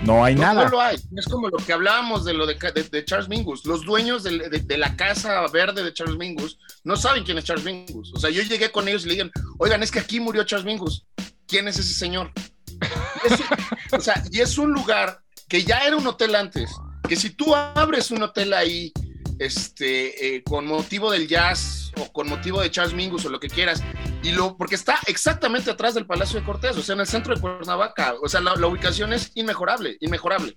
No 0.04 0.24
hay 0.24 0.34
nada. 0.34 0.64
No 0.64 0.70
lo 0.70 0.80
hay. 0.80 0.96
Es 1.16 1.26
como 1.26 1.48
lo 1.48 1.56
que 1.58 1.72
hablábamos 1.72 2.24
de 2.24 2.34
lo 2.34 2.46
de, 2.46 2.56
Charles 3.04 3.28
Mingus. 3.28 3.64
Los 3.64 3.84
dueños 3.84 4.22
de, 4.22 4.78
la 4.78 4.96
casa 4.96 5.46
verde 5.48 5.82
de 5.82 5.92
Charles 5.92 6.16
Mingus 6.16 6.58
no 6.84 6.96
saben 6.96 7.24
quién 7.24 7.38
es 7.38 7.44
Charles 7.44 7.64
Mingus. 7.64 8.12
O 8.14 8.18
sea, 8.18 8.30
yo 8.30 8.42
llegué 8.42 8.70
con 8.70 8.86
ellos 8.88 9.04
y 9.04 9.08
le 9.08 9.14
dije, 9.14 9.30
oigan, 9.58 9.82
es 9.82 9.90
que 9.90 10.00
aquí 10.00 10.20
murió 10.20 10.44
Charles 10.44 10.66
Mingus. 10.66 11.06
¿quién 11.46 11.68
es 11.68 11.78
ese 11.78 11.94
señor? 11.94 12.32
o 13.92 14.00
sea, 14.00 14.22
y 14.30 14.40
es 14.40 14.58
un 14.58 14.72
lugar 14.72 15.20
que 15.48 15.62
ya 15.62 15.86
era 15.86 15.96
un 15.96 16.06
hotel 16.06 16.34
antes, 16.34 16.70
que 17.08 17.16
si 17.16 17.30
tú 17.30 17.54
abres 17.54 18.10
un 18.10 18.22
hotel 18.22 18.52
ahí, 18.52 18.92
este, 19.44 20.36
eh, 20.36 20.42
con 20.42 20.66
motivo 20.66 21.10
del 21.10 21.28
jazz 21.28 21.92
o 21.96 22.10
con 22.12 22.28
motivo 22.28 22.60
de 22.60 22.70
Charles 22.70 22.94
Mingus 22.94 23.24
o 23.26 23.28
lo 23.28 23.40
que 23.40 23.48
quieras, 23.48 23.82
y 24.22 24.32
lo, 24.32 24.56
porque 24.56 24.74
está 24.74 24.98
exactamente 25.06 25.70
atrás 25.70 25.94
del 25.94 26.06
Palacio 26.06 26.40
de 26.40 26.46
Cortés, 26.46 26.76
o 26.76 26.82
sea, 26.82 26.94
en 26.94 27.00
el 27.00 27.06
centro 27.06 27.34
de 27.34 27.40
Cuernavaca, 27.40 28.14
o 28.22 28.28
sea, 28.28 28.40
la, 28.40 28.66
ubicación 28.66 29.12
es 29.12 29.32
inmejorable, 29.34 29.96
inmejorable. 30.00 30.56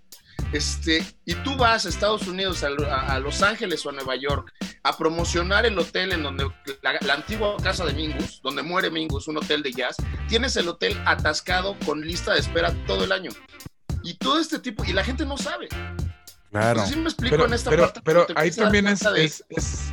Este, 0.53 1.05
y 1.25 1.33
tú 1.35 1.57
vas 1.57 1.85
a 1.85 1.89
Estados 1.89 2.25
Unidos, 2.27 2.63
a, 2.63 3.19
Los 3.19 3.41
Ángeles 3.41 3.85
o 3.85 3.89
a 3.89 3.91
Nueva 3.91 4.15
York 4.15 4.53
a 4.83 4.97
promocionar 4.97 5.65
el 5.65 5.77
hotel 5.77 6.13
en 6.13 6.23
donde 6.23 6.49
la, 6.81 7.13
antigua 7.13 7.57
casa 7.61 7.85
de 7.85 7.93
Mingus, 7.93 8.39
donde 8.41 8.61
muere 8.61 8.89
Mingus, 8.89 9.27
un 9.27 9.37
hotel 9.37 9.61
de 9.63 9.73
jazz, 9.73 9.97
tienes 10.29 10.55
el 10.55 10.69
hotel 10.69 10.97
atascado 11.05 11.75
con 11.85 12.01
lista 12.01 12.33
de 12.33 12.39
espera 12.39 12.73
todo 12.85 13.03
el 13.03 13.11
año. 13.11 13.31
Y 14.03 14.13
todo 14.13 14.39
este 14.39 14.59
tipo, 14.59 14.85
y 14.85 14.93
la 14.93 15.03
gente 15.03 15.25
no 15.25 15.37
sabe. 15.37 15.67
Claro. 16.51 16.83
pero, 18.03 18.25
ahí 18.35 18.51
también 18.51 18.87
es, 18.87 19.43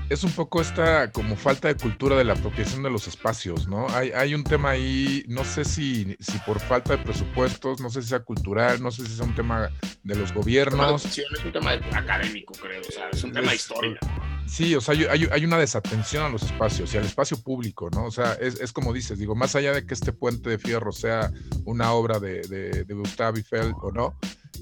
es, 0.08 0.24
un 0.24 0.30
poco 0.32 0.60
esta 0.60 1.10
como 1.10 1.36
falta 1.36 1.68
de 1.68 1.74
cultura 1.74 2.16
de 2.16 2.24
la 2.24 2.34
apropiación 2.34 2.82
de 2.84 2.90
los 2.90 3.08
espacios, 3.08 3.66
¿no? 3.66 3.88
Hay, 3.90 4.12
hay 4.12 4.34
un 4.34 4.44
tema 4.44 4.70
ahí, 4.70 5.24
no 5.26 5.44
sé 5.44 5.64
si, 5.64 6.16
si 6.20 6.38
por 6.46 6.60
falta 6.60 6.96
de 6.96 7.02
presupuestos, 7.02 7.80
no 7.80 7.90
sé 7.90 8.02
si 8.02 8.08
sea 8.08 8.20
cultural, 8.20 8.80
no 8.80 8.92
sé 8.92 9.04
si 9.04 9.16
sea 9.16 9.24
un 9.24 9.34
tema 9.34 9.68
de 10.04 10.14
los 10.14 10.32
gobiernos. 10.32 11.04
Es 11.04 11.44
un 11.44 11.52
tema 11.52 11.72
académico, 11.72 12.54
creo, 12.54 12.80
o 12.80 12.92
sea, 12.92 13.10
es 13.10 13.24
un 13.24 13.32
tema 13.32 13.50
de 13.50 13.56
historia. 13.56 13.98
Sí, 14.46 14.74
o 14.76 14.80
sea, 14.80 14.94
hay, 14.94 15.26
hay, 15.30 15.44
una 15.44 15.58
desatención 15.58 16.24
a 16.24 16.28
los 16.28 16.42
espacios 16.44 16.94
y 16.94 16.98
al 16.98 17.04
espacio 17.04 17.42
público, 17.42 17.90
¿no? 17.90 18.04
O 18.04 18.10
sea, 18.10 18.34
es, 18.34 18.60
es, 18.60 18.72
como 18.72 18.92
dices, 18.92 19.18
digo, 19.18 19.34
más 19.34 19.56
allá 19.56 19.72
de 19.72 19.86
que 19.86 19.94
este 19.94 20.12
puente 20.12 20.50
de 20.50 20.58
fierro 20.58 20.92
sea 20.92 21.32
una 21.64 21.92
obra 21.92 22.20
de, 22.20 22.42
de, 22.42 22.84
de 22.84 22.94
Gustave 22.94 23.38
Eiffel 23.38 23.72
o 23.82 23.90
no, 23.90 24.16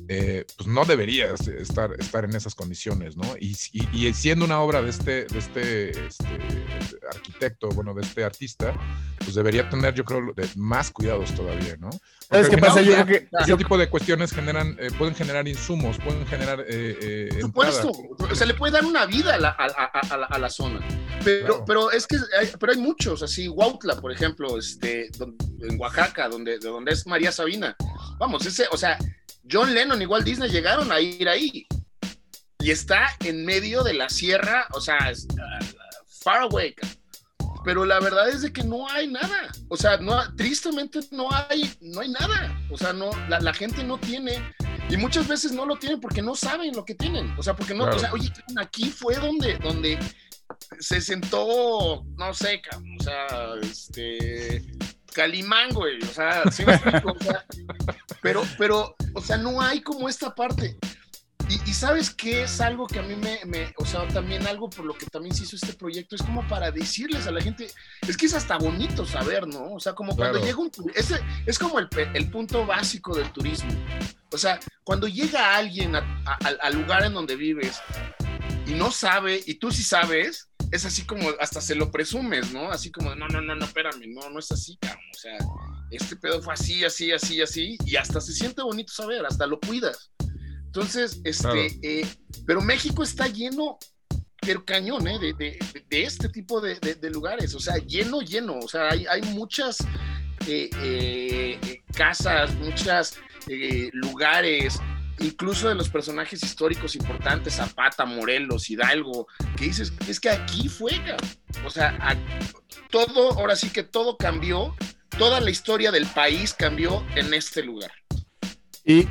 eh, 0.09 0.45
pues 0.57 0.67
no 0.67 0.85
debería 0.85 1.33
estar, 1.33 1.93
estar 1.99 2.25
en 2.25 2.35
esas 2.35 2.55
condiciones, 2.55 3.17
¿no? 3.17 3.37
Y, 3.39 3.55
siendo 4.15 4.45
una 4.45 4.61
obra 4.61 4.83
de 4.83 4.91
este, 4.91 5.25
de 5.25 5.39
este, 5.39 5.91
este, 5.91 6.27
arquitecto, 7.11 7.69
bueno, 7.71 7.95
de 7.95 8.03
este 8.03 8.25
artista, 8.25 8.75
pues 9.19 9.35
debería 9.35 9.69
tener, 9.69 9.95
yo 9.95 10.05
creo, 10.05 10.35
más 10.57 10.91
cuidados 10.91 11.33
todavía, 11.35 11.77
¿no? 11.79 11.91
¿Sabes 12.29 12.49
qué 12.49 12.59
pasa? 12.59 12.81
Yo 12.81 12.93
creo 12.93 13.07
que 13.07 13.29
ese 13.41 13.57
tipo 13.57 13.77
de 13.77 13.89
cuestiones 13.89 14.33
generan, 14.33 14.77
eh, 14.79 14.91
pueden 14.97 15.15
generar 15.15 15.47
insumos, 15.47 15.99
pueden 15.99 16.27
generar. 16.27 16.65
Eh, 16.67 17.29
Por 17.31 17.71
supuesto, 17.71 17.93
o 18.19 18.35
sea, 18.35 18.47
le 18.47 18.55
puede 18.55 18.73
dar 18.73 18.85
una 18.85 19.07
vida 19.07 19.35
a 19.35 19.39
la, 19.39 19.51
a, 19.51 20.39
la, 20.39 20.51
zona. 20.51 20.81
Pero, 21.25 21.65
pero 21.65 21.91
es 21.91 22.07
que 22.07 22.17
hay, 22.39 22.51
pero 22.59 22.73
hay 22.73 22.79
muchos, 22.79 23.23
así, 23.23 23.49
Huautla, 23.49 24.01
por 24.01 24.13
ejemplo, 24.13 24.59
este, 24.59 25.11
en 25.61 25.81
Oaxaca, 25.81 26.29
donde, 26.29 26.59
de 26.59 26.69
donde 26.69 26.93
es 26.93 27.07
María 27.07 27.33
Sabina. 27.33 27.77
Vamos, 28.19 28.45
ese, 28.47 28.67
o 28.71 28.77
sea, 28.77 28.99
John 29.51 29.75
Lennon, 29.75 30.01
igual 30.01 30.25
Disney, 30.25 30.51
llegaron 30.51 30.93
a 30.93 31.01
ir 31.01 31.29
ahí. 31.29 31.67
y 32.59 32.71
está 32.71 33.09
en 33.25 33.45
medio 33.45 33.83
de 33.83 33.95
la 33.95 34.09
sierra, 34.09 34.69
o 34.73 34.81
sea, 34.81 35.13
uh, 35.13 35.65
far 36.23 36.43
away. 36.43 36.75
Pero 37.65 37.85
la 37.85 38.01
verdad 38.01 38.29
es 38.29 38.43
de 38.43 38.53
que 38.53 38.65
no 38.65 38.89
hay 38.89 39.09
nada. 39.09 39.53
O 39.69 39.77
sea, 39.77 39.97
no, 39.97 40.21
tristemente 40.37 41.01
no 41.11 41.29
hay, 41.33 41.73
no 41.81 42.01
hay 42.01 42.09
nada. 42.09 42.61
O 42.71 42.79
sea, 42.79 42.93
no, 42.93 43.11
la, 43.29 43.53
gente 43.53 43.85
no 43.85 43.99
tiene 43.99 44.43
y 44.89 44.97
muchas 44.97 45.29
veces 45.29 45.53
no 45.53 45.67
lo 45.67 45.77
tienen 45.77 46.01
porque 46.01 46.23
no 46.23 46.35
saben 46.35 46.75
lo 46.75 46.85
que 46.85 46.95
tienen. 46.95 47.35
O 47.39 47.43
sea, 47.43 47.55
porque 47.55 47.75
no, 47.75 47.85
o 47.85 47.99
sea, 47.99 48.13
oye, 48.13 48.33
aquí 48.57 48.91
fue 48.91 49.17
donde, 49.17 49.59
donde 49.59 49.99
se 50.79 51.01
sentó, 51.01 52.05
no 52.17 52.35
sé, 52.35 52.63
o 52.99 53.03
sea, 53.03 53.55
este, 53.63 54.63
Calimán, 55.13 55.71
güey, 55.71 56.03
o 56.03 56.07
sea, 56.07 56.43
¿sí 56.51 56.65
me 56.65 56.75
explico? 56.75 57.13
O 57.13 57.25
sea, 57.25 57.45
pero, 58.21 58.43
pero, 58.59 58.97
o 59.15 59.21
sea, 59.21 59.37
no 59.37 59.61
hay 59.61 59.81
como 59.83 60.09
esta 60.09 60.35
parte. 60.35 60.79
Y, 61.67 61.75
sabes 61.75 62.09
qué 62.09 62.45
es 62.45 62.61
algo 62.63 62.87
que 62.87 62.99
a 62.99 63.03
mí 63.03 63.15
me, 63.15 63.41
me, 63.45 63.75
o 63.77 63.85
sea, 63.85 64.09
también 64.09 64.47
algo 64.47 64.71
por 64.71 64.87
lo 64.87 64.95
que 64.95 65.05
también 65.07 65.35
se 65.35 65.45
hizo 65.45 65.57
este 65.57 65.75
proyecto, 65.75 66.17
es 66.17 66.23
como 66.23 66.47
para 66.49 66.71
decirles 66.71 67.27
a 67.27 67.31
la 67.31 67.43
gente, 67.43 67.69
es 68.09 68.17
que 68.17 68.25
es 68.25 68.33
hasta 68.33 68.57
bonito 68.57 69.05
saber, 69.05 69.47
¿no? 69.47 69.75
O 69.75 69.81
sea, 69.81 69.93
como 69.93 70.17
cuando 70.17 70.43
llega 70.43 70.57
un, 70.59 70.71
ese 70.95 71.21
es 71.45 71.59
como 71.59 71.79
el, 71.79 71.89
el, 72.15 72.31
punto 72.31 72.65
básico 72.65 73.15
del 73.15 73.31
turismo. 73.33 73.71
O 74.31 74.39
sea, 74.39 74.61
cuando 74.83 75.09
llega 75.09 75.55
alguien 75.55 75.95
al 75.95 76.75
lugar 76.75 77.05
en 77.05 77.13
donde 77.13 77.37
vives 77.37 77.83
y 78.67 78.73
no 78.73 78.91
sabe, 78.91 79.43
y 79.45 79.55
tú 79.55 79.71
sí 79.71 79.83
sabes, 79.83 80.49
es 80.73 80.87
así 80.87 81.05
como 81.05 81.29
hasta 81.39 81.61
se 81.61 81.75
lo 81.75 81.91
presumes, 81.91 82.51
¿no? 82.53 82.71
Así 82.73 82.91
como, 82.91 83.15
no, 83.15 83.29
no, 83.29 83.43
no, 83.43 83.55
no, 83.55 83.65
espérame, 83.65 84.07
no, 84.09 84.31
no 84.31 84.39
es 84.39 84.51
así, 84.51 84.79
cabrón. 84.79 85.05
O 85.15 85.19
sea, 85.19 85.39
este 85.91 86.17
pedo 86.17 86.43
fue 86.43 86.55
así, 86.55 86.83
así, 86.83 87.13
así, 87.13 87.43
así, 87.43 87.77
y 87.85 87.97
hasta 87.97 88.23
se 88.23 88.33
siente 88.33 88.63
bonito 88.63 88.91
saber, 88.91 89.25
hasta 89.27 89.47
lo 89.47 89.61
cuidas. 89.61 90.11
Entonces, 90.65 91.21
este, 91.25 91.79
eh, 91.83 92.07
pero 92.47 92.63
México 92.63 93.03
está 93.03 93.29
lleno, 93.29 93.79
pero 94.41 94.65
cañón, 94.65 95.07
¿eh? 95.07 95.19
De, 95.19 95.35
de, 95.35 95.59
de 95.91 96.03
este 96.05 96.31
tipo 96.31 96.63
de, 96.63 96.79
lugares, 97.11 97.55
o 97.55 97.61
sea, 97.61 97.77
lleno, 97.77 98.23
lleno, 98.23 98.59
o 98.59 98.69
sea, 98.69 98.89
hay, 98.89 99.05
hay 99.07 99.21
muchas 99.35 99.79
eh, 100.47 100.71
eh, 100.83 101.83
casas, 101.95 102.55
muchos 102.55 103.19
lugares, 103.93 104.81
incluso 105.21 105.69
de 105.69 105.75
los 105.75 105.89
personajes 105.89 106.43
históricos 106.43 106.95
importantes, 106.97 107.55
Zapata, 107.55 108.05
Morelos, 108.05 108.71
Hidalgo, 108.71 109.27
que 109.57 109.67
dices, 109.67 109.93
es 110.09 110.21
que 110.21 110.31
aquí 110.31 110.69
fue, 110.69 110.93
o 111.65 111.71
sea, 111.71 112.17
todo, 112.91 113.33
ahora 113.39 113.57
sí 113.57 113.71
que 113.71 113.83
todo 113.83 114.17
cambió, 114.17 114.75
toda 115.19 115.41
la 115.41 115.51
historia 115.51 115.91
del 115.91 116.07
país 116.07 116.55
cambió 116.55 117.05
en 117.15 117.35
este 117.35 117.63
lugar. 117.63 117.93
Y, 118.85 119.03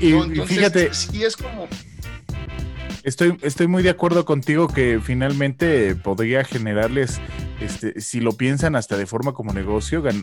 fíjate. 0.46 0.94
Sí, 0.94 1.24
es 1.24 1.38
como. 1.38 1.68
Estoy, 3.04 3.38
estoy 3.42 3.68
muy 3.68 3.82
de 3.82 3.90
acuerdo 3.90 4.26
contigo 4.26 4.68
que 4.68 5.00
finalmente 5.02 5.96
podría 5.96 6.44
generarles, 6.44 7.20
este, 7.62 8.00
si 8.02 8.20
lo 8.20 8.34
piensan 8.34 8.76
hasta 8.76 8.98
de 8.98 9.06
forma 9.06 9.34
como 9.34 9.54
negocio, 9.54 10.02
de, 10.02 10.14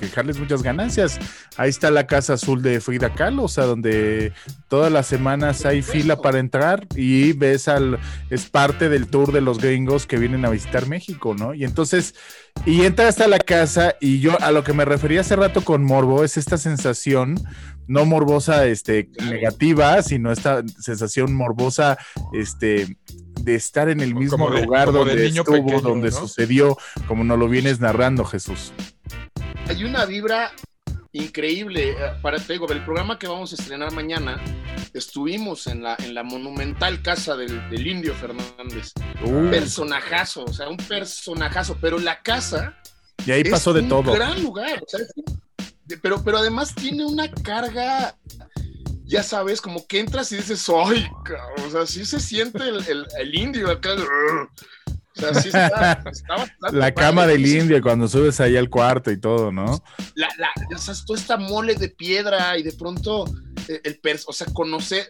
dejarles 0.00 0.38
muchas 0.38 0.62
ganancias. 0.62 1.18
Ahí 1.56 1.70
está 1.70 1.90
la 1.90 2.06
Casa 2.06 2.34
Azul 2.34 2.62
de 2.62 2.80
Frida 2.80 3.14
Kahlo, 3.14 3.44
o 3.44 3.48
sea, 3.48 3.64
donde 3.64 4.32
todas 4.68 4.90
las 4.90 5.06
semanas 5.06 5.64
hay 5.66 5.82
fila 5.82 6.16
para 6.16 6.38
entrar 6.38 6.86
y 6.96 7.32
ves 7.32 7.68
al, 7.68 7.98
es 8.30 8.48
parte 8.48 8.88
del 8.88 9.08
tour 9.08 9.32
de 9.32 9.40
los 9.40 9.58
gringos 9.58 10.06
que 10.06 10.18
vienen 10.18 10.44
a 10.44 10.50
visitar 10.50 10.86
México, 10.88 11.34
¿no? 11.38 11.54
Y 11.54 11.64
entonces, 11.64 12.14
y 12.66 12.82
entra 12.82 13.08
hasta 13.08 13.28
la 13.28 13.38
casa 13.38 13.94
y 14.00 14.20
yo 14.20 14.40
a 14.40 14.50
lo 14.50 14.64
que 14.64 14.72
me 14.72 14.84
refería 14.84 15.20
hace 15.20 15.36
rato 15.36 15.62
con 15.62 15.84
Morbo 15.84 16.24
es 16.24 16.36
esta 16.36 16.58
sensación 16.58 17.36
no 17.86 18.04
morbosa 18.04 18.66
este, 18.66 19.10
negativa, 19.28 20.02
sino 20.02 20.32
esta 20.32 20.62
sensación 20.80 21.34
morbosa 21.34 21.98
este, 22.32 22.96
de 23.42 23.54
estar 23.54 23.88
en 23.88 24.00
el 24.00 24.14
mismo 24.14 24.48
lugar 24.48 24.92
donde 24.92 25.26
estuvo, 25.26 25.80
donde 25.80 26.10
sucedió, 26.10 26.76
como 27.06 27.24
nos 27.24 27.38
lo 27.38 27.48
vienes 27.48 27.80
narrando, 27.80 28.24
Jesús. 28.24 28.72
Hay 29.68 29.84
una 29.84 30.04
vibra 30.04 30.52
increíble. 31.12 31.90
Eh, 31.90 31.96
para 32.20 32.38
te 32.38 32.54
digo, 32.54 32.70
el 32.72 32.84
programa 32.84 33.18
que 33.18 33.28
vamos 33.28 33.52
a 33.52 33.56
estrenar 33.56 33.92
mañana, 33.92 34.40
estuvimos 34.94 35.66
en 35.66 35.82
la, 35.82 35.96
en 35.98 36.14
la 36.14 36.22
monumental 36.22 37.02
casa 37.02 37.36
del, 37.36 37.68
del 37.70 37.86
Indio 37.86 38.14
Fernández. 38.14 38.92
Un 39.24 39.50
personajazo, 39.50 40.44
o 40.44 40.52
sea, 40.52 40.68
un 40.68 40.76
personajazo, 40.76 41.76
pero 41.80 41.98
la 41.98 42.22
casa. 42.22 42.76
Y 43.26 43.30
ahí 43.30 43.44
pasó 43.44 43.72
de 43.72 43.82
todo. 43.82 44.12
Un 44.12 44.18
gran 44.18 44.42
lugar. 44.42 44.82
O 44.82 44.88
sea, 44.88 45.00
pero, 46.00 46.22
pero 46.24 46.38
además 46.38 46.74
tiene 46.74 47.04
una 47.04 47.30
carga, 47.30 48.16
ya 49.12 49.22
sabes, 49.22 49.60
como 49.60 49.86
que 49.86 50.00
entras 50.00 50.32
y 50.32 50.36
dices, 50.36 50.66
¡ay! 50.70 51.06
O 51.66 51.70
sea, 51.70 51.86
sí 51.86 52.06
se 52.06 52.18
siente 52.18 52.66
el, 52.66 53.06
el, 53.18 53.34
indio 53.34 53.70
acá. 53.70 53.90
O 53.94 55.20
sea, 55.20 55.34
sí 55.34 55.48
está, 55.48 56.02
La 56.72 56.94
cama 56.94 57.26
del 57.26 57.46
indio 57.46 57.82
cuando 57.82 58.08
subes 58.08 58.40
ahí 58.40 58.56
al 58.56 58.70
cuarto 58.70 59.10
y 59.10 59.20
todo, 59.20 59.52
¿no? 59.52 59.84
La, 60.14 60.28
la, 60.38 60.50
o 60.74 60.78
sea, 60.78 60.94
toda 61.06 61.18
esta 61.18 61.36
mole 61.36 61.74
de 61.74 61.90
piedra 61.90 62.56
y 62.56 62.62
de 62.62 62.72
pronto 62.72 63.26
eh, 63.68 63.82
el, 63.84 64.00
el 64.02 64.20
o 64.26 64.32
sea, 64.32 64.46
conocer, 64.54 65.06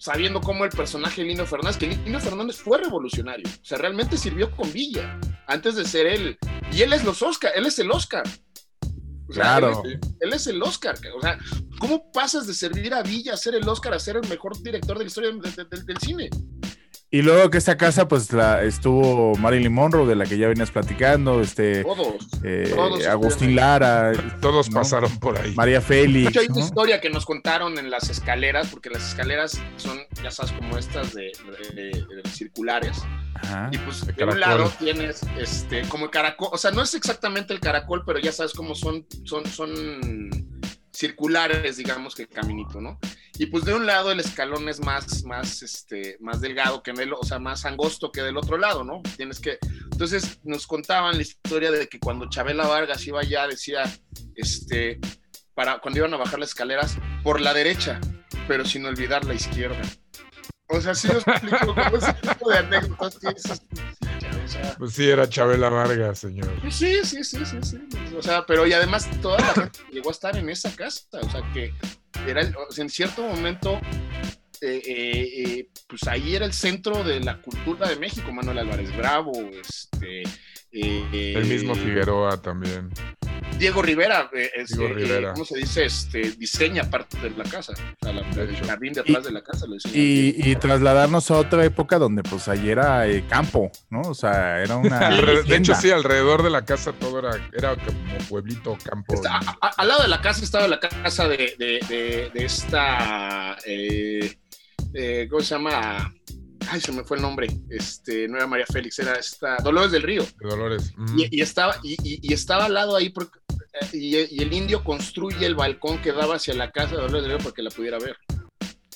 sabiendo 0.00 0.40
cómo 0.40 0.64
el 0.64 0.70
personaje 0.70 1.22
Lino 1.22 1.46
Fernández, 1.46 1.78
que 1.78 1.86
Lino 1.86 2.18
Fernández 2.18 2.56
fue 2.56 2.78
revolucionario, 2.78 3.46
o 3.46 3.64
sea, 3.64 3.78
realmente 3.78 4.16
sirvió 4.16 4.50
con 4.50 4.72
Villa 4.72 5.20
antes 5.46 5.76
de 5.76 5.84
ser 5.84 6.08
él. 6.08 6.36
Y 6.72 6.82
él 6.82 6.92
es 6.92 7.04
los 7.04 7.22
Oscar, 7.22 7.52
él 7.54 7.64
es 7.66 7.78
el 7.78 7.92
Oscar 7.92 8.24
claro. 9.28 9.82
Él 9.84 10.32
es, 10.32 10.46
el 10.46 10.62
Oscar. 10.62 10.96
O 11.16 11.20
sea, 11.20 11.38
¿cómo 11.78 12.10
pasas 12.12 12.46
de 12.46 12.54
servir 12.54 12.94
a 12.94 13.02
Villa 13.02 13.34
a 13.34 13.36
ser 13.36 13.54
el 13.54 13.68
Oscar 13.68 13.94
a 13.94 13.98
ser 13.98 14.16
el 14.16 14.28
mejor 14.28 14.60
director 14.62 14.96
de 14.98 15.04
la 15.04 15.08
historia 15.08 15.30
del 15.30 15.98
cine? 15.98 16.30
Y 17.10 17.22
luego 17.22 17.48
que 17.48 17.56
esta 17.56 17.78
casa, 17.78 18.06
pues 18.06 18.30
la 18.34 18.62
estuvo 18.62 19.34
Marilyn 19.36 19.72
Monroe, 19.72 20.06
de 20.06 20.14
la 20.14 20.26
que 20.26 20.36
ya 20.36 20.46
venías 20.48 20.70
platicando, 20.70 21.40
este 21.40 21.82
eh, 22.44 22.76
Agustín 23.08 23.56
Lara. 23.56 24.12
Todos 24.42 24.68
pasaron 24.68 25.18
por 25.18 25.38
ahí. 25.38 25.54
María 25.54 25.80
Félix. 25.80 26.36
hay 26.36 26.48
una 26.48 26.60
historia 26.60 27.00
que 27.00 27.08
nos 27.08 27.24
contaron 27.24 27.78
en 27.78 27.88
las 27.88 28.10
escaleras, 28.10 28.68
porque 28.68 28.90
las 28.90 29.08
escaleras 29.08 29.58
son, 29.76 29.98
ya 30.22 30.30
sabes, 30.30 30.52
como 30.52 30.76
estas 30.76 31.14
de, 31.14 31.32
circulares. 32.30 32.98
Y 33.72 33.78
pues 33.78 34.04
de, 34.06 34.24
un 34.24 34.40
lado 34.40 34.70
tienes 34.78 35.22
este, 35.38 35.88
como 35.88 36.06
el 36.06 36.10
caracol, 36.10 36.50
o 36.52 36.58
sea, 36.58 36.72
no 36.72 36.82
es 36.82 36.92
exactamente 36.92 37.54
el 37.54 37.60
caracol, 37.60 38.02
pero 38.04 38.18
ya 38.18 38.32
sabes 38.32 38.52
cómo 38.52 38.74
son, 38.74 39.06
son, 39.24 39.46
son 39.46 39.70
circulares, 40.92 41.78
digamos, 41.78 42.14
que 42.14 42.22
el 42.22 42.28
caminito, 42.28 42.82
¿no? 42.82 42.98
Y 43.36 43.46
pues 43.46 43.64
de 43.64 43.74
un 43.74 43.86
lado 43.86 44.10
el 44.10 44.20
escalón 44.20 44.68
es 44.68 44.80
más, 44.80 45.24
más, 45.24 45.62
este, 45.62 46.16
más 46.20 46.40
delgado 46.40 46.82
que 46.82 46.90
en 46.90 47.00
el, 47.00 47.12
o 47.12 47.22
sea, 47.22 47.38
más 47.38 47.64
angosto 47.64 48.10
que 48.10 48.22
del 48.22 48.36
otro 48.36 48.56
lado, 48.56 48.84
¿no? 48.84 49.02
Tienes 49.16 49.40
que, 49.40 49.58
entonces 49.92 50.40
nos 50.44 50.66
contaban 50.66 51.16
la 51.16 51.22
historia 51.22 51.70
de 51.70 51.88
que 51.88 52.00
cuando 52.00 52.28
Chabela 52.28 52.66
Vargas 52.66 53.06
iba 53.06 53.20
allá, 53.20 53.46
decía, 53.46 53.84
este, 54.34 54.98
para, 55.54 55.78
cuando 55.78 56.00
iban 56.00 56.14
a 56.14 56.18
bajar 56.18 56.38
las 56.38 56.50
escaleras, 56.50 56.96
por 57.22 57.40
la 57.40 57.54
derecha, 57.54 58.00
pero 58.46 58.64
sin 58.64 58.86
olvidar 58.86 59.24
la 59.24 59.34
izquierda. 59.34 59.82
O 60.68 60.80
sea, 60.80 60.94
sí 60.94 61.08
os 61.08 61.26
explico 61.26 61.74
como 61.74 61.96
ese 61.96 62.12
tipo 62.14 62.50
de 62.50 62.58
anécdotas 62.58 63.18
pues 64.78 64.92
sí, 64.94 65.08
era 65.08 65.28
Chabela 65.28 65.68
Vargas, 65.68 66.20
señor. 66.20 66.48
Sí, 66.70 66.98
sí, 67.04 67.24
sí, 67.24 67.44
sí, 67.44 67.58
sí. 67.62 67.78
O 68.16 68.22
sea, 68.22 68.44
pero 68.46 68.66
y 68.66 68.72
además 68.72 69.08
toda 69.20 69.38
la 69.40 69.54
gente 69.54 69.80
llegó 69.90 70.10
a 70.10 70.12
estar 70.12 70.36
en 70.36 70.48
esa 70.48 70.74
casa. 70.74 71.02
O 71.20 71.30
sea, 71.30 71.42
que 71.52 71.74
era, 72.26 72.42
en 72.76 72.88
cierto 72.88 73.22
momento, 73.22 73.80
eh, 74.60 74.82
eh, 74.84 75.44
eh, 75.44 75.68
pues 75.86 76.06
ahí 76.08 76.34
era 76.34 76.44
el 76.44 76.52
centro 76.52 77.04
de 77.04 77.20
la 77.20 77.40
cultura 77.40 77.88
de 77.88 77.96
México. 77.96 78.32
Manuel 78.32 78.58
Álvarez 78.58 78.96
Bravo, 78.96 79.32
este. 79.32 80.24
el 80.72 81.46
mismo 81.46 81.74
Figueroa 81.74 82.40
también. 82.42 82.90
Diego 83.58 83.82
Rivera, 83.82 84.30
eh, 84.32 84.50
eh, 84.56 85.30
¿cómo 85.32 85.44
se 85.44 85.58
dice? 85.58 85.84
Este, 85.84 86.30
diseña 86.32 86.88
parte 86.88 87.18
de 87.18 87.30
la 87.30 87.44
casa, 87.44 87.72
o 87.72 87.76
sea, 88.04 88.42
el 88.42 88.56
jardín 88.66 88.92
de 88.92 89.00
atrás 89.00 89.24
de 89.24 89.32
la 89.32 89.42
casa. 89.42 89.66
y, 89.92 90.56
trasladarnos 90.56 91.30
a 91.30 91.36
otra 91.36 91.64
época 91.64 91.98
donde 91.98 92.22
pues 92.22 92.48
ahí 92.48 92.70
era 92.70 93.06
eh, 93.06 93.24
campo, 93.28 93.70
¿no? 93.90 94.02
O 94.02 94.14
sea, 94.14 94.62
era 94.62 94.76
una... 94.76 95.10
de 95.10 95.56
hecho, 95.56 95.74
sí, 95.74 95.90
alrededor 95.90 96.42
de 96.42 96.50
la 96.50 96.64
casa 96.64 96.92
todo 96.92 97.18
era, 97.18 97.50
era 97.52 97.76
como 97.76 98.18
pueblito, 98.28 98.76
campo. 98.84 99.14
al 99.76 99.88
lado 99.88 100.02
de 100.02 100.08
la 100.08 100.20
casa 100.20 100.44
estaba 100.44 100.68
la 100.68 100.80
casa 100.80 101.28
de, 101.28 101.54
de, 101.58 102.30
de, 102.32 102.44
esta... 102.44 103.56
¿Cómo 105.28 105.42
se 105.42 105.54
llama? 105.54 106.12
ay, 106.70 106.80
se 106.80 106.92
me 106.92 107.04
fue 107.04 107.16
el 107.16 107.22
nombre, 107.22 107.48
este, 107.70 108.28
no 108.28 108.36
era 108.36 108.46
María 108.46 108.66
Félix, 108.66 108.98
era 108.98 109.14
esta, 109.14 109.56
Dolores 109.56 109.90
del 109.90 110.02
Río. 110.02 110.24
Dolores. 110.40 110.92
Y, 111.16 111.40
estaba, 111.40 111.76
y, 111.82 112.32
estaba 112.32 112.66
al 112.66 112.74
lado 112.74 112.96
ahí, 112.96 113.10
porque, 113.10 113.38
y, 113.92 114.16
el 114.16 114.52
indio 114.52 114.84
construye 114.84 115.46
el 115.46 115.54
balcón 115.54 115.98
que 116.00 116.12
daba 116.12 116.36
hacia 116.36 116.54
la 116.54 116.70
casa 116.70 116.96
de 116.96 117.02
Dolores 117.02 117.22
del 117.22 117.32
Río 117.32 117.38
para 117.38 117.54
que 117.54 117.62
la 117.62 117.70
pudiera 117.70 117.98
ver. 117.98 118.16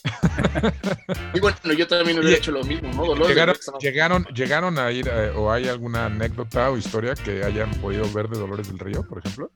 y 1.35 1.41
bueno, 1.41 1.73
yo 1.77 1.87
también 1.87 2.19
hubiera 2.19 2.37
hecho 2.37 2.51
lo 2.51 2.65
mismo, 2.65 2.89
¿no? 2.93 3.07
Dolores 3.07 3.29
llegaron, 3.29 3.57
llegaron, 3.81 4.25
llegaron 4.35 4.79
a 4.79 4.91
ir, 4.91 5.09
eh, 5.09 5.31
o 5.31 5.51
hay 5.51 5.69
alguna 5.69 6.07
anécdota 6.07 6.71
o 6.71 6.77
historia 6.77 7.15
que 7.15 7.45
hayan 7.45 7.71
podido 7.81 8.11
ver 8.13 8.29
de 8.29 8.39
Dolores 8.39 8.69
del 8.69 8.79
Río, 8.79 9.07
por 9.07 9.19
ejemplo. 9.19 9.51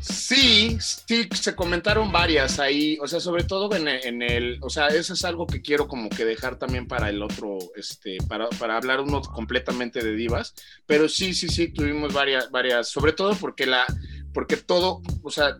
Sí, 0.00 0.78
sí, 0.80 1.28
se 1.34 1.56
comentaron 1.56 2.12
varias 2.12 2.60
ahí, 2.60 2.98
o 3.00 3.08
sea, 3.08 3.18
sobre 3.18 3.42
todo 3.42 3.74
en 3.74 4.22
el, 4.22 4.58
o 4.62 4.70
sea, 4.70 4.88
eso 4.88 5.12
es 5.12 5.24
algo 5.24 5.46
que 5.46 5.60
quiero 5.60 5.88
como 5.88 6.08
que 6.08 6.24
dejar 6.24 6.56
también 6.56 6.86
para 6.86 7.10
el 7.10 7.20
otro, 7.20 7.58
este, 7.74 8.18
para, 8.28 8.48
para 8.50 8.76
hablar 8.76 9.00
uno 9.00 9.20
completamente 9.20 10.00
de 10.02 10.14
divas, 10.14 10.54
pero 10.86 11.08
sí, 11.08 11.34
sí, 11.34 11.48
sí, 11.48 11.68
tuvimos 11.72 12.12
varias, 12.12 12.48
varias, 12.52 12.88
sobre 12.88 13.12
todo 13.12 13.34
porque 13.34 13.66
la, 13.66 13.84
porque 14.38 14.56
todo, 14.56 15.02
o 15.24 15.30
sea, 15.32 15.58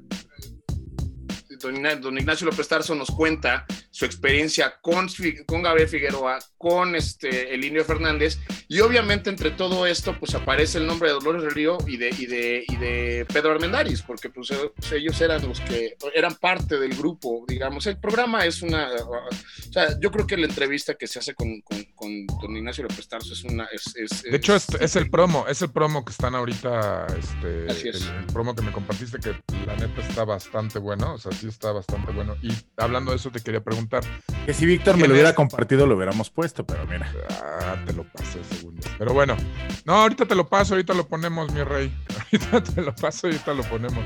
don 1.58 2.18
Ignacio 2.18 2.46
López 2.46 2.68
Tarso 2.68 2.94
nos 2.94 3.10
cuenta 3.10 3.66
su 3.90 4.04
experiencia 4.04 4.78
con, 4.80 5.08
con 5.46 5.62
Gabriel 5.62 5.88
Figueroa, 5.88 6.38
con 6.56 6.94
este, 6.94 7.54
Elinio 7.54 7.84
Fernández, 7.84 8.38
y 8.68 8.80
obviamente 8.80 9.30
entre 9.30 9.50
todo 9.50 9.86
esto, 9.86 10.16
pues 10.18 10.34
aparece 10.34 10.78
el 10.78 10.86
nombre 10.86 11.08
de 11.08 11.14
Dolores 11.14 11.42
del 11.42 11.52
Río 11.52 11.78
y 11.86 11.96
de, 11.96 12.10
y 12.10 12.26
de, 12.26 12.64
y 12.68 12.76
de 12.76 13.26
Pedro 13.32 13.52
Armendáriz, 13.52 14.02
porque 14.02 14.30
pues, 14.30 14.52
ellos 14.92 15.20
eran 15.20 15.46
los 15.46 15.60
que 15.60 15.96
eran 16.14 16.34
parte 16.36 16.78
del 16.78 16.94
grupo, 16.96 17.44
digamos. 17.48 17.86
El 17.86 17.98
programa 17.98 18.44
es 18.44 18.62
una, 18.62 18.88
o 18.92 19.72
sea, 19.72 19.98
yo 20.00 20.10
creo 20.10 20.26
que 20.26 20.36
la 20.36 20.46
entrevista 20.46 20.94
que 20.94 21.06
se 21.06 21.18
hace 21.18 21.34
con, 21.34 21.60
con, 21.94 22.26
don 22.26 22.56
Ignacio 22.56 22.84
López 22.84 23.08
Tarso 23.08 23.32
es 23.32 23.44
una... 23.44 23.68
Es, 23.72 24.22
de 24.22 24.36
hecho, 24.36 24.54
es, 24.54 24.96
el 24.96 25.10
promo, 25.10 25.46
es 25.48 25.62
el 25.62 25.70
promo 25.70 26.04
que 26.04 26.12
están 26.12 26.34
ahorita, 26.34 27.06
este, 27.18 27.88
el, 27.88 28.26
promo 28.32 28.54
que 28.54 28.62
me 28.62 28.72
compartiste, 28.72 29.18
que 29.18 29.34
la 29.66 29.76
neta 29.76 30.00
está 30.02 30.24
bastante 30.24 30.78
bueno, 30.78 31.14
o 31.14 31.18
sea, 31.18 31.32
sí 31.32 31.47
está 31.48 31.72
bastante 31.72 32.12
bueno. 32.12 32.36
Y 32.42 32.52
hablando 32.76 33.10
de 33.10 33.16
eso, 33.16 33.30
te 33.30 33.40
quería 33.40 33.62
preguntar. 33.62 34.02
Que 34.46 34.54
si 34.54 34.66
Víctor 34.66 34.96
me 34.96 35.06
lo 35.06 35.14
hubiera 35.14 35.34
compartido, 35.34 35.86
lo 35.86 35.96
hubiéramos 35.96 36.30
puesto, 36.30 36.64
pero 36.64 36.86
mira. 36.86 37.12
Ah, 37.30 37.76
te 37.86 37.92
lo 37.92 38.04
pasé, 38.04 38.42
segundo. 38.44 38.86
Pero 38.98 39.12
bueno, 39.12 39.36
no, 39.84 39.94
ahorita 39.94 40.26
te 40.26 40.34
lo 40.34 40.48
paso, 40.48 40.74
ahorita 40.74 40.94
lo 40.94 41.06
ponemos, 41.06 41.52
mi 41.52 41.62
rey. 41.62 41.94
Ahorita 42.30 42.62
te 42.62 42.82
lo 42.82 42.94
paso, 42.94 43.26
ahorita 43.26 43.54
lo 43.54 43.62
ponemos. 43.64 44.04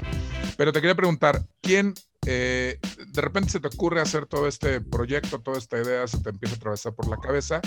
Pero 0.56 0.72
te 0.72 0.80
quería 0.80 0.94
preguntar, 0.94 1.44
¿quién 1.60 1.94
eh, 2.24 2.78
de 3.08 3.20
repente 3.20 3.50
se 3.50 3.58
te 3.58 3.66
ocurre 3.66 4.00
hacer 4.00 4.26
todo 4.26 4.46
este 4.46 4.80
proyecto, 4.80 5.40
toda 5.40 5.58
esta 5.58 5.80
idea, 5.80 6.06
se 6.06 6.20
te 6.20 6.30
empieza 6.30 6.54
a 6.54 6.58
atravesar 6.58 6.94
por 6.94 7.08
la 7.08 7.16
cabeza 7.16 7.60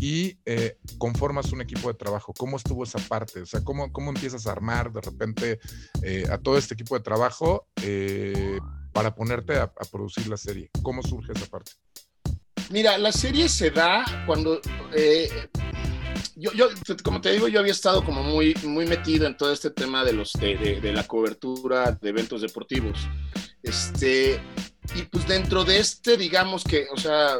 y 0.00 0.36
eh, 0.44 0.76
conformas 0.98 1.52
un 1.52 1.60
equipo 1.60 1.88
de 1.88 1.94
trabajo. 1.94 2.34
¿Cómo 2.36 2.56
estuvo 2.56 2.82
esa 2.82 2.98
parte? 2.98 3.42
O 3.42 3.46
sea, 3.46 3.62
¿cómo, 3.62 3.92
cómo 3.92 4.10
empiezas 4.10 4.46
a 4.46 4.52
armar 4.52 4.92
de 4.92 5.00
repente 5.00 5.60
eh, 6.02 6.26
a 6.30 6.38
todo 6.38 6.58
este 6.58 6.74
equipo 6.74 6.96
de 6.96 7.04
trabajo 7.04 7.68
para 8.94 9.14
ponerte 9.14 9.58
a, 9.58 9.70
producir 9.92 10.26
la 10.28 10.38
serie? 10.38 10.70
¿Cómo 10.82 11.02
surge 11.02 11.32
esa 11.32 11.46
parte? 11.46 11.72
Mira, 12.70 12.96
la 12.96 13.12
serie 13.12 13.50
se 13.50 13.70
da 13.70 14.04
cuando 14.24 14.60
yo, 16.36 16.52
yo, 16.52 16.68
como 17.02 17.20
te 17.20 17.32
digo, 17.32 17.48
yo 17.48 17.60
había 17.60 17.72
estado 17.72 18.04
como 18.04 18.22
muy, 18.22 18.54
muy 18.64 18.86
metido 18.86 19.26
en 19.26 19.36
todo 19.36 19.52
este 19.52 19.70
tema 19.70 20.04
de, 20.04 20.12
los, 20.12 20.32
de, 20.32 20.92
la 20.92 21.04
cobertura 21.04 21.92
de 21.92 22.08
eventos 22.08 22.40
deportivos. 22.40 22.98
Este, 23.62 24.40
y 24.96 25.02
pues 25.02 25.26
dentro 25.28 25.64
de 25.64 25.78
este, 25.78 26.16
digamos 26.16 26.64
que, 26.64 26.86
o 26.92 26.96
sea, 26.96 27.36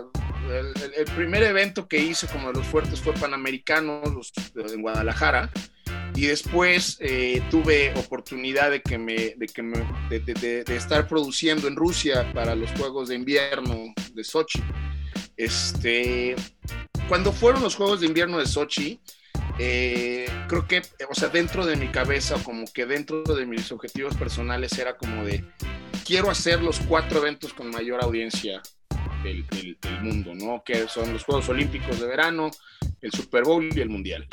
el, 0.97 1.05
primer 1.17 1.43
evento 1.43 1.89
que 1.89 1.99
hice 1.99 2.27
como 2.29 2.49
de 2.49 2.59
los 2.59 2.67
fuertes 2.67 3.01
fue 3.01 3.13
Panamericano 3.15 4.03
en 4.55 4.83
Guadalajara. 4.83 5.51
Y 6.15 6.27
después 6.27 6.97
eh, 7.01 7.43
tuve 7.51 7.93
oportunidad 7.97 8.71
de, 8.71 8.83
que 8.83 8.99
me, 8.99 9.35
de, 9.37 9.47
que 9.47 9.63
de, 10.65 10.77
estar 10.77 11.09
produciendo 11.09 11.67
en 11.67 11.75
Rusia 11.75 12.33
para 12.33 12.55
los 12.55 12.71
Juegos 12.73 13.09
de 13.09 13.17
Invierno 13.17 13.93
de 14.13 14.23
Sochi. 14.23 14.63
Este, 15.37 16.37
cuando 17.09 17.33
fueron 17.33 17.63
los 17.63 17.75
Juegos 17.75 18.01
de 18.01 18.07
Invierno 18.07 18.39
de 18.39 18.47
Sochi, 18.47 19.01
eh, 19.59 20.27
creo 20.49 20.69
que, 20.69 20.83
o 21.09 21.15
sea, 21.15 21.29
dentro 21.29 21.67
de 21.67 21.77
mi 21.77 21.89
cabeza, 21.89 22.37
como 22.45 22.65
que 22.73 22.87
dentro 22.87 23.23
de 23.23 23.45
mis 23.45 23.71
objetivos 23.73 24.17
personales 24.17 24.79
era 24.79 24.97
como 24.97 25.25
de, 25.25 25.45
quiero 26.05 26.31
hacer 26.31 26.63
los 26.63 26.79
cuatro 26.79 27.19
eventos 27.19 27.53
con 27.55 27.71
mayor 27.71 28.03
audiencia 28.03 28.63
del, 29.25 29.45
del, 29.49 30.01
mundo, 30.03 30.33
¿no? 30.35 30.63
Que 30.65 30.87
son 30.87 31.13
los 31.13 31.25
Juegos 31.25 31.49
Olímpicos 31.49 31.99
de 31.99 32.07
verano, 32.07 32.51
el 33.01 33.11
Super 33.11 33.43
Bowl 33.43 33.69
y 33.75 33.81
el 33.81 33.89
Mundial. 33.89 34.29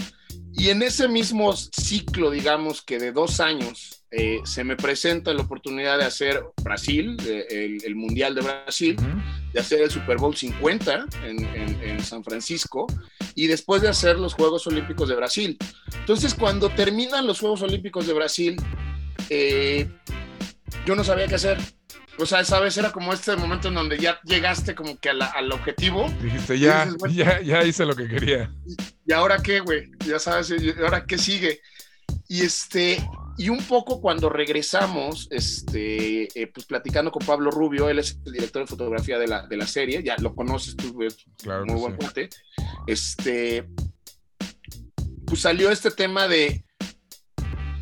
Y 0.53 0.69
en 0.69 0.81
ese 0.81 1.07
mismo 1.07 1.53
ciclo, 1.55 2.29
digamos 2.29 2.81
que 2.81 2.99
de 2.99 3.11
dos 3.11 3.39
años, 3.39 4.03
eh, 4.11 4.41
se 4.43 4.63
me 4.65 4.75
presenta 4.75 5.33
la 5.33 5.43
oportunidad 5.43 5.97
de 5.97 6.03
hacer 6.03 6.43
Brasil, 6.61 7.15
el, 7.49 7.95
Mundial 7.95 8.35
de 8.35 8.41
Brasil, 8.41 8.97
de 9.53 9.59
hacer 9.59 9.81
el 9.81 9.89
Super 9.89 10.17
Bowl 10.17 10.35
50 10.35 11.05
en, 11.25 11.45
en, 11.45 12.03
San 12.03 12.23
Francisco 12.23 12.87
y 13.35 13.47
después 13.47 13.81
de 13.81 13.87
hacer 13.87 14.19
los 14.19 14.33
Juegos 14.33 14.67
Olímpicos 14.67 15.07
de 15.07 15.15
Brasil. 15.15 15.57
Entonces, 15.99 16.33
cuando 16.33 16.69
terminan 16.69 17.25
los 17.25 17.39
Juegos 17.39 17.61
Olímpicos 17.61 18.05
de 18.05 18.13
Brasil, 18.13 18.55
eh, 19.29 19.89
yo 20.85 20.95
no 20.95 21.03
sabía 21.03 21.27
qué 21.27 21.35
hacer. 21.35 21.57
O 22.21 22.25
sea, 22.27 22.41
esa 22.41 22.59
vez 22.59 22.77
era 22.77 22.91
como 22.91 23.13
este 23.13 23.35
momento 23.35 23.69
en 23.69 23.73
donde 23.73 23.97
ya 23.97 24.19
llegaste 24.23 24.75
como 24.75 24.99
que 24.99 25.09
al 25.09 25.51
objetivo. 25.51 26.07
Dijiste, 26.21 26.59
ya, 26.59 26.87
ya, 27.09 27.41
ya 27.41 27.63
hice 27.63 27.83
lo 27.83 27.95
que 27.95 28.07
quería. 28.07 28.53
¿Y, 29.07 29.11
ahora 29.11 29.39
qué, 29.41 29.59
güey? 29.59 29.89
Ya 30.05 30.19
sabes, 30.19 30.51
¿y 30.51 30.69
ahora 30.83 31.03
qué 31.05 31.17
sigue? 31.17 31.61
Y 32.27 32.41
este, 32.41 33.03
y 33.39 33.49
un 33.49 33.63
poco 33.63 33.99
cuando 33.99 34.29
regresamos, 34.29 35.27
este, 35.31 36.27
eh, 36.39 36.47
pues 36.53 36.67
platicando 36.67 37.11
con 37.11 37.25
Pablo 37.25 37.49
Rubio, 37.49 37.89
él 37.89 37.97
es 37.97 38.19
el 38.23 38.33
director 38.33 38.61
de 38.61 38.67
fotografía 38.67 39.17
de 39.17 39.27
la, 39.27 39.47
de 39.47 39.57
la 39.57 39.65
serie, 39.65 40.03
ya 40.03 40.15
lo 40.17 40.35
conoces 40.35 40.75
tú, 40.75 41.01
es 41.01 41.25
muy 41.65 41.79
buen 41.79 41.97
sí. 42.13 42.29
Este, 42.85 43.67
pues 45.25 45.41
salió 45.41 45.71
este 45.71 45.89
tema 45.89 46.27
de, 46.27 46.63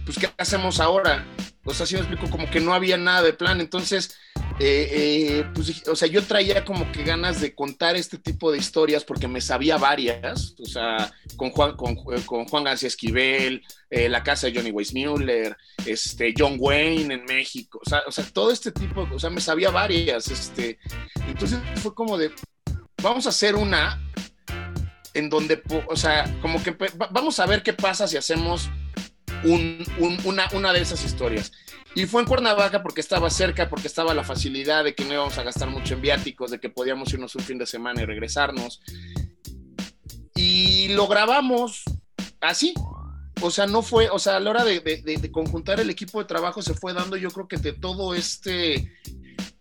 pues, 0.05 0.17
¿qué 0.17 0.29
hacemos 0.37 0.79
ahora? 0.79 1.25
O 1.65 1.73
sea, 1.73 1.85
si 1.85 1.95
me 1.95 2.01
explico, 2.01 2.29
como 2.29 2.49
que 2.49 2.61
no 2.61 2.73
había 2.73 2.97
nada 2.97 3.21
de 3.21 3.33
plan. 3.33 3.59
Entonces, 3.61 4.15
eh, 4.61 4.89
eh, 4.91 5.45
pues, 5.53 5.87
o 5.87 5.95
sea, 5.95 6.09
yo 6.09 6.21
traía 6.21 6.65
como 6.65 6.91
que 6.91 7.03
ganas 7.03 7.39
de 7.39 7.55
contar 7.55 7.95
este 7.95 8.17
tipo 8.17 8.51
de 8.51 8.57
historias 8.57 9.05
porque 9.05 9.27
me 9.27 9.39
sabía 9.39 9.77
varias, 9.77 10.53
o 10.59 10.65
sea, 10.65 11.13
con 11.37 11.49
Juan, 11.51 12.63
García 12.65 12.87
Esquivel, 12.87 13.63
eh, 13.89 14.09
la 14.09 14.21
casa 14.21 14.47
de 14.47 14.55
Johnny 14.55 14.71
Weissmuller, 14.71 15.55
este, 15.85 16.33
John 16.37 16.57
Wayne 16.59 17.13
en 17.13 17.23
México, 17.23 17.79
o 17.85 18.11
sea, 18.11 18.25
todo 18.33 18.51
este 18.51 18.73
tipo, 18.73 19.07
o 19.09 19.17
sea, 19.17 19.29
me 19.29 19.39
sabía 19.39 19.69
varias, 19.69 20.27
este, 20.29 20.77
entonces 21.27 21.59
fue 21.75 21.95
como 21.95 22.17
de, 22.17 22.29
vamos 23.01 23.27
a 23.27 23.29
hacer 23.29 23.55
una 23.55 24.01
en 25.13 25.29
donde, 25.29 25.63
o 25.87 25.95
sea, 25.95 26.37
como 26.41 26.61
que 26.61 26.75
vamos 27.11 27.39
a 27.39 27.45
ver 27.45 27.63
qué 27.63 27.71
pasa 27.71 28.09
si 28.09 28.17
hacemos 28.17 28.69
una 29.43 30.73
de 30.73 30.81
esas 30.81 31.05
historias. 31.05 31.51
Y 31.95 32.05
fue 32.05 32.21
en 32.21 32.27
Cuernavaca 32.27 32.83
porque 32.83 33.01
estaba 33.01 33.29
cerca, 33.29 33.69
porque 33.69 33.87
estaba 33.87 34.13
la 34.13 34.23
facilidad 34.23 34.83
de 34.83 34.93
que 34.95 35.05
no 35.05 35.13
íbamos 35.13 35.37
a 35.37 35.43
gastar 35.43 35.69
mucho 35.69 35.95
en 35.95 36.01
viáticos, 36.01 36.51
de 36.51 36.59
que 36.59 36.69
podíamos 36.69 37.11
irnos 37.13 37.35
un 37.35 37.43
fin 37.43 37.57
de 37.57 37.65
semana 37.65 38.01
y 38.01 38.05
regresarnos. 38.05 38.81
Y 40.35 40.89
lo 40.89 41.07
grabamos 41.07 41.83
así. 42.41 42.73
O 43.41 43.51
sea, 43.51 43.67
no 43.67 43.81
fue, 43.81 44.09
o 44.09 44.19
sea, 44.19 44.35
a 44.35 44.39
la 44.39 44.49
hora 44.49 44.63
de, 44.65 44.79
de 44.81 45.31
conjuntar 45.31 45.79
el 45.79 45.89
equipo 45.89 46.19
de 46.19 46.25
trabajo 46.25 46.61
se 46.61 46.73
fue 46.73 46.93
dando, 46.93 47.15
yo 47.15 47.29
creo 47.31 47.47
que 47.47 47.57
de 47.57 47.73
todo 47.73 48.13
este 48.13 48.91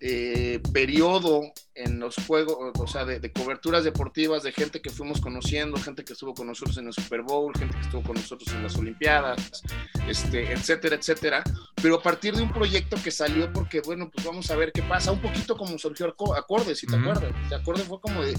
eh, 0.01 0.61
periodo 0.73 1.43
en 1.75 1.99
los 1.99 2.17
juegos, 2.27 2.57
o 2.79 2.87
sea, 2.87 3.05
de, 3.05 3.33
coberturas 3.33 3.85
deportivas, 3.85 4.43
de 4.43 4.53
gente 4.53 4.81
que 4.81 4.91
fuimos 4.91 5.21
conociendo, 5.21 5.77
gente 5.77 6.05
que 6.05 6.13
estuvo 6.13 6.35
con 6.35 6.47
nosotros 6.47 6.77
en 6.79 6.87
el 6.87 6.93
Super 6.93 7.23
Bowl, 7.23 7.53
gente 7.57 7.77
que 7.77 7.83
estuvo 7.83 8.03
con 8.03 8.15
nosotros 8.15 8.53
en 8.53 8.63
las 8.63 8.77
Olimpiadas, 8.77 9.63
este, 10.09 10.53
etcétera, 10.53 10.97
etcétera. 10.97 11.45
Pero 11.81 11.97
a 11.97 12.03
partir 12.03 12.35
de 12.35 12.43
un 12.43 12.53
proyecto 12.53 12.97
que 13.03 13.11
salió 13.11 13.53
porque, 13.53 13.81
bueno, 13.81 14.11
pues 14.11 14.25
vamos 14.25 14.51
a 14.51 14.57
ver 14.57 14.73
qué 14.73 14.83
pasa, 14.83 15.13
un 15.13 15.21
poquito 15.21 15.57
como 15.57 15.79
surgió 15.79 16.15
Acordes, 16.37 16.79
si 16.79 16.87
te 16.87 16.97
acuerdas. 16.97 17.33
Acordes 17.53 17.85
fue 17.85 18.01
como 18.01 18.23
de, 18.23 18.35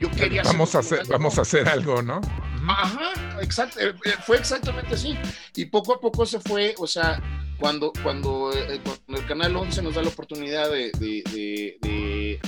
yo 0.00 0.10
quería 0.10 0.42
vamos 0.42 0.74
a 0.74 0.80
hacer 0.80 1.06
vamos 1.08 1.38
a 1.38 1.42
hacer 1.42 1.66
algo 1.68 2.02
no 2.02 2.20
ajá 2.68 3.40
exacto 3.40 3.80
eh, 3.80 3.94
eh, 4.04 4.10
fue 4.24 4.36
exactamente 4.36 4.94
así. 4.94 5.16
Y 5.54 5.66
poco 5.66 5.94
a 5.94 6.00
poco 6.00 6.26
se 6.26 6.40
fue 6.40 6.74
o 6.78 6.86
sea 6.86 7.22
cuando, 7.58 7.92
cuando, 8.02 8.52
eh, 8.52 8.80
cuando, 8.84 9.20
el 9.20 9.26
Canal 9.26 9.56
11 9.56 9.82
nos 9.82 9.94
da 9.94 10.02
la 10.02 10.08
oportunidad 10.08 10.70
de, 10.70 10.90
de, 10.92 11.78
de, 11.80 12.40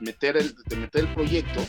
meter, 0.00 0.36
el, 0.36 0.54
meter 0.76 1.04
el 1.04 1.14
proyecto, 1.14 1.60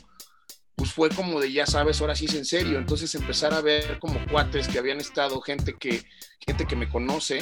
pues 0.75 0.91
fue 0.91 1.09
como 1.09 1.39
de 1.39 1.51
ya 1.51 1.65
sabes, 1.65 2.01
ahora 2.01 2.15
sí 2.15 2.25
es 2.25 2.35
en 2.35 2.45
serio. 2.45 2.77
Entonces 2.77 3.13
empezar 3.15 3.53
a 3.53 3.61
ver 3.61 3.99
como 3.99 4.19
cuates 4.27 4.67
que 4.67 4.79
habían 4.79 4.99
estado, 4.99 5.41
gente 5.41 5.75
que, 5.79 6.03
gente 6.45 6.65
que 6.65 6.75
me 6.75 6.89
conoce. 6.89 7.39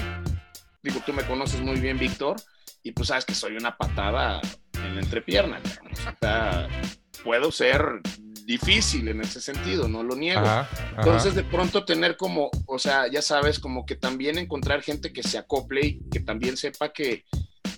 Digo, 0.81 1.01
tú 1.05 1.13
me 1.13 1.25
conoces 1.25 1.61
muy 1.61 1.79
bien, 1.79 1.99
Víctor, 1.99 2.37
y 2.83 2.91
pues 2.91 3.09
sabes 3.09 3.25
que 3.25 3.35
soy 3.35 3.57
una 3.57 3.77
patada 3.77 4.39
en 4.73 4.95
la 4.95 5.01
entrepierna. 5.01 5.61
O 5.91 5.95
sea, 6.19 6.67
puedo 7.23 7.51
ser 7.51 8.01
difícil 8.49 9.07
en 9.07 9.21
ese 9.21 9.39
sentido, 9.39 9.87
no 9.87 10.01
lo 10.01 10.15
niego. 10.15 10.41
Entonces 10.97 11.35
de 11.35 11.43
pronto 11.43 11.85
tener 11.85 12.17
como, 12.17 12.49
o 12.65 12.79
sea, 12.79 13.07
ya 13.07 13.21
sabes, 13.21 13.59
como 13.59 13.85
que 13.85 13.95
también 13.95 14.39
encontrar 14.39 14.81
gente 14.81 15.13
que 15.13 15.21
se 15.21 15.37
acople 15.37 15.85
y 15.85 15.99
que 16.09 16.19
también 16.19 16.57
sepa 16.57 16.91
que, 16.91 17.25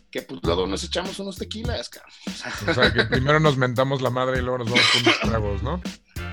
que 0.09 0.22
pues 0.22 0.39
luego 0.41 0.65
nos 0.67 0.82
echamos 0.86 1.19
unos 1.19 1.36
tequilas, 1.36 1.89
cabrón. 1.89 2.13
O 2.69 2.74
sea, 2.74 2.93
que 2.93 3.03
primero 3.03 3.41
nos 3.41 3.57
mentamos 3.57 4.01
la 4.01 4.11
madre 4.11 4.39
y 4.39 4.41
luego 4.43 4.59
nos 4.59 4.69
vamos 4.69 4.86
con 4.93 5.01
unos 5.01 5.19
tragos, 5.19 5.63
¿no? 5.63 5.82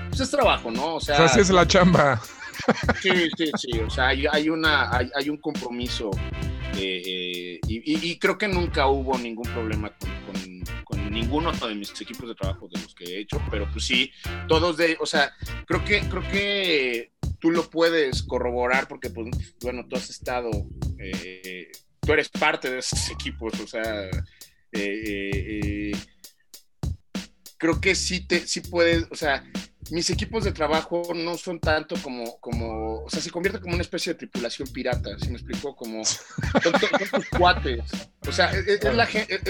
Pues 0.09 0.21
es 0.21 0.31
trabajo, 0.31 0.71
¿no? 0.71 0.95
O 0.95 0.99
sea, 0.99 1.23
así 1.23 1.39
es 1.39 1.51
la 1.51 1.67
chamba. 1.67 2.19
Sí, 3.01 3.09
sí, 3.37 3.51
sí, 3.57 3.79
o 3.79 3.89
sea, 3.89 4.07
hay, 4.07 4.49
una, 4.49 4.89
hay, 4.91 5.29
un 5.29 5.37
compromiso 5.37 6.11
Eh, 6.75 7.59
y, 7.67 8.17
creo 8.19 8.37
que 8.37 8.47
nunca 8.47 8.87
hubo 8.87 9.17
ningún 9.17 9.45
problema 9.51 9.91
con, 10.85 11.11
ninguno 11.11 11.51
de 11.51 11.75
mis 11.75 11.99
equipos 11.99 12.29
de 12.29 12.35
trabajo 12.35 12.69
de 12.71 12.79
los 12.81 12.93
que 12.93 13.03
he 13.03 13.19
hecho, 13.21 13.41
pero 13.49 13.69
pues 13.71 13.83
sí, 13.85 14.11
todos 14.47 14.77
de, 14.77 14.95
o 14.99 15.05
sea, 15.05 15.33
creo 15.65 15.83
que, 15.83 16.01
creo 16.01 16.21
que 16.29 17.11
tú 17.39 17.51
lo 17.51 17.69
puedes 17.69 18.23
corroborar 18.23 18.87
porque, 18.87 19.09
pues, 19.09 19.27
bueno, 19.61 19.85
tú 19.89 19.95
has 19.95 20.09
estado, 20.09 20.49
eh, 20.99 21.71
tú 21.99 22.13
eres 22.13 22.29
parte 22.29 22.69
de 22.69 22.79
esos 22.79 23.09
equipos, 23.09 23.59
o 23.59 23.67
sea, 23.67 24.09
eh, 24.71 25.91
creo 27.57 27.79
que 27.81 27.93
sí, 27.95 28.25
te, 28.25 28.47
sí 28.47 28.61
puedes, 28.61 29.05
o 29.11 29.15
sea, 29.15 29.43
mis 29.91 30.09
equipos 30.09 30.43
de 30.43 30.51
trabajo 30.51 31.01
no 31.15 31.37
son 31.37 31.59
tanto 31.59 31.95
como, 32.01 32.39
como, 32.39 33.03
o 33.03 33.09
sea, 33.09 33.21
se 33.21 33.31
convierte 33.31 33.59
como 33.59 33.73
una 33.73 33.81
especie 33.81 34.13
de 34.13 34.19
tripulación 34.19 34.67
pirata, 34.69 35.17
si 35.19 35.29
me 35.29 35.35
explico? 35.35 35.75
Como, 35.75 36.03
son, 36.05 36.23
tus 37.11 37.29
cuates, 37.29 37.83
o 38.27 38.31
sea, 38.31 38.51
es, 38.51 38.83
la, 38.83 39.07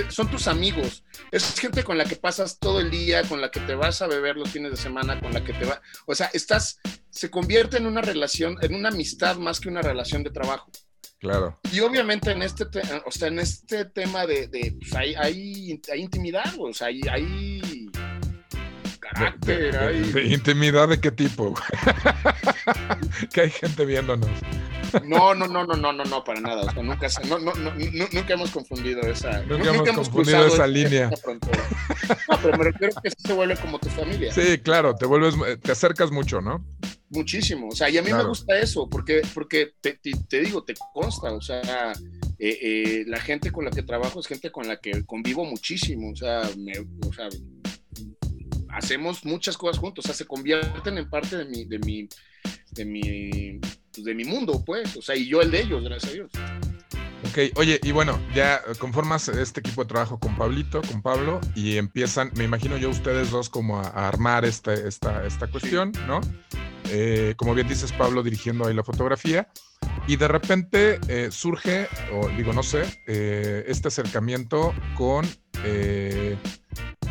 son 0.10 0.30
tus 0.30 0.48
amigos, 0.48 1.04
es 1.32 1.60
gente 1.60 1.84
con 1.84 1.98
la 1.98 2.06
que 2.06 2.16
pasas 2.16 2.60
todo 2.60 2.80
el 2.80 2.90
día, 2.90 3.24
con 3.24 3.42
la 3.42 3.52
que 3.52 3.60
te 3.62 3.76
vas 3.76 4.02
a 4.02 4.08
beber 4.08 4.38
los 4.38 4.50
fines 4.50 4.72
de 4.72 4.78
semana, 4.78 5.20
con 5.20 5.34
la 5.34 5.44
que 5.44 5.54
te 5.54 5.66
va, 5.66 5.82
o 6.06 6.16
sea, 6.16 6.30
estás, 6.34 6.80
se 7.10 7.30
convierte 7.30 7.78
en 7.78 7.86
una 7.86 8.02
relación, 8.02 8.58
en 8.62 8.76
una 8.76 8.90
amistad 8.90 9.38
más 9.38 9.60
que 9.60 9.70
una 9.70 9.82
relación 9.82 10.24
de 10.24 10.32
trabajo. 10.32 10.72
Claro. 11.20 11.60
Y 11.74 11.82
obviamente 11.82 12.32
en 12.32 12.42
este, 12.42 12.66
o 13.06 13.12
sea, 13.12 13.28
en 13.28 13.40
este 13.40 13.84
tema 13.86 14.26
de, 14.26 14.48
de 14.48 14.78
pues 14.80 14.96
hay, 14.96 15.16
hay, 15.16 15.82
hay, 15.92 16.02
intimidad, 16.02 16.54
o 16.58 16.74
sea, 16.74 16.88
hay, 16.88 17.02
hay 17.12 17.62
de, 19.46 20.26
¿Intimidad 20.26 20.88
de 20.90 21.00
qué 21.00 21.12
tipo? 21.12 21.56
que 23.34 23.42
hay 23.42 23.50
gente 23.50 23.86
viéndonos. 23.86 24.30
No, 25.06 25.36
no, 25.36 25.48
no, 25.48 25.66
no, 25.66 25.76
no, 25.76 25.94
no, 25.94 26.04
no, 26.04 26.24
para 26.24 26.40
nada. 26.40 26.74
nunca, 26.74 27.08
nunca 28.14 28.34
hemos 28.34 28.52
confundido 28.52 29.02
esa. 29.02 29.44
Nunca, 29.44 29.70
hemos, 29.70 30.10
confundido 30.10 30.48
esa 30.48 30.66
línea. 30.68 31.10
No, 31.10 32.40
pero 32.42 32.58
me 32.58 32.64
refiero 32.66 32.94
que 33.02 33.12
se 33.12 33.34
vuelve 33.34 33.56
como 33.58 33.80
tu 33.80 33.90
familia. 33.90 34.34
Sí, 34.34 34.58
claro, 34.60 34.96
te 34.96 35.06
vuelves, 35.06 35.36
te 35.62 35.72
acercas 35.72 36.12
mucho, 36.12 36.42
¿no? 36.42 36.66
Muchísimo. 37.10 37.70
O 37.70 37.76
sea, 37.76 37.90
y 37.90 37.98
a 37.98 38.02
mí 38.02 38.12
me 38.12 38.24
gusta 38.24 38.58
eso, 38.60 38.88
porque, 38.90 39.22
porque 39.34 39.74
te, 39.82 40.40
digo, 40.42 40.64
te 40.64 40.74
consta, 40.94 41.32
o 41.32 41.42
sea, 41.42 41.92
eh, 42.40 42.58
eh, 42.62 43.04
la 43.08 43.20
gente 43.20 43.52
con 43.52 43.66
la 43.66 43.72
que 43.72 43.84
trabajo 43.84 44.20
es 44.20 44.28
gente 44.28 44.52
con 44.52 44.68
la 44.68 44.78
que 44.78 45.06
convivo 45.06 45.46
muchísimo. 45.46 46.12
O 46.12 46.16
sea, 46.16 46.42
me, 46.58 46.74
o 46.80 47.14
sea 47.14 47.30
hacemos 48.80 49.26
muchas 49.26 49.58
cosas 49.58 49.78
juntos, 49.78 50.06
o 50.06 50.08
sea, 50.08 50.16
se 50.16 50.26
convierten 50.26 50.98
en 50.98 51.10
parte 51.10 51.38
de 51.38 51.46
mi, 51.46 51.66
de 51.66 51.80
mi, 51.80 52.10
de 52.72 52.86
mi, 52.86 53.60
pues, 53.94 54.06
de 54.06 54.16
mi 54.16 54.24
mundo, 54.24 54.64
pues, 54.66 54.96
o 54.98 55.02
sea, 55.02 55.16
y 55.16 55.28
yo 55.28 55.42
el 55.42 55.52
de 55.52 55.62
ellos, 55.62 55.84
gracias 55.84 56.12
a 56.12 56.16
Dios. 56.16 56.32
Ok, 57.30 57.58
oye, 57.58 57.80
y 57.84 57.92
bueno, 57.92 58.20
ya 58.34 58.62
conformas 58.80 59.28
este 59.28 59.60
equipo 59.60 59.84
de 59.84 59.90
trabajo 59.90 60.20
con 60.20 60.36
Pablito, 60.36 60.82
con 60.82 61.02
Pablo, 61.02 61.42
y 61.54 61.78
empiezan, 61.78 62.32
me 62.36 62.46
imagino 62.46 62.78
yo 62.78 62.90
ustedes 62.90 63.30
dos 63.30 63.50
como 63.50 63.80
a, 63.80 64.08
armar 64.08 64.46
esta, 64.46 64.74
esta, 64.74 65.26
esta 65.26 65.48
cuestión, 65.48 65.92
¿no? 66.08 66.22
Eh, 66.86 67.34
como 67.38 67.54
bien 67.54 67.68
dices, 67.68 67.92
Pablo 67.92 68.24
dirigiendo 68.24 68.66
ahí 68.66 68.74
la 68.74 68.84
fotografía, 68.84 69.50
y 70.08 70.16
de 70.16 70.28
repente 70.28 71.00
eh, 71.08 71.30
surge, 71.30 71.88
o 72.14 72.30
digo, 72.30 72.54
no 72.54 72.64
sé, 72.64 72.84
eh, 73.06 73.66
este 73.68 73.90
acercamiento 73.90 74.74
con 74.96 75.28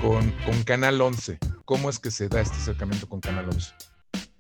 con, 0.01 0.63
Canal 0.65 1.01
11. 1.01 1.39
¿Cómo 1.69 1.91
es 1.91 1.99
que 1.99 2.11
se 2.11 2.31
da 2.31 2.41
este 2.41 2.57
acercamiento 2.57 3.07
con 3.07 3.21
Canal 3.21 3.45
11? 3.51 3.75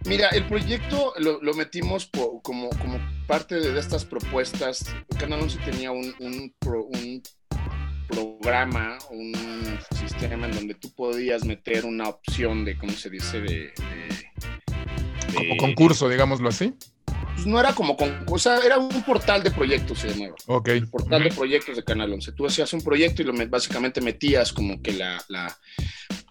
Mira, 0.06 0.30
el 0.30 0.46
proyecto 0.46 1.12
lo, 1.18 1.52
metimos 1.52 2.08
como, 2.42 2.70
como 2.70 2.98
parte 3.26 3.56
de, 3.56 3.78
estas 3.78 4.06
propuestas. 4.06 4.86
Canal 5.20 5.42
11 5.42 5.58
tenía 5.58 5.90
un, 5.90 6.14
un, 6.20 6.54
programa, 8.08 8.96
un 9.10 9.34
sistema 9.94 10.46
en 10.46 10.52
donde 10.54 10.72
tú 10.72 10.90
podías 10.94 11.44
meter 11.44 11.84
una 11.84 12.08
opción 12.08 12.64
de, 12.64 12.78
¿cómo 12.78 12.92
se 12.92 13.10
dice? 13.10 13.42
de 13.42 13.74
como 15.34 15.56
concurso, 15.58 16.08
digámoslo 16.08 16.48
así. 16.48 16.74
Pues, 17.38 17.46
no 17.46 17.60
era 17.60 17.72
como 17.72 17.96
con, 17.96 18.24
o 18.26 18.38
sea, 18.38 18.58
era 18.58 18.78
un 18.78 19.02
portal 19.04 19.44
de 19.44 19.52
proyectos, 19.52 20.00
se 20.00 20.08
llamaba. 20.08 20.34
Ok. 20.46 20.68
El 20.68 20.88
portal 20.88 21.22
de 21.22 21.30
proyectos 21.30 21.76
de 21.76 21.84
Canal 21.84 22.12
11. 22.12 22.32
Tú 22.32 22.46
hacías 22.46 22.72
un 22.72 22.82
proyecto 22.82 23.22
y 23.22 23.24
lo 23.26 23.32
básicamente 23.48 24.00
metías 24.00 24.52
como 24.52 24.82
que 24.82 24.92
la. 24.92 25.22
la... 25.28 25.56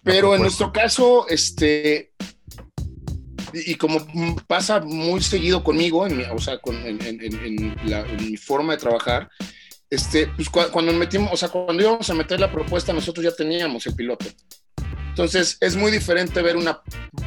Pero 0.02 0.34
en 0.34 0.42
nuestro 0.42 0.70
caso, 0.70 1.26
este. 1.28 2.12
Y, 3.54 3.76
como 3.76 4.04
pasa 4.46 4.80
muy 4.80 5.22
seguido 5.22 5.64
conmigo, 5.64 6.06
en 6.06 6.18
mi, 6.18 6.24
o 6.24 6.38
sea, 6.38 6.58
con, 6.58 6.76
en, 6.76 7.00
en, 7.02 7.76
mi 8.18 8.36
forma 8.36 8.74
de 8.74 8.78
trabajar, 8.78 9.30
este, 9.88 10.26
pues 10.26 10.50
cuando 10.50 10.92
metimos, 10.92 11.30
o 11.32 11.36
sea, 11.38 11.48
cuando 11.48 11.82
íbamos 11.82 12.10
a 12.10 12.14
meter 12.14 12.38
la 12.38 12.52
propuesta, 12.52 12.92
nosotros 12.92 13.24
ya 13.24 13.34
teníamos 13.34 13.86
el 13.86 13.94
piloto. 13.94 14.26
Entonces, 15.08 15.56
es 15.62 15.76
muy 15.76 15.90
diferente 15.90 16.42
ver 16.42 16.58
una, 16.58 16.82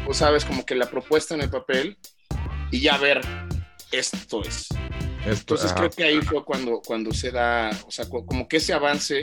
o 0.08 0.14
sabes, 0.14 0.46
como 0.46 0.64
que 0.64 0.76
la 0.76 0.92
propuesta 0.92 1.34
en 1.34 1.42
el 1.42 1.50
papel 1.50 1.98
y 2.70 2.82
ya 2.82 2.98
ver 2.98 3.22
esto 3.92 4.44
es. 4.44 4.68
Entonces 5.26 5.72
creo 5.74 5.90
que 5.90 6.04
ahí 6.04 6.22
fue 6.22 6.44
cuando, 6.44 6.82
cuando 6.86 7.14
se 7.14 7.32
da, 7.32 7.70
o 7.86 7.92
sea, 7.92 8.10
como 8.10 8.48
que 8.48 8.58
ese 8.58 8.74
avance, 8.74 9.22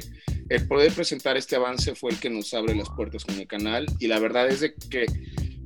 el 0.48 0.68
poder 0.68 0.92
presentar 0.92 1.36
este 1.36 1.56
avance 1.56 1.94
fue 1.94 2.12
el 2.12 2.20
que 2.20 2.30
nos 2.30 2.54
abre 2.54 2.74
las 2.74 2.88
puertas 2.90 3.24
con 3.24 3.34
el 3.34 3.46
canal 3.46 3.86
y 3.98 4.06
la 4.06 4.18
verdad 4.20 4.48
es 4.48 4.60
de 4.60 4.74
que 4.74 5.06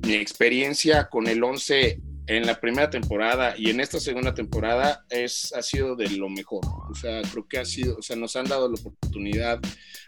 mi 0.05 0.15
experiencia 0.15 1.07
con 1.09 1.27
el 1.27 1.43
11 1.43 2.01
en 2.27 2.45
la 2.45 2.59
primera 2.59 2.89
temporada 2.89 3.53
y 3.57 3.69
en 3.69 3.79
esta 3.79 3.99
segunda 3.99 4.33
temporada 4.33 5.05
es, 5.09 5.53
ha 5.53 5.61
sido 5.61 5.95
de 5.95 6.09
lo 6.09 6.29
mejor. 6.29 6.65
O 6.89 6.95
sea, 6.95 7.21
creo 7.21 7.47
que 7.47 7.59
ha 7.59 7.65
sido, 7.65 7.97
o 7.97 8.01
sea, 8.01 8.15
nos 8.15 8.35
han 8.35 8.45
dado 8.45 8.69
la 8.69 8.75
oportunidad, 8.75 9.59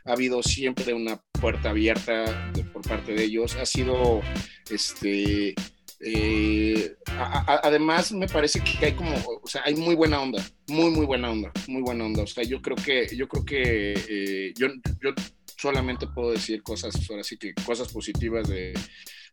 ha 0.06 0.12
habido 0.12 0.42
siempre 0.42 0.94
una 0.94 1.22
puerta 1.40 1.70
abierta 1.70 2.52
por 2.72 2.82
parte 2.84 3.14
de 3.14 3.24
ellos, 3.26 3.56
ha 3.56 3.66
sido, 3.66 4.22
este, 4.70 5.56
eh, 6.00 6.96
además, 7.08 8.12
me 8.12 8.28
parece 8.28 8.62
que 8.62 8.86
hay 8.86 8.94
como, 8.94 9.16
o 9.42 9.48
sea, 9.48 9.64
hay 9.66 9.76
muy 9.76 9.96
buena 9.96 10.22
onda, 10.22 10.44
muy, 10.68 10.92
muy 10.92 11.06
buena 11.06 11.32
onda, 11.32 11.52
muy 11.68 11.82
buena 11.82 12.06
onda. 12.06 12.24
O 12.24 12.28
sea, 12.28 12.44
yo 12.44 12.62
creo 12.62 12.76
que, 12.76 13.16
yo 13.16 13.28
creo 13.28 13.46
que 13.46 13.94
eh, 14.10 14.54
yo, 14.58 14.68
yo 15.02 15.12
solamente 15.58 16.08
puedo 16.08 16.32
decir 16.32 16.62
cosas, 16.64 16.96
ahora 17.10 17.24
sí 17.24 17.38
que 17.38 17.54
cosas 17.54 17.92
positivas 17.92 18.48
de, 18.48 18.74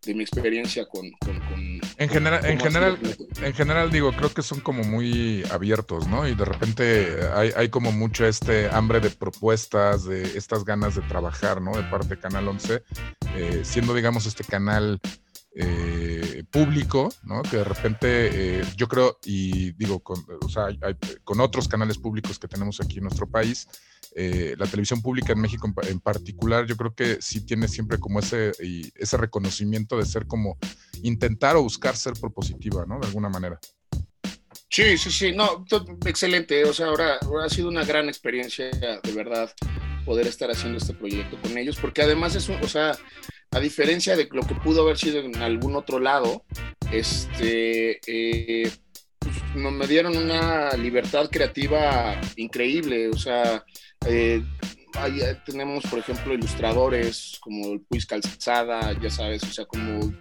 de 0.04 0.14
mi 0.14 0.22
experiencia 0.22 0.86
con... 0.86 1.06
en 1.96 2.08
general, 2.08 2.44
en, 2.44 2.58
general, 2.58 2.98
en 3.40 3.54
general, 3.54 3.90
digo, 3.90 4.12
creo 4.12 4.34
que 4.34 4.42
son 4.42 4.60
como 4.60 4.82
muy 4.82 5.44
abiertos, 5.50 6.08
¿no? 6.08 6.26
Y 6.26 6.34
de 6.34 6.44
repente 6.44 7.18
hay, 7.32 7.52
hay, 7.54 7.68
como 7.68 7.92
mucho 7.92 8.26
este 8.26 8.68
hambre 8.70 9.00
de 9.00 9.10
propuestas, 9.10 10.04
de 10.04 10.22
estas 10.36 10.64
ganas 10.64 10.96
de 10.96 11.02
trabajar, 11.02 11.60
¿no? 11.62 11.76
De 11.76 11.84
parte 11.84 12.08
de 12.08 12.18
Canal 12.18 12.48
11, 12.48 12.82
eh, 13.36 13.60
siendo, 13.64 13.94
digamos, 13.94 14.26
este 14.26 14.42
canal 14.42 15.00
eh, 15.54 16.44
público, 16.50 17.12
¿no? 17.24 17.42
Que 17.42 17.58
de 17.58 17.64
repente 17.64 18.60
eh, 18.60 18.64
yo 18.76 18.88
creo, 18.88 19.18
y 19.24 19.72
digo, 19.72 20.00
con, 20.00 20.18
otros 21.40 21.68
canales 21.68 21.98
públicos 21.98 22.38
que 22.38 22.48
tenemos 22.48 22.80
aquí 22.80 22.98
en 22.98 23.04
nuestro 23.04 23.28
país, 23.28 23.68
eh, 24.14 24.54
la 24.58 24.66
televisión 24.66 25.02
pública 25.02 25.32
en 25.32 25.40
México 25.40 25.70
en, 25.82 26.00
particular, 26.00 26.66
yo 26.66 26.76
creo 26.76 26.94
que 26.94 27.18
sí 27.20 27.44
tiene 27.44 27.68
siempre 27.68 27.98
como 27.98 28.20
ese, 28.20 28.52
ese 28.94 29.16
reconocimiento 29.16 29.98
de 29.98 30.06
ser 30.06 30.26
como 30.26 30.56
intentar 31.02 31.56
o 31.56 31.62
buscar 31.62 31.96
ser 31.96 32.14
propositiva, 32.14 32.86
¿no? 32.86 32.98
De 32.98 33.06
alguna 33.06 33.28
manera. 33.28 33.58
Sí, 34.70 34.96
sí, 34.96 35.10
sí, 35.10 35.32
no, 35.32 35.66
excelente, 36.06 36.64
o 36.64 36.72
sea, 36.72 36.86
ahora, 36.86 37.18
ahora 37.22 37.44
ha 37.44 37.50
sido 37.50 37.68
una 37.68 37.84
gran 37.84 38.08
experiencia, 38.08 38.70
de 38.70 39.12
verdad, 39.12 39.52
poder 40.06 40.26
estar 40.26 40.50
haciendo 40.50 40.78
este 40.78 40.94
proyecto 40.94 41.38
con 41.42 41.58
ellos, 41.58 41.76
porque 41.78 42.00
además 42.00 42.34
es 42.34 42.48
un, 42.48 42.56
o 42.56 42.68
sea, 42.68 42.96
a 43.52 43.60
diferencia 43.60 44.16
de 44.16 44.28
lo 44.32 44.42
que 44.42 44.54
pudo 44.54 44.82
haber 44.82 44.98
sido 44.98 45.20
en 45.20 45.36
algún 45.36 45.76
otro 45.76 45.98
lado, 45.98 46.44
este, 46.90 48.00
eh, 48.06 48.70
pues, 49.18 49.36
me 49.54 49.86
dieron 49.86 50.16
una 50.16 50.72
libertad 50.72 51.28
creativa 51.30 52.18
increíble, 52.36 53.08
o 53.08 53.16
sea, 53.16 53.64
eh, 54.06 54.42
ahí 54.94 55.20
tenemos, 55.44 55.84
por 55.84 55.98
ejemplo, 55.98 56.34
ilustradores 56.34 57.38
como 57.40 57.72
el 57.72 57.80
Puis 57.80 58.06
Calzada, 58.06 58.92
ya 59.00 59.10
sabes, 59.10 59.42
o 59.44 59.52
sea, 59.52 59.64
como 59.64 60.12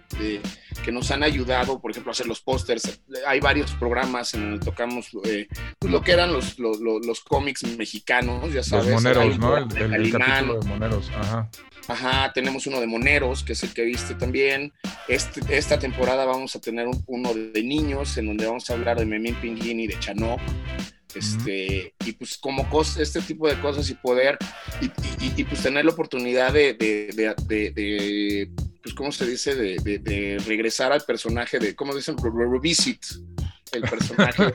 que 0.84 0.92
nos 0.92 1.10
han 1.10 1.22
ayudado, 1.22 1.80
por 1.80 1.90
ejemplo, 1.90 2.10
a 2.10 2.12
hacer 2.12 2.26
los 2.26 2.40
pósters. 2.40 3.00
Hay 3.26 3.40
varios 3.40 3.72
programas 3.72 4.34
en 4.34 4.50
donde 4.50 4.64
tocamos 4.64 5.10
eh, 5.24 5.48
pues, 5.78 5.92
lo 5.92 6.02
que 6.02 6.12
eran 6.12 6.32
los, 6.32 6.58
los, 6.58 6.78
los, 6.80 7.20
cómics 7.20 7.64
mexicanos, 7.76 8.52
ya 8.52 8.62
sabes. 8.62 8.86
Los 8.86 9.02
moneros, 9.02 9.38
¿no? 9.38 9.56
El, 9.56 9.94
el, 9.94 10.12
capítulo 10.12 10.60
de 10.60 10.68
moneros, 10.68 11.10
ajá. 11.14 11.50
Ajá, 11.88 12.32
tenemos 12.32 12.66
uno 12.66 12.80
de 12.80 12.86
Moneros, 12.86 13.42
que 13.42 13.54
es 13.54 13.62
el 13.64 13.74
que 13.74 13.82
viste 13.82 14.14
también. 14.14 14.72
Este, 15.08 15.40
esta 15.56 15.78
temporada 15.78 16.24
vamos 16.24 16.54
a 16.54 16.60
tener 16.60 16.86
uno 17.06 17.34
de 17.34 17.62
niños, 17.62 18.16
en 18.18 18.26
donde 18.26 18.46
vamos 18.46 18.70
a 18.70 18.74
hablar 18.74 18.98
de 18.98 19.06
Memín 19.06 19.34
Pinguín 19.36 19.80
y 19.80 19.88
de 19.88 19.98
Chanok. 19.98 20.40
Este, 21.14 21.94
Y 22.04 22.12
pues 22.12 22.38
como 22.38 22.66
este 22.98 23.20
tipo 23.20 23.48
de 23.48 23.60
cosas 23.60 23.88
y 23.90 23.94
poder, 23.94 24.38
y, 24.80 25.44
pues 25.44 25.62
tener 25.62 25.84
la 25.84 25.92
oportunidad 25.92 26.52
de, 26.52 26.74
de, 26.74 28.50
pues 28.82 28.94
¿cómo 28.94 29.12
se 29.12 29.26
dice? 29.26 29.54
De, 29.54 30.42
regresar 30.46 30.92
al 30.92 31.02
personaje, 31.02 31.58
de, 31.58 31.74
¿cómo 31.74 31.94
dicen? 31.94 32.16
Revisit 32.18 33.02
el 33.72 33.82
personaje. 33.82 34.52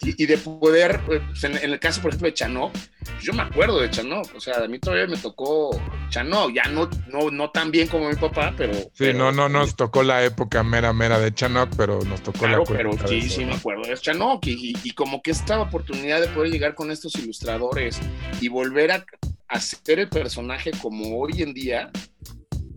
y, 0.00 0.26
de 0.26 0.38
poder, 0.38 1.00
pues, 1.04 1.44
en, 1.44 1.56
el 1.56 1.78
caso, 1.78 2.00
por 2.00 2.10
ejemplo, 2.10 2.28
de 2.28 2.34
Chanó, 2.34 2.72
yo 3.20 3.32
me 3.32 3.42
acuerdo 3.42 3.80
de 3.80 3.90
Chanó, 3.90 4.22
o 4.34 4.40
sea, 4.40 4.64
a 4.64 4.68
mí 4.68 4.78
todavía 4.78 5.06
me 5.06 5.16
tocó 5.16 5.70
Chanó, 6.08 6.50
ya 6.50 6.64
no, 6.64 6.88
no, 7.08 7.30
no 7.30 7.50
tan 7.50 7.70
bien 7.70 7.88
como 7.88 8.08
mi 8.08 8.16
papá, 8.16 8.54
pero... 8.56 8.72
Sí, 8.92 9.12
no, 9.14 9.32
no 9.32 9.48
nos 9.48 9.76
tocó 9.76 10.02
la 10.02 10.24
época 10.24 10.62
mera, 10.62 10.92
mera 10.92 11.18
de 11.18 11.34
Chanó, 11.34 11.68
pero 11.76 12.00
nos 12.02 12.22
tocó 12.22 12.46
la 12.46 12.62
pero 12.64 12.92
sí, 13.06 13.22
sí 13.22 13.44
me 13.44 13.54
acuerdo 13.54 13.82
de 13.82 13.96
Chanó, 13.96 14.38
y, 14.42 14.74
y, 14.82 14.90
como 14.92 15.22
que 15.22 15.32
esta 15.32 15.60
oportunidad 15.60 16.20
de 16.20 16.28
poder 16.28 16.50
llegar 16.50 16.74
con 16.74 16.90
estos 16.90 17.14
ilustradores 17.16 17.98
y 18.40 18.48
volver 18.48 18.92
a 18.92 19.04
hacer 19.48 20.00
el 20.00 20.08
personaje 20.08 20.70
como 20.80 21.18
hoy 21.18 21.42
en 21.42 21.54
día, 21.54 21.90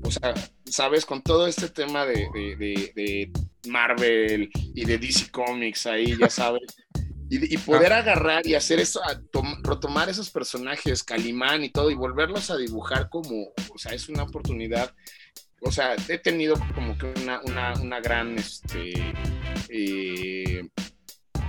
o 0.03 0.11
sea, 0.11 0.33
sabes, 0.65 1.05
con 1.05 1.21
todo 1.21 1.47
este 1.47 1.69
tema 1.69 2.05
de, 2.05 3.31
Marvel 3.67 4.49
y 4.73 4.85
de 4.85 4.97
DC 4.97 5.31
Comics 5.31 5.85
ahí, 5.85 6.17
ya 6.17 6.29
sabes, 6.29 6.75
y, 7.31 7.57
poder 7.57 7.93
agarrar 7.93 8.45
y 8.47 8.55
hacer 8.55 8.79
eso, 8.79 8.99
retomar 9.61 10.09
esos 10.09 10.31
personajes, 10.31 11.03
Calimán 11.03 11.63
y 11.63 11.69
todo, 11.69 11.91
y 11.91 11.95
volverlos 11.95 12.49
a 12.49 12.57
dibujar 12.57 13.09
como, 13.09 13.53
o 13.71 13.77
sea, 13.77 13.93
es 13.93 14.09
una 14.09 14.23
oportunidad. 14.23 14.93
O 15.61 15.71
sea, 15.71 15.95
he 16.07 16.17
tenido 16.17 16.55
como 16.73 16.97
que 16.97 17.13
una, 17.21 17.41
una, 17.75 17.99
gran, 17.99 18.39
este, 18.39 18.93
eh, 19.69 20.67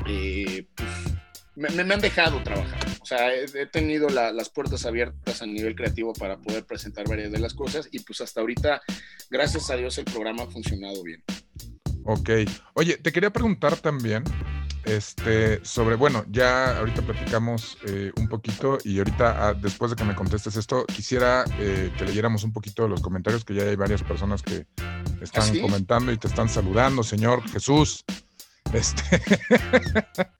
eh, 0.06 0.66
pues, 0.74 0.90
me, 1.56 1.94
han 1.94 2.00
dejado 2.00 2.42
trabajar. 2.42 2.86
O 3.00 3.06
sea, 3.06 3.34
he, 3.34 3.66
tenido 3.66 4.08
las 4.08 4.50
puertas 4.50 4.84
abiertas 4.84 5.40
a 5.40 5.46
nivel 5.46 5.74
creativo 5.74 6.12
para 6.12 6.38
poder 6.38 6.64
presentar 6.66 7.08
varias 7.08 7.32
de 7.32 7.38
las 7.38 7.54
cosas 7.54 7.88
y 7.90 8.00
pues 8.00 8.20
hasta 8.20 8.40
ahorita, 8.40 8.82
gracias 9.30 9.70
a 9.70 9.76
Dios, 9.76 9.96
el 9.98 10.04
programa 10.04 10.42
ha 10.42 10.46
funcionado 10.46 11.02
bien. 11.02 11.22
Ok. 12.04 12.30
Oye, 12.74 12.96
te 12.96 13.12
quería 13.12 13.30
preguntar 13.30 13.76
también 13.76 14.24
este, 14.84 15.64
sobre, 15.64 15.96
bueno, 15.96 16.24
ya 16.28 16.78
ahorita 16.78 17.02
platicamos 17.02 17.76
eh, 17.86 18.12
un 18.16 18.28
poquito 18.28 18.78
y 18.84 18.98
ahorita, 18.98 19.48
ah, 19.48 19.54
después 19.54 19.90
de 19.90 19.96
que 19.96 20.04
me 20.04 20.14
contestes 20.14 20.56
esto, 20.56 20.86
quisiera 20.86 21.44
eh, 21.58 21.92
que 21.96 22.04
leyéramos 22.04 22.44
un 22.44 22.52
poquito 22.52 22.84
de 22.84 22.88
los 22.88 23.02
comentarios, 23.02 23.44
que 23.44 23.54
ya 23.54 23.64
hay 23.64 23.76
varias 23.76 24.02
personas 24.02 24.42
que 24.42 24.66
están 25.20 25.50
¿Ah, 25.50 25.60
comentando 25.60 26.12
y 26.12 26.16
te 26.16 26.28
están 26.28 26.48
saludando, 26.48 27.02
señor 27.02 27.46
Jesús. 27.50 28.04
Este, 28.72 29.02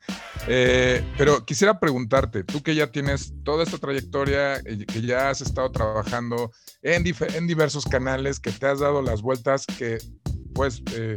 eh, 0.47 1.05
pero 1.19 1.45
quisiera 1.45 1.81
preguntarte, 1.81 2.45
tú 2.45 2.63
que 2.63 2.75
ya 2.75 2.91
tienes 2.91 3.35
toda 3.45 3.65
esta 3.65 3.79
trayectoria, 3.79 4.57
eh, 4.59 4.87
que 4.87 5.03
ya 5.03 5.31
has 5.31 5.41
estado 5.41 5.71
trabajando 5.73 6.53
en, 6.83 7.05
en 7.35 7.47
diversos 7.47 7.85
canales, 7.85 8.39
que 8.39 8.53
te 8.53 8.67
has 8.67 8.79
dado 8.79 9.03
las 9.03 9.21
vueltas, 9.21 9.67
que 9.67 9.99
pues, 10.61 10.83
eh, 10.93 11.17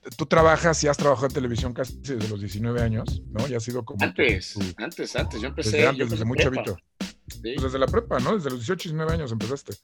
pues, 0.00 0.16
tú 0.16 0.24
trabajas 0.24 0.82
y 0.82 0.88
has 0.88 0.96
trabajado 0.96 1.26
en 1.26 1.34
televisión 1.34 1.74
casi 1.74 1.98
desde 1.98 2.26
los 2.30 2.40
19 2.40 2.80
años, 2.80 3.20
¿no? 3.30 3.46
Ya 3.46 3.58
ha 3.58 3.60
sido 3.60 3.84
como... 3.84 4.02
Antes, 4.02 4.56
antes, 4.78 5.14
antes, 5.16 5.38
yo 5.38 5.48
empecé... 5.48 5.72
Desde 5.72 5.88
antes, 5.88 6.08
desde 6.08 6.24
muy 6.24 6.38
chavito. 6.38 6.78
Pues 7.42 7.62
desde 7.62 7.78
la 7.78 7.86
prepa, 7.86 8.20
¿no? 8.20 8.34
Desde 8.34 8.48
los 8.48 8.60
18, 8.60 8.88
19 8.88 9.12
años 9.12 9.32
empezaste 9.32 9.74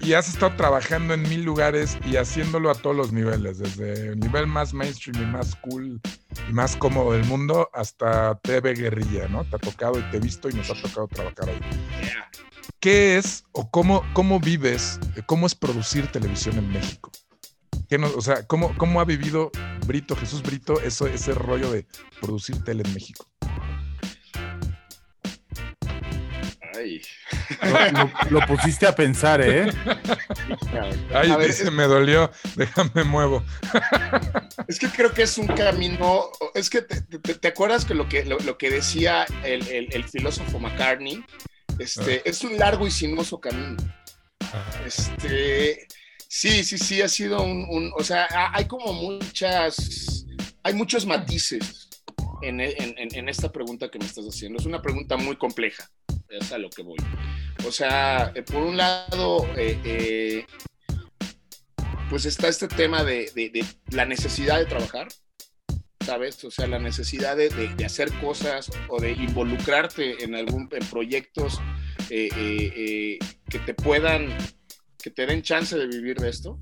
y 0.00 0.14
has 0.14 0.28
estado 0.28 0.54
trabajando 0.56 1.12
en 1.12 1.22
mil 1.22 1.42
lugares 1.42 1.98
y 2.06 2.16
haciéndolo 2.16 2.70
a 2.70 2.74
todos 2.74 2.96
los 2.96 3.12
niveles, 3.12 3.58
desde 3.58 4.12
el 4.12 4.20
nivel 4.20 4.46
más 4.46 4.72
mainstream 4.72 5.22
y 5.22 5.26
más 5.26 5.54
cool 5.56 6.00
y 6.48 6.52
más 6.52 6.76
cómodo 6.76 7.12
del 7.12 7.24
mundo 7.24 7.68
hasta 7.74 8.38
TV 8.40 8.74
guerrilla, 8.74 9.28
¿no? 9.28 9.44
Te 9.44 9.56
ha 9.56 9.58
tocado 9.58 9.98
y 9.98 10.02
te 10.10 10.16
he 10.16 10.20
visto 10.20 10.48
y 10.48 10.54
nos 10.54 10.70
ha 10.70 10.80
tocado 10.80 11.08
trabajar 11.08 11.50
ahí. 11.50 11.60
¿Qué 12.78 13.16
es 13.16 13.44
o 13.52 13.70
cómo, 13.70 14.02
cómo 14.12 14.38
vives, 14.38 15.00
cómo 15.26 15.46
es 15.46 15.54
producir 15.54 16.06
televisión 16.08 16.58
en 16.58 16.68
México? 16.68 17.10
¿Qué 17.88 17.96
o 17.96 18.20
sea, 18.20 18.46
¿cómo, 18.46 18.76
¿cómo 18.76 19.00
ha 19.00 19.04
vivido 19.04 19.50
Brito, 19.86 20.16
Jesús 20.16 20.42
Brito, 20.42 20.80
eso, 20.80 21.06
ese 21.06 21.34
rollo 21.34 21.70
de 21.70 21.86
producir 22.20 22.62
tele 22.64 22.82
en 22.84 22.94
México? 22.94 23.28
Lo, 28.30 28.40
pusiste 28.46 28.86
a 28.86 28.94
pensar, 28.94 29.40
¿eh? 29.40 29.70
Ay, 31.14 31.34
dice, 31.46 31.70
me 31.70 31.84
dolió, 31.84 32.30
déjame 32.54 33.04
muevo. 33.04 33.44
Es 34.68 34.78
que 34.78 34.88
creo 34.88 35.12
que 35.12 35.22
es 35.22 35.38
un 35.38 35.46
camino, 35.46 36.30
es 36.54 36.70
que 36.70 36.82
te, 36.82 37.48
acuerdas 37.48 37.84
que 37.84 37.94
lo 37.94 38.08
que, 38.08 38.24
lo, 38.24 38.58
que 38.58 38.70
decía 38.70 39.26
el, 39.44 40.04
filósofo 40.04 40.58
McCartney, 40.58 41.24
este, 41.78 42.18
ah. 42.18 42.22
es 42.24 42.42
un 42.42 42.58
largo 42.58 42.86
y 42.86 42.90
sinuoso 42.90 43.40
camino. 43.40 43.76
Este, 44.84 45.86
sí, 46.38 46.64
sí, 46.64 46.78
sí, 46.78 47.02
ha 47.02 47.08
sido 47.08 47.42
un, 47.42 47.92
o 47.96 48.04
sea, 48.04 48.28
hay 48.52 48.66
como 48.66 48.92
muchas, 48.92 50.26
hay 50.62 50.74
muchos 50.74 51.06
matices 51.06 51.88
en, 52.42 52.60
en 52.60 53.28
esta 53.28 53.50
pregunta 53.50 53.90
que 53.90 53.98
me 53.98 54.06
estás 54.06 54.24
haciendo. 54.24 54.58
Es 54.58 54.66
una 54.66 54.82
pregunta 54.82 55.16
muy 55.16 55.36
compleja 55.36 55.90
es 56.28 56.52
a 56.52 56.58
lo 56.58 56.70
que 56.70 56.82
voy. 56.82 56.98
O 57.66 57.72
sea, 57.72 58.32
eh, 58.34 58.42
por 58.42 58.62
un 58.62 58.76
lado, 58.76 59.46
eh, 59.56 59.78
eh, 59.84 60.46
pues 62.10 62.24
está 62.26 62.48
este 62.48 62.68
tema 62.68 63.04
de, 63.04 63.30
la 63.90 64.04
necesidad 64.04 64.58
de 64.58 64.66
trabajar, 64.66 65.08
¿sabes? 66.04 66.44
O 66.44 66.50
sea, 66.50 66.66
la 66.66 66.78
necesidad 66.78 67.36
de, 67.36 67.50
hacer 67.84 68.12
cosas 68.20 68.70
o 68.88 69.00
de 69.00 69.12
involucrarte 69.12 70.22
en 70.22 70.34
algún 70.34 70.68
proyectos 70.68 71.60
que 72.08 73.18
te 73.64 73.74
puedan, 73.74 74.28
que 75.06 75.12
te 75.12 75.24
den 75.24 75.40
chance 75.40 75.78
de 75.78 75.86
vivir 75.86 76.16
de 76.16 76.28
esto. 76.28 76.58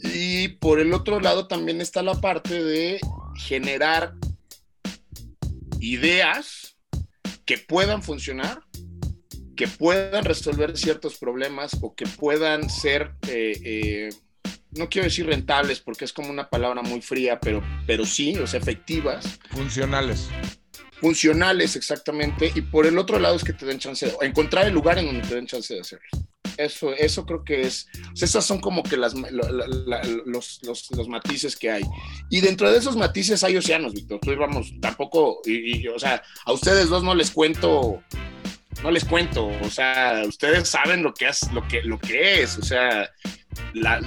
Y 0.00 0.46
por 0.46 0.78
el 0.78 0.94
otro 0.94 1.18
lado 1.18 1.48
también 1.48 1.80
está 1.80 2.04
la 2.04 2.14
parte 2.20 2.62
de 2.62 3.00
generar 3.34 4.14
ideas 5.80 6.76
que 7.44 7.58
puedan 7.58 8.04
funcionar, 8.04 8.62
que 9.56 9.66
puedan 9.66 10.24
resolver 10.24 10.78
ciertos 10.78 11.18
problemas 11.18 11.76
o 11.80 11.96
que 11.96 12.06
puedan 12.06 12.70
ser, 12.70 13.10
eh, 13.26 13.60
eh, 13.64 14.08
no 14.70 14.88
quiero 14.88 15.06
decir 15.06 15.26
rentables 15.26 15.80
porque 15.80 16.04
es 16.04 16.12
como 16.12 16.30
una 16.30 16.48
palabra 16.48 16.80
muy 16.80 17.02
fría, 17.02 17.40
pero, 17.40 17.60
pero 17.88 18.06
sí, 18.06 18.36
o 18.36 18.46
sea, 18.46 18.60
efectivas. 18.60 19.40
Funcionales. 19.50 20.28
Funcionales, 21.00 21.74
exactamente. 21.74 22.52
Y 22.54 22.60
por 22.60 22.86
el 22.86 22.96
otro 22.98 23.18
lado 23.18 23.34
es 23.34 23.42
que 23.42 23.52
te 23.52 23.66
den 23.66 23.80
chance 23.80 24.06
de 24.06 24.14
encontrar 24.24 24.68
el 24.68 24.74
lugar 24.74 24.96
en 25.00 25.06
donde 25.06 25.26
te 25.26 25.34
den 25.34 25.48
chance 25.48 25.74
de 25.74 25.80
hacerlo. 25.80 26.29
Eso, 26.60 26.92
eso 26.92 27.24
creo 27.24 27.42
que 27.42 27.62
es, 27.62 27.88
esas 28.20 28.44
son 28.44 28.60
como 28.60 28.82
que 28.82 28.96
las, 28.96 29.14
los, 29.14 30.60
los, 30.62 30.90
los, 30.92 31.08
matices 31.08 31.56
que 31.56 31.70
hay. 31.70 31.82
Y 32.28 32.40
dentro 32.40 32.70
de 32.70 32.78
esos 32.78 32.96
matices 32.96 33.42
hay 33.42 33.56
océanos, 33.56 33.94
Víctor. 33.94 34.20
Tú 34.20 34.36
vamos, 34.36 34.72
tampoco, 34.80 35.40
y, 35.46 35.88
o 35.88 35.98
sea, 35.98 36.22
a 36.44 36.52
ustedes 36.52 36.90
dos 36.90 37.02
no 37.02 37.14
les 37.14 37.30
cuento, 37.30 38.02
no 38.82 38.90
les 38.90 39.04
cuento, 39.04 39.46
o 39.46 39.70
sea, 39.70 40.22
ustedes 40.26 40.68
saben 40.68 41.02
lo 41.02 41.14
que 41.14 41.28
es, 41.28 41.50
lo 41.52 41.66
que, 41.66 41.82
lo 41.82 41.98
que 41.98 42.42
es, 42.42 42.58
o 42.58 42.62
sea, 42.62 43.10
la, 43.72 44.00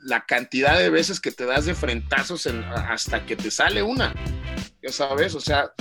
la 0.00 0.24
cantidad 0.26 0.78
de 0.78 0.90
veces 0.90 1.20
que 1.20 1.30
te 1.30 1.46
das 1.46 1.64
de 1.64 1.74
frentazos 1.74 2.48
hasta 2.74 3.24
que 3.24 3.36
te 3.36 3.50
sale 3.50 3.82
una, 3.82 4.14
ya 4.82 4.90
sabes, 4.90 5.34
o 5.34 5.40
sea, 5.40 5.72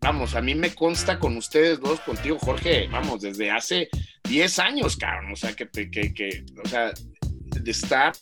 vamos, 0.00 0.34
a 0.34 0.40
mí 0.40 0.54
me 0.54 0.74
consta 0.74 1.18
con 1.18 1.36
ustedes 1.36 1.80
dos, 1.80 2.00
contigo, 2.00 2.38
Jorge, 2.38 2.88
vamos, 2.88 3.20
desde 3.20 3.50
hace 3.50 3.88
10 4.24 4.58
años, 4.58 4.96
cabrón, 4.96 5.32
o 5.32 5.36
sea, 5.36 5.52
que, 5.54 5.68
que, 5.68 6.14
que, 6.14 6.44
o 6.62 6.68
sea, 6.68 6.92
de 7.22 7.70
estar 7.70 8.12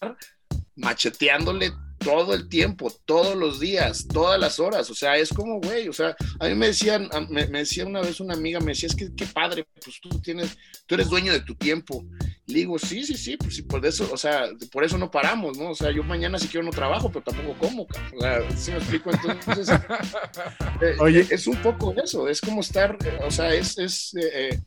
macheteándole 0.76 1.72
todo 1.98 2.34
el 2.34 2.48
tiempo, 2.48 2.92
todos 3.04 3.36
los 3.36 3.60
días, 3.60 4.06
todas 4.06 4.38
las 4.38 4.60
horas, 4.60 4.88
o 4.90 4.94
sea, 4.94 5.16
es 5.16 5.30
como, 5.30 5.60
güey, 5.60 5.88
o 5.88 5.92
sea, 5.92 6.16
a 6.38 6.48
mí 6.48 6.54
me 6.54 6.68
decían, 6.68 7.08
me, 7.28 7.46
decía 7.46 7.86
una 7.86 8.00
vez 8.00 8.20
una 8.20 8.34
amiga, 8.34 8.60
me 8.60 8.72
decía, 8.72 8.88
es 8.88 8.94
que 8.94 9.14
qué 9.14 9.26
padre, 9.26 9.66
pues 9.82 10.00
tú 10.00 10.08
tienes, 10.20 10.56
tú 10.86 10.94
eres 10.94 11.08
dueño 11.08 11.32
de 11.32 11.40
tu 11.40 11.54
tiempo. 11.54 12.04
Le 12.46 12.60
digo, 12.60 12.78
sí, 12.78 13.04
sí, 13.04 13.14
sí, 13.14 13.36
pues 13.36 13.56
sí, 13.56 13.62
por 13.62 13.84
eso, 13.84 14.08
o 14.10 14.16
sea, 14.16 14.48
por 14.72 14.82
eso 14.82 14.96
no 14.96 15.10
paramos, 15.10 15.58
¿no? 15.58 15.70
O 15.70 15.74
sea, 15.74 15.90
yo 15.90 16.02
mañana 16.02 16.38
si 16.38 16.48
quiero 16.48 16.64
no 16.64 16.70
trabajo, 16.70 17.10
pero 17.10 17.24
tampoco 17.24 17.58
como, 17.58 17.82
o 17.82 18.20
sea, 18.20 18.56
si 18.56 18.70
me 18.70 18.78
explico, 18.78 19.10
entonces, 19.10 19.68
eh, 20.80 20.96
Oye. 20.98 21.26
es 21.28 21.46
un 21.46 21.56
poco 21.56 21.94
eso, 22.02 22.28
es 22.28 22.40
como 22.40 22.62
estar, 22.62 22.96
eh, 23.04 23.18
o 23.22 23.30
sea, 23.30 23.52
es, 23.52 23.76
es 23.76 24.14
eh, 24.14 24.60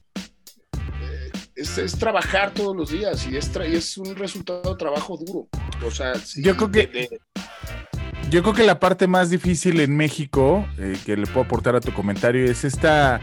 es, 1.56 1.97
trabajar 1.97 2.54
todos 2.54 2.76
los 2.76 2.91
días 2.91 3.28
y 3.30 3.38
es, 3.38 3.56
es 3.56 3.97
un 3.97 4.16
resultado 4.16 4.62
de 4.62 4.76
trabajo 4.76 5.18
duro. 5.18 5.47
O 5.86 5.91
sea, 5.91 6.14
yo 6.38 6.56
creo 6.56 6.72
que... 6.72 7.10
yo 8.30 8.41
creo 8.41 8.54
que 8.54 8.64
la 8.64 8.80
parte 8.80 9.08
más 9.08 9.30
difícil 9.30 9.80
en 9.80 9.95
México, 9.95 10.66
eh, 10.78 10.97
que 11.06 11.18
le 11.18 11.28
puedo 11.28 11.45
aportar 11.45 11.76
a 11.76 11.82
tu 11.82 11.93
comentario, 11.93 12.45
es 12.45 12.64
esta 12.64 13.20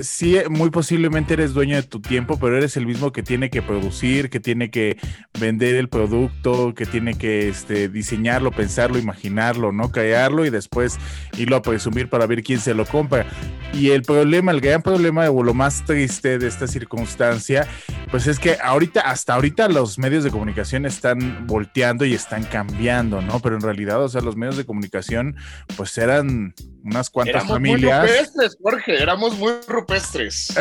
sí, 0.00 0.36
muy 0.48 0.70
posiblemente 0.70 1.34
eres 1.34 1.52
dueño 1.52 1.76
de 1.76 1.82
tu 1.82 2.00
tiempo, 2.00 2.38
pero 2.38 2.56
eres 2.56 2.76
el 2.76 2.86
mismo 2.86 3.12
que 3.12 3.22
tiene 3.22 3.50
que 3.50 3.62
producir, 3.62 4.30
que 4.30 4.40
tiene 4.40 4.70
que 4.70 4.98
vender 5.38 5.76
el 5.76 5.88
producto, 5.88 6.74
que 6.74 6.86
tiene 6.86 7.14
que 7.14 7.48
este, 7.48 7.88
diseñarlo, 7.88 8.50
pensarlo, 8.50 8.98
imaginarlo, 8.98 9.72
¿no? 9.72 9.90
Crearlo 9.90 10.44
y 10.44 10.50
después 10.50 10.98
irlo 11.36 11.56
a 11.56 11.62
presumir 11.62 12.08
para 12.08 12.26
ver 12.26 12.42
quién 12.42 12.60
se 12.60 12.74
lo 12.74 12.84
compra. 12.84 13.26
Y 13.72 13.90
el 13.90 14.02
problema, 14.02 14.50
el 14.50 14.60
gran 14.60 14.82
problema 14.82 15.30
o 15.30 15.42
lo 15.42 15.54
más 15.54 15.84
triste 15.84 16.38
de 16.38 16.48
esta 16.48 16.66
circunstancia 16.66 17.68
Pues 18.10 18.26
es 18.26 18.38
que 18.38 18.58
ahorita, 18.60 19.02
hasta 19.02 19.34
ahorita 19.34 19.68
los 19.68 19.98
medios 19.98 20.24
de 20.24 20.30
comunicación 20.30 20.86
están 20.86 21.46
volteando 21.46 22.04
y 22.04 22.14
están 22.14 22.42
cambiando, 22.44 23.22
¿no? 23.22 23.38
Pero 23.40 23.54
en 23.54 23.62
realidad, 23.62 24.02
o 24.02 24.08
sea, 24.08 24.20
los 24.20 24.36
medios 24.36 24.56
de 24.56 24.64
comunicación, 24.64 25.36
pues 25.76 25.96
eran 25.98 26.54
unas 26.82 27.10
cuantas 27.10 27.44
éramos 27.44 27.52
familias. 27.52 28.00
Muy 28.00 28.08
rupestres, 28.08 28.58
Jorge, 28.60 29.02
éramos 29.02 29.38
muy 29.38 29.52
rupestres. 29.68 30.54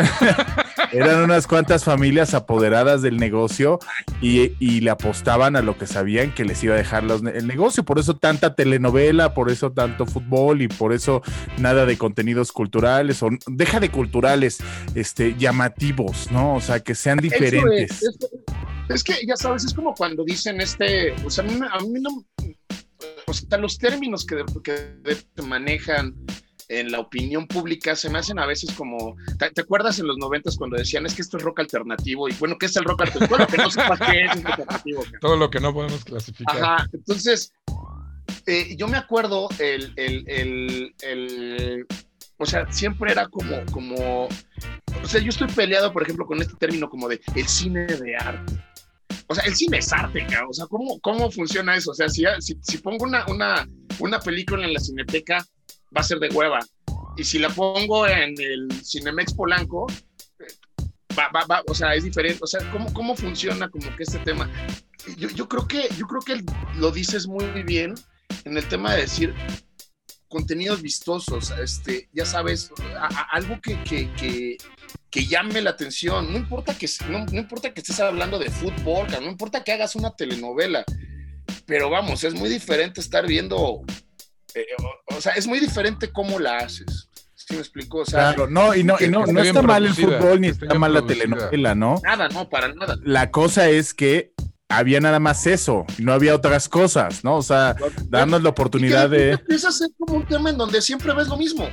eran 0.92 1.24
unas 1.24 1.48
cuantas 1.48 1.84
familias 1.84 2.34
apoderadas 2.34 3.02
del 3.02 3.18
negocio 3.18 3.80
y, 4.22 4.50
le 4.80 4.92
apostaban 4.92 5.56
a 5.56 5.62
lo 5.62 5.78
que 5.78 5.88
sabían 5.88 6.34
que 6.34 6.46
les 6.46 6.64
iba 6.64 6.76
a 6.76 6.78
dejar 6.78 7.04
el 7.04 7.48
negocio. 7.48 7.84
Por 7.84 8.00
eso 8.00 8.16
tanta 8.16 8.56
telenovela, 8.56 9.34
por 9.34 9.50
eso 9.50 9.72
tanto 9.72 10.06
fútbol 10.06 10.62
y 10.62 10.68
por 10.68 10.94
eso 10.94 11.22
nada 11.58 11.86
de 11.86 11.98
contenidos 11.98 12.52
culturales 12.52 12.99
o 13.22 13.30
deja 13.48 13.80
de 13.80 13.90
culturales, 13.90 14.60
este, 14.96 15.36
llamativos, 15.38 16.32
¿no? 16.32 16.56
O 16.56 16.62
sea, 16.62 16.80
que 16.80 16.96
sean 16.96 17.20
diferentes. 17.20 18.04
Es, 18.90 19.04
que 19.04 19.14
ya 19.26 19.36
sabes, 19.36 19.64
es 19.66 19.74
como 19.74 19.94
cuando 19.94 20.24
dicen 20.24 20.62
este, 20.62 21.14
o 21.24 21.30
sea, 21.30 21.44
a 21.44 21.48
mí, 21.48 21.60
a 21.72 21.80
mí 21.80 22.00
no, 22.00 22.26
o 23.28 23.34
sea, 23.34 23.58
los 23.60 23.78
términos 23.78 24.26
que, 24.26 24.44
que 24.64 25.42
manejan 25.44 26.16
en 26.70 26.92
la 26.92 27.00
opinión 27.00 27.48
pública 27.48 27.96
se 27.96 28.10
me 28.10 28.20
hacen 28.20 28.40
a 28.40 28.46
veces 28.46 28.72
como, 28.74 29.16
¿te, 29.38 29.62
acuerdas 29.62 30.00
en 30.00 30.08
los 30.08 30.18
noventas 30.18 30.56
cuando 30.56 30.78
decían 30.78 31.06
es 31.06 31.16
que 31.16 31.24
esto 31.24 31.38
es 31.38 31.44
rock 31.44 31.60
alternativo? 31.60 32.30
Y 32.30 32.34
bueno, 32.34 32.58
¿qué 32.58 32.68
es 32.68 32.76
el 32.78 32.84
rock 32.84 33.02
alternativo? 33.02 33.38
Bueno, 33.38 33.48
que 33.48 33.58
no 33.58 33.72
sepas 33.72 34.00
qué 34.00 34.26
es 34.26 34.32
alternativo. 34.32 35.04
Todo 35.20 35.36
lo 35.36 35.50
que 35.50 35.60
no 35.60 35.74
podemos 35.74 36.06
clasificar. 36.06 36.64
Ajá, 36.64 36.90
entonces, 36.94 37.52
eh, 38.46 38.76
yo 38.78 38.88
me 38.88 38.98
acuerdo 38.98 39.50
el, 39.58 39.94
el, 39.96 40.24
el, 40.28 40.96
el, 41.02 41.88
o 42.40 42.46
sea, 42.46 42.72
siempre 42.72 43.12
era 43.12 43.28
como, 43.28 43.64
como, 43.72 44.26
o 44.26 45.08
sea, 45.08 45.22
yo 45.22 45.30
estoy 45.30 45.48
peleado, 45.50 45.94
por 45.94 46.04
ejemplo, 46.04 46.26
con 46.26 46.42
este 46.42 46.56
término 46.56 46.90
como 46.90 47.08
de 47.08 47.22
el 47.36 47.48
cine 47.48 47.86
de 47.86 48.16
arte 48.16 48.54
o 49.32 49.36
sea, 49.36 49.44
el 49.44 49.56
cine 49.56 49.78
es 49.78 49.94
arte, 49.94 50.26
O 50.50 50.54
sea, 50.54 50.66
¿cómo, 50.66 51.00
cómo 51.02 51.30
funciona 51.30 51.76
eso? 51.76 51.92
O 51.92 51.94
sea, 51.94 52.10
si, 52.10 52.26
si, 52.40 52.78
pongo 52.80 53.06
una, 53.06 53.26
una, 53.28 53.68
una 54.00 54.20
película 54.20 54.66
en 54.66 54.74
la 54.74 54.80
cineteca, 54.80 55.46
va 55.96 56.02
a 56.02 56.04
ser 56.04 56.20
de 56.20 56.30
hueva. 56.30 56.60
Y 57.16 57.24
si 57.24 57.38
la 57.38 57.50
pongo 57.50 58.08
en 58.08 58.34
el 58.40 58.68
Cinemex 58.84 59.36
Polanco, 59.36 59.86
va, 61.18 61.30
va, 61.30 61.46
va, 61.46 61.64
o 61.68 61.76
sea, 61.76 61.94
es 61.94 62.06
diferente. 62.06 62.40
O 62.42 62.48
sea, 62.48 62.60
¿cómo, 62.72 62.92
cómo 62.92 63.16
funciona 63.16 63.70
como 63.70 63.96
que 63.96 64.02
este 64.02 64.18
tema? 64.20 64.50
Yo, 65.16 65.30
yo, 65.30 65.48
creo 65.48 65.68
que, 65.68 65.88
yo 65.96 66.08
creo 66.08 66.22
que 66.22 66.44
lo 66.78 66.90
dices 66.90 67.28
muy 67.28 67.46
bien 67.62 67.94
en 68.46 68.58
el 68.58 68.68
tema 68.68 68.96
de 68.96 69.02
decir 69.02 69.36
contenidos 70.30 70.82
vistosos, 70.82 71.52
este, 71.62 72.08
ya 72.14 72.26
sabes, 72.26 72.72
algo 73.32 73.60
que, 73.60 73.82
que, 73.84 74.12
que, 74.14 74.58
que 75.10 75.26
llame 75.26 75.62
la 75.62 75.72
atención. 75.72 76.32
No 76.32 76.38
importa 76.38 76.78
que, 76.78 76.88
no, 77.10 77.26
importa 77.38 77.74
que 77.74 77.82
estés 77.82 78.00
hablando 78.00 78.40
de 78.40 78.50
fútbol, 78.50 79.08
no 79.12 79.30
importa 79.30 79.64
que 79.64 79.74
hagas 79.74 79.96
una 79.96 80.16
telenovela, 80.16 80.86
pero 81.66 81.90
vamos, 81.90 82.24
es 82.24 82.36
muy 82.36 82.50
diferente 82.50 83.02
estar 83.02 83.28
viendo, 83.28 83.82
eh, 84.54 84.66
o, 85.08 85.20
sea, 85.20 85.34
es 85.34 85.48
muy 85.48 85.60
diferente 85.60 86.12
cómo 86.12 86.40
la 86.40 86.60
haces. 86.60 87.10
¿Sí 87.34 87.56
me 87.56 87.62
explico? 87.62 88.04
claro, 88.04 88.48
no, 88.48 88.76
y 88.76 88.84
no, 88.84 88.98
y 89.00 89.08
no, 89.08 89.26
no 89.26 89.42
está 89.42 89.64
mal 89.64 89.84
el 89.84 89.96
fútbol 89.96 90.40
ni 90.40 90.50
está, 90.50 90.76
mal 90.76 90.94
la 90.94 91.06
telenovela, 91.06 91.74
¿no? 91.74 92.00
Nada, 92.04 92.30
no, 92.30 92.48
para 92.48 92.72
nada. 92.72 92.96
La 93.04 93.32
cosa 93.32 93.68
es 93.70 93.96
que 93.96 94.34
había 94.70 95.02
nada 95.02 95.20
más 95.20 95.48
eso, 95.48 95.86
y 95.98 96.04
no 96.04 96.14
había 96.14 96.36
otras 96.36 96.70
cosas, 96.70 97.24
¿no? 97.24 97.36
O 97.36 97.42
sea, 97.42 97.76
darnos 98.06 98.44
la 98.44 98.50
oportunidad 98.50 99.10
de. 99.10 99.32
Empieza 99.32 99.70
a 99.70 99.72
ser 99.72 99.90
como 99.98 100.18
un 100.18 100.26
tema 100.26 100.52
en 100.52 100.58
donde 100.58 100.82
siempre 100.82 101.12
ves 101.14 101.28
lo 101.28 101.38
mismo. 101.38 101.68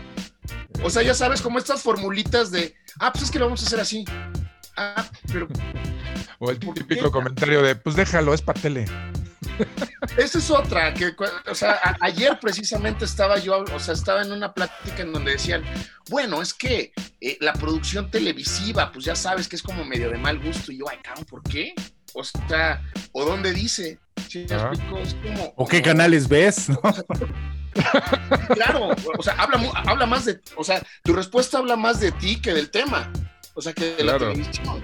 O 0.82 0.90
sea, 0.90 1.02
ya 1.02 1.14
sabes, 1.14 1.42
como 1.42 1.58
estas 1.58 1.82
formulitas 1.82 2.50
de, 2.50 2.74
ah, 2.98 3.12
pues 3.12 3.24
es 3.24 3.30
que 3.30 3.38
lo 3.38 3.44
vamos 3.46 3.62
a 3.62 3.66
hacer 3.66 3.80
así. 3.80 4.04
Ah, 4.76 5.06
pero. 5.30 5.46
O 6.38 6.50
el 6.50 6.58
típico 6.58 7.10
comentario 7.10 7.62
de, 7.62 7.76
pues 7.76 7.96
déjalo, 7.96 8.34
es 8.34 8.42
para 8.42 8.60
tele. 8.60 8.84
Esa 10.18 10.36
es 10.36 10.50
otra, 10.50 10.92
que, 10.92 11.14
o 11.50 11.54
sea, 11.54 11.96
ayer 12.02 12.38
precisamente 12.38 13.06
estaba 13.06 13.38
yo, 13.38 13.64
o 13.74 13.80
sea, 13.80 13.94
estaba 13.94 14.20
en 14.20 14.32
una 14.32 14.52
plática 14.52 15.02
en 15.02 15.14
donde 15.14 15.32
decían, 15.32 15.62
bueno, 16.10 16.42
es 16.42 16.52
que 16.52 16.92
eh, 17.22 17.38
la 17.40 17.54
producción 17.54 18.10
televisiva, 18.10 18.92
pues 18.92 19.06
ya 19.06 19.16
sabes 19.16 19.48
que 19.48 19.56
es 19.56 19.62
como 19.62 19.82
medio 19.86 20.10
de 20.10 20.18
mal 20.18 20.38
gusto. 20.38 20.72
Y 20.72 20.78
yo, 20.78 20.90
ay, 20.90 20.98
cabrón, 21.02 21.24
¿por 21.24 21.42
qué? 21.42 21.74
O 22.16 22.24
sea, 22.24 22.82
¿o 23.12 23.26
dónde 23.26 23.52
dice? 23.52 23.98
¿O 25.54 25.66
qué 25.66 25.82
canales 25.82 26.26
ves? 26.26 26.68
claro, 28.54 28.88
o 29.18 29.22
sea, 29.22 29.34
habla, 29.34 29.70
habla 29.84 30.06
más 30.06 30.24
de, 30.24 30.40
o 30.56 30.64
sea, 30.64 30.82
tu 31.04 31.12
respuesta 31.12 31.58
habla 31.58 31.76
más 31.76 32.00
de 32.00 32.12
ti 32.12 32.40
que 32.40 32.54
del 32.54 32.70
tema, 32.70 33.12
o 33.52 33.60
sea, 33.60 33.74
que 33.74 33.96
de 33.96 34.04
la 34.04 34.16
televisión. 34.16 34.82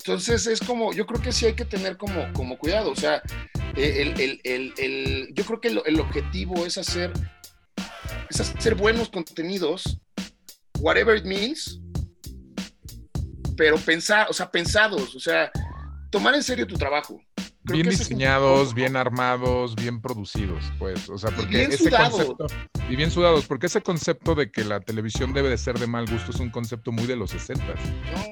Entonces 0.00 0.46
es 0.46 0.60
como, 0.60 0.92
yo 0.92 1.06
creo 1.06 1.22
que 1.22 1.32
sí 1.32 1.46
hay 1.46 1.54
que 1.54 1.64
tener 1.64 1.96
como, 1.96 2.30
como 2.34 2.58
cuidado, 2.58 2.90
o 2.90 2.96
sea, 2.96 3.22
el, 3.74 5.32
yo 5.32 5.44
creo 5.46 5.60
que 5.62 5.68
el, 5.68 6.00
objetivo 6.00 6.66
es 6.66 6.76
hacer, 6.76 7.10
es 8.28 8.38
hacer 8.38 8.74
buenos 8.74 9.08
contenidos, 9.08 9.98
whatever 10.78 11.16
it 11.16 11.24
means, 11.24 11.80
pero 13.56 13.78
pensar, 13.78 14.26
o 14.28 14.34
sea, 14.34 14.50
pensados, 14.50 15.14
o 15.14 15.20
sea, 15.20 15.50
tomar 16.10 16.34
en 16.34 16.42
serio 16.42 16.66
tu 16.66 16.76
trabajo. 16.76 17.20
Bien 17.62 17.88
diseñados, 17.88 18.74
bien 18.74 18.96
armados, 18.96 19.76
bien 19.76 20.00
producidos, 20.00 20.64
pues, 20.78 21.08
o 21.10 21.18
sea, 21.18 21.30
porque 21.30 21.64
ese 21.64 21.90
concepto 21.90 22.46
y 22.88 22.96
bien 22.96 23.10
sudados, 23.10 23.46
porque 23.46 23.66
ese 23.66 23.82
concepto 23.82 24.34
de 24.34 24.50
que 24.50 24.64
la 24.64 24.80
televisión 24.80 25.34
debe 25.34 25.50
de 25.50 25.58
ser 25.58 25.78
de 25.78 25.86
mal 25.86 26.06
gusto 26.06 26.30
es 26.30 26.40
un 26.40 26.48
concepto 26.50 26.90
muy 26.90 27.06
de 27.06 27.16
los 27.16 27.30
60 27.30 27.62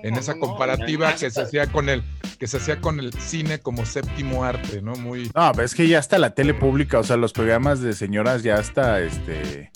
en 0.03 0.15
esa 0.17 0.39
comparativa 0.39 1.15
que 1.15 1.31
se 1.31 1.43
hacía 1.43 1.71
con 1.71 1.91
el 1.91 2.03
que 2.39 2.47
se 2.47 2.57
hacía 2.57 2.81
con 2.81 3.01
el 3.01 3.13
cine 3.13 3.61
como 3.61 3.85
séptimo 3.85 4.45
arte, 4.45 4.81
¿no? 4.81 4.95
Muy 4.95 5.31
No, 5.35 5.53
pero 5.53 5.65
es 5.65 5.75
que 5.75 5.87
ya 5.87 5.99
está 5.99 6.19
la 6.19 6.35
tele 6.35 6.55
pública, 6.55 6.99
o 6.99 7.05
sea, 7.05 7.19
los 7.19 7.35
programas 7.35 7.83
de 7.83 7.93
señoras 7.93 8.43
ya 8.43 8.55
está 8.55 9.01
este 9.01 9.71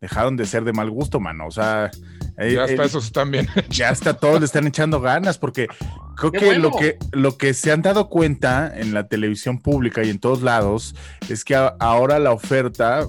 dejaron 0.00 0.36
de 0.36 0.46
ser 0.46 0.64
de 0.64 0.72
mal 0.72 0.90
gusto, 0.90 1.20
mano, 1.20 1.46
o 1.46 1.50
sea, 1.50 1.90
ya 2.38 2.64
hasta 2.64 2.84
esos 2.84 3.06
están 3.06 3.30
bien. 3.30 3.48
Ya 3.70 3.90
hasta 3.90 4.14
todos 4.14 4.40
le 4.40 4.46
están 4.46 4.66
echando 4.66 5.00
ganas, 5.00 5.38
porque 5.38 5.68
creo 6.16 6.32
que 6.32 6.58
lo 6.58 6.72
que 6.72 6.98
lo 7.12 7.36
que 7.36 7.54
se 7.54 7.72
han 7.72 7.82
dado 7.82 8.08
cuenta 8.08 8.72
en 8.74 8.94
la 8.94 9.08
televisión 9.08 9.58
pública 9.60 10.04
y 10.04 10.10
en 10.10 10.18
todos 10.18 10.42
lados 10.42 10.94
es 11.28 11.44
que 11.44 11.54
ahora 11.54 12.18
la 12.18 12.32
oferta 12.32 13.06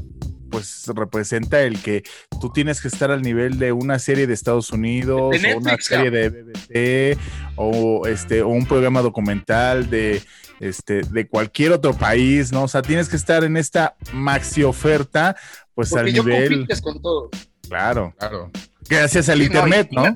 pues 0.50 0.86
representa 0.88 1.62
el 1.62 1.82
que 1.82 2.04
tú 2.40 2.52
tienes 2.52 2.82
que 2.82 2.88
estar 2.88 3.12
al 3.12 3.22
nivel 3.22 3.60
de 3.60 3.74
una 3.74 4.00
serie 4.00 4.28
de 4.28 4.34
Estados 4.34 4.72
Unidos 4.72 5.36
o 5.36 5.58
una 5.58 5.78
serie 5.78 6.10
de 6.10 6.30
BBC 6.30 7.20
o 7.58 8.08
este 8.08 8.42
o 8.42 8.50
un 8.50 8.66
programa 8.66 9.02
documental 9.02 9.90
de 9.90 10.22
este 10.60 11.02
de 11.02 11.28
cualquier 11.28 11.72
otro 11.72 11.94
país, 11.94 12.52
¿no? 12.52 12.64
O 12.64 12.68
sea, 12.68 12.82
tienes 12.82 13.10
que 13.10 13.16
estar 13.16 13.44
en 13.44 13.58
esta 13.58 13.96
maxi 14.14 14.64
oferta 14.64 15.36
pues 15.74 15.94
al 15.94 16.12
nivel 16.12 16.68
con 16.82 17.02
todo. 17.02 17.30
Claro. 17.68 18.14
Claro. 18.18 18.52
Gracias 18.90 19.30
al 19.30 19.42
internet, 19.42 19.90
¿no? 19.92 20.16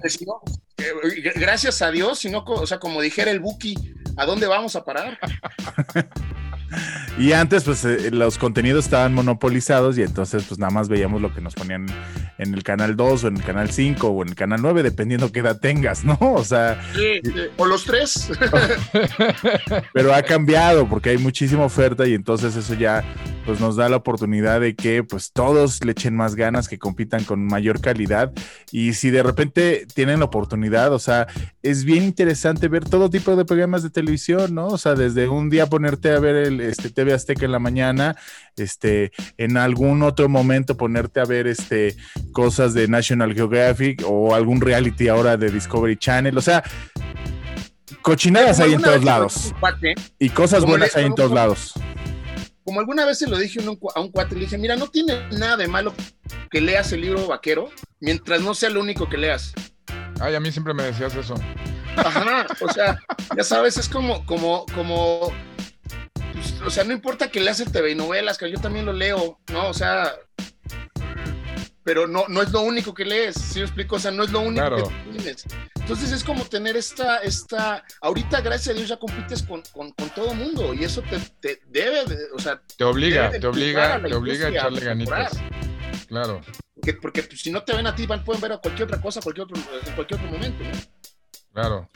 Gracias 1.36 1.82
a 1.82 1.92
Dios, 1.92 2.20
sino, 2.20 2.44
o 2.46 2.66
sea, 2.66 2.80
como 2.80 3.02
dijera 3.02 3.30
el 3.32 3.39
Buki, 3.39 3.76
¿a 4.18 4.26
dónde 4.26 4.48
vamos 4.48 4.76
a 4.76 4.84
parar? 4.84 5.20
y 7.17 7.34
antes, 7.34 7.63
pues 7.63 7.84
eh, 7.86 8.11
los 8.11 8.38
contenidos 8.38 8.86
estaban 8.86 9.13
monopolizados 9.13 9.97
y 9.97 10.03
entonces, 10.03 10.45
pues 10.47 10.59
nada 10.59 10.72
más 10.72 10.89
veíamos 10.89 11.22
lo 11.22 11.34
que 11.34 11.41
nos 11.41 11.55
ponían 11.55 11.86
en 12.38 12.53
el 12.53 12.63
canal 12.63 12.95
2 12.95 13.24
o 13.24 13.28
en 13.28 13.38
el 13.38 13.43
canal 13.43 13.72
5 13.72 14.07
o 14.07 14.22
en 14.24 14.30
el 14.30 14.36
canal 14.36 14.61
9, 14.61 14.84
dependiendo 14.84 15.32
qué 15.32 15.39
edad 15.39 15.59
tengas, 15.59 16.03
¿no? 16.03 16.17
O 16.41 16.43
sea. 16.43 16.82
o 17.57 17.65
los 17.65 17.84
tres. 17.84 18.32
pero 19.93 20.13
ha 20.13 20.24
cambiado 20.24 20.88
porque 20.88 21.11
hay 21.11 21.17
muchísima 21.17 21.63
oferta 21.63 22.07
y 22.07 22.13
entonces 22.13 22.55
eso 22.55 22.74
ya 22.74 23.03
pues 23.46 23.60
nos 23.60 23.76
da 23.76 23.89
la 23.89 23.98
oportunidad 23.98 24.62
de 24.62 24.76
que 24.76 25.04
pues 25.04 25.32
todos 25.32 25.84
le 25.84 25.92
echen 25.92 26.16
más 26.16 26.36
ganas, 26.36 26.68
que 26.68 26.78
compitan 26.78 27.24
con 27.24 27.46
mayor 27.46 27.82
calidad 27.82 28.32
y 28.72 28.94
si 28.94 29.10
de 29.10 29.24
repente 29.24 29.86
tienen 29.94 30.20
la 30.20 30.26
oportunidad, 30.26 30.94
o 30.94 31.00
sea, 31.00 31.28
es 31.64 31.84
bien 31.84 32.04
interesante 32.04 32.68
ver 32.68 32.86
todo 32.86 33.10
tipo 33.10 33.36
de 33.36 33.46
programas 33.46 33.84
de 33.84 33.89
televisión, 33.89 34.54
¿no? 34.54 34.68
O 34.68 34.78
sea, 34.78 34.96
desde 34.96 35.28
un 35.28 35.50
día 35.50 35.68
ponerte 35.68 36.12
a 36.12 36.20
ver 36.20 36.36
el 36.36 36.62
este, 36.62 36.89
TV 36.89 37.14
Azteca 37.14 37.46
en 37.46 37.52
la 37.52 37.60
mañana, 37.60 38.16
este, 38.56 39.12
en 39.38 39.58
algún 39.58 40.04
otro 40.04 40.30
momento 40.30 40.78
ponerte 40.78 41.20
a 41.20 41.26
ver 41.26 41.48
este, 41.48 41.96
cosas 42.32 42.74
de 42.74 42.88
National 42.88 43.34
Geographic 43.34 44.04
o 44.06 44.36
algún 44.36 44.62
reality 44.62 45.08
ahora 45.08 45.38
de 45.38 45.50
Discovery 45.50 45.98
Channel, 45.98 46.38
o 46.38 46.42
sea, 46.42 46.64
cochinadas 48.02 48.60
hay 48.60 48.74
en 48.74 48.82
todos 48.82 49.04
lados. 49.04 49.54
y 50.20 50.30
cosas 50.30 50.66
buenas 50.66 50.96
hay 50.96 51.06
en 51.06 51.16
todos 51.16 51.32
lados 51.32 51.74
como 52.64 52.80
alguna 52.80 53.05
vez 53.05 53.20
se 53.20 53.28
lo 53.28 53.38
dije 53.38 53.59
a 53.62 53.99
un 53.99 54.12
cuate, 54.12 54.36
le 54.36 54.41
dije, 54.41 54.57
mira, 54.57 54.76
no 54.76 54.88
tiene 54.88 55.28
nada 55.32 55.57
de 55.57 55.68
malo 55.68 55.93
que 56.49 56.62
leas 56.62 56.91
el 56.91 57.01
libro 57.01 57.28
vaquero 57.28 57.70
mientras 57.99 58.41
no 58.41 58.53
sea 58.53 58.70
lo 58.70 58.82
único 58.82 59.09
que 59.09 59.18
leas. 59.18 59.53
Ay, 60.20 60.36
a 60.36 60.39
mí 60.39 60.51
siempre 60.51 60.74
me 60.74 60.84
decías 60.84 61.16
eso. 61.16 61.36
Ajá, 61.97 62.45
o 62.62 62.72
sea, 62.72 62.99
ya 63.36 63.43
sabes, 63.43 63.78
es 63.78 63.89
como, 63.89 64.26
como, 64.26 64.66
como, 64.74 65.34
pues, 66.34 66.62
o 66.66 66.70
sea, 66.70 66.84
no 66.84 66.93
importa 66.93 67.30
que 67.30 67.41
leas 67.41 67.59
el 67.59 67.72
TV 67.72 67.91
y 67.91 67.95
novelas, 67.95 68.38
que 68.38 68.49
yo 68.49 68.59
también 68.59 68.86
lo 68.86 68.93
leo, 68.93 69.39
¿no? 69.51 69.68
O 69.68 69.74
sea, 69.74 70.14
pero 71.84 72.07
no, 72.07 72.26
no 72.30 72.41
es 72.41 72.51
lo 72.51 72.62
único 72.62 72.93
que 72.93 73.05
lees, 73.05 73.36
¿sí 73.36 73.59
me 73.59 73.66
explico? 73.66 73.95
O 73.95 73.99
sea, 73.99 74.12
no 74.12 74.24
es 74.24 74.32
lo 74.32 74.41
único 74.41 74.70
que 74.78 75.12
tienes. 75.12 75.45
Entonces 75.82 76.12
es 76.12 76.24
como 76.24 76.46
tener 76.46 76.78
esta, 76.78 77.18
esta, 77.18 77.84
ahorita 78.02 78.42
gracias 78.42 78.76
a 78.76 78.78
Dios 78.78 78.90
ya 78.90 78.98
compites 78.98 79.44
con, 79.44 79.62
con, 79.74 79.92
con 79.92 80.10
todo 80.12 80.34
mundo 80.34 80.74
y 80.74 80.84
eso 80.84 81.02
te, 81.02 81.20
te 81.42 81.62
debe, 81.68 82.06
o 82.34 82.40
sea, 82.40 82.62
te 82.78 82.84
obliga, 82.84 83.32
te 83.32 83.46
obliga, 83.46 84.02
te 84.02 84.14
obliga 84.14 84.48
a 84.48 84.50
echarle 84.52 84.80
ganitas. 84.80 85.38
Claro. 86.08 86.42
Porque, 86.76 86.94
porque 86.94 87.24
pues, 87.24 87.42
si 87.42 87.52
no 87.52 87.64
te 87.64 87.76
ven 87.76 87.88
a 87.88 87.96
ti, 87.96 88.06
van, 88.06 88.24
pueden 88.24 88.42
ver 88.42 88.54
a 88.54 88.58
cualquier 88.58 88.88
otra 88.88 89.02
cosa 89.02 89.22
cualquier 89.22 89.46
otro, 89.46 89.58
en 89.58 89.96
cualquier 89.96 90.20
otro 90.20 90.32
momento, 90.32 90.64
¿no? 90.64 90.72
Claro. 91.54 91.90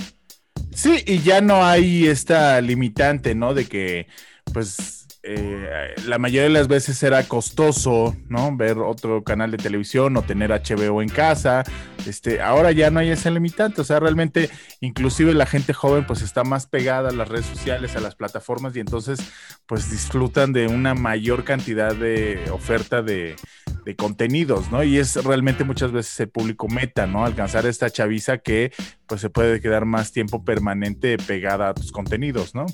Sí, 0.74 1.04
y 1.08 1.20
ya 1.22 1.40
no 1.40 1.66
hay 1.66 2.08
esta 2.08 2.60
limitante, 2.62 3.34
¿no? 3.34 3.54
De 3.54 3.66
que, 3.66 4.08
pues, 4.52 5.05
eh, 5.28 5.96
la 6.06 6.20
mayoría 6.20 6.44
de 6.44 6.50
las 6.50 6.68
veces 6.68 7.02
era 7.02 7.24
costoso, 7.24 8.16
¿no? 8.30 8.56
Ver 8.56 8.78
otro 8.78 9.24
canal 9.24 9.50
de 9.50 9.58
televisión 9.58 10.16
o 10.18 10.22
tener 10.22 10.52
HBO 10.52 11.02
en 11.02 11.10
casa. 11.10 11.64
Este, 12.06 12.42
ahora 12.42 12.72
ya 12.72 12.92
no 12.92 13.00
hay 13.00 13.10
ese 13.10 13.32
limitante, 13.32 13.82
o 13.82 13.84
sea, 13.84 14.00
realmente 14.00 14.52
inclusive 14.82 15.34
la 15.34 15.48
gente 15.48 15.74
joven 15.74 16.06
pues 16.06 16.22
está 16.22 16.44
más 16.44 16.68
pegada 16.68 17.10
a 17.10 17.12
las 17.12 17.28
redes 17.28 17.48
sociales, 17.48 17.96
a 17.96 18.02
las 18.02 18.16
plataformas 18.16 18.76
y 18.76 18.80
entonces 18.80 19.20
pues 19.66 19.90
disfrutan 19.90 20.54
de 20.54 20.68
una 20.68 20.94
mayor 20.94 21.44
cantidad 21.44 21.96
de 21.96 22.40
oferta 22.52 23.02
de, 23.02 23.36
de 23.84 23.96
contenidos, 23.96 24.72
¿no? 24.72 24.84
Y 24.84 25.00
es 25.00 25.16
realmente 25.24 25.64
muchas 25.64 25.92
veces 25.92 26.20
el 26.20 26.30
público 26.30 26.68
meta, 26.68 27.08
¿no? 27.08 27.26
Alcanzar 27.26 27.66
esta 27.66 27.90
chaviza 27.90 28.38
que 28.38 28.72
pues 29.08 29.22
se 29.22 29.32
puede 29.32 29.60
quedar 29.60 29.86
más 29.86 30.12
tiempo 30.12 30.46
permanente 30.46 31.18
pegada 31.18 31.70
a 31.70 31.74
tus 31.74 31.92
contenidos, 31.92 32.54
¿no? 32.54 32.68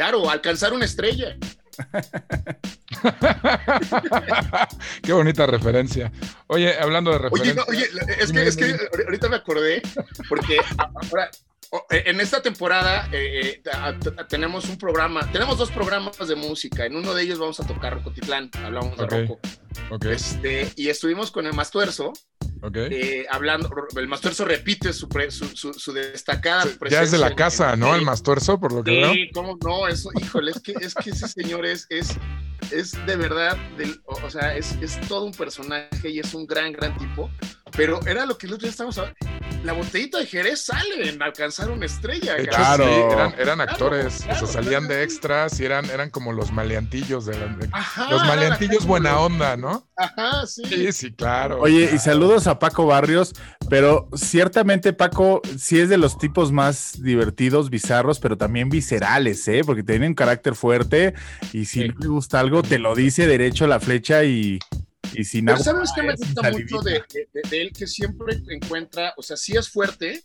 Claro, 0.00 0.30
alcanzar 0.30 0.72
una 0.72 0.86
estrella. 0.86 1.36
Qué 5.02 5.12
bonita 5.12 5.46
referencia. 5.46 6.10
Oye, 6.46 6.74
hablando 6.80 7.10
de 7.10 7.18
referencia. 7.18 7.64
Oye, 7.68 7.86
oye, 7.92 8.16
es 8.18 8.32
que, 8.32 8.46
es 8.46 8.56
que 8.56 8.78
ahorita 9.04 9.28
me 9.28 9.36
acordé, 9.36 9.82
porque 10.26 10.56
ahora, 10.78 11.30
en 11.90 12.18
esta 12.18 12.40
temporada 12.40 13.10
eh, 13.12 13.60
eh, 13.62 13.98
tenemos 14.26 14.64
un 14.70 14.78
programa, 14.78 15.30
tenemos 15.32 15.58
dos 15.58 15.70
programas 15.70 16.16
de 16.26 16.34
música. 16.34 16.86
En 16.86 16.96
uno 16.96 17.12
de 17.12 17.22
ellos 17.22 17.38
vamos 17.38 17.60
a 17.60 17.66
tocar 17.66 17.92
Rocotitlán, 17.92 18.50
hablamos 18.64 18.96
de 18.96 19.06
Roco. 19.06 19.38
Este, 20.10 20.72
y 20.76 20.88
estuvimos 20.88 21.30
con 21.30 21.46
el 21.46 21.52
Mastuerzo, 22.60 22.94
eh, 22.94 23.26
hablando, 23.30 23.70
el 23.96 24.08
Mastuerzo 24.08 24.44
repite 24.44 24.92
su, 24.92 25.08
su, 25.30 25.72
su, 25.72 25.92
destacada 25.92 26.66
Ya 26.90 27.02
es 27.02 27.10
de 27.10 27.18
la 27.18 27.34
casa, 27.34 27.76
¿no? 27.76 27.94
El 27.94 28.02
Mastuerzo, 28.02 28.60
por 28.60 28.72
lo 28.72 28.84
que 28.84 28.92
veo. 28.92 29.12
Sí, 29.12 29.30
cómo 29.32 29.58
no, 29.64 29.88
eso, 29.88 30.10
híjole, 30.20 30.50
es 30.50 30.60
que, 30.60 30.74
es 30.80 30.94
que 30.94 31.10
ese 31.10 31.28
señor 31.28 31.64
es, 31.64 31.86
es, 31.88 32.16
es 32.70 32.94
de 33.06 33.16
verdad, 33.16 33.56
o, 34.04 34.30
sea, 34.30 34.54
es, 34.56 34.76
es 34.82 35.00
todo 35.08 35.24
un 35.24 35.32
personaje 35.32 36.10
y 36.10 36.18
es 36.18 36.34
un 36.34 36.46
gran, 36.46 36.72
gran 36.72 36.96
tipo. 36.98 37.30
Pero 37.76 38.00
era 38.06 38.26
lo 38.26 38.36
que 38.36 38.46
nosotros 38.46 38.68
ya 38.68 38.70
estamos 38.70 38.98
hablando. 38.98 39.18
La 39.64 39.74
botellita 39.74 40.18
de 40.18 40.26
Jerez 40.26 40.64
sale 40.64 41.10
en 41.10 41.22
alcanzar 41.22 41.70
una 41.70 41.84
estrella. 41.84 42.36
claro. 42.36 43.12
eran, 43.12 43.34
eran 43.38 43.60
actores, 43.60 44.24
o 44.30 44.34
sea, 44.34 44.46
salían 44.46 44.88
de 44.88 45.02
extras 45.02 45.60
y 45.60 45.66
eran, 45.66 45.84
eran 45.90 46.08
como 46.08 46.32
los 46.32 46.50
maleantillos 46.50 47.26
de, 47.26 47.36
los 47.38 48.24
maleantillos 48.26 48.86
buena 48.86 49.20
onda, 49.20 49.58
¿no? 49.58 49.86
Ajá, 49.96 50.46
sí. 50.46 50.62
Sí, 50.64 50.92
sí, 50.92 51.12
claro. 51.12 51.60
Oye, 51.60 51.90
y 51.94 51.98
saludos 51.98 52.46
a 52.46 52.58
Paco 52.58 52.86
Barrios, 52.86 53.34
pero 53.68 54.08
ciertamente 54.14 54.94
Paco 54.94 55.42
sí 55.58 55.78
es 55.78 55.90
de 55.90 55.98
los 55.98 56.16
tipos 56.16 56.52
más 56.52 57.02
divertidos, 57.02 57.68
bizarros, 57.68 58.18
pero 58.18 58.38
también 58.38 58.70
viscerales, 58.70 59.46
¿eh? 59.48 59.60
Porque 59.64 59.82
tiene 59.82 60.06
un 60.06 60.14
carácter 60.14 60.54
fuerte 60.54 61.12
y 61.52 61.66
si 61.66 61.86
no 61.86 61.94
le 61.98 62.08
gusta 62.08 62.40
algo, 62.40 62.62
te 62.62 62.78
lo 62.78 62.94
dice 62.94 63.26
derecho 63.26 63.66
a 63.66 63.68
la 63.68 63.78
flecha 63.78 64.24
y 64.24 64.58
y 65.12 65.24
sin 65.24 65.44
Pero 65.44 65.58
¿sabes 65.58 65.90
qué 65.94 66.02
me 66.02 66.14
gusta 66.14 66.50
mucho 66.50 66.80
de, 66.80 67.04
él? 67.50 67.72
Que 67.72 67.86
siempre 67.86 68.40
encuentra, 68.48 69.14
o 69.16 69.22
sea, 69.22 69.36
sí 69.36 69.56
es 69.56 69.68
fuerte, 69.68 70.24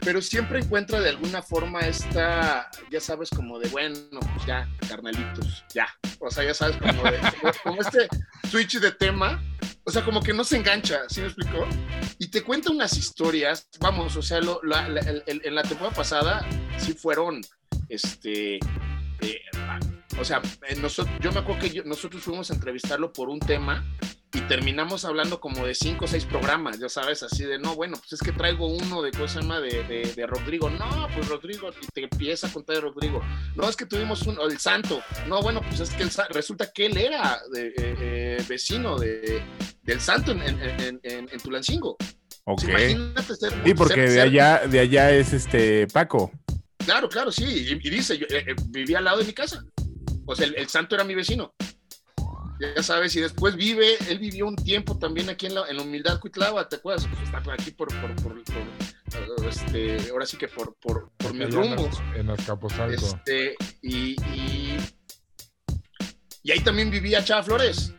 pero 0.00 0.22
siempre 0.22 0.60
encuentra 0.60 1.00
de 1.00 1.10
alguna 1.10 1.42
forma 1.42 1.80
esta, 1.80 2.70
ya 2.90 3.00
sabes, 3.00 3.30
como 3.30 3.58
de, 3.58 3.68
bueno, 3.68 3.98
pues 4.10 4.46
ya, 4.46 4.68
carnalitos, 4.88 5.64
ya. 5.74 5.86
O 6.18 6.30
sea, 6.30 6.44
ya 6.44 6.54
sabes, 6.54 6.76
como, 6.76 7.02
de, 7.02 7.18
como 7.62 7.82
este 7.82 8.08
switch 8.50 8.78
de 8.78 8.92
tema. 8.92 9.42
O 9.84 9.90
sea, 9.90 10.04
como 10.04 10.22
que 10.22 10.32
no 10.32 10.44
se 10.44 10.56
engancha, 10.56 11.00
¿sí 11.08 11.20
me 11.20 11.26
explicó? 11.26 11.66
Y 12.18 12.28
te 12.28 12.42
cuenta 12.42 12.70
unas 12.70 12.96
historias, 12.96 13.68
vamos, 13.80 14.14
o 14.16 14.22
sea, 14.22 14.38
en 14.38 15.54
la 15.54 15.62
temporada 15.62 15.94
pasada 15.94 16.46
sí 16.78 16.92
fueron, 16.92 17.40
este, 17.88 18.60
o 20.20 20.24
sea, 20.24 20.42
eh, 20.68 20.76
nosotros, 20.76 21.14
yo 21.20 21.32
me 21.32 21.40
acuerdo 21.40 21.62
que 21.62 21.82
nosotros 21.84 22.22
fuimos 22.22 22.50
a 22.50 22.54
entrevistarlo 22.54 23.12
por 23.12 23.28
un 23.28 23.40
tema 23.40 23.84
y 24.32 24.40
terminamos 24.42 25.04
hablando 25.04 25.40
como 25.40 25.66
de 25.66 25.74
cinco 25.74 26.04
o 26.04 26.08
seis 26.08 26.24
programas, 26.24 26.78
ya 26.78 26.88
sabes, 26.88 27.22
así 27.22 27.44
de, 27.44 27.58
no, 27.58 27.74
bueno, 27.74 27.96
pues 27.96 28.12
es 28.12 28.20
que 28.20 28.32
traigo 28.32 28.68
uno 28.68 29.02
de 29.02 29.10
cosa 29.10 29.40
llama 29.40 29.60
de, 29.60 30.12
de, 30.14 30.26
Rodrigo, 30.26 30.70
no, 30.70 31.08
pues 31.14 31.28
Rodrigo, 31.28 31.70
y 31.70 31.86
te 31.88 32.04
empieza 32.04 32.46
a 32.46 32.52
contar 32.52 32.76
de 32.76 32.82
Rodrigo, 32.82 33.22
no, 33.56 33.68
es 33.68 33.76
que 33.76 33.86
tuvimos 33.86 34.22
un, 34.26 34.38
el 34.40 34.58
santo, 34.58 35.02
no, 35.26 35.42
bueno, 35.42 35.62
pues 35.62 35.80
es 35.80 35.90
que 35.90 36.06
resulta 36.32 36.70
que 36.72 36.86
él 36.86 36.96
era 36.96 37.40
eh, 37.56 37.72
eh, 37.76 38.44
vecino 38.48 38.98
de, 38.98 39.42
del 39.82 40.00
santo 40.00 40.30
en, 40.32 40.42
en, 40.42 41.00
en, 41.02 41.40
Tulancingo. 41.40 41.96
Ok. 42.44 42.62
sí, 43.64 43.74
porque 43.74 44.02
de 44.02 44.20
allá, 44.20 44.62
de 44.66 44.80
allá 44.80 45.10
es 45.12 45.32
este 45.32 45.86
Paco. 45.88 46.30
Claro, 46.84 47.08
claro, 47.08 47.30
sí, 47.30 47.44
y, 47.82 47.90
dice, 47.90 48.18
yo, 48.18 48.26
vivía 48.68 48.98
al 48.98 49.04
lado 49.04 49.18
de 49.18 49.24
mi 49.24 49.32
casa. 49.32 49.64
O 50.26 50.34
sea, 50.34 50.46
el, 50.46 50.68
santo 50.68 50.94
era 50.94 51.04
mi 51.04 51.14
vecino. 51.14 51.54
Ya 52.60 52.82
sabes, 52.82 53.16
y 53.16 53.20
después 53.20 53.56
vive, 53.56 53.96
él 54.08 54.18
vivió 54.18 54.46
un 54.46 54.56
tiempo 54.56 54.98
también 54.98 55.30
aquí 55.30 55.46
en 55.46 55.54
la, 55.54 55.66
en 55.68 55.76
la 55.76 55.82
Humildad 55.82 56.20
Cuitlava, 56.20 56.68
¿te 56.68 56.76
acuerdas? 56.76 57.06
Pues 57.06 57.22
está 57.22 57.52
aquí 57.52 57.70
por, 57.70 57.88
por, 58.00 58.14
por, 58.16 58.36
este, 59.48 60.10
ahora 60.10 60.26
sí 60.26 60.36
que 60.36 60.46
por, 60.48 60.74
por, 60.74 61.10
por 61.16 61.32
mi 61.32 61.46
rumbo. 61.46 61.88
En 62.14 62.28
Azcapotzalco. 62.28 63.06
Este, 63.06 63.54
y, 63.80 64.20
y, 64.34 64.78
y 66.42 66.50
ahí 66.50 66.60
también 66.60 66.90
vivía 66.90 67.24
Chava 67.24 67.42
Flores. 67.42 67.94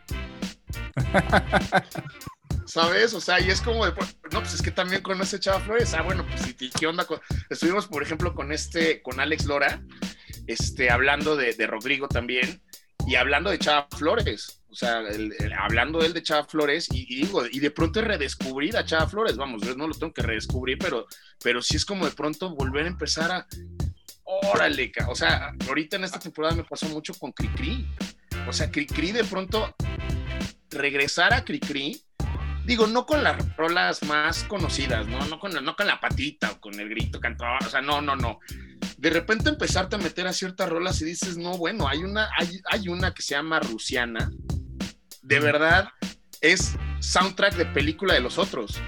¿Sabes? 2.66 3.14
O 3.14 3.20
sea, 3.20 3.40
y 3.40 3.50
es 3.50 3.60
como 3.60 3.84
de, 3.84 3.92
no, 4.32 4.40
pues 4.40 4.54
es 4.54 4.62
que 4.62 4.70
también 4.70 5.02
conoce 5.02 5.40
Chava 5.40 5.60
Flores. 5.60 5.94
Ah, 5.94 6.02
bueno, 6.02 6.26
pues, 6.26 6.54
¿qué 6.78 6.86
onda? 6.86 7.04
Con... 7.04 7.20
Estuvimos, 7.50 7.86
por 7.86 8.02
ejemplo, 8.02 8.34
con 8.34 8.52
este, 8.52 9.02
con 9.02 9.20
Alex 9.20 9.44
Lora, 9.46 9.82
este, 10.46 10.90
hablando 10.90 11.36
de, 11.36 11.54
Rodrigo 11.66 12.08
también 12.08 12.62
y 13.06 13.16
hablando 13.16 13.50
de 13.50 13.58
Chava 13.58 13.88
Flores. 13.96 14.62
O 14.70 14.74
sea, 14.74 15.02
hablando 15.58 15.98
de 15.98 16.06
él 16.06 16.14
de 16.14 16.22
Chava 16.22 16.44
Flores 16.44 16.88
y, 16.90 17.04
digo, 17.06 17.44
y 17.50 17.60
de 17.60 17.70
pronto 17.70 18.00
redescubrir 18.00 18.76
a 18.76 18.84
Chava 18.84 19.06
Flores, 19.06 19.36
vamos, 19.36 19.62
no 19.76 19.86
lo 19.86 19.94
tengo 19.94 20.14
que 20.14 20.22
redescubrir, 20.22 20.78
pero, 20.78 21.06
pero 21.42 21.60
sí 21.60 21.76
es 21.76 21.84
como 21.84 22.06
de 22.06 22.12
pronto 22.12 22.54
volver 22.54 22.86
a 22.86 22.88
empezar 22.88 23.30
a, 23.30 23.46
órale, 24.24 24.90
o 25.08 25.14
sea, 25.14 25.52
ahorita 25.68 25.96
en 25.96 26.04
esta 26.04 26.18
temporada 26.18 26.54
me 26.54 26.64
pasó 26.64 26.88
mucho 26.88 27.12
con 27.14 27.32
Cricri. 27.32 27.86
O 28.48 28.52
sea, 28.52 28.70
Cricri 28.70 29.12
de 29.12 29.24
pronto 29.24 29.74
regresar 30.70 31.34
a 31.34 31.44
Cricri 31.44 32.02
digo, 32.64 32.86
no 32.86 33.06
con 33.06 33.22
las 33.22 33.56
rolas 33.56 34.02
más 34.04 34.44
conocidas, 34.44 35.06
¿no? 35.06 35.24
No 35.26 35.38
con, 35.38 35.52
no 35.64 35.76
con 35.76 35.86
la 35.86 36.00
patita 36.00 36.52
o 36.52 36.60
con 36.60 36.78
el 36.78 36.88
grito 36.88 37.20
cantador, 37.20 37.64
o 37.66 37.70
sea, 37.70 37.80
no, 37.80 38.00
no, 38.00 38.16
no. 38.16 38.40
De 38.96 39.10
repente 39.10 39.50
empezarte 39.50 39.96
a 39.96 39.98
meter 39.98 40.26
a 40.26 40.32
ciertas 40.32 40.68
rolas 40.68 41.00
y 41.02 41.04
dices, 41.04 41.36
no, 41.36 41.58
bueno, 41.58 41.88
hay 41.88 42.04
una, 42.04 42.28
hay, 42.38 42.60
hay 42.70 42.88
una 42.88 43.12
que 43.12 43.22
se 43.22 43.34
llama 43.34 43.60
Rusiana, 43.60 44.30
de 45.22 45.40
verdad 45.40 45.88
es 46.40 46.76
soundtrack 47.00 47.54
de 47.54 47.66
película 47.66 48.14
de 48.14 48.20
los 48.20 48.38
otros. 48.38 48.80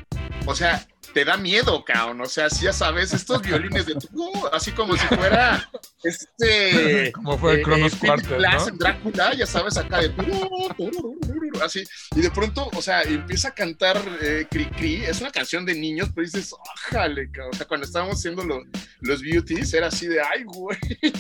O 0.46 0.54
sea, 0.54 0.86
te 1.14 1.24
da 1.24 1.36
miedo, 1.36 1.84
cabrón. 1.84 2.20
O 2.20 2.26
sea, 2.26 2.48
ya 2.48 2.72
sabes, 2.72 3.14
estos 3.14 3.40
violines 3.40 3.86
de 3.86 3.94
uh, 4.12 4.46
así 4.52 4.72
como 4.72 4.96
si 4.96 5.06
fuera 5.06 5.70
este. 6.02 7.12
Como 7.12 7.38
fue 7.38 7.54
el 7.54 7.62
Cronos 7.62 7.94
eh, 7.94 8.06
¿no? 8.06 8.76
Drácula, 8.76 9.34
ya 9.34 9.46
sabes, 9.46 9.78
acá 9.78 10.00
de 10.00 10.12
así. 11.62 11.84
Y 12.16 12.20
de 12.20 12.30
pronto, 12.30 12.68
o 12.74 12.82
sea, 12.82 13.02
empieza 13.02 13.48
a 13.48 13.54
cantar 13.54 13.96
eh, 14.20 14.46
Cri 14.50 14.66
Cri. 14.66 14.96
Es 15.04 15.20
una 15.20 15.30
canción 15.30 15.64
de 15.64 15.74
niños, 15.74 16.10
pero 16.14 16.26
dices, 16.26 16.52
¡ájale! 16.76 17.30
O 17.50 17.56
sea, 17.56 17.66
cuando 17.66 17.86
estábamos 17.86 18.16
haciendo 18.16 18.44
los 19.00 19.22
beauties, 19.22 19.72
era 19.72 19.86
así 19.86 20.06
de, 20.06 20.20
¡ay, 20.20 20.44
güey! 20.44 20.78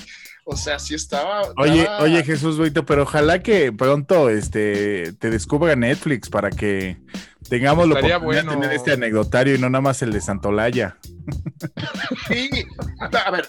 O 0.46 0.56
sea, 0.56 0.78
sí 0.78 0.94
estaba. 0.94 1.40
Oye, 1.56 1.88
oye, 2.00 2.22
Jesús 2.22 2.58
Buito, 2.58 2.84
pero 2.84 3.04
ojalá 3.04 3.42
que 3.42 3.72
pronto 3.72 4.28
este, 4.28 5.14
te 5.14 5.30
descubra 5.30 5.74
Netflix 5.74 6.28
para 6.28 6.50
que 6.50 6.98
tengamos 7.48 7.86
lo 7.88 8.00
bueno. 8.20 8.52
tener 8.52 8.72
este 8.72 8.92
anecdotario 8.92 9.54
y 9.54 9.58
no 9.58 9.68
nada 9.68 9.82
más 9.82 10.02
el 10.02 10.12
de 10.12 10.20
Santolaya. 10.20 10.98
Sí, 12.28 12.50
a 13.24 13.30
ver, 13.30 13.48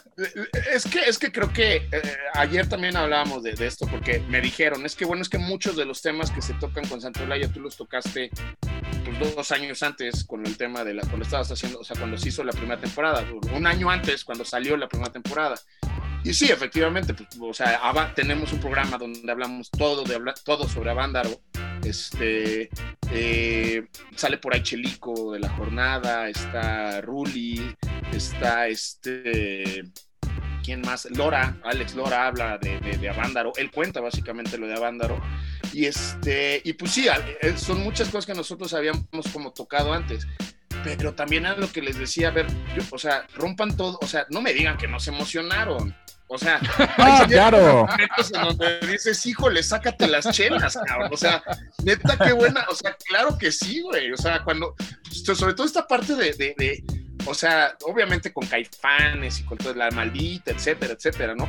es 0.74 0.86
que, 0.86 1.02
es 1.02 1.18
que 1.18 1.32
creo 1.32 1.52
que 1.52 1.76
eh, 1.92 2.02
ayer 2.34 2.68
también 2.68 2.96
hablábamos 2.96 3.44
de, 3.44 3.52
esto 3.66 3.86
porque 3.88 4.20
me 4.30 4.40
dijeron, 4.42 4.86
es 4.86 4.96
que 4.96 5.06
bueno, 5.06 5.22
es 5.22 5.30
que 5.30 5.38
muchos 5.38 5.76
de 5.76 5.86
los 5.86 6.02
temas 6.02 6.32
que 6.32 6.42
se 6.42 6.54
tocan 6.54 6.88
con 6.88 7.02
Santolaya 7.02 7.48
tú 7.52 7.60
los 7.60 7.76
tocaste 7.76 8.30
pues, 9.20 9.36
dos 9.36 9.52
años 9.52 9.84
antes 9.84 10.24
con 10.24 10.46
el 10.46 10.58
tema 10.58 10.84
de 10.84 10.94
la, 10.94 11.02
cuando 11.04 11.24
estabas 11.24 11.52
haciendo, 11.52 11.80
o 11.80 11.84
sea, 11.84 11.98
cuando 11.98 12.18
se 12.18 12.30
hizo 12.30 12.44
la 12.44 12.54
primera 12.54 12.80
temporada, 12.80 13.26
un 13.54 13.68
año 13.68 13.90
antes 13.90 14.24
cuando 14.24 14.46
salió 14.46 14.78
la 14.78 14.88
primera 14.88 15.12
temporada. 15.12 15.56
Y 16.26 16.34
sí, 16.34 16.52
efectivamente, 16.52 17.14
pues, 17.14 17.30
o 17.40 17.54
sea, 17.54 17.80
tenemos 18.16 18.52
un 18.52 18.60
programa 18.60 18.98
donde 18.98 19.32
hablamos 19.32 19.70
todo, 19.70 20.04
de, 20.04 20.20
todo 20.44 20.68
sobre 20.68 20.90
Avándaro. 20.90 21.30
Este, 21.84 22.68
eh, 23.12 23.86
sale 24.16 24.40
por 24.40 24.56
ahí 24.56 24.64
Chelico 24.64 25.34
de 25.34 25.40
la 25.40 25.50
jornada, 25.50 26.28
está 26.28 27.00
Ruli, 27.02 27.76
está 28.12 28.68
este, 28.68 29.84
¿quién 30.64 30.82
más? 30.82 31.06
Lora, 31.12 31.62
Alex 31.64 31.94
Lora 31.94 32.26
habla 32.26 32.58
de, 32.58 32.80
de, 32.80 33.08
Avándaro, 33.10 33.54
él 33.58 33.70
cuenta 33.70 34.02
básicamente 34.02 34.58
lo 34.58 34.66
de 34.66 34.74
Avándaro, 34.74 35.22
y 35.74 35.86
este, 35.86 36.60
y 36.66 36.74
pues 36.74 36.90
sí, 36.90 37.08
eh, 37.42 37.54
son 37.56 37.84
muchas 37.84 38.10
cosas 38.10 38.26
que 38.26 38.34
nosotros 38.34 38.74
habíamos 38.74 39.28
como 39.32 39.54
tocado 39.54 39.94
antes, 39.94 40.26
pero 40.84 41.14
también 41.14 41.46
es 41.46 41.60
lo 41.60 41.72
que 41.72 41.84
les 41.84 42.00
decía, 42.00 42.30
a 42.30 42.32
ver, 42.32 42.48
o 42.90 42.98
sea, 42.98 43.28
rompan 43.36 43.78
todo, 43.78 44.00
o 44.02 44.08
sea, 44.08 44.26
no 44.32 44.42
me 44.42 44.56
digan 44.56 44.78
que 44.78 44.88
no 44.88 45.00
se 45.00 45.12
emocionaron, 45.12 45.96
o 46.28 46.38
sea, 46.38 46.60
ah, 46.98 47.26
claro. 47.28 47.88
en 48.34 48.42
donde 48.42 48.80
dices, 48.88 49.26
híjole, 49.26 49.62
sácate 49.62 50.08
las 50.08 50.30
chelas, 50.32 50.78
cabrón. 50.86 51.10
O 51.14 51.18
sea, 51.18 51.44
neta, 51.84 52.18
qué 52.18 52.34
buena. 52.34 52.66
O 52.70 52.76
sea, 52.76 52.96
claro 53.08 53.38
que 53.38 53.52
sí, 53.52 53.82
güey. 53.82 54.12
O 54.12 54.18
sea, 54.18 54.44
cuando, 54.44 54.76
sobre 55.12 55.54
todo 55.54 55.68
esta 55.68 55.88
parte 55.88 56.16
de, 56.16 56.34
de, 56.34 56.56
de 56.58 56.84
o 57.26 57.34
sea, 57.34 57.76
obviamente 57.84 58.32
con 58.32 58.46
caifanes 58.46 59.40
y 59.40 59.44
con 59.44 59.58
toda 59.58 59.76
la 59.76 59.92
maldita, 59.92 60.52
etcétera, 60.52 60.94
etcétera, 60.94 61.36
¿no? 61.36 61.48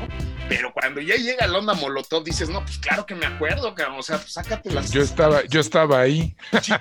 Pero 0.48 0.72
cuando 0.72 1.00
ya 1.00 1.16
llega 1.16 1.46
la 1.46 1.58
onda 1.58 1.74
Molotov, 1.74 2.24
dices, 2.24 2.48
no, 2.48 2.62
pues 2.62 2.78
claro 2.78 3.04
que 3.06 3.14
me 3.14 3.26
acuerdo, 3.26 3.74
cabrón, 3.74 3.98
o 3.98 4.02
sea, 4.02 4.18
pues 4.18 4.32
sácate 4.32 4.70
las... 4.72 4.90
Yo 4.90 5.02
estaba, 5.02 5.44
yo 5.44 5.60
estaba 5.60 6.00
ahí. 6.00 6.36
Sí, 6.62 6.72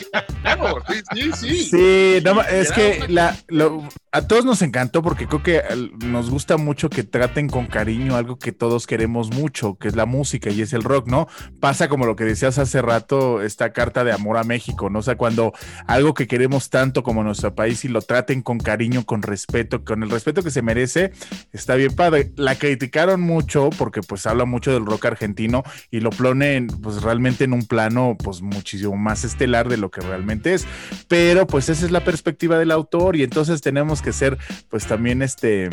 claro, 0.42 0.84
sí, 0.88 1.02
sí, 1.14 1.32
sí. 1.34 1.64
Sí, 1.66 2.22
no, 2.24 2.42
es 2.42 2.72
que 2.72 3.06
la, 3.08 3.36
lo, 3.48 3.88
a 4.12 4.28
todos 4.28 4.46
nos 4.46 4.62
encantó 4.62 5.02
porque 5.02 5.28
creo 5.28 5.44
que 5.44 5.62
nos 6.06 6.30
gusta 6.30 6.58
mucho 6.58 6.90
que 6.90 7.04
traten 7.04 7.50
con 7.50 7.68
cariño 7.68 8.16
algo 8.16 8.40
que 8.40 8.52
todos 8.52 8.88
queremos 8.88 9.30
mucho, 9.32 9.78
que 9.78 9.88
es 9.88 9.96
la 9.96 10.06
música 10.06 10.50
y 10.50 10.62
es 10.62 10.74
el 10.74 10.84
rock, 10.84 11.08
¿no? 11.08 11.28
Pasa 11.60 11.90
como 11.90 12.06
lo 12.06 12.16
que 12.16 12.24
decías 12.24 12.58
hace 12.58 12.82
rato, 12.82 13.42
esta 13.42 13.74
carta 13.74 14.04
de 14.04 14.14
amor 14.14 14.38
a 14.38 14.44
México, 14.44 14.90
¿no? 14.90 15.00
O 15.00 15.02
sea, 15.02 15.18
cuando 15.18 15.54
algo 15.88 16.14
que 16.14 16.28
queremos 16.28 16.70
tanto 16.70 17.04
como 17.04 17.24
nuestro 17.24 17.56
país 17.56 17.84
y 17.84 17.88
lo 17.88 18.02
traten 18.02 18.42
con 18.42 18.60
cariño, 18.60 18.85
con 19.06 19.22
respeto, 19.22 19.84
con 19.84 20.04
el 20.04 20.10
respeto 20.10 20.44
que 20.44 20.52
se 20.52 20.62
merece, 20.62 21.12
está 21.52 21.76
bien 21.76 21.94
padre. 21.96 22.32
La 22.36 22.56
criticaron 22.56 23.22
mucho 23.22 23.70
porque 23.78 24.02
pues 24.02 24.26
habla 24.26 24.46
mucho 24.46 24.72
del 24.72 24.86
rock 24.86 25.06
argentino 25.06 25.64
y 25.92 26.00
lo 26.00 26.12
pone 26.12 26.68
pues 26.82 27.02
realmente 27.02 27.44
en 27.44 27.54
un 27.54 27.66
plano 27.66 28.16
pues 28.22 28.42
muchísimo 28.42 28.96
más 28.96 29.24
estelar 29.24 29.70
de 29.70 29.78
lo 29.78 29.90
que 29.92 30.02
realmente 30.02 30.54
es. 30.54 30.66
Pero 31.08 31.48
pues 31.48 31.70
esa 31.70 31.86
es 31.86 31.92
la 31.92 32.04
perspectiva 32.04 32.58
del 32.60 32.72
autor 32.72 33.16
y 33.16 33.24
entonces 33.24 33.62
tenemos 33.62 34.02
que 34.02 34.14
ser 34.14 34.38
pues 34.70 34.86
también 34.86 35.22
este 35.22 35.70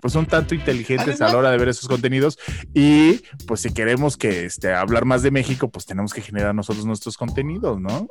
pues 0.00 0.14
un 0.14 0.26
tanto 0.26 0.54
inteligentes 0.54 1.20
a 1.20 1.28
la 1.28 1.36
hora 1.36 1.50
de 1.50 1.58
ver 1.58 1.68
esos 1.68 1.88
contenidos 1.88 2.38
y 2.72 3.22
pues 3.46 3.60
si 3.60 3.72
queremos 3.72 4.16
que 4.16 4.44
este 4.44 4.72
hablar 4.72 5.04
más 5.04 5.22
de 5.22 5.30
México 5.30 5.70
pues 5.70 5.86
tenemos 5.86 6.12
que 6.12 6.22
generar 6.22 6.54
nosotros 6.54 6.86
nuestros 6.86 7.16
contenidos, 7.16 7.80
¿no? 7.80 8.08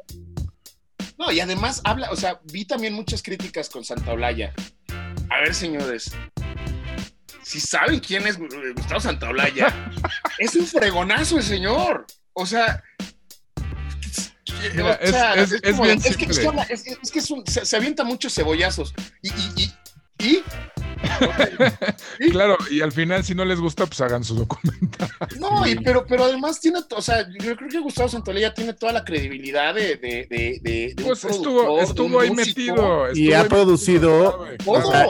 No, 1.17 1.31
y 1.31 1.39
además 1.39 1.81
habla, 1.83 2.09
o 2.11 2.15
sea, 2.15 2.39
vi 2.51 2.65
también 2.65 2.93
muchas 2.93 3.21
críticas 3.21 3.69
con 3.69 3.83
Santa 3.83 4.13
Olaya. 4.13 4.53
A 5.29 5.41
ver, 5.41 5.53
señores, 5.53 6.11
si 7.43 7.59
saben 7.59 7.99
quién 7.99 8.25
es 8.25 8.37
Gustavo 8.39 8.99
Santaolalla, 8.99 9.91
es 10.39 10.55
un 10.55 10.65
fregonazo 10.65 11.37
el 11.37 11.43
señor. 11.43 12.07
O 12.33 12.45
sea, 12.45 12.83
es, 14.63 15.51
que, 17.11 17.21
se, 17.65 17.75
avienta 17.75 18.03
muchos 18.03 18.33
cebollazos. 18.33 18.93
Y, 19.21 19.29
y, 19.29 19.73
y, 20.19 20.25
y 20.25 20.43
claro, 22.31 22.57
y 22.69 22.81
al 22.81 22.91
final, 22.91 23.23
si 23.23 23.35
no 23.35 23.45
les 23.45 23.59
gusta, 23.59 23.85
pues 23.85 24.01
hagan 24.01 24.23
su 24.23 24.35
documental. 24.35 25.09
No, 25.39 25.67
y, 25.67 25.75
pero, 25.75 26.05
pero 26.05 26.25
además 26.25 26.59
tiene, 26.59 26.79
o 26.95 27.01
sea, 27.01 27.27
yo 27.39 27.55
creo 27.55 27.69
que 27.69 27.79
Gustavo 27.79 28.09
Santolaya 28.09 28.53
tiene 28.53 28.73
toda 28.73 28.93
la 28.93 29.03
credibilidad 29.03 29.73
de. 29.73 29.97
de, 29.97 30.27
de, 30.61 30.95
pues 31.03 31.23
estuvo, 31.25 31.79
estuvo 31.79 32.19
ahí 32.19 32.31
metido. 32.31 33.13
y 33.13 33.33
ha 33.33 33.47
producido 33.47 34.45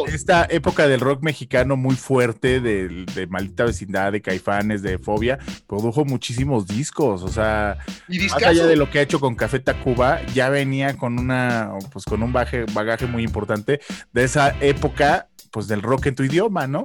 esta 0.07 0.45
época 0.49 0.87
del 0.87 0.99
rock 0.99 1.23
mexicano 1.23 1.75
muy 1.75 1.95
fuerte, 1.95 2.59
de, 2.59 3.05
de 3.13 3.27
Maldita 3.27 3.65
Vecindad, 3.65 4.11
de 4.11 4.21
Caifanes, 4.21 4.81
de 4.81 4.97
Fobia, 4.97 5.39
produjo 5.67 6.05
muchísimos 6.05 6.67
discos. 6.67 7.23
O 7.23 7.29
sea, 7.29 7.77
más 8.07 8.43
allá 8.43 8.65
de 8.65 8.75
lo 8.75 8.89
que 8.89 8.99
ha 8.99 9.01
hecho 9.01 9.19
con 9.19 9.35
Café 9.35 9.59
Tacuba, 9.59 10.21
ya 10.33 10.49
venía 10.49 10.97
con 10.97 11.19
una, 11.19 11.71
pues 11.91 12.05
con 12.05 12.23
un 12.23 12.33
bagaje, 12.33 12.65
bagaje 12.73 13.05
muy 13.05 13.23
importante 13.23 13.79
de 14.11 14.23
esa 14.23 14.55
época 14.61 15.27
pues 15.53 15.67
del 15.67 15.83
rock 15.83 16.07
en 16.07 16.15
tu 16.15 16.23
idioma, 16.23 16.67
¿no? 16.67 16.83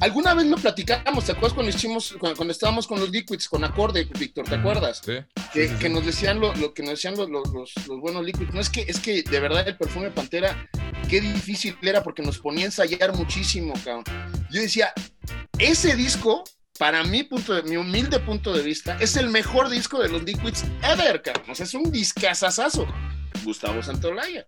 Alguna 0.00 0.34
vez 0.34 0.46
lo 0.46 0.56
platicamos, 0.56 1.24
¿te 1.24 1.32
acuerdas 1.32 1.54
cuando 1.54 1.70
hicimos, 1.70 2.14
cuando, 2.18 2.52
estábamos 2.52 2.86
con 2.86 3.00
los 3.00 3.10
liquids, 3.10 3.48
con 3.48 3.64
acorde, 3.64 4.08
Víctor, 4.18 4.46
¿te 4.46 4.54
acuerdas? 4.54 5.02
Sí. 5.04 5.18
Que, 5.52 5.88
nos 5.88 6.06
decían 6.06 6.40
lo, 6.40 6.52
que 6.72 6.82
nos 6.82 6.92
decían 6.92 7.16
los, 7.16 7.28
los, 7.28 8.00
buenos 8.00 8.24
liquids. 8.24 8.54
No 8.54 8.60
es 8.60 8.70
que, 8.70 8.82
es 8.82 8.98
que 9.00 9.22
de 9.22 9.40
verdad 9.40 9.66
el 9.66 9.76
perfume 9.76 10.10
Pantera, 10.10 10.68
qué 11.08 11.20
difícil 11.20 11.76
era 11.82 12.02
porque 12.02 12.22
nos 12.22 12.38
ponía 12.38 12.64
a 12.64 12.66
ensayar 12.66 13.14
muchísimo, 13.14 13.74
cabrón. 13.84 14.04
Yo 14.50 14.62
decía, 14.62 14.92
ese 15.58 15.96
disco, 15.96 16.44
para 16.78 17.04
mi 17.04 17.24
punto 17.24 17.54
de, 17.54 17.62
mi 17.62 17.76
humilde 17.76 18.20
punto 18.20 18.54
de 18.54 18.62
vista, 18.62 18.96
es 19.00 19.16
el 19.16 19.28
mejor 19.28 19.68
disco 19.68 19.98
de 19.98 20.08
los 20.08 20.22
liquids 20.22 20.64
ever, 20.82 21.20
cabrón. 21.20 21.50
O 21.50 21.54
sea, 21.54 21.64
es 21.64 21.74
un 21.74 21.90
discazazazo. 21.90 22.86
Gustavo 23.44 23.82
Santolaya. 23.82 24.46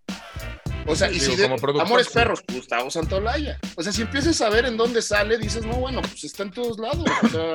O 0.87 0.97
sea, 0.97 1.11
y 1.11 1.20
si 1.20 1.37
de 1.37 1.47
Amores 1.47 2.09
Perros, 2.09 2.43
Gustavo 2.53 2.91
Santolaya. 2.91 3.59
O 3.76 3.83
sea, 3.83 3.93
si 3.93 4.03
empiezas 4.03 4.41
a 4.41 4.49
ver 4.49 4.66
en 4.66 4.76
dónde 4.76 5.03
sale, 5.03 5.39
dices, 5.39 5.64
no, 5.64 5.74
bueno, 5.74 6.03
pues 6.03 6.24
está 6.24 6.43
en 6.43 6.51
todos 6.51 6.78
lados. 6.78 7.05
O 7.22 7.28
sea. 7.28 7.55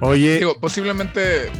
Oye. 0.00 0.38
Digo, 0.38 0.58
posiblemente 0.60 1.50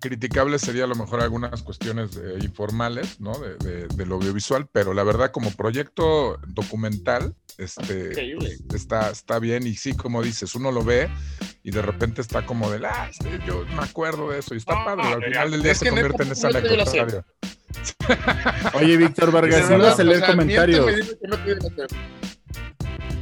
criticable 0.00 0.58
sería 0.58 0.84
a 0.84 0.86
lo 0.86 0.94
mejor 0.94 1.20
algunas 1.20 1.62
cuestiones 1.62 2.18
informales, 2.40 3.20
¿no? 3.20 3.32
De, 3.38 4.06
lo 4.06 4.16
audiovisual, 4.16 4.66
pero 4.72 4.94
la 4.94 5.04
verdad, 5.04 5.30
como 5.30 5.50
proyecto 5.52 6.38
documental, 6.48 7.34
este, 7.58 8.12
está, 8.74 9.10
está 9.10 9.38
bien. 9.38 9.66
Y 9.66 9.74
sí, 9.74 9.94
como 9.94 10.22
dices, 10.22 10.54
uno 10.54 10.72
lo 10.72 10.82
ve 10.82 11.08
y 11.62 11.70
de 11.70 11.82
repente 11.82 12.22
está 12.22 12.46
como 12.46 12.70
de, 12.70 12.84
ah, 12.86 13.10
este, 13.10 13.38
yo 13.46 13.64
me 13.76 13.82
acuerdo 13.82 14.30
de 14.30 14.38
eso 14.38 14.54
y 14.54 14.58
está 14.58 14.84
padre. 14.84 15.12
Al 15.12 15.22
final 15.22 15.50
del 15.50 15.62
día 15.62 15.74
se 15.74 15.88
convierte 15.88 16.22
en 16.22 16.32
esa 16.32 16.48
anécdota. 16.48 17.24
Oye, 18.74 18.96
Víctor 18.96 19.30
Vargas, 19.30 19.66
si 19.66 19.74
vas 19.74 19.98
a 19.98 20.04
leer 20.04 20.24
comentarios. 20.24 20.86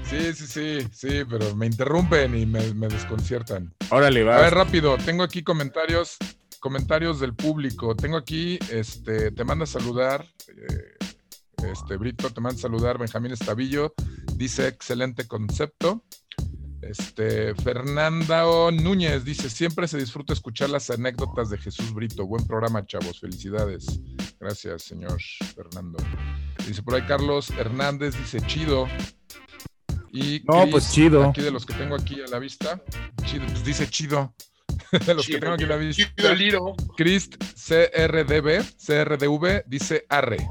Sí, 0.09 0.33
sí, 0.33 0.47
sí, 0.47 0.89
sí, 0.91 1.25
pero 1.29 1.55
me 1.55 1.67
interrumpen 1.67 2.35
y 2.35 2.47
me, 2.47 2.89
desconciertan. 2.89 3.75
Órale, 3.91 4.25
va. 4.25 4.39
A 4.39 4.41
ver, 4.41 4.55
rápido, 4.55 4.97
tengo 4.97 5.23
aquí 5.23 5.43
comentarios, 5.43 6.17
comentarios 6.61 7.21
del 7.21 7.35
público. 7.35 7.95
Tengo 7.95 8.17
aquí, 8.17 8.59
este, 8.71 9.33
te 9.33 9.45
manda 9.45 9.65
a 9.65 9.67
saludar, 9.67 10.25
eh, 10.49 10.97
este, 11.71 11.97
Brito, 11.97 12.31
te 12.31 12.41
manda 12.41 12.59
a 12.59 12.63
saludar, 12.63 12.97
Benjamín 12.97 13.33
Estavillo, 13.33 13.93
dice 14.35 14.69
excelente 14.69 15.27
concepto. 15.27 16.03
Este, 16.89 17.55
Fernando 17.57 18.71
Núñez 18.71 19.23
dice, 19.23 19.51
siempre 19.51 19.87
se 19.87 19.99
disfruta 19.99 20.33
escuchar 20.33 20.71
las 20.71 20.89
anécdotas 20.89 21.51
de 21.51 21.59
Jesús 21.59 21.93
Brito. 21.93 22.27
Buen 22.27 22.47
programa, 22.47 22.87
chavos. 22.87 23.21
Felicidades. 23.21 24.01
Gracias, 24.41 24.85
señor 24.85 25.21
Fernando. 25.55 25.99
Dice 26.67 26.83
por 26.83 26.95
ahí 26.95 27.03
Carlos 27.03 27.51
Hernández, 27.51 28.17
dice 28.17 28.41
chido. 28.47 28.89
Y 30.15 30.43
no, 30.49 30.67
pues 30.71 30.91
chido. 30.91 31.25
Aquí 31.29 31.43
de 31.43 31.51
los 31.51 31.67
que 31.67 31.75
tengo 31.75 31.95
aquí 31.95 32.23
a 32.23 32.27
la 32.27 32.39
vista, 32.39 32.83
chido, 33.27 33.45
pues 33.45 33.65
dice 33.67 33.87
chido. 33.91 34.35
de 35.07 35.13
los 35.13 35.27
que 35.27 35.39
tengo 35.39 35.53
aquí 35.53 35.65
a 35.65 35.67
la 35.67 35.77
vista. 35.77 36.37
Chido, 36.39 36.75
Christ 36.97 37.37
CRDB, 37.37 38.65
CRDV, 38.79 39.65
dice 39.67 40.07
arre. 40.09 40.49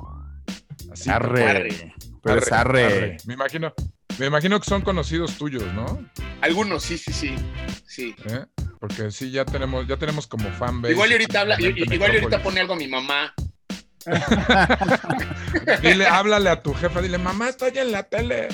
Así, 0.91 1.09
arre. 1.09 1.43
arre. 1.43 1.95
Pero 2.21 2.39
es 2.39 2.51
arre. 2.51 3.17
Me 3.25 3.33
imagino, 3.33 3.73
me 4.19 4.25
imagino 4.25 4.59
que 4.59 4.67
son 4.67 4.81
conocidos 4.81 5.37
tuyos, 5.37 5.63
¿no? 5.73 6.05
Algunos, 6.41 6.83
sí, 6.83 6.97
sí, 6.97 7.13
sí. 7.13 7.35
sí. 7.85 8.15
¿Eh? 8.29 8.45
Porque 8.79 9.11
sí, 9.11 9.31
ya 9.31 9.45
tenemos, 9.45 9.87
ya 9.87 9.97
tenemos 9.97 10.27
como 10.27 10.49
fanbase. 10.51 10.93
Igual 10.93 11.11
ahorita 11.11 11.41
habla, 11.41 11.57
igual 11.59 12.11
ahorita 12.11 12.43
pone 12.43 12.61
algo 12.61 12.73
a 12.73 12.77
mi 12.77 12.87
mamá. 12.87 13.33
dile, 15.81 16.07
háblale 16.07 16.49
a 16.49 16.61
tu 16.61 16.73
jefa, 16.73 17.01
dile, 17.01 17.17
mamá, 17.17 17.49
estoy 17.49 17.71
en 17.75 17.91
la 17.91 18.03
tele. 18.03 18.47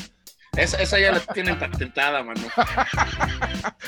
Esa, 0.57 0.99
ya 0.99 1.11
la 1.11 1.19
tienen 1.19 1.57
patentada, 1.57 2.23
mano. 2.23 2.41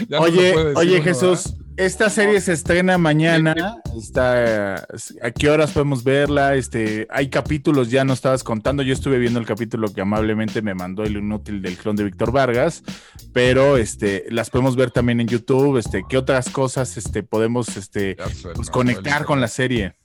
oye, 0.19 0.55
oye, 0.75 1.01
Jesús, 1.01 1.53
esta 1.77 2.09
serie 2.09 2.41
se 2.41 2.53
estrena 2.53 2.97
mañana. 2.97 3.55
Está, 3.97 4.75
¿A 5.21 5.31
qué 5.31 5.49
horas 5.49 5.71
podemos 5.71 6.03
verla? 6.03 6.55
Este, 6.55 7.07
hay 7.11 7.29
capítulos, 7.29 7.91
ya 7.91 8.03
no 8.03 8.13
estabas 8.13 8.43
contando. 8.43 8.81
Yo 8.81 8.93
estuve 8.93 9.19
viendo 9.19 9.39
el 9.39 9.45
capítulo 9.45 9.93
que 9.93 10.01
amablemente 10.01 10.61
me 10.61 10.73
mandó 10.73 11.03
el 11.03 11.17
inútil 11.17 11.61
del 11.61 11.77
clon 11.77 11.95
de 11.95 12.05
Víctor 12.05 12.31
Vargas, 12.31 12.83
pero 13.31 13.77
este, 13.77 14.25
las 14.29 14.49
podemos 14.49 14.75
ver 14.75 14.89
también 14.89 15.21
en 15.21 15.27
YouTube. 15.27 15.77
Este, 15.77 16.03
¿qué 16.09 16.17
otras 16.17 16.49
cosas 16.49 16.97
este, 16.97 17.21
podemos 17.21 17.77
este, 17.77 18.17
pues, 18.55 18.69
conectar 18.69 19.25
con 19.25 19.39
la 19.39 19.47
serie? 19.47 19.95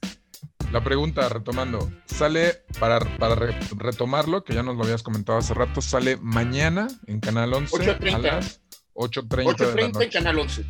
La 0.72 0.84
pregunta, 0.84 1.28
retomando, 1.28 1.90
sale 2.06 2.62
para, 2.78 3.00
para 3.18 3.34
retomarlo, 3.76 4.44
que 4.44 4.54
ya 4.54 4.62
nos 4.62 4.76
lo 4.76 4.84
habías 4.84 5.02
comentado 5.02 5.38
hace 5.38 5.52
rato, 5.52 5.80
sale 5.82 6.16
mañana 6.18 6.86
en 7.08 7.18
Canal 7.18 7.52
11 7.52 7.76
8.30. 7.76 8.14
a 8.14 8.18
las 8.18 8.62
8.30 8.94 9.56
de 9.56 9.82
la 9.82 9.88
noche. 9.88 10.04
en 10.04 10.10
Canal 10.10 10.38
11. 10.38 10.64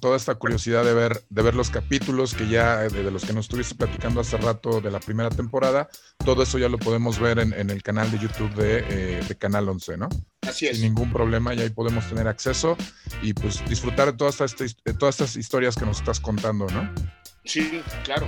Toda 0.00 0.16
esta 0.16 0.34
curiosidad 0.34 0.84
de 0.84 0.94
ver, 0.94 1.22
de 1.28 1.42
ver 1.42 1.54
los 1.54 1.70
capítulos 1.70 2.34
que 2.34 2.48
ya, 2.48 2.78
de, 2.78 3.10
los 3.10 3.24
que 3.24 3.32
nos 3.32 3.44
estuviste 3.44 3.74
platicando 3.74 4.20
hace 4.20 4.36
rato 4.38 4.80
de 4.80 4.90
la 4.90 4.98
primera 4.98 5.30
temporada, 5.30 5.88
todo 6.24 6.42
eso 6.42 6.58
ya 6.58 6.68
lo 6.68 6.78
podemos 6.78 7.18
ver 7.18 7.38
en, 7.38 7.70
el 7.70 7.82
canal 7.82 8.10
de 8.10 8.18
YouTube 8.18 8.52
de, 8.54 8.84
eh, 8.88 9.20
Canal 9.38 9.68
11, 9.68 9.96
¿no? 9.96 10.08
Así 10.42 10.66
es. 10.66 10.78
Sin 10.78 10.86
ningún 10.86 11.12
problema, 11.12 11.54
y 11.54 11.60
ahí 11.60 11.70
podemos 11.70 12.08
tener 12.08 12.26
acceso 12.26 12.76
y 13.22 13.32
pues 13.32 13.64
disfrutar 13.68 14.10
de 14.10 14.18
todas 14.18 14.40
estas, 14.40 14.76
de 14.84 14.94
todas 14.94 15.20
estas 15.20 15.36
historias 15.36 15.76
que 15.76 15.86
nos 15.86 15.98
estás 15.98 16.18
contando, 16.20 16.66
¿no? 16.66 16.92
Sí, 17.44 17.80
claro. 18.04 18.26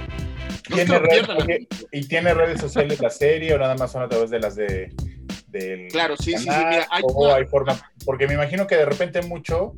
¿Y 1.91 2.07
tiene 2.07 2.35
redes 2.35 2.61
sociales 2.61 3.01
la 3.01 3.11
serie 3.11 3.55
o 3.55 3.59
nada 3.59 3.75
más 3.75 3.93
son 3.93 4.03
a 4.03 4.09
través 4.09 4.31
de 4.31 4.41
las 4.41 4.57
de 4.57 4.91
del 5.53 5.89
Claro, 5.89 6.17
sí, 6.17 6.33
sí, 6.33 6.39
sí, 6.39 6.49
mira, 6.49 6.89
hay, 6.91 7.47
forma, 7.47 7.79
porque 8.05 8.27
me 8.27 8.35
imagino 8.35 8.67
que 8.67 8.77
de 8.77 8.87
repente 8.87 9.23
mucho 9.23 9.75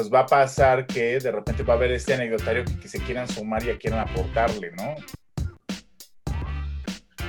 pues 0.00 0.10
va 0.10 0.20
a 0.20 0.26
pasar 0.26 0.86
que 0.86 1.18
de 1.20 1.30
repente 1.30 1.62
va 1.62 1.74
a 1.74 1.76
haber 1.76 1.92
este 1.92 2.14
anecdotario 2.14 2.64
que, 2.64 2.88
se 2.88 3.00
quieran 3.00 3.28
sumar 3.28 3.62
y 3.68 3.76
quieran 3.76 4.00
aportarle, 4.00 4.72
¿no? 4.72 4.94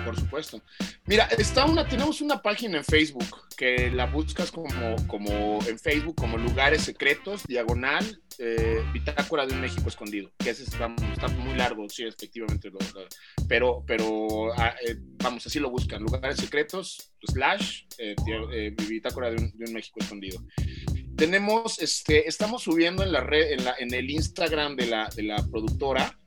Por 0.06 0.18
supuesto. 0.18 0.62
Mira, 1.06 1.26
está 1.38 1.66
una, 1.66 1.86
tenemos 1.86 2.22
una 2.22 2.42
página 2.42 2.78
en 2.78 2.86
Facebook 2.86 3.28
que 3.58 3.92
la 3.92 4.06
buscas 4.06 4.52
como, 4.54 4.96
como 5.08 5.60
en 5.68 5.78
Facebook 5.78 6.16
como 6.16 6.38
lugares 6.38 6.84
secretos, 6.84 7.44
diagonal, 7.46 8.22
eh, 8.40 8.82
bitácora 8.94 9.46
de 9.46 9.54
un 9.54 9.60
México 9.60 9.90
escondido, 9.90 10.32
que 10.40 10.52
ese 10.52 10.64
está, 10.64 10.88
muy 10.88 11.56
largo, 11.56 11.90
sí, 11.90 12.04
efectivamente, 12.04 12.72
pero, 13.50 13.84
pero 13.86 14.54
ah, 14.58 14.74
eh, 14.88 14.96
vamos, 15.22 15.46
así 15.46 15.60
lo 15.60 15.70
buscan, 15.70 16.02
lugares 16.02 16.38
secretos, 16.38 17.12
slash, 17.22 17.84
eh, 17.98 18.16
eh 18.54 18.74
bitácora 18.88 19.30
de 19.30 19.36
un, 19.36 19.52
de 19.58 19.66
un 19.66 19.74
México 19.74 20.00
escondido 20.00 20.42
tenemos, 21.16 21.80
este, 21.80 22.28
estamos 22.28 22.64
subiendo 22.64 23.04
en 23.04 23.12
la 23.12 23.22
red, 23.22 23.52
en, 23.52 23.66
la, 23.66 23.76
en 23.80 23.94
el 23.94 24.10
Instagram 24.10 24.76
de 24.76 24.88
la, 24.88 25.10
de 25.16 25.24
la 25.24 25.38
productora, 25.50 26.18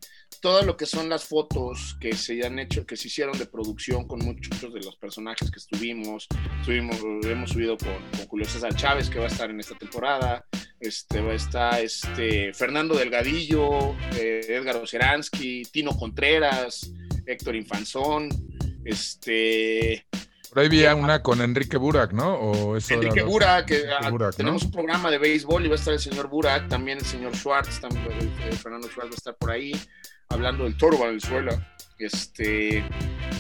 todo 0.44 0.62
lo 0.62 0.76
que 0.76 0.84
son 0.84 1.08
las 1.08 1.24
fotos 1.24 1.96
que 1.98 2.14
se 2.14 2.44
han 2.44 2.58
hecho, 2.58 2.84
que 2.84 2.98
se 2.98 3.08
hicieron 3.08 3.38
de 3.38 3.46
producción 3.46 4.06
con 4.06 4.18
muchos 4.18 4.74
de 4.74 4.80
los 4.80 4.94
personajes 4.96 5.50
que 5.50 5.58
estuvimos. 5.58 6.28
estuvimos 6.60 6.98
hemos 7.24 7.50
subido 7.50 7.78
con, 7.78 8.26
Julio 8.28 8.46
César 8.46 8.74
Chávez, 8.76 9.08
que 9.08 9.18
va 9.18 9.24
a 9.24 9.28
estar 9.28 9.48
en 9.48 9.60
esta 9.60 9.74
temporada. 9.74 10.44
Este, 10.78 11.22
va 11.22 11.32
a 11.32 11.34
estar 11.34 11.80
este, 11.82 12.52
Fernando 12.52 12.94
Delgadillo, 12.94 13.96
eh, 14.18 14.44
Edgar 14.48 14.76
Oceransky, 14.76 15.62
Tino 15.72 15.96
Contreras, 15.96 16.92
Héctor 17.24 17.56
Infanzón, 17.56 18.28
este, 18.84 20.06
por 20.54 20.62
ahí 20.62 20.68
había 20.68 20.94
una 20.94 21.20
con 21.20 21.40
Enrique 21.40 21.76
Burak, 21.76 22.12
¿no? 22.12 22.34
¿O 22.34 22.76
Enrique 22.76 23.22
Burak, 23.22 23.66
que 23.66 23.86
ah, 23.90 24.30
tenemos 24.36 24.62
un 24.62 24.70
programa 24.70 25.10
de 25.10 25.18
béisbol 25.18 25.66
y 25.66 25.68
va 25.68 25.74
a 25.74 25.78
estar 25.78 25.92
el 25.92 25.98
señor 25.98 26.28
Burak, 26.28 26.68
también 26.68 26.98
el 26.98 27.04
señor 27.04 27.36
Schwartz, 27.36 27.80
también 27.80 28.06
el, 28.20 28.56
Fernando 28.56 28.86
Schwartz 28.86 29.10
va 29.10 29.14
a 29.14 29.18
estar 29.18 29.34
por 29.34 29.50
ahí, 29.50 29.72
hablando 30.28 30.62
del 30.62 30.76
toro 30.76 30.98
Valenzuela. 30.98 31.74
Este, 31.98 32.84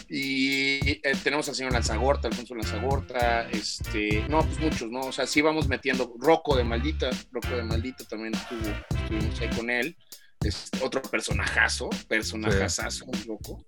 y 0.08 0.90
eh, 0.90 1.12
tenemos 1.22 1.48
al 1.48 1.54
señor 1.54 1.72
Lanzagorta, 1.72 2.26
Alfonso 2.26 2.56
Lanzagorta, 2.56 3.48
este, 3.50 4.24
no, 4.28 4.44
pues 4.44 4.58
muchos, 4.58 4.90
¿no? 4.90 5.02
O 5.02 5.12
sea, 5.12 5.28
sí 5.28 5.40
vamos 5.40 5.68
metiendo, 5.68 6.12
Rocco 6.18 6.56
de 6.56 6.64
Maldita, 6.64 7.10
Rocco 7.30 7.50
de 7.50 7.62
Maldita 7.62 8.04
también 8.04 8.34
estuvo, 8.34 8.74
estuvimos 8.90 9.40
ahí 9.40 9.50
con 9.50 9.70
él, 9.70 9.96
este, 10.40 10.84
otro 10.84 11.00
personajazo, 11.00 11.90
personajazazo, 12.08 13.04
un 13.04 13.24
loco. 13.24 13.64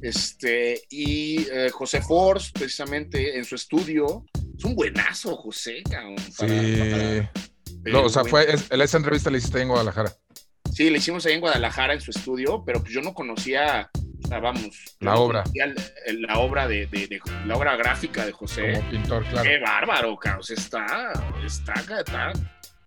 Este, 0.00 0.82
y 0.90 1.46
eh, 1.50 1.70
José 1.70 2.00
Force, 2.00 2.50
precisamente 2.52 3.36
en 3.36 3.44
su 3.44 3.54
estudio, 3.56 4.24
es 4.56 4.64
un 4.64 4.74
buenazo, 4.74 5.36
José, 5.36 5.82
sí. 6.30 6.46
no, 7.84 8.02
o 8.04 8.08
sea, 8.08 8.24
fue, 8.24 8.46
esa 8.52 8.96
entrevista 8.96 9.30
la 9.30 9.38
hiciste 9.38 9.60
en 9.60 9.68
Guadalajara. 9.68 10.12
Sí, 10.72 10.90
la 10.90 10.98
hicimos 10.98 11.26
ahí 11.26 11.34
en 11.34 11.40
Guadalajara 11.40 11.94
en 11.94 12.00
su 12.00 12.10
estudio, 12.10 12.62
pero 12.64 12.80
pues 12.80 12.92
yo 12.92 13.00
no 13.00 13.12
conocía, 13.12 13.90
vamos, 14.30 14.96
la 15.00 15.16
obra. 15.16 15.44
la 16.06 16.38
obra 16.38 16.68
de, 16.68 17.20
la 17.46 17.56
obra 17.56 17.76
gráfica 17.76 18.24
de 18.24 18.32
José. 18.32 18.74
Como 18.74 18.90
pintor, 18.90 19.24
claro. 19.26 19.48
Qué 19.48 19.58
bárbaro, 19.58 20.16
caos. 20.16 20.50
Está, 20.50 21.12
está, 21.44 21.74
está 22.00 22.32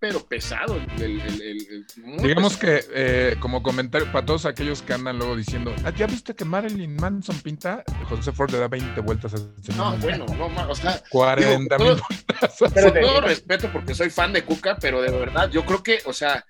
pero 0.02 0.26
pesado. 0.26 0.82
El, 0.98 1.86
Digamos 2.24 2.58
que 2.58 2.84
eh, 2.92 3.36
como 3.40 3.62
comentario 3.62 4.12
para 4.12 4.26
todos 4.26 4.48
aquellos 4.48 4.82
que 4.82 4.94
andan 4.94 5.20
luego 5.20 5.36
diciendo, 5.36 5.76
ah, 5.86 5.92
¿ya 5.96 6.08
viste 6.08 6.34
que 6.34 6.44
Marilyn 6.44 6.96
Manson 6.96 7.40
pinta? 7.40 7.84
José 8.10 8.32
Ford 8.32 8.50
le 8.50 8.58
da 8.58 8.68
20 8.68 9.00
vueltas 9.02 9.36
al 9.36 9.54
señor. 9.62 9.78
No, 9.78 9.98
bueno, 9.98 10.26
no, 10.26 10.70
o 10.70 10.76
sea, 10.76 11.00
40 11.12 11.78
mil 11.78 11.88
vueltas. 11.88 12.58
Pero 12.74 12.94
todo 12.94 13.22
respeto 13.22 13.72
porque 13.72 13.94
soy 13.94 14.10
fan 14.10 14.34
de 14.34 14.44
Cuca, 14.44 14.76
pero 14.82 15.04
de 15.04 15.12
verdad, 15.12 15.52
yo 15.52 15.64
creo 15.64 15.84
que, 15.84 16.00
o 16.06 16.14
sea, 16.14 16.44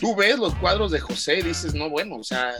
tú 0.00 0.14
ves 0.14 0.38
los 0.38 0.54
cuadros 0.54 0.92
de 0.92 1.00
José 1.00 1.40
y 1.40 1.42
dices, 1.42 1.74
no, 1.74 1.90
bueno, 1.90 2.18
o 2.18 2.24
sea, 2.24 2.52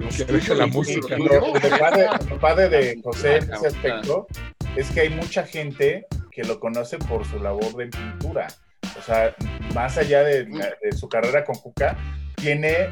los 0.00 0.48
la 0.48 0.66
música. 0.66 1.16
Lo, 1.16 1.52
padre, 1.78 2.08
lo 2.28 2.40
padre 2.40 2.68
de 2.68 3.00
José 3.00 3.36
en 3.36 3.54
ese 3.54 3.68
aspecto 3.68 4.26
es 4.74 4.90
que 4.90 5.02
hay 5.02 5.10
mucha 5.10 5.46
gente 5.46 6.08
que 6.32 6.42
lo 6.42 6.58
conoce 6.58 6.98
por 6.98 7.24
su 7.24 7.38
labor 7.38 7.76
de 7.76 7.86
pintura. 7.86 8.48
O 8.98 9.02
sea, 9.02 9.34
más 9.74 9.96
allá 9.98 10.22
de, 10.22 10.46
su 10.98 11.08
carrera 11.08 11.44
con 11.44 11.56
Cuca, 11.56 11.96
tiene 12.36 12.90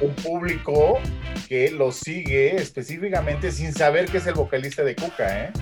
un 0.00 0.14
público 0.16 1.00
que 1.48 1.70
lo 1.70 1.92
sigue 1.92 2.56
específicamente 2.56 3.50
sin 3.50 3.72
saber 3.72 4.06
que 4.06 4.18
es 4.18 4.26
el 4.26 4.34
vocalista 4.34 4.84
de 4.84 4.94
Cuca, 4.94 5.44
¿eh? 5.44 5.52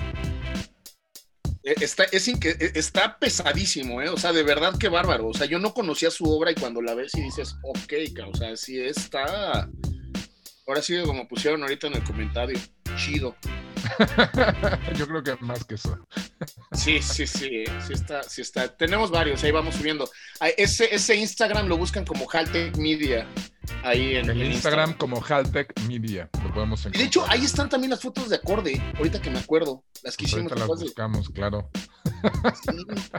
eh 1.63 1.75
está, 1.81 2.03
es 2.03 2.27
e, 2.27 2.37
está 2.75 3.17
pesadísimo, 3.17 4.01
¿eh? 4.01 4.09
O 4.09 4.17
sea, 4.17 4.31
de 4.31 4.43
verdad 4.43 4.77
que 4.77 4.89
bárbaro. 4.89 5.27
O 5.27 5.33
sea, 5.33 5.47
yo 5.47 5.59
no 5.59 5.73
conocía 5.73 6.11
su 6.11 6.25
obra 6.25 6.51
y 6.51 6.55
cuando 6.55 6.81
la 6.81 6.93
ves 6.93 7.13
y 7.15 7.21
dices, 7.21 7.55
ok, 7.63 7.93
o 8.31 8.37
sea, 8.37 8.55
sí 8.55 8.79
está. 8.79 9.69
Ahora 10.67 10.81
sí, 10.81 11.01
como 11.05 11.27
pusieron 11.27 11.63
ahorita 11.63 11.87
en 11.87 11.95
el 11.95 12.03
comentario, 12.03 12.59
chido. 12.95 13.35
Yo 14.97 15.07
creo 15.07 15.23
que 15.23 15.35
más 15.43 15.63
que 15.63 15.75
eso. 15.75 15.97
sí, 16.73 17.01
sí, 17.01 17.27
sí, 17.27 17.63
sí 17.85 17.93
está, 17.93 18.23
sí 18.23 18.41
está. 18.41 18.67
Tenemos 18.75 19.11
varios, 19.11 19.43
ahí 19.43 19.51
vamos 19.51 19.75
subiendo. 19.75 20.09
Ese, 20.57 20.93
ese 20.93 21.15
Instagram 21.15 21.67
lo 21.67 21.77
buscan 21.77 22.05
como 22.05 22.27
Haltech 22.31 22.77
Media. 22.77 23.27
Ahí 23.83 24.15
en 24.15 24.29
el 24.29 24.43
Instagram, 24.43 24.93
como 24.93 25.23
Haltech 25.23 25.79
Media, 25.87 26.29
lo 26.43 26.53
podemos 26.53 26.81
encontrar. 26.81 26.95
Y 26.95 27.03
de 27.03 27.07
hecho, 27.07 27.25
ahí 27.27 27.45
están 27.45 27.69
también 27.69 27.91
las 27.91 28.01
fotos 28.01 28.29
de 28.29 28.35
acorde, 28.35 28.81
ahorita 28.97 29.21
que 29.21 29.29
me 29.29 29.39
acuerdo, 29.39 29.83
las 30.03 30.17
que 30.17 30.25
hicimos. 30.25 30.51
las 30.51 30.67
buscamos, 30.67 31.29
claro. 31.29 31.69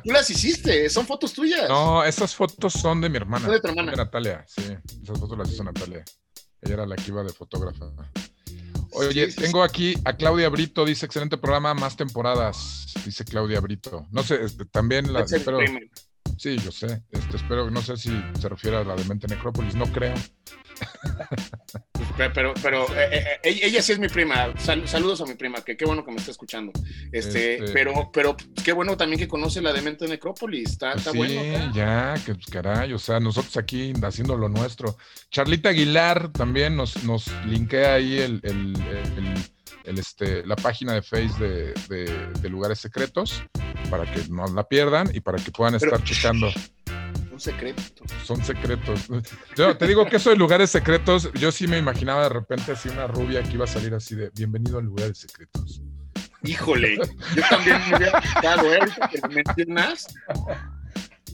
Tú 0.04 0.10
las 0.12 0.28
hiciste, 0.30 0.88
son 0.90 1.06
fotos 1.06 1.32
tuyas. 1.32 1.68
No, 1.68 2.04
esas 2.04 2.34
fotos 2.34 2.72
son 2.72 3.00
de 3.00 3.08
mi 3.08 3.16
hermana. 3.16 3.48
de 3.48 3.60
tu 3.60 3.68
hermana. 3.68 3.92
Natalia, 3.92 4.44
sí, 4.46 4.62
esas 5.02 5.18
fotos 5.18 5.38
las 5.38 5.50
hizo 5.50 5.64
Natalia. 5.64 6.04
Ella 6.60 6.74
era 6.74 6.86
la 6.86 6.96
que 6.96 7.08
iba 7.08 7.22
de 7.22 7.32
fotógrafa. 7.32 7.86
Oye, 8.94 9.28
tengo 9.28 9.62
aquí 9.62 9.94
a 10.04 10.14
Claudia 10.14 10.48
Brito, 10.48 10.84
dice 10.84 11.06
excelente 11.06 11.38
programa, 11.38 11.74
más 11.74 11.96
temporadas, 11.96 12.92
dice 13.04 13.24
Claudia 13.24 13.60
Brito. 13.60 14.06
No 14.10 14.22
sé, 14.22 14.42
este, 14.44 14.64
también 14.66 15.12
la 15.12 15.20
espero. 15.20 15.58
Sí, 16.42 16.58
yo 16.58 16.72
sé. 16.72 17.04
Este, 17.12 17.36
espero, 17.36 17.70
no 17.70 17.80
sé 17.82 17.96
si 17.96 18.10
se 18.40 18.48
refiere 18.48 18.76
a 18.78 18.82
la 18.82 18.96
de 18.96 19.04
Mente 19.04 19.28
Necrópolis, 19.28 19.76
no 19.76 19.86
creo. 19.86 20.14
Pero, 22.34 22.52
pero 22.60 22.84
eh, 22.96 23.08
eh, 23.12 23.24
eh, 23.44 23.60
ella 23.62 23.80
sí 23.80 23.92
es 23.92 24.00
mi 24.00 24.08
prima. 24.08 24.52
saludos 24.58 25.20
a 25.20 25.24
mi 25.24 25.34
prima, 25.34 25.60
que 25.62 25.76
qué 25.76 25.84
bueno 25.84 26.04
que 26.04 26.10
me 26.10 26.16
está 26.16 26.32
escuchando. 26.32 26.72
Este, 27.12 27.54
este 27.54 27.72
pero, 27.72 28.10
pero 28.12 28.36
qué 28.64 28.72
bueno 28.72 28.96
también 28.96 29.20
que 29.20 29.28
conoce 29.28 29.62
la 29.62 29.72
Demente 29.72 30.08
Necrópolis. 30.08 30.70
Está, 30.70 30.94
está 30.94 31.12
pues 31.12 31.30
sí, 31.30 31.38
ya, 31.72 32.14
que 32.26 32.34
pues, 32.34 32.46
caray, 32.46 32.92
o 32.92 32.98
sea, 32.98 33.20
nosotros 33.20 33.56
aquí 33.56 33.92
haciendo 34.02 34.36
lo 34.36 34.48
nuestro. 34.48 34.96
Charlita 35.30 35.68
Aguilar 35.68 36.32
también 36.32 36.76
nos, 36.76 37.04
nos 37.04 37.30
linkea 37.46 37.94
ahí 37.94 38.18
el, 38.18 38.40
el, 38.42 38.74
el, 39.16 39.34
este, 39.84 40.46
la 40.46 40.56
página 40.56 40.94
de 40.94 41.02
Face 41.02 41.32
de, 41.38 41.74
de, 42.40 42.48
Lugares 42.48 42.78
Secretos 42.78 43.42
para 43.90 44.10
que 44.10 44.22
no 44.28 44.46
la 44.46 44.64
pierdan 44.68 45.10
y 45.14 45.20
para 45.20 45.38
que 45.38 45.50
puedan 45.50 45.74
estar 45.74 46.02
checando 46.04 46.48
secretos. 47.42 48.10
Son 48.24 48.42
secretos. 48.42 49.08
Yo 49.56 49.76
te 49.76 49.86
digo 49.86 50.06
que 50.06 50.16
eso 50.16 50.30
de 50.30 50.36
lugares 50.36 50.70
secretos, 50.70 51.30
yo 51.34 51.50
sí 51.50 51.66
me 51.66 51.78
imaginaba 51.78 52.22
de 52.24 52.28
repente 52.28 52.72
así 52.72 52.88
una 52.88 53.06
rubia 53.06 53.42
que 53.42 53.52
iba 53.52 53.64
a 53.64 53.68
salir 53.68 53.92
así 53.94 54.14
de 54.14 54.30
bienvenido 54.30 54.78
a 54.78 54.82
lugares 54.82 55.18
secretos. 55.18 55.82
Híjole, 56.44 56.98
yo 57.36 57.42
también 57.48 57.80
me 57.88 57.96
hubiera 57.96 58.18
¿eh? 58.18 59.08
que 59.10 59.18
lo 59.18 59.28
mencionas. 59.28 60.14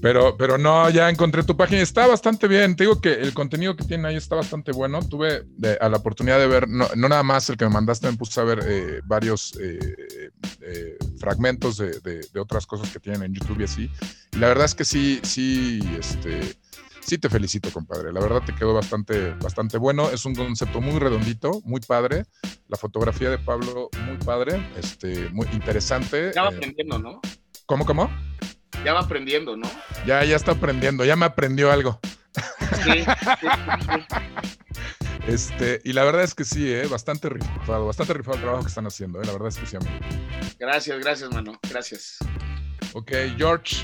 Pero, 0.01 0.37
pero 0.37 0.59
no, 0.59 0.89
ya 0.91 1.11
encontré 1.11 1.43
tu 1.43 1.57
página. 1.57 1.83
Está 1.83 2.07
bastante 2.07 2.47
bien. 2.47 2.77
Te 2.77 2.85
digo 2.85 3.01
que 3.01 3.15
el 3.15 3.35
contenido 3.35 3.77
que 3.77 3.85
tiene 3.85 4.09
ahí 4.09 4.17
está 4.17 4.37
bastante 4.37 4.73
bueno. 4.73 5.01
Tuve 5.03 5.45
a 5.81 5.89
la 5.89 5.97
oportunidad 5.97 6.39
de 6.39 6.47
ver, 6.47 6.69
no, 6.69 6.89
nada 6.95 7.23
más 7.23 7.49
el 7.51 7.57
que 7.57 7.65
me 7.65 7.73
mandaste, 7.73 8.11
me 8.11 8.17
puse 8.17 8.41
a 8.41 8.45
ver 8.45 8.61
eh, 8.65 9.01
varios 9.05 9.59
eh, 9.61 10.31
eh, 10.61 10.99
fragmentos 11.19 11.79
de, 11.79 12.01
de, 12.01 12.41
otras 12.41 12.67
cosas 12.67 12.91
que 12.93 13.01
tienen 13.01 13.23
en 13.25 13.35
YouTube 13.35 13.61
y 13.61 13.65
así. 13.65 13.91
Y 14.33 14.39
la 14.39 14.49
verdad 14.49 14.67
es 14.67 14.75
que 14.75 14.85
sí, 14.85 15.21
sí, 15.25 15.81
este, 15.99 16.57
sí 17.01 17.19
te 17.19 17.29
felicito, 17.29 17.71
compadre. 17.73 18.13
La 18.13 18.21
verdad 18.21 18.43
te 18.45 18.55
quedó 18.55 18.75
bastante, 18.75 19.33
bastante 19.35 19.79
bueno. 19.79 20.11
Es 20.11 20.25
un 20.25 20.35
concepto 20.35 20.81
muy 20.81 20.99
redondito, 20.99 21.61
muy 21.65 21.81
padre. 21.81 22.25
La 22.69 22.77
fotografía 22.77 23.31
de 23.31 23.39
Pablo, 23.39 23.89
muy 24.07 24.17
padre, 24.19 24.65
este, 24.77 25.29
muy 25.31 25.49
interesante. 25.53 26.29
Estaba 26.29 26.51
aprendiendo, 26.51 26.99
¿no? 26.99 27.21
¿Cómo, 27.67 27.85
cómo? 27.85 28.11
Ya 28.85 28.93
va 28.93 29.01
aprendiendo, 29.01 29.57
¿no? 29.57 29.71
Ya, 30.07 30.25
ya 30.25 30.37
está 30.37 30.53
aprendiendo, 30.53 31.05
ya 31.05 31.17
me 31.17 31.27
aprendió 31.27 31.73
algo. 31.73 32.01
Este, 35.27 35.83
y 35.85 35.93
la 35.93 36.05
verdad 36.05 36.23
es 36.23 36.35
que 36.35 36.45
sí, 36.45 36.73
¿eh? 36.73 36.87
bastante 36.87 37.29
rifado, 37.29 37.87
bastante 37.87 38.15
rifado 38.15 38.37
el 38.37 38.43
trabajo 38.43 38.63
que 38.63 38.69
están 38.69 38.87
haciendo, 38.87 39.21
¿eh? 39.21 39.27
la 39.27 39.33
verdad 39.33 39.49
es 39.49 39.59
que 39.59 39.67
sí, 39.67 39.77
amigo. 39.77 39.93
Gracias, 40.59 40.99
gracias, 41.01 41.31
mano, 41.31 41.59
gracias. 41.69 42.17
Ok, 42.95 43.13
George. 43.37 43.77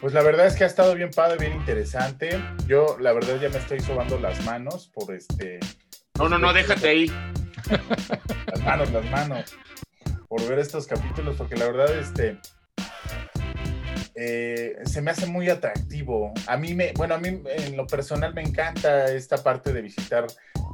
Pues 0.00 0.14
la 0.14 0.22
verdad 0.22 0.46
es 0.46 0.54
que 0.54 0.62
ha 0.62 0.68
estado 0.68 0.94
bien 0.94 1.10
padre, 1.10 1.38
bien 1.38 1.54
interesante. 1.54 2.40
Yo, 2.68 2.96
la 3.00 3.12
verdad, 3.12 3.40
ya 3.40 3.48
me 3.48 3.58
estoy 3.58 3.80
sobando 3.80 4.20
las 4.20 4.44
manos 4.44 4.88
por 4.94 5.12
este. 5.12 5.58
No, 6.16 6.28
no, 6.28 6.38
no, 6.38 6.52
déjate 6.52 6.88
ahí. 6.88 7.12
Las 8.46 8.62
manos, 8.62 8.92
las 8.92 9.10
manos. 9.10 9.56
Por 10.28 10.48
ver 10.48 10.60
estos 10.60 10.86
capítulos, 10.86 11.34
porque 11.36 11.56
la 11.56 11.66
verdad, 11.66 11.98
este 11.98 12.38
eh, 14.18 14.78
se 14.86 15.02
me 15.02 15.10
hace 15.10 15.26
muy 15.26 15.50
atractivo. 15.50 16.32
A 16.46 16.56
mí 16.56 16.72
me, 16.72 16.92
bueno, 16.92 17.14
a 17.14 17.18
mí 17.18 17.28
en 17.28 17.76
lo 17.76 17.86
personal 17.86 18.32
me 18.32 18.42
encanta 18.42 19.12
esta 19.12 19.36
parte 19.42 19.74
de 19.74 19.82
visitar 19.82 20.26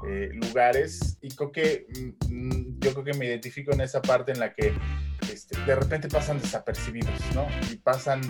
eh, 0.09 0.31
lugares 0.33 1.19
y 1.21 1.29
creo 1.29 1.51
que 1.51 1.87
mm, 2.29 2.79
yo 2.79 2.93
creo 2.93 3.05
que 3.05 3.15
me 3.15 3.27
identifico 3.27 3.73
en 3.73 3.81
esa 3.81 4.01
parte 4.01 4.31
en 4.31 4.39
la 4.39 4.55
que 4.55 4.73
este, 5.33 5.59
de 5.61 5.75
repente 5.75 6.09
pasan 6.09 6.41
desapercibidos, 6.41 7.21
¿no? 7.35 7.49
Y 7.73 7.77
pasan 7.77 8.21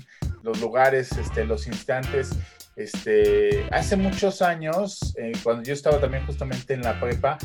los 0.43 0.61
lugares, 0.61 1.13
este, 1.13 1.45
los 1.45 1.67
instantes. 1.67 2.31
Este, 2.75 3.67
hace 3.71 3.97
muchos 3.97 4.41
años, 4.41 5.15
eh, 5.19 5.33
cuando 5.43 5.63
yo 5.63 5.75
estaba 5.75 6.01
también 6.01 6.25
justamente 6.25 6.73
en 6.73 6.81
la 6.81 6.99
prepa, 6.99 7.37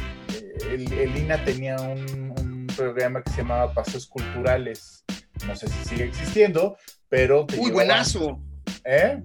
el, 0.71 1.17
INA 1.17 1.43
tenía 1.43 1.75
un, 1.75 2.33
un 2.39 2.67
programa 2.77 3.21
que 3.21 3.31
se 3.31 3.41
llamaba 3.41 3.73
Pasos 3.73 4.07
Culturales 4.07 5.03
no 5.45 5.55
sé 5.55 5.67
si 5.67 5.89
sigue 5.89 6.05
existiendo, 6.05 6.77
pero... 7.09 7.45
Te 7.45 7.59
Uy, 7.59 7.71
buenazo. 7.71 8.39
¿Eh? 8.83 9.21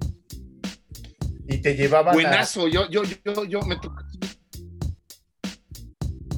Y 1.47 1.59
te 1.59 1.75
llevaban... 1.77 2.15
Buenazo, 2.15 2.69
yo, 2.69 2.89
yo, 2.89 3.03
yo, 3.25 3.45
yo 3.45 3.63
me 3.63 3.77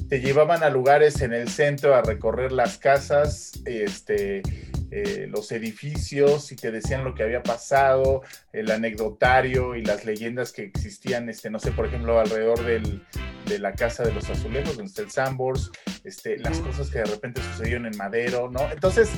te 0.09 0.19
llevaban 0.19 0.63
a 0.63 0.69
lugares 0.69 1.21
en 1.21 1.33
el 1.33 1.49
centro 1.49 1.95
a 1.95 2.01
recorrer 2.01 2.51
las 2.51 2.77
casas, 2.77 3.53
este, 3.65 4.43
eh, 4.91 5.27
los 5.29 5.51
edificios 5.51 6.51
y 6.51 6.55
te 6.55 6.71
decían 6.71 7.03
lo 7.03 7.15
que 7.15 7.23
había 7.23 7.43
pasado, 7.43 8.21
el 8.53 8.71
anecdotario 8.71 9.75
y 9.75 9.83
las 9.83 10.05
leyendas 10.05 10.51
que 10.51 10.63
existían, 10.63 11.29
este, 11.29 11.49
no 11.49 11.59
sé, 11.59 11.71
por 11.71 11.85
ejemplo, 11.85 12.19
alrededor 12.19 12.63
del, 12.63 13.03
de 13.45 13.59
la 13.59 13.73
casa 13.73 14.03
de 14.03 14.13
los 14.13 14.29
azulejos, 14.29 14.77
donde 14.77 14.89
está 14.89 15.01
el 15.01 15.11
Sambors, 15.11 15.71
este, 16.03 16.37
las 16.37 16.59
cosas 16.59 16.89
que 16.89 16.99
de 16.99 17.05
repente 17.05 17.41
sucedieron 17.41 17.85
en 17.85 17.97
Madero, 17.97 18.49
¿no? 18.51 18.71
Entonces, 18.71 19.09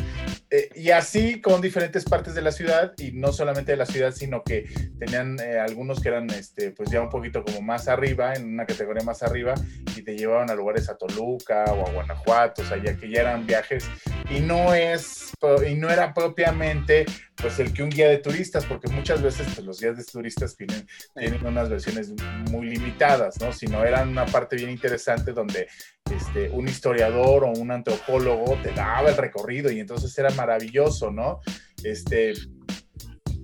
eh, 0.49 0.69
y 0.75 0.91
así 0.91 1.41
con 1.41 1.61
diferentes 1.61 2.05
partes 2.05 2.33
de 2.33 2.41
la 2.41 2.51
ciudad, 2.51 2.93
y 2.97 3.11
no 3.11 3.33
solamente 3.33 3.71
de 3.73 3.77
la 3.77 3.85
ciudad, 3.85 4.13
sino 4.13 4.43
que 4.43 4.69
tenían 4.99 5.37
eh, 5.39 5.59
algunos 5.59 6.01
que 6.01 6.09
eran, 6.09 6.29
este, 6.29 6.71
pues 6.71 6.89
ya 6.89 7.01
un 7.01 7.09
poquito 7.09 7.43
como 7.43 7.61
más 7.61 7.87
arriba, 7.87 8.33
en 8.33 8.53
una 8.53 8.65
categoría 8.65 9.03
más 9.03 9.23
arriba, 9.23 9.53
y 9.95 10.01
te 10.01 10.17
llevaban 10.17 10.49
a 10.49 10.55
lugares 10.55 10.89
a 10.89 10.97
Toluca 10.97 11.65
o 11.65 11.87
a 11.87 11.91
Guanajuato, 11.91 12.61
o 12.61 12.65
sea, 12.65 12.81
ya 12.81 12.95
que 12.95 13.09
ya 13.09 13.21
eran 13.21 13.45
viajes, 13.45 13.89
y 14.29 14.39
no 14.39 14.73
es, 14.73 15.31
y 15.63 15.75
no 15.75 15.89
era 15.89 16.13
propiamente 16.13 17.05
pues 17.35 17.59
el 17.59 17.71
que 17.71 17.83
un 17.83 17.89
guía 17.89 18.09
de 18.09 18.17
turistas, 18.17 18.65
porque 18.65 18.87
muchas 18.87 19.21
veces 19.21 19.47
pues, 19.53 19.65
los 19.65 19.79
guías 19.79 19.97
de 19.97 20.03
turistas 20.03 20.55
tienen, 20.55 20.87
tienen 21.15 21.45
unas 21.45 21.69
versiones 21.69 22.13
muy 22.51 22.67
limitadas, 22.67 23.39
¿no? 23.39 23.53
Sino 23.53 23.83
eran 23.83 24.09
una 24.09 24.25
parte 24.25 24.55
bien 24.55 24.69
interesante 24.69 25.33
donde 25.33 25.67
este, 26.11 26.49
un 26.49 26.67
historiador 26.67 27.43
o 27.43 27.51
un 27.51 27.71
antropólogo 27.71 28.57
te 28.61 28.71
daba 28.71 29.09
el 29.09 29.17
recorrido 29.17 29.71
y 29.71 29.79
entonces 29.79 30.17
era 30.17 30.29
maravilloso, 30.31 31.11
¿no? 31.11 31.41
Este, 31.83 32.33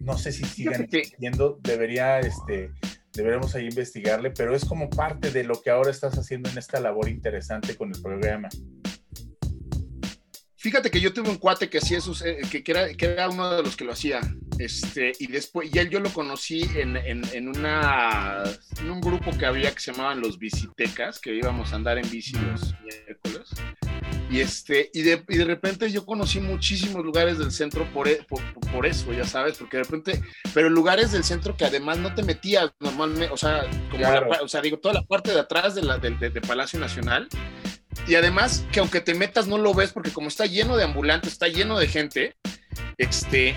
no 0.02 0.18
sé 0.18 0.31
si 0.31 0.44
siguen 0.44 0.88
yendo, 1.19 1.60
debería, 1.61 2.19
este, 2.19 2.72
deberíamos 3.14 3.56
ahí 3.56 3.65
investigarle, 3.65 4.31
pero 4.31 4.56
es 4.56 4.65
como 4.65 4.90
parte 4.90 5.31
de 5.31 5.44
lo 5.44 5.61
que 5.61 5.69
ahora 5.69 5.91
estás 5.91 6.18
haciendo 6.18 6.49
en 6.49 6.57
esta 6.57 6.80
labor 6.80 7.10
interesante 7.10 7.76
con 7.76 7.94
el 7.94 8.02
programa. 8.02 8.49
Fíjate 10.64 10.90
que 10.90 11.02
yo 11.02 11.11
tuve 11.11 11.30
un 11.30 11.35
cuate 11.35 11.69
que 11.69 11.80
hacía 11.80 11.98
esos, 11.98 12.22
eh, 12.22 12.38
que, 12.49 12.64
era, 12.65 12.94
que 12.94 13.06
era 13.06 13.27
uno 13.27 13.57
de 13.57 13.64
los 13.64 13.76
que 13.76 13.84
lo 13.84 13.91
hacía. 13.91 14.22
Este, 14.57 15.11
y 15.19 15.27
después, 15.27 15.69
y 15.69 15.77
él 15.77 15.90
yo 15.90 15.99
lo 15.99 16.10
conocí 16.14 16.61
en, 16.76 16.95
en, 16.95 17.49
una, 17.49 18.44
en 18.80 18.90
un 18.90 19.02
grupo 19.02 19.38
que 19.38 19.45
había 19.45 19.73
que 19.73 19.81
se 19.81 19.91
llamaban 19.91 20.22
los 20.22 20.40
Bicitecas, 20.40 21.19
que 21.19 21.35
íbamos 21.35 21.73
a 21.73 21.76
andar 21.76 21.98
en 21.98 22.10
bici 22.10 22.38
los 22.38 22.73
miércoles. 22.81 23.49
Y, 24.31 24.40
este, 24.40 24.90
y, 24.94 25.02
de, 25.02 25.22
y 25.27 25.35
de 25.35 25.44
repente 25.44 25.91
yo 25.91 26.06
conocí 26.06 26.40
muchísimos 26.40 27.03
lugares 27.03 27.40
del 27.40 27.52
centro 27.52 27.85
por, 27.91 28.07
e, 28.07 28.26
por, 28.26 28.41
por, 28.72 28.85
eso, 28.85 29.11
ya 29.11 29.26
sabes, 29.26 29.57
porque 29.57 29.76
de 29.76 29.84
repente, 29.84 30.22
pero 30.53 30.69
lugares 30.69 31.11
del 31.11 31.26
centro 31.26 31.57
que 31.57 31.65
además 31.65 31.98
no 31.98 32.15
te 32.15 32.23
metías 32.23 32.72
normalmente, 32.80 33.27
o 33.34 33.38
sea, 33.38 33.69
como 33.91 34.06
o 34.41 34.48
sea, 34.48 34.61
digo, 34.61 34.80
toda 34.80 34.94
la 34.94 35.03
parte 35.03 35.31
de 35.31 35.41
atrás 35.41 35.76
de, 35.76 35.81
la, 35.81 35.98
de, 35.98 36.11
de 36.11 36.41
Palacio 36.41 36.80
Nacional 36.80 37.27
y 38.07 38.15
además 38.15 38.65
que 38.72 38.80
aunque 38.80 39.02
te 39.02 39.15
metas 39.15 39.48
no 39.48 39.57
lo 39.57 39.74
ves 39.74 39.91
porque 39.91 40.11
como 40.11 40.28
está 40.28 40.45
lleno 40.45 40.76
de 40.76 40.84
ambulantes, 40.84 41.34
está 41.34 41.48
lleno 41.48 41.78
de 41.78 41.88
gente, 41.88 42.36
este, 42.98 43.56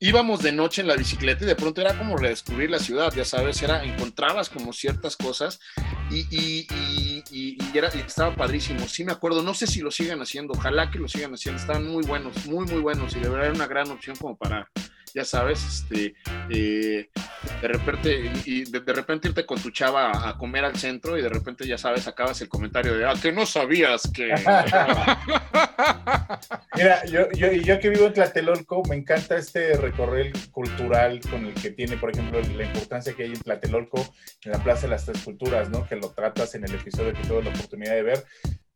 íbamos 0.00 0.42
de 0.42 0.52
noche 0.52 0.82
en 0.82 0.88
la 0.88 0.96
bicicleta 0.96 1.44
y 1.44 1.48
de 1.48 1.56
pronto 1.56 1.80
era 1.80 1.96
como 1.98 2.16
redescubrir 2.16 2.70
la 2.70 2.78
ciudad, 2.78 3.12
ya 3.14 3.24
sabes, 3.24 3.60
era, 3.62 3.84
encontrabas 3.84 4.48
como 4.48 4.72
ciertas 4.72 5.16
cosas 5.16 5.58
y, 6.10 6.26
y, 6.30 6.66
estaba 8.06 8.34
padrísimo. 8.34 8.88
Sí 8.88 9.04
me 9.04 9.12
acuerdo, 9.12 9.42
no 9.42 9.54
sé 9.54 9.66
si 9.66 9.80
lo 9.80 9.90
sigan 9.90 10.20
haciendo, 10.20 10.54
ojalá 10.54 10.90
que 10.90 10.98
lo 10.98 11.08
sigan 11.08 11.34
haciendo, 11.34 11.60
estaban 11.60 11.86
muy 11.86 12.04
buenos, 12.04 12.46
muy, 12.46 12.64
muy 12.66 12.80
buenos 12.80 13.14
y 13.14 13.20
de 13.20 13.28
verdad 13.28 13.46
era 13.46 13.54
una 13.54 13.66
gran 13.66 13.90
opción 13.90 14.16
como 14.16 14.36
para 14.36 14.68
ya 15.14 15.24
sabes, 15.24 15.64
este, 15.64 16.14
eh, 16.50 17.08
de 17.62 17.68
repente, 17.68 18.30
y 18.44 18.70
de, 18.70 18.80
repente 18.92 19.28
irte 19.28 19.46
con 19.46 19.60
tu 19.60 19.70
chava 19.70 20.28
a, 20.28 20.36
comer 20.36 20.64
al 20.64 20.76
centro 20.76 21.18
y 21.18 21.22
de 21.22 21.28
repente, 21.28 21.66
ya 21.66 21.78
sabes, 21.78 22.06
acabas 22.06 22.40
el 22.40 22.48
comentario 22.48 22.96
de, 22.96 23.04
ah, 23.06 23.14
que 23.20 23.32
no 23.32 23.46
sabías 23.46 24.02
que... 24.12 24.28
Mira, 26.76 27.04
yo, 27.06 27.30
yo, 27.32 27.52
yo 27.52 27.80
que 27.80 27.88
vivo 27.90 28.06
en 28.06 28.12
Tlatelolco, 28.12 28.82
me 28.88 28.96
encanta 28.96 29.36
este 29.36 29.76
recorrer 29.76 30.32
cultural 30.50 31.20
con 31.28 31.44
el 31.46 31.54
que 31.54 31.70
tiene, 31.70 31.96
por 31.96 32.10
ejemplo, 32.10 32.40
la 32.40 32.64
importancia 32.64 33.12
que 33.14 33.24
hay 33.24 33.30
en 33.30 33.40
Tlatelolco, 33.40 34.14
en 34.44 34.52
la 34.52 34.58
Plaza 34.62 34.82
de 34.82 34.88
las 34.88 35.04
Tres 35.04 35.22
Culturas, 35.22 35.68
¿no? 35.70 35.86
Que 35.86 35.96
lo 35.96 36.10
tratas 36.10 36.54
en 36.54 36.64
el 36.64 36.74
episodio 36.74 37.12
que 37.12 37.22
tuve 37.26 37.42
la 37.42 37.50
oportunidad 37.50 37.94
de 37.94 38.02
ver 38.02 38.24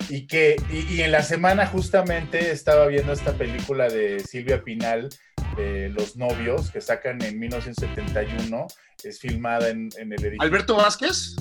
y 0.08 0.26
que 0.26 0.56
y, 0.70 1.00
en 1.00 1.12
la 1.12 1.22
semana 1.22 1.66
justamente 1.66 2.50
estaba 2.50 2.86
viendo 2.86 3.12
esta 3.12 3.32
película 3.32 3.88
de 3.88 4.20
Silvia 4.20 4.62
Pinal 4.62 5.08
de 5.56 5.88
Los 5.90 6.16
Novios 6.16 6.70
que 6.70 6.80
sacan 6.80 7.22
en 7.22 7.38
1971 7.38 8.66
es 9.04 9.20
filmada 9.20 9.68
en, 9.68 9.90
el 9.96 10.12
edificio. 10.12 10.42
Alberto 10.42 10.76
Vázquez 10.76 11.36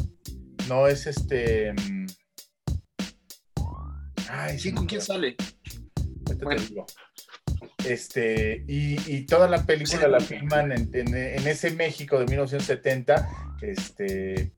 no 0.68 0.88
es 0.88 1.08
este 1.08 1.74
mm, 1.74 2.06
ay 4.30 4.60
sí 4.60 4.72
con 4.72 4.86
quién 4.86 5.02
sale 5.02 5.36
este 7.86 8.64
y, 8.68 8.96
y, 9.12 9.26
toda 9.26 9.48
la 9.48 9.66
película 9.66 10.08
la 10.08 10.20
filman 10.20 10.72
en, 10.72 10.90
en, 10.94 11.16
en, 11.16 11.48
ese 11.48 11.72
México 11.72 12.20
de 12.20 12.26
1970 12.26 13.28
este 13.62 14.54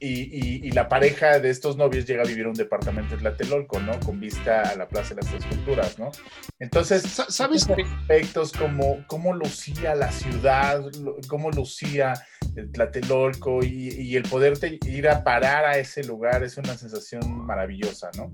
y, 0.00 0.70
la 0.72 0.88
pareja 0.88 1.38
de 1.38 1.50
estos 1.50 1.76
novios 1.76 2.06
llega 2.06 2.22
a 2.22 2.26
vivir 2.26 2.42
en 2.42 2.48
un 2.48 2.54
departamento 2.54 3.14
en 3.14 3.20
Tlatelolco, 3.20 3.80
¿no? 3.80 3.98
Con 4.00 4.20
vista 4.20 4.62
a 4.62 4.76
la 4.76 4.88
Plaza 4.88 5.14
de 5.14 5.22
las 5.22 5.30
Tres 5.30 5.44
Culturas, 5.46 5.98
¿no? 5.98 6.10
Entonces, 6.58 7.02
¿sabes? 7.28 7.66
Aspectos 7.68 8.52
como 8.52 9.04
cómo 9.06 9.34
lucía 9.34 9.94
la 9.94 10.10
ciudad, 10.12 10.84
cómo 11.28 11.50
lucía 11.50 12.14
el 12.56 12.70
Tlatelolco 12.72 13.62
y, 13.62 13.88
y 13.88 14.16
el 14.16 14.24
poderte 14.24 14.78
ir 14.86 15.08
a 15.08 15.24
parar 15.24 15.64
a 15.64 15.78
ese 15.78 16.04
lugar 16.04 16.42
es 16.42 16.56
una 16.56 16.76
sensación 16.76 17.46
maravillosa, 17.46 18.10
¿no? 18.16 18.32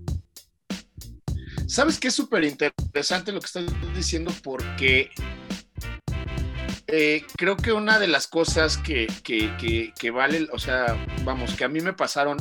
¿Sabes 1.67 1.99
qué 1.99 2.09
es 2.09 2.15
súper 2.15 2.45
interesante 2.45 3.33
lo 3.33 3.41
que 3.41 3.47
estás 3.47 3.65
diciendo? 3.95 4.31
Porque 4.43 5.11
eh, 6.95 7.25
creo 7.39 7.57
que 7.57 7.73
una 7.73 7.99
de 7.99 8.07
las 8.07 8.27
cosas 8.27 8.77
que, 8.77 9.07
que, 9.25 10.11
vale, 10.11 10.47
o 10.53 10.59
sea, 10.59 11.03
vamos, 11.25 11.55
que 11.55 11.65
a 11.65 11.69
mí 11.69 11.81
me 11.81 11.95
pasaron 11.95 12.37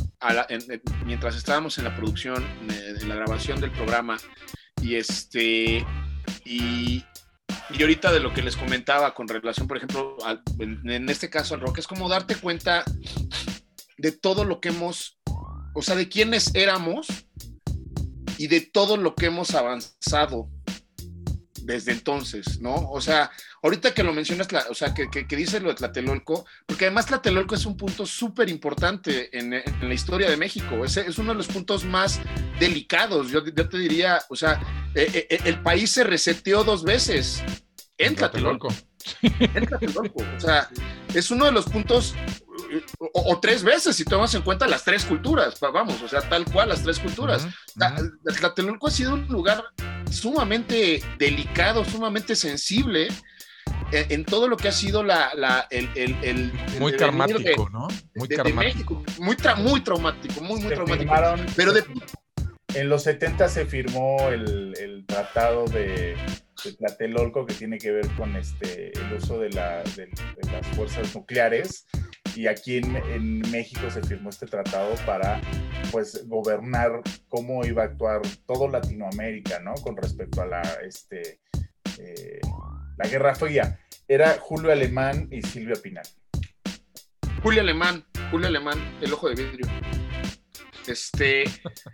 mientras 1.05 1.37
estábamos 1.37 1.77
en 1.77 1.85
la 1.85 1.95
producción, 1.95 2.45
en 2.69 3.07
la 3.07 3.15
grabación 3.15 3.61
del 3.61 3.71
programa, 3.71 4.17
y 4.81 4.95
este, 4.95 5.85
y, 6.43 7.01
y 7.69 7.81
ahorita 7.81 8.11
de 8.11 8.19
lo 8.19 8.33
que 8.33 8.41
les 8.41 8.57
comentaba 8.57 9.13
con 9.13 9.29
relación, 9.29 9.69
por 9.69 9.77
ejemplo, 9.77 10.17
en, 10.59 11.07
este 11.07 11.29
caso 11.29 11.55
al 11.55 11.61
rock, 11.61 11.77
es 11.77 11.87
como 11.87 12.09
darte 12.09 12.35
cuenta 12.35 12.83
de 13.97 14.11
todo 14.11 14.43
lo 14.43 14.59
que 14.59 14.67
hemos, 14.67 15.17
o 15.73 15.81
sea, 15.81 15.95
de 15.95 16.09
quiénes 16.09 16.53
éramos 16.55 17.07
y 18.37 18.47
de 18.47 18.59
todo 18.59 18.97
lo 18.97 19.15
que 19.15 19.27
hemos 19.27 19.55
avanzado 19.55 20.49
desde 21.65 21.91
entonces, 21.91 22.59
¿no? 22.59 22.73
O 22.91 23.01
sea, 23.01 23.31
ahorita 23.61 23.93
que 23.93 24.03
lo 24.03 24.13
mencionas, 24.13 24.47
o 24.69 24.73
sea, 24.73 24.93
que, 24.93 25.09
que, 25.09 25.35
dices 25.35 25.61
lo 25.61 25.69
de 25.69 25.75
Tlatelolco, 25.75 26.45
porque 26.65 26.85
además 26.85 27.05
Tlatelolco 27.07 27.55
es 27.55 27.65
un 27.65 27.77
punto 27.77 28.05
súper 28.05 28.49
importante 28.49 29.37
en, 29.37 29.51
la 29.51 29.93
historia 29.93 30.29
de 30.29 30.37
México, 30.37 30.83
es, 30.83 30.97
es 30.97 31.17
uno 31.17 31.31
de 31.31 31.37
los 31.37 31.47
puntos 31.47 31.85
más 31.85 32.19
delicados, 32.59 33.29
yo, 33.29 33.43
te 33.43 33.77
diría, 33.77 34.19
o 34.29 34.35
sea, 34.35 34.61
eh, 34.95 35.27
eh, 35.29 35.39
el 35.45 35.61
país 35.61 35.91
se 35.91 36.03
reseteó 36.03 36.63
dos 36.63 36.83
veces 36.83 37.43
en 37.97 38.15
Tlatelolco. 38.15 38.69
En 39.21 39.65
Tlatelolco, 39.65 40.23
o 40.37 40.39
sea, 40.39 40.69
es 41.13 41.31
uno 41.31 41.45
de 41.45 41.51
los 41.51 41.65
puntos, 41.65 42.15
o, 42.99 43.39
tres 43.39 43.63
veces, 43.63 43.95
si 43.95 44.05
tomas 44.05 44.33
en 44.35 44.41
cuenta 44.41 44.67
las 44.67 44.83
tres 44.83 45.05
culturas, 45.05 45.59
vamos, 45.59 46.01
o 46.01 46.07
sea, 46.07 46.21
tal 46.21 46.45
cual, 46.45 46.69
las 46.69 46.83
tres 46.83 46.99
culturas. 46.99 47.47
Tlatelolco 48.37 48.87
ha 48.87 48.91
sido 48.91 49.13
un 49.13 49.27
lugar 49.27 49.63
sumamente 50.09 51.03
delicado, 51.17 51.85
sumamente 51.85 52.35
sensible 52.35 53.07
en, 53.91 54.25
todo 54.25 54.47
lo 54.47 54.57
que 54.57 54.69
ha 54.69 54.71
sido 54.71 55.03
la, 55.03 55.31
la 55.35 55.67
el, 55.69 55.89
el, 55.95 56.51
muy 56.79 56.93
karmático, 56.93 57.69
¿no? 57.69 57.87
Muy 58.15 58.27
karmático. 58.27 59.03
muy, 59.17 59.35
muy 59.57 59.81
traumático, 59.81 60.41
muy, 60.41 60.61
muy 60.61 60.73
traumático. 60.73 61.13
Pero 61.55 61.73
de, 61.73 61.83
en 62.75 62.89
los 62.89 63.03
70 63.03 63.49
se 63.49 63.65
firmó 63.65 64.29
el, 64.29 64.73
el 64.79 65.05
tratado 65.05 65.65
de, 65.65 66.15
de, 66.63 66.73
Tlatelolco 66.77 67.45
que 67.45 67.53
tiene 67.53 67.77
que 67.77 67.91
ver 67.91 68.07
con 68.11 68.35
este, 68.35 68.97
el 68.97 69.13
uso 69.13 69.39
de, 69.39 69.49
la, 69.49 69.83
de, 69.83 70.09
las 70.51 70.67
fuerzas 70.67 71.13
nucleares 71.13 71.85
y 72.35 72.47
aquí 72.47 72.77
en, 72.77 72.95
en, 72.95 73.39
México 73.51 73.89
se 73.91 74.01
firmó 74.01 74.29
este 74.29 74.45
tratado 74.45 74.95
para 75.05 75.41
pues 75.91 76.27
gobernar 76.27 77.01
cómo 77.27 77.65
iba 77.65 77.83
a 77.83 77.85
actuar 77.87 78.21
todo 78.45 78.67
Latinoamérica, 78.67 79.59
¿no? 79.59 79.73
Con 79.75 79.97
respecto 79.97 80.41
a 80.41 80.45
la, 80.45 80.61
este, 80.85 81.41
eh, 81.99 82.39
la 82.97 83.07
Guerra 83.07 83.35
Fría. 83.35 83.79
Era 84.07 84.37
Julio 84.39 84.71
Alemán 84.71 85.27
y 85.31 85.41
Silvia 85.41 85.75
Pinal. 85.81 86.05
Julio 87.43 87.61
Alemán, 87.61 88.05
Julio 88.29 88.47
Alemán, 88.47 88.77
el 89.01 89.13
ojo 89.13 89.29
de 89.29 89.35
vidrio. 89.35 89.67
Este, 90.87 91.43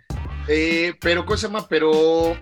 eh, 0.48 0.94
pero, 1.00 1.24
¿cómo 1.24 1.36
se 1.36 1.46
llama? 1.46 1.66
Pero, 1.68 2.36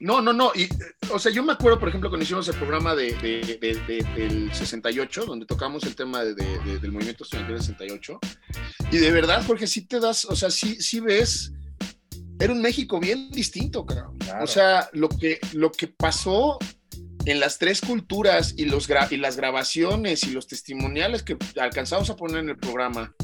no, 0.00 0.20
no, 0.20 0.32
no. 0.32 0.52
Y, 0.54 0.68
o 1.12 1.18
sea, 1.18 1.32
yo 1.32 1.42
me 1.42 1.52
acuerdo, 1.52 1.78
por 1.78 1.88
ejemplo, 1.88 2.08
cuando 2.08 2.24
hicimos 2.24 2.48
el 2.48 2.54
programa 2.54 2.94
de, 2.94 3.12
del 4.16 4.54
68, 4.54 5.26
donde 5.26 5.46
tocamos 5.46 5.82
el 5.84 5.96
tema 5.96 6.24
del 6.24 6.92
movimiento 6.92 7.24
estudiantil 7.24 7.56
del 7.56 7.64
68. 7.64 8.20
Y 8.92 8.98
de 8.98 9.10
verdad, 9.10 9.44
Jorge, 9.46 9.66
sí 9.66 9.82
te 9.86 10.00
das, 10.00 10.24
o 10.24 10.36
sea, 10.36 10.50
sí, 10.50 10.80
sí 10.80 11.00
ves, 11.00 11.52
era 12.38 12.52
un 12.52 12.62
México 12.62 13.00
bien 13.00 13.30
distinto, 13.30 13.84
claro. 13.84 14.14
O 14.40 14.46
sea, 14.46 14.88
lo 14.92 15.08
que, 15.08 15.40
lo 15.54 15.72
que 15.72 15.88
pasó 15.88 16.58
en 17.24 17.40
las 17.40 17.58
tres 17.58 17.80
culturas 17.80 18.54
y, 18.56 18.64
los 18.64 18.88
y 19.10 19.16
las 19.16 19.36
grabaciones 19.36 20.22
y 20.24 20.30
los 20.30 20.46
testimoniales 20.46 21.22
que 21.22 21.36
alcanzamos 21.60 22.08
a 22.10 22.16
poner 22.16 22.38
en 22.38 22.50
el 22.50 22.56
programa, 22.56 23.14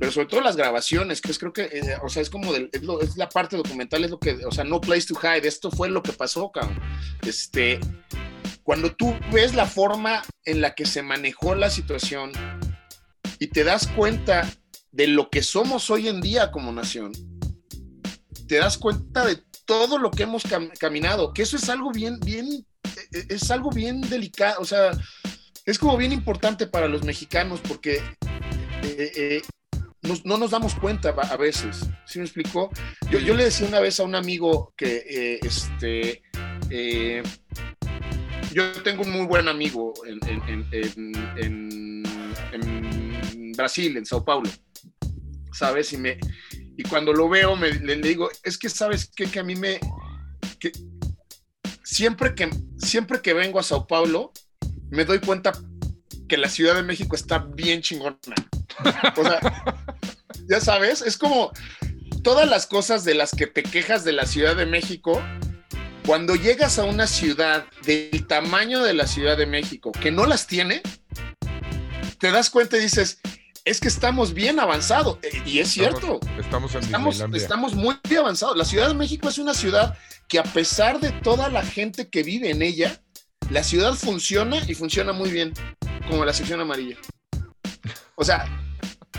pero 0.00 0.10
sobre 0.10 0.28
todo 0.28 0.40
las 0.40 0.56
grabaciones, 0.56 1.20
que 1.20 1.30
es 1.30 1.38
creo 1.38 1.52
que, 1.52 1.64
eh, 1.64 1.98
o 2.02 2.08
sea, 2.08 2.22
es 2.22 2.30
como, 2.30 2.54
es, 2.54 2.70
es, 2.72 3.16
la 3.18 3.28
parte 3.28 3.58
documental, 3.58 4.02
es 4.02 4.10
lo 4.10 4.18
que, 4.18 4.46
o 4.46 4.50
sea, 4.50 4.64
no 4.64 4.80
place 4.80 5.06
to 5.06 5.14
hide, 5.22 5.46
esto 5.46 5.70
fue 5.70 5.90
lo 5.90 6.02
que 6.02 6.14
pasó, 6.14 6.50
cabrón. 6.50 6.80
Este, 7.20 7.78
cuando 8.62 8.96
tú 8.96 9.14
ves 9.30 9.54
la 9.54 9.66
forma 9.66 10.22
en 10.46 10.62
la 10.62 10.74
que 10.74 10.86
se 10.86 11.02
manejó 11.02 11.54
la 11.54 11.68
situación 11.68 12.32
y 13.38 13.48
te 13.48 13.62
das 13.62 13.88
cuenta 13.88 14.50
de 14.90 15.06
lo 15.06 15.28
que 15.28 15.42
somos 15.42 15.90
hoy 15.90 16.08
en 16.08 16.22
día 16.22 16.50
como 16.50 16.72
nación, 16.72 17.12
te 18.48 18.56
das 18.56 18.78
cuenta 18.78 19.26
de 19.26 19.36
todo 19.66 19.98
lo 19.98 20.10
que 20.10 20.22
hemos 20.22 20.44
caminado, 20.78 21.34
que 21.34 21.42
eso 21.42 21.58
es 21.58 21.68
algo 21.68 21.92
bien, 21.92 22.18
bien 22.20 22.66
e-, 23.12 23.26
es 23.34 23.50
algo 23.50 23.68
bien 23.70 24.00
delicado, 24.00 24.62
o 24.62 24.64
sea, 24.64 24.92
es 25.66 25.78
como 25.78 25.98
bien 25.98 26.12
importante 26.12 26.66
para 26.66 26.88
los 26.88 27.04
mexicanos 27.04 27.60
porque 27.60 27.96
eh, 28.82 29.12
eh, 29.14 29.42
no 30.24 30.38
nos 30.38 30.50
damos 30.50 30.74
cuenta 30.74 31.10
a 31.10 31.36
veces, 31.36 31.86
¿sí 32.06 32.18
me 32.18 32.24
explicó? 32.24 32.70
Yo, 33.10 33.18
yo 33.18 33.34
le 33.34 33.44
decía 33.44 33.66
una 33.66 33.80
vez 33.80 34.00
a 34.00 34.04
un 34.04 34.14
amigo 34.14 34.72
que, 34.76 35.04
eh, 35.08 35.40
este, 35.42 36.22
yo 38.52 38.72
tengo 38.82 39.02
un 39.02 39.12
muy 39.12 39.26
buen 39.26 39.48
amigo 39.48 39.92
en, 40.06 40.20
Brasil, 43.56 43.96
en 43.96 44.06
Sao 44.06 44.24
Paulo, 44.24 44.48
¿sabes? 45.52 45.92
Y, 45.92 45.98
me, 45.98 46.18
y 46.76 46.82
cuando 46.84 47.12
lo 47.12 47.28
veo, 47.28 47.56
me, 47.56 47.72
le, 47.72 47.96
digo, 47.96 48.30
es 48.42 48.56
que 48.56 48.68
sabes 48.68 49.10
qué? 49.14 49.26
que 49.26 49.40
a 49.40 49.44
mí 49.44 49.54
me, 49.54 49.78
siempre 51.84 52.34
que, 52.34 52.48
siempre 52.78 53.20
que 53.20 53.34
vengo 53.34 53.58
a 53.58 53.62
Sao 53.62 53.86
Paulo, 53.86 54.32
me 54.90 55.04
doy 55.04 55.18
cuenta 55.18 55.52
que 56.28 56.36
la 56.36 56.48
Ciudad 56.48 56.74
de 56.76 56.82
México 56.82 57.16
está 57.16 57.38
bien 57.38 57.82
chingona. 57.82 58.16
O 59.16 59.22
sea, 59.22 59.79
ya 60.50 60.60
sabes, 60.60 61.00
es 61.00 61.16
como 61.16 61.52
todas 62.24 62.50
las 62.50 62.66
cosas 62.66 63.04
de 63.04 63.14
las 63.14 63.30
que 63.30 63.46
te 63.46 63.62
quejas 63.62 64.04
de 64.04 64.10
la 64.10 64.26
Ciudad 64.26 64.56
de 64.56 64.66
México, 64.66 65.22
cuando 66.04 66.34
llegas 66.34 66.80
a 66.80 66.84
una 66.84 67.06
ciudad 67.06 67.66
del 67.86 68.26
tamaño 68.26 68.82
de 68.82 68.92
la 68.92 69.06
Ciudad 69.06 69.38
de 69.38 69.46
México 69.46 69.92
que 69.92 70.10
no 70.10 70.26
las 70.26 70.48
tiene, 70.48 70.82
te 72.18 72.32
das 72.32 72.50
cuenta 72.50 72.76
y 72.76 72.80
dices, 72.80 73.20
es 73.64 73.78
que 73.78 73.86
estamos 73.86 74.34
bien 74.34 74.58
avanzados. 74.58 75.18
Y 75.46 75.60
es 75.60 75.68
cierto. 75.68 76.18
Estamos, 76.36 76.74
estamos, 76.74 77.20
estamos 77.32 77.74
muy 77.74 77.96
avanzados. 78.18 78.56
La 78.56 78.64
Ciudad 78.64 78.88
de 78.88 78.94
México 78.94 79.28
es 79.28 79.38
una 79.38 79.54
ciudad 79.54 79.96
que 80.26 80.40
a 80.40 80.42
pesar 80.42 80.98
de 80.98 81.12
toda 81.12 81.48
la 81.48 81.62
gente 81.62 82.08
que 82.08 82.24
vive 82.24 82.50
en 82.50 82.62
ella, 82.62 83.00
la 83.50 83.62
ciudad 83.62 83.94
funciona 83.94 84.60
y 84.66 84.74
funciona 84.74 85.12
muy 85.12 85.30
bien, 85.30 85.54
como 86.08 86.24
la 86.24 86.32
sección 86.32 86.60
amarilla. 86.60 86.96
O 88.16 88.24
sea, 88.24 88.46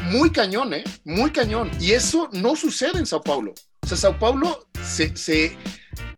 muy 0.03 0.32
cañón, 0.32 0.73
¿eh? 0.73 0.84
Muy 1.03 1.32
cañón. 1.32 1.72
Y 1.80 1.91
eso 1.91 2.30
no 2.34 2.56
sucede 2.56 2.99
en 2.99 3.06
Sao 3.06 3.22
Paulo. 3.22 3.53
O 3.82 3.88
sea, 3.88 3.98
Sao 3.98 4.18
Paulo 4.19 4.68
se, 4.84 5.15
se 5.15 5.57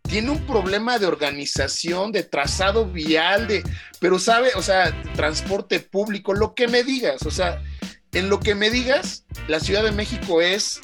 tiene 0.03 0.29
un 0.29 0.45
problema 0.45 0.99
de 0.99 1.07
organización, 1.07 2.11
de 2.11 2.23
trazado 2.23 2.85
vial, 2.85 3.47
de, 3.47 3.63
pero 3.99 4.19
sabe, 4.19 4.51
o 4.55 4.61
sea, 4.61 4.93
transporte 5.15 5.79
público, 5.79 6.33
lo 6.33 6.53
que 6.53 6.67
me 6.67 6.83
digas, 6.83 7.25
o 7.25 7.31
sea, 7.31 7.61
en 8.11 8.29
lo 8.29 8.39
que 8.39 8.53
me 8.53 8.69
digas, 8.69 9.25
la 9.47 9.59
Ciudad 9.59 9.83
de 9.83 9.91
México 9.91 10.41
es 10.41 10.81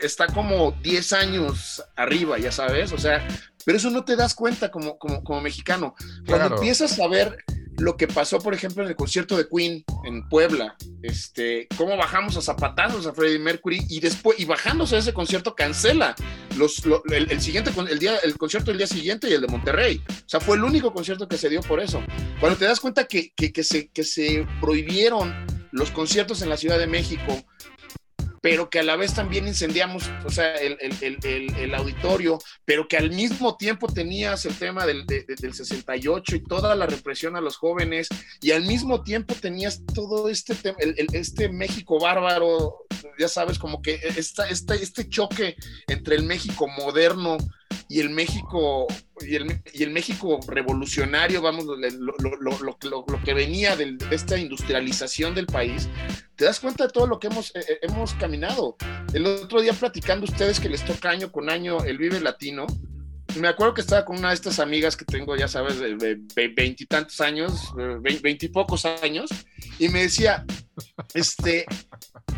está 0.00 0.26
como 0.26 0.72
10 0.82 1.12
años 1.12 1.84
arriba, 1.96 2.38
ya 2.38 2.50
sabes, 2.50 2.92
o 2.92 2.98
sea, 2.98 3.26
pero 3.64 3.76
eso 3.76 3.90
no 3.90 4.04
te 4.04 4.16
das 4.16 4.34
cuenta 4.34 4.70
como, 4.70 4.98
como, 4.98 5.22
como 5.22 5.42
mexicano. 5.42 5.94
Cuando 6.26 6.56
empiezas 6.56 6.98
a 6.98 7.06
ver 7.08 7.36
lo 7.80 7.96
que 7.96 8.06
pasó, 8.06 8.38
por 8.38 8.52
ejemplo, 8.52 8.82
en 8.82 8.90
el 8.90 8.96
concierto 8.96 9.36
de 9.36 9.48
Queen 9.48 9.82
en 10.04 10.28
Puebla, 10.28 10.76
este, 11.02 11.66
cómo 11.76 11.96
bajamos 11.96 12.36
a 12.36 12.42
zapatazos 12.42 13.06
a 13.06 13.14
Freddie 13.14 13.38
Mercury 13.38 13.80
y 13.88 14.00
después, 14.00 14.38
y 14.38 14.44
bajándose 14.44 14.96
de 14.96 15.00
ese 15.00 15.14
concierto, 15.14 15.54
cancela 15.54 16.14
los, 16.58 16.82
el, 17.10 17.40
siguiente, 17.40 17.72
el, 17.88 17.98
día, 17.98 18.18
el 18.18 18.36
concierto 18.36 18.70
del 18.70 18.78
día 18.78 18.86
siguiente 18.86 19.30
y 19.30 19.32
el 19.32 19.40
de 19.40 19.48
Monterrey. 19.48 20.02
O 20.08 20.28
sea, 20.28 20.40
fue 20.40 20.56
el 20.56 20.64
único 20.64 20.92
concierto 20.92 21.26
que 21.26 21.38
se 21.38 21.48
dio 21.48 21.62
por 21.62 21.80
eso. 21.80 22.02
Cuando 22.38 22.58
te 22.58 22.66
das 22.66 22.80
cuenta 22.80 23.06
que, 23.06 23.32
que 23.34 23.64
se, 23.64 23.88
que 23.88 24.04
se 24.04 24.46
prohibieron 24.60 25.34
los 25.72 25.90
conciertos 25.90 26.42
en 26.42 26.50
la 26.50 26.58
Ciudad 26.58 26.78
de 26.78 26.86
México, 26.86 27.42
pero 28.40 28.70
que 28.70 28.78
a 28.80 28.82
la 28.82 28.96
vez 28.96 29.14
también 29.14 29.46
incendiamos, 29.46 30.10
o 30.24 30.30
sea, 30.30 30.54
el, 30.54 30.78
el, 30.80 31.18
el, 31.22 31.54
el 31.54 31.74
auditorio, 31.74 32.38
pero 32.64 32.88
que 32.88 32.96
al 32.96 33.10
mismo 33.10 33.56
tiempo 33.56 33.86
tenías 33.86 34.46
el 34.46 34.54
tema 34.54 34.86
del, 34.86 35.06
del 35.06 35.54
68 35.54 36.36
y 36.36 36.44
toda 36.44 36.74
la 36.74 36.86
represión 36.86 37.36
a 37.36 37.40
los 37.40 37.56
jóvenes, 37.56 38.08
y 38.40 38.52
al 38.52 38.64
mismo 38.64 39.02
tiempo 39.02 39.34
tenías 39.34 39.82
todo 39.94 40.28
este, 40.28 40.54
este 41.12 41.48
México 41.50 42.00
bárbaro, 42.00 42.86
ya 43.18 43.28
sabes, 43.28 43.58
como 43.58 43.82
que 43.82 44.00
esta, 44.16 44.48
esta, 44.48 44.74
este 44.74 45.08
choque 45.08 45.56
entre 45.86 46.16
el 46.16 46.22
México 46.22 46.66
moderno 46.68 47.36
y 47.88 48.00
el 48.00 48.10
México 48.10 48.86
y 49.20 49.36
el, 49.36 49.62
y 49.72 49.82
el 49.82 49.90
México 49.90 50.40
revolucionario, 50.46 51.42
vamos, 51.42 51.64
lo, 51.66 51.76
lo, 51.76 52.76
lo, 52.80 53.22
que 53.24 53.34
venía 53.34 53.76
de 53.76 53.98
esta 54.10 54.38
industrialización 54.38 55.34
del 55.34 55.46
país, 55.46 55.88
te 56.36 56.44
das 56.44 56.60
cuenta 56.60 56.86
de 56.86 56.92
todo 56.92 57.06
lo 57.06 57.18
que 57.18 57.26
hemos, 57.26 57.54
eh, 57.54 57.60
eh, 57.68 57.78
hemos 57.82 58.14
caminado. 58.14 58.76
El 59.12 59.26
otro 59.26 59.60
día 59.60 59.72
platicando 59.72 60.24
ustedes 60.24 60.60
que 60.60 60.68
les 60.68 60.84
toca 60.84 61.10
año 61.10 61.30
con 61.30 61.50
año 61.50 61.84
el 61.84 61.98
Vive 61.98 62.20
Latino, 62.20 62.66
me 63.38 63.48
acuerdo 63.48 63.74
que 63.74 63.80
estaba 63.80 64.04
con 64.04 64.18
una 64.18 64.28
de 64.28 64.34
estas 64.34 64.58
amigas 64.58 64.96
que 64.96 65.04
tengo, 65.04 65.36
ya 65.36 65.48
sabes, 65.48 65.78
de 65.78 66.48
veintitantos 66.56 67.20
años, 67.20 67.72
veintipocos 68.22 68.84
años, 68.84 69.30
y 69.78 69.88
me 69.88 70.02
decía, 70.02 70.44
este, 71.14 71.64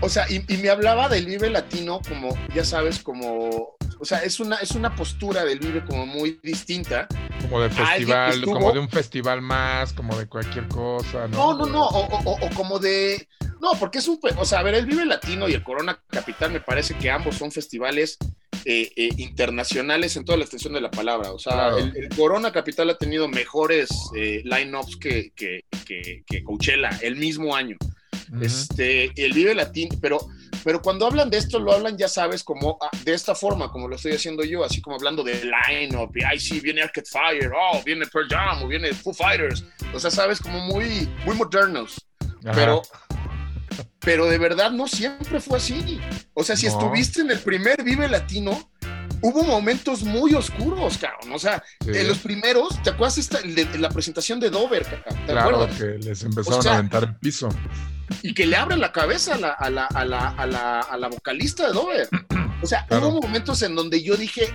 o 0.01 0.09
sea, 0.09 0.31
y, 0.31 0.45
y, 0.53 0.59
me 0.59 0.69
hablaba 0.69 1.09
del 1.09 1.27
Vive 1.27 1.49
Latino 1.49 2.01
como, 2.07 2.37
ya 2.55 2.65
sabes, 2.65 2.99
como 2.99 3.72
o 4.03 4.05
sea, 4.05 4.19
es 4.19 4.41
una, 4.41 4.57
es 4.57 4.73
una 4.73 4.97
postura 4.97 5.45
del 5.45 5.61
Vive 5.61 5.85
como 5.85 6.07
muy 6.07 6.41
distinta. 6.43 7.07
Como 7.41 7.61
de 7.61 7.71
festival, 7.71 8.43
como 8.43 8.73
de 8.73 8.81
un 8.81 8.89
festival 8.89 9.41
más, 9.41 9.93
como 9.93 10.19
de 10.19 10.27
cualquier 10.27 10.67
cosa, 10.67 11.29
¿no? 11.29 11.55
No, 11.55 11.59
no, 11.59 11.67
no, 11.67 11.87
o, 11.87 12.51
como 12.57 12.81
de... 12.81 13.29
No, 13.61 13.75
porque 13.79 13.99
es 13.99 14.09
un... 14.09 14.19
O 14.39 14.45
sea, 14.45 14.59
a 14.59 14.63
ver, 14.65 14.75
el 14.75 14.87
Vive 14.87 15.05
Latino 15.05 15.49
y 15.49 15.53
el 15.53 15.63
Corona 15.63 16.03
Capital 16.09 16.51
me 16.51 16.59
parece 16.59 16.95
que 16.95 17.13
ambos 17.13 17.37
son 17.37 17.53
festivales 17.53 18.19
eh, 18.65 18.91
eh, 18.97 19.11
internacionales 19.19 20.17
en 20.17 20.25
toda 20.25 20.37
la 20.37 20.43
extensión 20.43 20.73
de 20.73 20.81
la 20.81 20.91
palabra. 20.91 21.31
O 21.31 21.39
sea, 21.39 21.69
el, 21.69 22.09
Corona 22.17 22.51
Capital 22.51 22.91
ha 22.91 22.99
tenido 22.99 23.29
mejores 23.29 23.89
eh, 24.17 24.43
line-ups 24.45 24.97
que, 24.97 25.31
que, 25.37 25.63
que, 26.27 26.43
Coachella 26.43 26.91
el 27.03 27.15
mismo 27.15 27.55
año. 27.55 27.77
Este, 28.41 29.13
el 29.15 29.33
Vive 29.33 29.55
Latino, 29.55 29.97
pero 30.01 30.27
pero 30.65 30.81
cuando 30.83 31.07
hablan 31.07 31.31
de 31.31 31.39
esto, 31.39 31.59
lo 31.59 31.73
hablan, 31.73 31.97
ya 31.97 32.09
sabes, 32.09 32.43
como 32.43 32.79
ah, 32.81 32.91
de 33.05 33.15
esta 33.15 33.35
forma, 33.35 33.71
como 33.71 33.89
lo 33.89 33.97
estoy 33.97 34.13
haciendo 34.13 34.45
yo, 34.45 34.65
así 34.65 34.81
como 34.81 34.97
hablando 34.97 35.23
de 35.23 35.45
line-up, 35.45 36.11
y 36.15 36.25
ay, 36.25 36.39
sí, 36.39 36.61
viene 36.61 36.83
Arcade 36.83 37.07
Fire, 37.11 37.53
oh, 37.55 37.83
viene 37.85 38.07
Pearl 38.07 38.29
Jam, 38.29 38.63
o 38.63 38.69
viene 38.69 38.93
Foo 38.93 39.13
Fighters. 39.13 39.65
O 39.95 40.01
sea, 40.01 40.11
sabes, 40.11 40.41
como 40.41 40.61
muy, 40.61 41.09
muy 41.25 41.37
modernos. 41.37 41.97
pero 42.55 42.83
pero 44.05 44.27
de 44.27 44.39
verdad 44.39 44.71
no 44.71 44.89
siempre 44.89 45.41
fue 45.41 45.59
así. 45.59 46.01
O 46.35 46.43
sea, 46.43 46.57
si 46.57 46.67
estuviste 46.67 47.21
en 47.21 47.31
el 47.31 47.39
primer 47.39 47.83
Vive 47.85 48.09
Latino, 48.09 48.71
hubo 49.23 49.45
momentos 49.45 50.03
muy 50.03 50.35
oscuros, 50.35 50.99
cabrón. 50.99 51.33
O 51.33 51.39
sea, 51.39 51.63
en 51.87 52.09
los 52.09 52.19
primeros, 52.19 52.83
¿te 52.83 52.91
acuerdas 52.91 53.29
de, 53.45 53.79
la 53.79 53.89
presentación 53.89 54.41
de 54.41 54.51
Dover, 54.51 54.85
cabrón? 54.85 55.25
claro, 55.27 55.69
que 55.79 55.99
les 55.99 56.23
empezaron 56.25 56.67
a 56.67 56.75
aventar 56.75 57.05
el 57.05 57.17
piso. 57.17 57.49
Y 58.23 58.35
que 58.35 58.47
le 58.47 58.57
abren 58.57 58.81
la 58.81 58.93
cabeza 58.93 59.35
a 59.35 59.39
la, 59.39 59.51
a 59.51 59.71
la, 59.71 59.87
a 59.87 60.05
la, 60.05 60.29
a 60.29 60.47
la, 60.47 60.81
a 60.81 60.97
la 60.97 61.09
vocalista 61.09 61.67
de 61.67 61.73
Dover. 61.73 62.09
O 62.63 62.67
sea, 62.67 62.87
hubo 62.91 63.21
momentos 63.21 63.63
en 63.63 63.75
donde 63.75 64.03
yo 64.03 64.17
dije, 64.17 64.49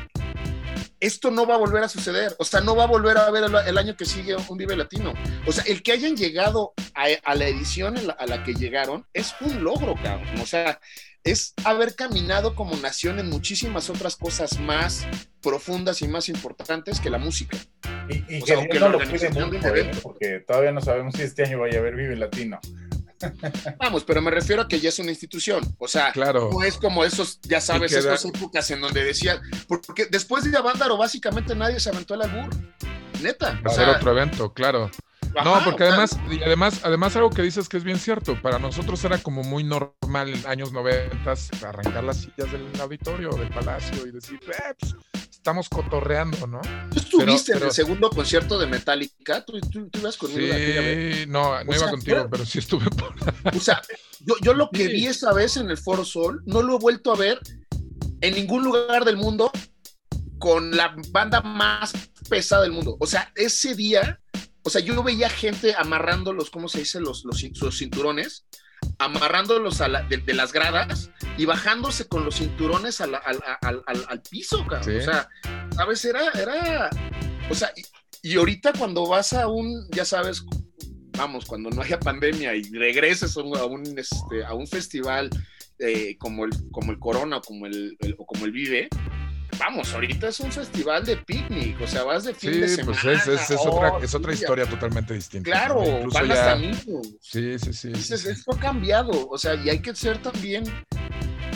esto 1.00 1.30
no 1.32 1.46
va 1.46 1.56
a 1.56 1.58
volver 1.58 1.84
a 1.84 1.90
suceder. 1.90 2.36
O 2.40 2.46
sea, 2.46 2.62
no 2.62 2.76
va 2.76 2.84
a 2.84 2.88
volver 2.88 3.18
a 3.18 3.30
ver 3.30 3.44
el, 3.44 3.78
año 3.78 3.96
que 3.96 4.06
sigue 4.06 4.36
un 4.36 4.58
Vive 4.58 4.76
Latino. 4.76 5.14
O 5.46 5.52
sea, 5.52 5.64
el 5.66 5.84
que 5.84 5.92
hayan 5.92 6.16
llegado 6.16 6.74
a, 6.94 7.36
la 7.36 7.48
edición 7.48 7.96
a 8.18 8.26
la 8.26 8.44
que 8.44 8.54
llegaron 8.54 9.06
es 9.14 9.36
un 9.42 9.64
logro, 9.64 9.96
cabrón. 10.02 10.40
O 10.42 10.46
sea, 10.46 10.80
es 11.24 11.54
haber 11.66 11.96
caminado 11.96 12.56
como 12.56 12.76
nación 12.78 13.20
en 13.20 13.30
muchísimas 13.30 13.90
otras 13.90 14.16
cosas 14.16 14.60
más 14.60 15.06
profundas 15.42 16.02
y 16.02 16.08
más 16.08 16.30
importantes 16.30 17.00
que 17.00 17.10
la 17.10 17.18
música. 17.18 17.58
Y, 18.10 18.42
que, 18.42 18.80
no 18.80 18.90
lo 18.90 19.00
mucho, 19.00 19.76
¿eh? 19.76 19.92
porque 20.02 20.40
todavía 20.40 20.72
no 20.72 20.80
sabemos 20.80 21.16
si 21.16 21.24
este 21.24 21.44
año 21.44 21.60
vaya 21.60 21.78
a 21.78 21.80
haber 21.82 21.96
Vive 21.96 22.16
Latino. 22.16 22.60
Vamos, 23.80 24.04
pero 24.04 24.22
me 24.22 24.32
refiero 24.32 24.62
a 24.62 24.68
que 24.68 24.80
ya 24.80 24.90
es 24.90 25.00
una 25.00 25.12
institución. 25.12 25.64
O 25.78 25.88
sea, 25.88 26.14
no 26.16 26.64
es 26.64 26.78
como 26.78 27.04
esos, 27.04 27.40
ya 27.42 27.62
sabes, 27.62 27.92
esas 27.92 28.26
épocas 28.26 28.70
en 28.72 28.82
donde 28.82 29.04
decía, 29.04 29.42
porque 29.68 30.06
después 30.06 30.50
de 30.50 30.58
Avándaro 30.58 30.98
básicamente 30.98 31.56
nadie 31.56 31.80
se 31.80 31.90
aventó 31.90 32.14
al 32.14 32.24
albur. 32.24 32.50
Neta. 33.22 33.60
Ser 33.70 33.90
otro 33.90 34.12
evento, 34.12 34.54
claro. 34.54 34.92
no, 35.44 35.62
porque 35.64 35.84
además, 35.84 36.18
y 36.30 36.42
además, 36.44 36.82
además 36.84 37.16
algo 37.16 37.30
que 37.30 37.42
dices 37.42 37.68
que 37.68 37.78
es 37.78 37.84
bien 37.84 37.98
cierto, 37.98 38.40
para 38.42 38.60
nosotros 38.60 39.04
era 39.04 39.18
como 39.18 39.44
muy 39.44 39.64
normal 39.64 40.34
en 40.34 40.48
años 40.48 40.72
90 40.72 41.34
arrancar 41.66 42.04
las 42.04 42.18
sillas 42.18 42.52
del 42.52 42.70
auditorio, 42.80 43.30
del 43.32 43.50
palacio 43.50 44.06
y 44.08 44.12
decir, 44.12 44.40
eh, 44.48 44.74
pues, 44.80 44.96
estamos 45.38 45.70
cotorreando, 45.70 46.46
¿no? 46.48 46.60
¿Tú 46.92 47.00
estuviste 47.00 47.54
en 47.54 47.64
el 47.64 47.72
segundo 47.72 48.10
concierto 48.10 48.60
de 48.60 48.68
Metallica? 48.68 49.46
¿Tú, 49.46 49.60
ibas 49.94 50.18
conmigo? 50.18 50.54
Sí, 50.54 51.26
no, 51.28 51.64
no 51.64 51.76
iba 51.76 51.90
contigo, 51.90 52.28
pero 52.30 52.46
sí 52.46 52.60
estuve 52.60 52.90
por 52.90 53.16
O 53.56 53.60
sea, 53.60 53.82
yo, 54.20 54.36
yo 54.42 54.54
lo 54.54 54.70
que 54.70 54.88
vi 54.88 55.06
esa 55.06 55.34
vez 55.34 55.58
en 55.58 55.70
el 55.70 55.78
Foro 55.78 56.04
Sol, 56.04 56.42
no 56.46 56.62
lo 56.62 56.76
he 56.76 56.80
vuelto 56.80 57.14
a 57.14 57.18
ver 57.18 57.40
en 58.22 58.34
ningún 58.34 58.64
lugar 58.64 59.06
del 59.06 59.18
mundo 59.18 59.52
con 60.40 60.76
la 60.76 60.96
banda 61.12 61.42
más 61.42 61.94
pesada 62.30 62.64
del 62.64 62.72
mundo. 62.72 62.98
O 63.00 63.08
sea, 63.08 63.32
ese 63.36 63.76
día, 63.76 64.20
o 64.64 64.70
sea, 64.70 64.82
yo 64.82 65.02
veía 65.04 65.30
gente 65.30 65.76
amarrando 65.78 66.34
los, 66.34 66.50
¿cómo 66.50 66.68
se 66.68 66.80
dice? 66.80 67.00
Los, 67.00 67.24
los, 67.26 67.42
los 67.62 67.78
cinturones 67.78 68.46
amarrándolos 69.00 69.82
a 69.82 69.88
de, 69.88 70.34
las 70.34 70.52
gradas 70.52 71.12
y 71.38 71.46
bajándose 71.46 72.08
con 72.08 72.26
los 72.26 72.36
cinturones 72.36 73.02
al, 73.02 73.12
piso, 74.30 74.66
cabrón. 74.66 74.98
O 74.98 75.02
sea, 75.02 75.30
¿sabes? 75.76 76.06
Era, 76.06 76.32
era, 76.32 76.90
o 77.50 77.56
sea, 77.56 77.72
y, 78.24 78.36
ahorita 78.36 78.74
cuando 78.74 79.08
vas 79.08 79.34
a 79.34 79.48
un, 79.48 79.88
ya 79.92 80.06
sabes, 80.06 80.44
vamos, 81.18 81.46
cuando 81.46 81.70
no 81.70 81.82
haya 81.82 82.00
pandemia 82.00 82.56
y 82.56 82.64
regreses 82.64 83.38
a 83.38 83.42
un, 83.42 83.98
este, 83.98 84.46
a 84.46 84.54
un 84.54 84.68
festival 84.68 85.30
eh, 85.80 86.18
como, 86.18 86.46
el, 86.46 86.52
como 86.72 86.92
el 86.92 87.00
Corona 87.00 87.38
o 87.38 87.42
como 87.42 87.68
el, 87.68 87.98
o 88.18 88.26
como 88.26 88.46
el 88.46 88.52
Vive, 88.52 88.90
vamos, 89.58 89.94
ahorita 89.94 90.28
es 90.28 90.40
un 90.40 90.52
festival 90.52 91.06
de 91.06 91.18
picnic, 91.18 91.80
o 91.82 91.88
sea, 91.88 92.04
vas 92.04 92.24
de 92.24 92.34
fin 92.34 92.60
de 92.60 92.68
semana. 92.68 93.00
Pues 93.02 93.28
es, 93.28 93.50
es, 93.52 93.60
otra, 93.60 93.94
es 94.02 94.14
otra 94.14 94.34
historia 94.34 94.66
totalmente 94.66 95.14
distinta. 95.14 95.50
Claro, 95.50 95.82
van 96.12 96.32
hasta 96.32 96.54
amigos. 96.54 97.16
Sí, 97.22 97.58
sí, 97.60 97.74
sí. 97.74 97.92
esto 97.92 98.54
ha 98.54 98.60
cambiado, 98.60 99.28
o 99.30 99.38
sea, 99.38 99.56
y 99.56 99.70
hay 99.70 99.80
que 99.80 99.96
ser 99.96 100.22
también, 100.22 100.64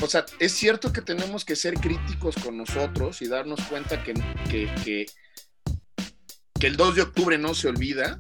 o 0.02 0.08
sea, 0.08 0.26
es 0.40 0.54
cierto 0.54 0.92
que 0.92 1.02
tenemos 1.02 1.46
que 1.46 1.56
ser 1.56 1.76
críticos 1.76 2.36
con 2.36 2.58
nosotros 2.58 3.22
y 3.22 3.28
darnos 3.28 3.62
cuenta 3.62 4.04
que, 4.04 4.14
que, 4.50 4.70
que, 4.84 5.06
que 6.60 6.68
el 6.68 6.78
2 6.78 6.96
de 6.96 7.02
octubre 7.04 7.38
no 7.38 7.54
se 7.54 7.68
olvida, 7.68 8.20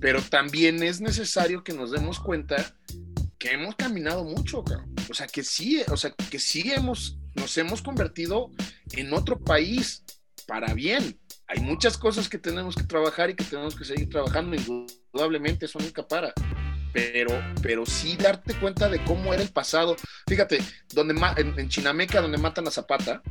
pero 0.00 0.20
también 0.20 0.82
es 0.82 1.00
necesario 1.00 1.62
que 1.62 1.72
nos 1.72 1.90
demos 1.90 2.18
cuenta 2.18 2.74
que 3.38 3.52
hemos 3.52 3.74
caminado 3.74 4.24
mucho, 4.24 4.62
o 5.10 5.14
sea, 5.14 5.26
que 5.26 5.42
sí, 5.42 5.82
o 5.88 5.96
sea, 5.96 6.12
que 6.12 6.38
sí 6.38 6.72
hemos 6.72 7.18
nos 7.34 7.56
hemos 7.58 7.82
convertido 7.82 8.50
en 8.92 9.12
otro 9.12 9.38
país 9.38 10.04
para 10.46 10.74
bien. 10.74 11.18
Hay 11.48 11.60
muchas 11.60 11.98
cosas 11.98 12.28
que 12.28 12.38
tenemos 12.38 12.74
que 12.74 12.84
trabajar 12.84 13.30
y 13.30 13.34
que 13.34 13.44
tenemos 13.44 13.74
que 13.74 13.84
seguir 13.84 14.08
trabajando, 14.08 14.56
indudablemente, 14.56 15.66
eso 15.66 15.78
nunca 15.78 16.06
para. 16.06 16.32
Pero, 16.92 17.30
pero 17.62 17.86
sí 17.86 18.16
darte 18.16 18.54
cuenta 18.54 18.88
de 18.88 19.02
cómo 19.04 19.32
era 19.32 19.42
el 19.42 19.48
pasado. 19.50 19.96
Fíjate, 20.26 20.58
donde 20.94 21.14
en, 21.36 21.68
Chinameca, 21.68 22.20
donde 22.20 22.38
matan 22.38 22.68
a 22.68 22.70
Zapata, 22.70 23.22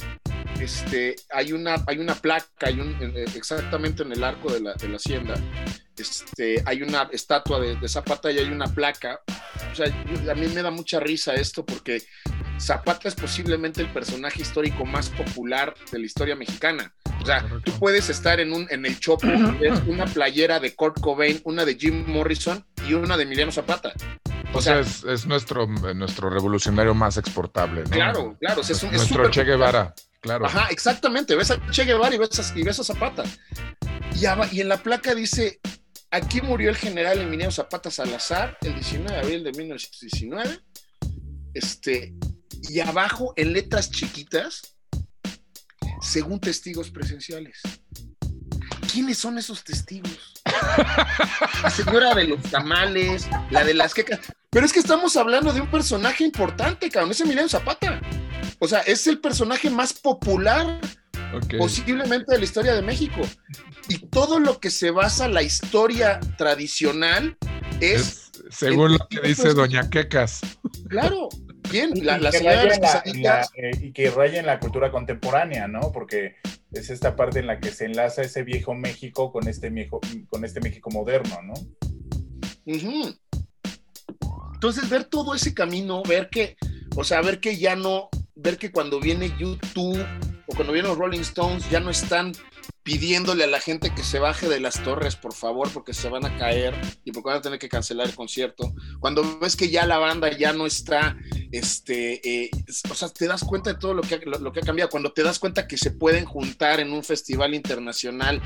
este, 0.60 1.16
hay, 1.32 1.54
una, 1.54 1.84
hay 1.88 2.00
una 2.00 2.16
placa, 2.16 2.48
hay 2.62 2.80
un, 2.80 2.96
exactamente 3.36 4.04
en 4.04 4.12
el 4.12 4.24
arco 4.24 4.52
de 4.52 4.62
la, 4.62 4.74
de 4.74 4.90
la 4.90 4.98
hacienda, 4.98 5.36
este, 5.98 6.64
hay 6.66 6.82
una 6.82 7.10
estatua 7.12 7.60
de, 7.60 7.76
de, 7.76 7.88
Zapata 7.88 8.32
y 8.32 8.40
hay 8.40 8.50
una 8.50 8.68
placa. 8.68 9.22
O 9.72 9.76
sea, 9.76 9.88
a 9.88 10.36
mí 10.36 10.48
me 10.48 10.62
da 10.62 10.72
mucha 10.72 11.00
risa 11.00 11.36
esto 11.36 11.66
porque 11.66 12.04
Zapata 12.62 13.08
es 13.08 13.16
posiblemente 13.16 13.82
el 13.82 13.92
personaje 13.92 14.42
histórico 14.42 14.86
más 14.86 15.10
popular 15.10 15.74
de 15.92 16.00
la 16.00 16.06
historia 16.06 16.36
mexicana. 16.36 16.94
O 17.20 17.26
sea, 17.26 17.44
tú 17.64 17.72
puedes 17.80 18.10
estar 18.10 18.40
en, 18.40 18.54
un, 18.54 18.68
en 18.70 18.86
el 18.86 19.00
Chopo, 19.00 19.28
es 19.62 19.82
una 19.88 20.06
playera 20.06 20.60
de 20.60 20.76
Kurt 20.76 21.00
Cobain, 21.00 21.42
una 21.44 21.66
de 21.66 21.76
Jim 21.76 22.06
Morrison 22.08 22.64
y 22.88 22.94
una 22.94 23.18
de 23.18 23.24
Emiliano 23.24 23.52
Zapata. 23.52 23.94
O, 24.54 24.62
sea, 24.62 24.80
es, 24.80 25.26
nuestro, 25.26 25.66
nuestro 25.66 26.30
revolucionario 26.30 26.94
más 26.94 27.18
exportable. 27.18 27.84
¿no? 27.84 27.90
Claro, 27.90 28.38
claro. 28.40 28.62
es, 28.62 28.84
nuestro 28.84 29.32
Che 29.32 29.44
Guevara, 29.44 29.94
claro. 30.20 30.46
Ajá, 30.46 30.68
exactamente. 30.70 31.36
Ves 31.36 31.52
a 31.52 31.72
Che 31.72 31.86
Guevara 31.86 32.14
y 32.14 32.18
ves 32.20 32.40
a, 32.40 32.60
y 32.60 32.64
ves 32.64 32.80
a 32.80 32.84
Zapata. 32.84 33.24
Y, 34.16 34.26
y 34.56 34.62
en 34.62 34.70
la 34.70 34.78
placa 34.78 35.16
dice, 35.16 35.62
aquí 36.12 36.42
murió 36.42 36.70
el 36.70 36.76
general 36.76 37.20
Emiliano 37.20 37.52
Zapata 37.52 37.90
Salazar 37.90 38.58
el 38.62 38.76
19 38.76 39.12
de 39.12 39.20
abril 39.20 39.44
de 39.44 39.52
1919. 39.52 40.60
Este, 41.54 42.14
y 42.70 42.80
abajo 42.80 43.34
en 43.36 43.54
letras 43.54 43.92
chiquitas, 43.92 44.76
según 46.02 46.40
testigos 46.40 46.90
presenciales. 46.90 47.60
¿Quiénes 48.92 49.18
son 49.18 49.38
esos 49.38 49.64
testigos? 49.64 50.34
La 51.64 51.70
señora 51.70 52.14
de 52.14 52.26
los 52.26 52.42
tamales, 52.44 53.28
la 53.50 53.64
de 53.64 53.74
las 53.74 53.94
quecas. 53.94 54.20
Pero 54.50 54.66
es 54.66 54.74
que 54.74 54.80
estamos 54.80 55.16
hablando 55.16 55.54
de 55.54 55.62
un 55.62 55.72
personaje 55.72 56.26
importante, 56.26 56.90
cabrón. 56.90 57.12
Es 57.12 57.22
Emiliano 57.22 57.48
Zapata. 57.48 58.02
O 58.60 58.68
sea, 58.68 58.80
es 58.80 59.08
el 59.08 59.20
personaje 59.20 59.70
más 59.70 59.94
popular 59.94 60.82
posiblemente 61.58 62.34
de 62.34 62.40
la 62.40 62.44
historia 62.44 62.74
de 62.74 62.82
México. 62.82 63.22
Y 63.88 64.00
todo 64.08 64.40
lo 64.40 64.60
que 64.60 64.70
se 64.70 64.92
basa 64.92 65.28
la 65.28 65.44
historia 65.44 66.20
tradicional 66.38 67.38
es... 67.80 68.32
según 68.50 68.94
lo 68.94 69.08
que 69.08 69.22
dice 69.22 69.54
Doña 69.54 69.90
Quecas. 69.90 70.42
Claro, 70.90 71.30
bien, 71.70 71.92
la, 72.04 72.18
y, 72.18 73.22
que 73.22 73.72
y 73.82 73.92
que 73.92 74.10
raya 74.10 74.40
en 74.40 74.46
la 74.46 74.60
cultura 74.60 74.92
contemporánea, 74.92 75.68
¿no? 75.68 75.92
Porque 75.92 76.36
es 76.72 76.90
esta 76.90 77.16
parte 77.16 77.40
en 77.40 77.48
la 77.48 77.60
que 77.60 77.72
se 77.72 77.86
enlaza 77.86 78.22
ese 78.22 78.44
viejo 78.44 78.74
México 78.74 79.32
con 79.32 79.48
este, 79.48 79.70
viejo, 79.70 80.00
con 80.30 80.46
este 80.46 80.62
México 80.62 80.90
moderno, 80.90 81.42
¿no? 81.44 81.54
Entonces, 84.54 84.90
ver 84.90 85.06
todo 85.06 85.36
ese 85.36 85.54
camino, 85.54 86.04
ver 86.04 86.30
que, 86.30 86.56
o 86.96 87.04
sea, 87.04 87.22
ver 87.22 87.40
que 87.40 87.58
ya 87.58 87.76
no, 87.76 88.10
ver 88.36 88.58
que 88.58 88.72
cuando 88.72 89.00
viene 89.00 89.34
YouTube 89.40 90.06
o 90.48 90.56
cuando 90.56 90.74
vienen 90.74 90.90
los 90.90 90.98
Rolling 90.98 91.22
Stones 91.22 91.70
ya 91.70 91.80
no 91.80 91.90
están 91.90 92.34
pidiéndole 92.84 93.44
a 93.44 93.48
la 93.48 93.60
gente 93.60 93.94
que 93.94 94.04
se 94.04 94.20
baje 94.20 94.50
de 94.50 94.60
las 94.60 94.84
torres, 94.84 95.16
por 95.16 95.34
favor, 95.34 95.70
porque 95.72 95.94
se 95.94 96.10
van 96.10 96.26
a 96.26 96.38
caer 96.38 96.74
y 97.04 97.12
porque 97.12 97.30
van 97.30 97.38
a 97.38 97.42
tener 97.42 97.60
que 97.60 97.70
cancelar 97.70 98.08
el 98.08 98.16
concierto. 98.16 98.74
Cuando 99.00 99.40
ves 99.40 99.56
que 99.56 99.70
ya 99.70 99.86
la 99.86 99.98
banda 99.98 100.36
ya 100.36 100.52
no 100.54 100.66
está, 100.66 101.16
este, 101.52 102.46
eh, 102.46 102.50
o 102.90 102.96
sea, 102.96 103.10
te 103.10 103.28
das 103.28 103.44
cuenta 103.44 103.74
de 103.74 103.80
todo 103.80 103.94
lo 103.94 104.02
que, 104.02 104.20
lo, 104.26 104.52
que 104.52 104.62
ha 104.62 104.64
cambiado. 104.64 104.90
Cuando 104.90 105.14
te 105.14 105.24
das 105.24 105.38
cuenta 105.38 105.68
que 105.68 105.78
se 105.78 105.92
pueden 105.92 106.26
juntar 106.26 106.80
en 106.80 106.92
un 106.92 107.04
festival 107.04 107.54
internacional 107.54 108.42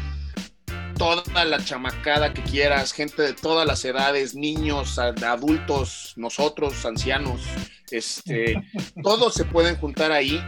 toda 0.97 1.45
la 1.45 1.63
chamacada 1.63 2.33
que 2.33 2.41
quieras, 2.41 2.93
gente 2.93 3.21
de 3.21 3.33
todas 3.33 3.67
las 3.67 3.85
edades, 3.85 4.35
niños, 4.35 4.97
adultos, 4.97 6.13
nosotros, 6.15 6.85
ancianos, 6.85 7.41
este, 7.91 8.55
todos 9.03 9.33
se 9.33 9.45
pueden 9.45 9.75
juntar 9.77 10.11
ahí 10.11 10.41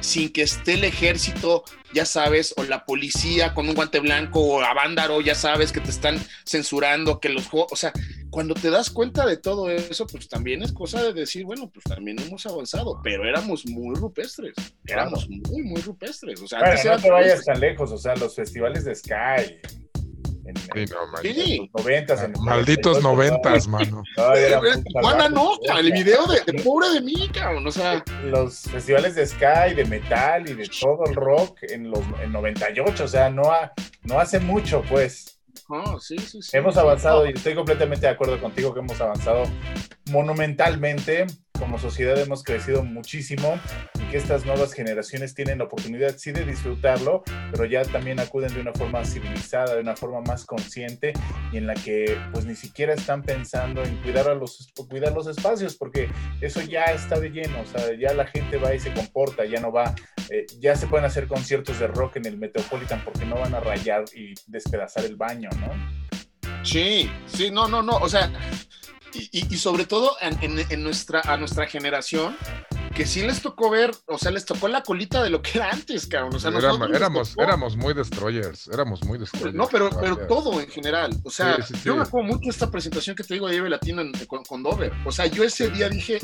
sin 0.00 0.30
que 0.32 0.42
esté 0.42 0.74
el 0.74 0.84
ejército, 0.84 1.64
ya 1.94 2.04
sabes, 2.04 2.54
o 2.56 2.64
la 2.64 2.84
policía 2.84 3.54
con 3.54 3.68
un 3.68 3.74
guante 3.74 4.00
blanco, 4.00 4.40
o 4.40 4.60
a 4.60 4.74
Vándaro, 4.74 5.20
ya 5.20 5.34
sabes, 5.34 5.72
que 5.72 5.80
te 5.80 5.90
están 5.90 6.18
censurando, 6.44 7.20
que 7.20 7.30
los 7.30 7.46
juegos, 7.46 7.72
o 7.72 7.76
sea, 7.76 7.92
cuando 8.30 8.54
te 8.54 8.70
das 8.70 8.90
cuenta 8.90 9.24
de 9.26 9.36
todo 9.36 9.70
eso, 9.70 10.06
pues 10.06 10.28
también 10.28 10.62
es 10.62 10.72
cosa 10.72 11.02
de 11.02 11.12
decir, 11.12 11.44
bueno, 11.44 11.70
pues 11.72 11.84
también 11.84 12.18
hemos 12.20 12.44
avanzado, 12.46 13.00
pero 13.02 13.24
éramos 13.24 13.64
muy 13.66 13.94
rupestres, 13.94 14.54
éramos 14.86 15.28
muy, 15.28 15.62
muy 15.62 15.80
rupestres. 15.80 16.42
O 16.42 16.48
sea, 16.48 16.60
no 16.60 17.00
te 17.00 17.10
vayas 17.10 17.44
tan 17.44 17.60
lejos, 17.60 17.90
o 17.92 17.98
sea, 17.98 18.14
los 18.16 18.34
festivales 18.34 18.84
de 18.84 18.94
Sky, 18.94 19.60
en, 20.46 20.54
los 20.90 21.70
noventas. 21.72 22.22
En 22.22 22.32
Malditos 22.42 23.02
noventas, 23.02 23.66
mano. 23.66 24.02
Buena 25.00 25.28
nota, 25.28 25.80
el 25.80 25.92
video 25.92 26.26
de, 26.26 26.62
pobre 26.62 26.90
de 26.90 27.00
mí, 27.00 27.28
cabrón, 27.32 27.66
o 27.66 27.70
sea. 27.70 28.04
Los 28.24 28.60
festivales 28.60 29.14
de 29.14 29.26
Sky, 29.26 29.74
de 29.74 29.84
metal 29.84 30.48
y 30.48 30.54
de 30.54 30.68
todo 30.80 31.04
el 31.06 31.14
rock 31.14 31.58
en 31.62 31.90
los 31.90 32.00
en 32.22 32.32
98, 32.32 33.04
o 33.04 33.08
sea, 33.08 33.30
no, 33.30 33.42
no 34.02 34.20
hace 34.20 34.38
mucho, 34.40 34.82
pues. 34.88 35.38
Oh, 35.68 35.98
sí, 35.98 36.18
sí, 36.18 36.42
sí. 36.42 36.56
Hemos 36.56 36.76
avanzado 36.76 37.26
y 37.26 37.32
estoy 37.32 37.54
completamente 37.54 38.06
de 38.06 38.12
acuerdo 38.12 38.38
contigo 38.40 38.74
que 38.74 38.80
hemos 38.80 39.00
avanzado 39.00 39.44
monumentalmente 40.10 41.26
como 41.58 41.78
sociedad 41.78 42.18
hemos 42.18 42.42
crecido 42.42 42.82
muchísimo 42.82 43.58
y 43.94 44.10
que 44.10 44.16
estas 44.16 44.44
nuevas 44.44 44.72
generaciones 44.72 45.34
tienen 45.34 45.58
la 45.58 45.64
oportunidad 45.64 46.16
sí 46.16 46.32
de 46.32 46.44
disfrutarlo, 46.44 47.22
pero 47.50 47.64
ya 47.64 47.84
también 47.84 48.20
acuden 48.20 48.52
de 48.54 48.60
una 48.60 48.72
forma 48.72 49.04
civilizada, 49.04 49.74
de 49.74 49.80
una 49.80 49.96
forma 49.96 50.20
más 50.20 50.44
consciente 50.44 51.12
y 51.52 51.58
en 51.58 51.66
la 51.66 51.74
que 51.74 52.18
pues 52.32 52.44
ni 52.44 52.54
siquiera 52.54 52.94
están 52.94 53.22
pensando 53.22 53.82
en 53.84 53.96
cuidar, 54.02 54.28
a 54.28 54.34
los, 54.34 54.72
cuidar 54.88 55.12
los 55.12 55.26
espacios 55.26 55.76
porque 55.76 56.08
eso 56.40 56.60
ya 56.60 56.84
está 56.86 57.20
de 57.20 57.30
lleno, 57.30 57.60
o 57.60 57.66
sea, 57.66 57.94
ya 57.94 58.12
la 58.14 58.26
gente 58.26 58.58
va 58.58 58.74
y 58.74 58.80
se 58.80 58.92
comporta, 58.92 59.44
ya 59.44 59.60
no 59.60 59.70
va, 59.70 59.94
eh, 60.30 60.46
ya 60.58 60.76
se 60.76 60.86
pueden 60.86 61.06
hacer 61.06 61.28
conciertos 61.28 61.78
de 61.78 61.86
rock 61.86 62.16
en 62.16 62.26
el 62.26 62.36
Metropolitan 62.36 63.02
porque 63.04 63.24
no 63.24 63.36
van 63.36 63.54
a 63.54 63.60
rayar 63.60 64.04
y 64.14 64.34
despedazar 64.46 65.04
el 65.04 65.16
baño, 65.16 65.50
¿no? 65.60 66.04
Sí, 66.64 67.10
sí, 67.26 67.50
no, 67.50 67.68
no, 67.68 67.82
no, 67.82 67.96
o 67.98 68.08
sea, 68.08 68.32
y, 69.14 69.56
sobre 69.56 69.86
todo 69.86 70.16
en, 70.20 70.82
nuestra, 70.82 71.20
a 71.20 71.36
nuestra 71.36 71.66
generación, 71.66 72.36
que 72.94 73.06
sí 73.06 73.22
les 73.22 73.42
tocó 73.42 73.70
ver, 73.70 73.90
o 74.06 74.18
sea, 74.18 74.30
les 74.30 74.44
tocó 74.44 74.68
la 74.68 74.82
colita 74.82 75.22
de 75.22 75.30
lo 75.30 75.42
que 75.42 75.58
era 75.58 75.70
antes, 75.70 76.06
cabrón. 76.06 76.34
O 76.34 76.38
sea, 76.38 76.50
éramos, 76.50 77.34
éramos, 77.38 77.76
muy 77.76 77.94
destroyers, 77.94 78.68
éramos 78.68 79.04
muy 79.04 79.18
destroyers. 79.18 79.54
No, 79.54 79.66
pero, 79.68 79.90
pero 80.00 80.26
todo 80.26 80.60
en 80.60 80.68
general. 80.68 81.16
O 81.24 81.30
sea, 81.30 81.58
yo 81.84 81.96
me 81.96 82.02
acuerdo 82.02 82.28
mucho 82.28 82.50
esta 82.50 82.70
presentación 82.70 83.16
que 83.16 83.24
te 83.24 83.34
digo 83.34 83.48
de 83.48 83.54
Vive 83.54 83.70
Latino 83.70 84.02
con, 84.26 84.44
con, 84.44 84.62
Dover. 84.62 84.92
O 85.04 85.12
sea, 85.12 85.26
yo 85.26 85.44
ese 85.44 85.70
día 85.70 85.88
dije, 85.88 86.18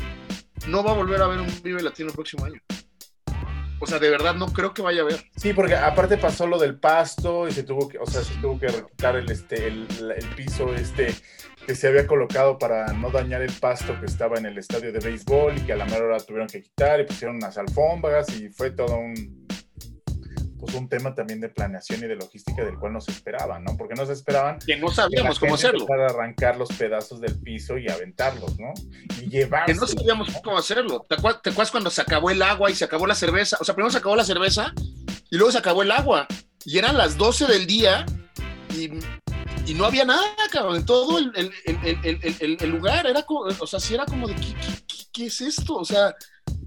no 0.67 0.83
va 0.85 0.93
a 0.93 0.95
volver 0.95 1.23
a 1.23 1.27
ver 1.27 1.41
un 1.41 1.63
Vive 1.63 1.83
Latino 1.83 2.09
el 2.09 2.15
próximo 2.15 2.45
año. 2.45 2.61
O 3.81 3.87
sea, 3.87 3.99
de 3.99 4.11
verdad 4.11 4.35
no 4.35 4.53
creo 4.53 4.75
que 4.75 4.83
vaya 4.83 5.01
a 5.01 5.05
haber. 5.05 5.25
Sí, 5.37 5.53
porque 5.55 5.75
aparte 5.75 6.19
pasó 6.19 6.47
lo 6.47 6.59
del 6.59 6.79
pasto 6.79 7.49
y 7.49 7.53
se 7.53 7.63
tuvo 7.63 7.89
que, 7.89 7.99
o 7.99 8.07
sea, 8.07 8.23
se 8.23 8.35
tuvo 8.37 8.59
que 8.59 8.67
quitar 8.67 9.17
el, 9.17 9.31
este, 9.31 9.69
el, 9.69 9.87
el 10.17 10.27
piso, 10.37 10.75
este, 10.75 11.15
que 11.67 11.75
se 11.75 11.89
había 11.89 12.07
colocado 12.07 12.59
para 12.59 12.93
no 12.93 13.11
dañar 13.11 13.43
el 13.43 13.53
pasto 13.53 13.99
que 13.99 14.07
estaba 14.07 14.39
en 14.39 14.47
el 14.47 14.59
estadio 14.59 14.93
de 14.93 14.99
béisbol 14.99 15.57
y 15.57 15.61
que 15.63 15.73
a 15.73 15.77
la 15.77 15.87
mera 15.87 16.05
hora 16.05 16.19
tuvieron 16.19 16.49
que 16.49 16.63
quitar 16.63 17.01
y 17.01 17.05
pusieron 17.05 17.37
unas 17.37 17.57
alfombras 17.57 18.29
y 18.39 18.49
fue 18.51 18.71
todo 18.71 18.97
un 18.97 19.47
pues 20.61 20.75
un 20.75 20.89
tema 20.89 21.15
también 21.15 21.41
de 21.41 21.49
planeación 21.49 22.05
y 22.05 22.07
de 22.07 22.17
logística 22.17 22.65
del 22.65 22.79
cual 22.79 22.93
no 22.93 23.01
se 23.01 23.11
esperaban, 23.11 23.65
¿no? 23.65 23.77
Porque 23.77 23.95
no 23.95 24.05
se 24.05 24.13
esperaban 24.13 24.59
que 24.59 24.77
no 24.77 24.91
sabíamos 24.91 25.39
cómo 25.39 25.55
hacerlo. 25.55 25.87
Para 25.87 26.07
arrancar 26.07 26.57
los 26.57 26.69
pedazos 26.71 27.21
del 27.21 27.39
piso 27.41 27.79
y 27.79 27.89
aventarlos, 27.89 28.59
¿no? 28.59 28.73
Y 29.21 29.29
llevar. 29.29 29.67
Que 29.67 29.75
no 29.75 29.87
sabíamos 29.87 30.29
cómo 30.45 30.59
hacerlo. 30.59 31.07
¿Te 31.09 31.15
acuerdas, 31.15 31.71
cuando 31.71 31.91
se 31.91 32.03
acabó 32.03 32.31
el 32.31 32.43
agua 32.43 32.71
y 32.71 32.75
se 32.75 32.85
acabó 32.85 33.07
la 33.07 33.15
cerveza? 33.15 33.57
O 33.61 33.65
sea, 33.65 33.75
primero 33.75 33.91
se 33.91 33.99
acabó 33.99 34.17
la 34.17 34.25
cerveza 34.25 34.73
y 35.31 35.37
luego 35.37 35.51
se 35.51 35.59
acabó 35.59 35.83
el 35.83 35.91
agua. 35.91 36.27
Y 36.65 36.79
eran 36.79 36.97
las 36.97 37.17
12 37.17 37.47
del 37.47 37.67
día 37.67 38.05
y 38.75 38.91
y 39.67 39.75
no 39.75 39.85
había 39.85 40.05
nada, 40.05 40.25
cabrón, 40.51 40.77
en 40.77 40.85
todo 40.85 41.19
el, 41.19 41.53
el, 41.65 42.71
lugar, 42.71 43.07
era 43.07 43.23
como, 43.23 43.43
o 43.43 43.67
sea, 43.67 43.79
sí 43.79 43.95
era 43.95 44.05
como 44.05 44.27
de, 44.27 44.35
¿qué, 44.35 44.55
qué, 45.13 45.27
es 45.27 45.41
esto? 45.41 45.77
O 45.77 45.85
sea, 45.85 46.13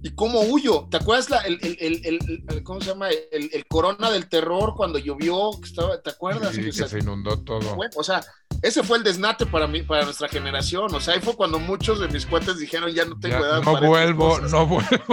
¿y 0.03 0.11
cómo 0.11 0.41
huyo? 0.41 0.87
¿Te 0.91 0.97
acuerdas 0.97 1.29
la, 1.29 1.39
el, 1.39 2.61
¿cómo 2.63 2.81
se 2.81 2.87
llama? 2.89 3.07
El, 3.09 3.65
corona 3.67 4.11
del 4.11 4.27
terror 4.27 4.73
cuando 4.75 4.99
llovió, 4.99 5.51
estaba, 5.63 5.99
¿te 6.01 6.09
acuerdas? 6.09 6.53
Sí, 6.53 6.63
que 6.65 6.71
se 6.73 6.99
inundó 6.99 7.41
todo. 7.41 7.77
o 7.95 8.03
sea, 8.03 8.21
ese 8.61 8.83
fue 8.83 8.97
el 8.97 9.03
desnate 9.03 9.45
para 9.45 9.65
mí, 9.65 9.81
para 9.81 10.03
nuestra 10.03 10.27
generación, 10.27 10.93
o 10.93 10.99
sea, 10.99 11.15
ahí 11.15 11.21
fue 11.21 11.35
cuando 11.35 11.57
muchos 11.57 12.01
de 12.01 12.09
mis 12.09 12.25
cuates 12.25 12.59
dijeron, 12.59 12.91
ya 12.91 13.05
no 13.05 13.17
tengo 13.17 13.37
edad. 13.37 13.63
No 13.63 13.79
vuelvo, 13.79 14.39
no 14.39 14.67
vuelvo. 14.67 14.89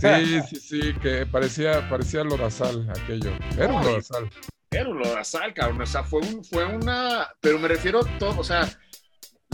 Sí, 0.00 0.40
sí, 0.48 0.56
sí, 0.56 0.94
que 0.94 1.26
parecía, 1.26 1.86
parecía 1.90 2.24
lodazal 2.24 2.88
aquello. 2.88 3.32
Era 3.58 3.68
un 3.68 3.84
lodazal. 3.84 4.30
Era 4.70 4.88
un 4.88 4.98
lodazal, 4.98 5.52
cabrón. 5.52 5.82
O 5.82 5.86
sea, 5.86 6.02
fue, 6.02 6.20
un, 6.20 6.42
fue 6.42 6.64
una. 6.64 7.28
Pero 7.40 7.58
me 7.58 7.68
refiero 7.68 8.00
a 8.00 8.18
todo, 8.18 8.40
o 8.40 8.44
sea, 8.44 8.66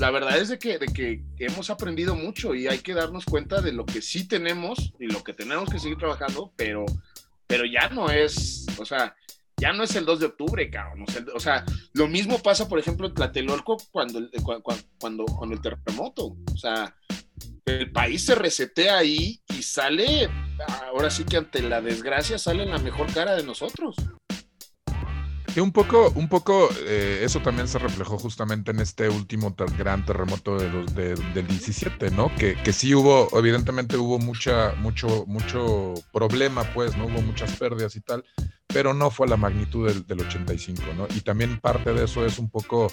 la 0.01 0.11
verdad 0.11 0.39
es 0.39 0.49
de 0.49 0.59
que, 0.59 0.79
de 0.79 0.87
que 0.87 1.23
hemos 1.39 1.69
aprendido 1.69 2.15
mucho 2.15 2.55
y 2.55 2.67
hay 2.67 2.79
que 2.79 2.95
darnos 2.95 3.27
cuenta 3.27 3.61
de 3.61 3.73
lo 3.73 3.85
que 3.85 4.01
sí 4.01 4.27
tenemos 4.27 4.95
y 4.99 5.07
lo 5.07 5.23
que 5.23 5.35
tenemos 5.35 5.69
que 5.69 5.79
seguir 5.79 5.99
trabajando, 5.99 6.55
pero, 6.57 6.87
pero 7.47 7.67
ya 7.67 7.91
no 7.91 8.11
es, 8.11 8.67
o 8.79 8.87
sea, 8.87 9.15
ya 9.59 9.75
no 9.75 9.83
es 9.83 9.95
el 9.95 10.07
2 10.07 10.21
de 10.21 10.27
octubre, 10.27 10.71
cabrón. 10.71 11.05
O 11.35 11.39
sea, 11.39 11.67
lo 11.93 12.09
mismo 12.09 12.39
pasa, 12.39 12.67
por 12.67 12.79
ejemplo, 12.79 13.07
en 13.07 13.15
Tlatelolco 13.15 13.77
cuando, 13.93 14.27
cuando, 14.43 14.65
cuando, 14.99 15.25
cuando 15.27 15.55
el 15.55 15.61
terremoto. 15.61 16.35
O 16.51 16.57
sea, 16.57 16.97
el 17.67 17.93
país 17.93 18.25
se 18.25 18.35
resetea 18.35 18.97
ahí 18.97 19.43
y 19.55 19.63
sale, 19.63 20.31
ahora 20.87 21.11
sí 21.11 21.25
que 21.25 21.37
ante 21.37 21.61
la 21.61 21.83
desgracia 21.83 22.39
sale 22.39 22.65
la 22.65 22.79
mejor 22.79 23.13
cara 23.13 23.37
de 23.37 23.43
nosotros. 23.43 23.97
Que 25.55 25.61
un 25.61 25.73
poco, 25.73 26.13
un 26.15 26.29
poco 26.29 26.69
eh, 26.87 27.23
eso 27.25 27.41
también 27.41 27.67
se 27.67 27.81
reflejó 27.81 28.19
justamente 28.19 28.71
en 28.71 28.79
este 28.79 29.09
último 29.09 29.55
gran 29.77 30.07
terremoto 30.07 30.57
de 30.57 30.69
los, 30.69 30.95
del 30.95 31.47
17, 31.47 32.13
¿no? 32.13 32.33
Que, 32.37 32.55
que 32.55 32.73
sí 32.73 32.95
hubo, 32.95 33.29
evidentemente 33.37 33.97
hubo 33.97 34.21
mucha, 34.21 34.75
mucho, 34.77 35.25
mucho 35.27 35.95
problema, 36.13 36.63
pues, 36.73 36.97
¿no? 36.97 37.07
Hubo 37.07 37.21
muchas 37.23 37.57
pérdidas 37.57 37.97
y 37.97 38.01
tal, 38.01 38.25
pero 38.73 38.95
no 38.95 39.11
fue 39.11 39.29
la 39.29 39.37
magnitud 39.37 39.89
del, 39.89 40.07
del 40.07 40.21
85, 40.21 40.83
¿no? 40.97 41.07
Y 41.15 41.21
también 41.21 41.61
parte 41.61 41.93
de 41.93 42.05
eso 42.05 42.25
es 42.25 42.39
un 42.39 42.51
poco 42.51 42.91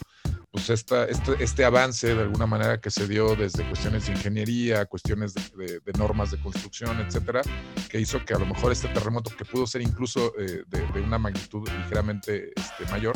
pues 0.51 0.69
esta, 0.69 1.05
este, 1.05 1.43
este, 1.43 1.65
avance 1.65 2.15
de 2.15 2.21
alguna 2.21 2.45
manera 2.45 2.79
que 2.79 2.89
se 2.89 3.07
dio 3.07 3.35
desde 3.35 3.67
cuestiones 3.67 4.07
de 4.07 4.13
ingeniería, 4.13 4.85
cuestiones 4.85 5.33
de, 5.33 5.81
normas 5.97 6.31
de 6.31 6.39
construcción, 6.39 6.99
etcétera, 6.99 7.41
que 7.89 7.99
hizo 7.99 8.23
que 8.25 8.33
a 8.33 8.39
lo 8.39 8.45
mejor 8.45 8.71
este 8.71 8.87
terremoto, 8.87 9.35
que 9.35 9.45
pudo 9.45 9.67
ser 9.67 9.81
incluso 9.81 10.33
eh, 10.39 10.63
de, 10.67 11.01
una 11.01 11.19
magnitud 11.19 11.67
ligeramente 11.69 12.53
este, 12.55 12.91
mayor, 12.91 13.15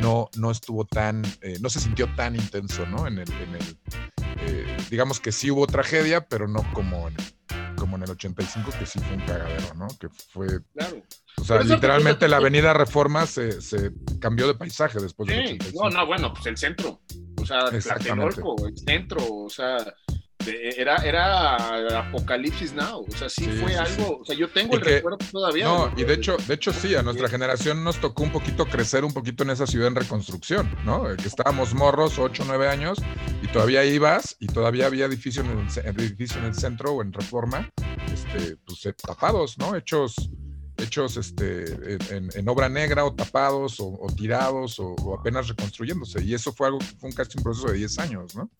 no, 0.00 0.28
no 0.36 0.50
estuvo 0.50 0.84
tan, 0.84 1.22
eh, 1.40 1.58
no 1.60 1.70
se 1.70 1.80
sintió 1.80 2.08
tan 2.16 2.34
intenso, 2.34 2.84
¿no? 2.86 3.06
En 3.06 3.18
el, 3.18 3.32
en 3.32 3.54
el 3.54 3.78
eh, 4.40 4.76
digamos 4.90 5.20
que 5.20 5.32
sí 5.32 5.50
hubo 5.50 5.66
tragedia, 5.66 6.26
pero 6.28 6.48
no 6.48 6.64
como 6.74 7.08
en, 7.08 7.16
como 7.84 7.96
en 7.96 8.04
el 8.04 8.10
85, 8.12 8.70
que 8.78 8.86
sí 8.86 8.98
fue 8.98 9.14
un 9.14 9.26
cagadero, 9.26 9.74
¿no? 9.74 9.88
Que 10.00 10.08
fue. 10.08 10.46
Claro. 10.72 11.02
O 11.36 11.44
sea, 11.44 11.60
literalmente 11.60 12.28
la 12.28 12.38
Avenida 12.38 12.72
Reforma 12.72 13.26
se, 13.26 13.60
se, 13.60 13.92
cambió 14.18 14.46
de 14.46 14.54
paisaje 14.54 14.98
después 15.00 15.28
del 15.28 15.40
85. 15.40 15.84
No, 15.84 15.90
no, 15.90 16.06
bueno, 16.06 16.32
pues 16.32 16.46
el 16.46 16.56
centro. 16.56 17.02
O 17.38 17.44
sea, 17.44 17.68
el 17.70 17.82
centro, 17.82 19.18
o 19.28 19.50
sea, 19.50 19.76
era, 20.46 20.96
era 20.96 21.98
Apocalipsis 22.00 22.72
Now, 22.72 23.04
o 23.06 23.16
sea, 23.16 23.28
sí, 23.28 23.46
fue 23.46 23.76
algo, 23.76 24.20
o 24.20 24.24
sea, 24.24 24.36
yo 24.36 24.48
tengo 24.48 24.74
el 24.74 24.80
recuerdo 24.80 25.18
todavía. 25.30 25.64
No, 25.64 25.92
y 25.96 26.04
de 26.04 26.14
hecho, 26.14 26.36
de 26.36 26.54
hecho 26.54 26.72
sí, 26.72 26.94
a 26.94 27.02
nuestra 27.02 27.28
generación 27.28 27.84
nos 27.84 28.00
tocó 28.00 28.22
un 28.22 28.32
poquito 28.32 28.66
crecer 28.66 29.04
un 29.04 29.12
poquito 29.12 29.42
en 29.44 29.50
esa 29.50 29.66
ciudad 29.66 29.88
en 29.88 29.96
reconstrucción, 29.96 30.70
¿no? 30.84 31.04
Que 31.16 31.28
estábamos 31.28 31.74
morros, 31.74 32.18
8, 32.18 32.44
9 32.46 32.68
años, 32.68 32.98
y 33.42 33.46
todavía 33.48 33.84
ibas, 33.84 34.36
y 34.40 34.46
todavía 34.46 34.86
había 34.86 35.06
edificios 35.06 35.46
en 35.46 35.86
el, 35.86 36.00
edificio 36.00 36.38
en 36.38 36.46
el 36.46 36.54
centro 36.54 36.92
o 36.92 37.02
en 37.02 37.12
Reforma, 37.12 37.70
este, 38.12 38.56
pues 38.64 38.86
eh, 38.86 38.94
tapados, 38.94 39.58
¿no? 39.58 39.74
Hechos 39.76 40.14
hechos 40.76 41.16
este, 41.16 41.98
en, 42.10 42.48
obra 42.48 42.68
negra 42.68 43.04
o 43.04 43.14
tapados 43.14 43.76
o, 43.78 44.06
tirados 44.16 44.80
o, 44.80 44.94
o, 44.94 45.18
apenas 45.18 45.46
reconstruyéndose. 45.46 46.22
Y 46.24 46.34
eso 46.34 46.52
fue 46.52 46.66
algo 46.66 46.80
que 46.80 46.86
fue 46.98 47.10
un 47.10 47.14
casi 47.14 47.38
un 47.38 47.44
proceso 47.44 47.68
de 47.68 47.78
10 47.78 47.98
años, 48.00 48.34
¿no? 48.34 48.50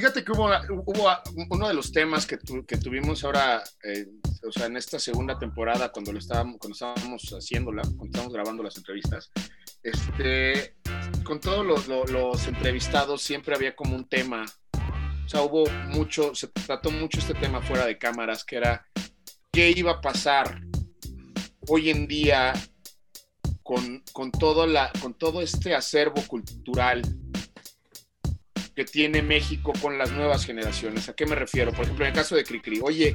Fíjate 0.00 0.24
que 0.24 0.32
hubo, 0.32 0.48
hubo 0.86 1.10
uno 1.50 1.68
de 1.68 1.74
los 1.74 1.92
temas 1.92 2.24
que, 2.24 2.38
que 2.66 2.78
tuvimos 2.78 3.22
ahora, 3.22 3.62
eh, 3.84 4.06
o 4.48 4.50
sea, 4.50 4.64
en 4.64 4.78
esta 4.78 4.98
segunda 4.98 5.38
temporada, 5.38 5.92
cuando, 5.92 6.10
lo 6.10 6.18
estábamos, 6.18 6.56
cuando 6.58 6.72
estábamos 6.72 7.28
haciéndola, 7.32 7.82
cuando 7.82 8.06
estábamos 8.06 8.32
grabando 8.32 8.62
las 8.62 8.78
entrevistas, 8.78 9.30
este, 9.82 10.76
con 11.22 11.38
todos 11.38 11.66
los, 11.66 11.86
los, 12.08 12.46
entrevistados 12.46 13.20
siempre 13.20 13.54
había 13.54 13.76
como 13.76 13.94
un 13.94 14.08
tema, 14.08 14.46
o 14.72 15.28
sea, 15.28 15.42
hubo 15.42 15.68
mucho, 15.88 16.34
se 16.34 16.48
trató 16.48 16.90
mucho 16.90 17.18
este 17.18 17.34
tema 17.34 17.60
fuera 17.60 17.84
de 17.84 17.98
cámaras, 17.98 18.42
que 18.42 18.56
era 18.56 18.86
qué 19.52 19.70
iba 19.70 19.92
a 19.92 20.00
pasar 20.00 20.62
hoy 21.68 21.90
en 21.90 22.06
día 22.06 22.54
con, 23.62 24.02
con, 24.14 24.32
todo, 24.32 24.66
la, 24.66 24.90
con 25.02 25.12
todo 25.12 25.42
este 25.42 25.74
acervo 25.74 26.22
cultural 26.26 27.02
que 28.80 28.86
tiene 28.86 29.20
México 29.20 29.74
con 29.82 29.98
las 29.98 30.10
nuevas 30.10 30.46
generaciones. 30.46 31.10
¿A 31.10 31.12
qué 31.12 31.26
me 31.26 31.34
refiero? 31.34 31.70
Por 31.70 31.84
ejemplo, 31.84 32.06
en 32.06 32.12
el 32.12 32.16
caso 32.16 32.34
de 32.34 32.44
Cricri, 32.44 32.80
oye, 32.82 33.14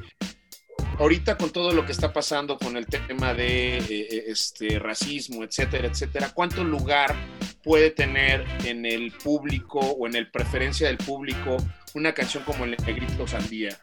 ahorita 1.00 1.40
con 1.40 1.50
todo 1.50 1.74
lo 1.74 1.88
que 1.88 1.92
está 1.92 2.14
pasando 2.14 2.60
con 2.60 2.78
el 2.78 2.86
tema 2.86 3.34
de 3.34 3.80
eh, 3.80 3.84
eh, 3.90 4.24
este, 4.28 4.78
racismo, 4.78 5.44
etcétera, 5.44 5.88
etcétera, 5.88 6.30
¿cuánto 6.36 6.64
lugar 6.64 7.16
puede 7.64 7.90
tener 7.90 8.46
en 8.64 8.86
el 8.86 9.12
público 9.12 9.80
o 9.80 10.06
en 10.06 10.16
el 10.16 10.30
preferencia 10.30 10.86
del 10.86 10.98
público 10.98 11.58
una 11.96 12.14
canción 12.14 12.44
como 12.44 12.66
El 12.66 12.78
Negrito 12.86 13.26
Sandía? 13.26 13.76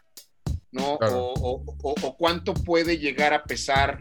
¿No? 0.71 1.01
O, 1.01 1.65
o, 1.83 2.17
cuánto 2.17 2.55
puede 2.55 2.99
llegar 2.99 3.35
a 3.35 3.43
pesar 3.43 3.99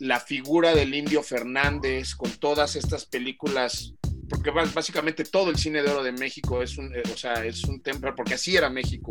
la 0.00 0.18
figura 0.18 0.74
del 0.74 0.96
indio 0.96 1.22
Fernández, 1.22 2.16
con 2.16 2.32
todas 2.32 2.74
estas 2.74 3.06
películas 3.06 3.94
porque 4.30 4.50
básicamente 4.50 5.24
todo 5.24 5.50
el 5.50 5.56
cine 5.56 5.82
de 5.82 5.90
oro 5.90 6.04
de 6.04 6.12
México 6.12 6.62
es 6.62 6.78
un, 6.78 6.94
eh, 6.94 7.02
o 7.12 7.16
sea, 7.16 7.44
es 7.44 7.64
un 7.64 7.82
tema, 7.82 8.14
porque 8.14 8.34
así 8.34 8.56
era 8.56 8.70
México, 8.70 9.10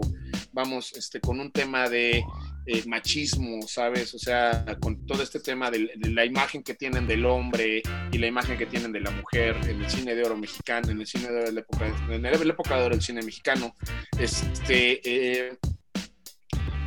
vamos, 0.54 0.94
este, 0.96 1.20
con 1.20 1.42
un 1.42 1.52
tema 1.52 1.90
de 1.90 2.24
eh, 2.66 2.84
machismo, 2.88 3.62
¿sabes? 3.68 4.14
O 4.14 4.18
sea, 4.18 4.66
con 4.80 5.06
todo 5.06 5.22
este 5.22 5.42
tema 5.42 5.70
de, 5.70 5.92
la 6.10 6.24
imagen 6.24 6.64
que 6.64 6.74
tienen 6.74 7.06
del 7.06 7.26
hombre 7.26 7.84
y 8.12 8.18
la 8.18 8.28
imagen 8.28 8.58
que 8.58 8.66
tienen 8.66 8.94
de 8.94 9.02
la 9.02 9.12
mujer 9.12 9.58
en 9.68 9.82
el 9.82 9.90
cine 9.90 10.16
de 10.16 10.24
oro 10.24 10.38
mexicano, 10.38 10.90
en 10.90 11.02
el 11.02 11.06
cine 11.06 11.28
de 11.28 11.36
oro 11.36 11.46
de 11.46 11.52
la 11.52 11.60
época, 11.60 11.88
en 12.10 12.22
la 12.22 12.32
época 12.32 12.78
de 12.78 12.86
oro 12.86 12.96
del 12.96 13.04
cine 13.04 13.22
mexicano, 13.22 13.76
este, 14.18 15.02
eh, 15.04 15.58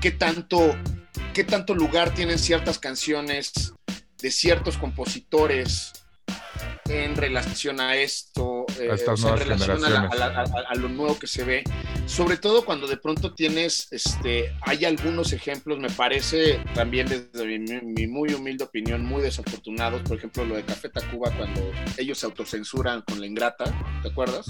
¿qué 0.01 0.11
tanto, 0.13 0.75
qué 1.35 1.45
tanto 1.45 1.75
lugar 1.75 2.15
tienen 2.15 2.39
ciertas 2.39 2.79
canciones 2.79 3.75
de 4.23 4.31
ciertos 4.31 4.79
compositores? 4.79 5.93
En 6.89 7.17
relación 7.17 7.81
a 7.81 7.97
esto, 7.97 8.67
eh, 8.81 8.91
en 8.91 9.39
relación 9.39 9.85
a, 9.85 10.75
lo 10.75 10.89
nuevo 10.89 11.19
que 11.19 11.27
se 11.27 11.45
ve, 11.45 11.65
sobre 12.07 12.37
todo 12.37 12.65
cuando 12.65 12.87
de 12.87 12.97
pronto 12.97 13.35
tienes, 13.35 13.89
este, 13.93 14.55
hay 14.63 14.85
algunos 14.85 15.33
ejemplos, 15.33 15.79
me 15.79 15.91
parece 15.91 16.61
también 16.75 17.09
desde 17.09 17.59
mi, 17.83 18.07
muy 18.07 18.35
humilde 18.35 18.65
opinión, 18.65 19.05
muy 19.05 19.23
desafortunados, 19.23 20.03
por 20.03 20.17
ejemplo 20.17 20.45
lo 20.45 20.57
de 20.57 20.65
Café 20.65 20.89
Tacuba 20.89 21.31
cuando 21.37 21.61
ellos 21.97 22.19
se 22.19 22.27
autocensuran 22.27 23.03
con 23.03 23.21
la 23.21 23.27
ingrata, 23.27 23.65
¿te 24.03 24.09
acuerdas? 24.09 24.47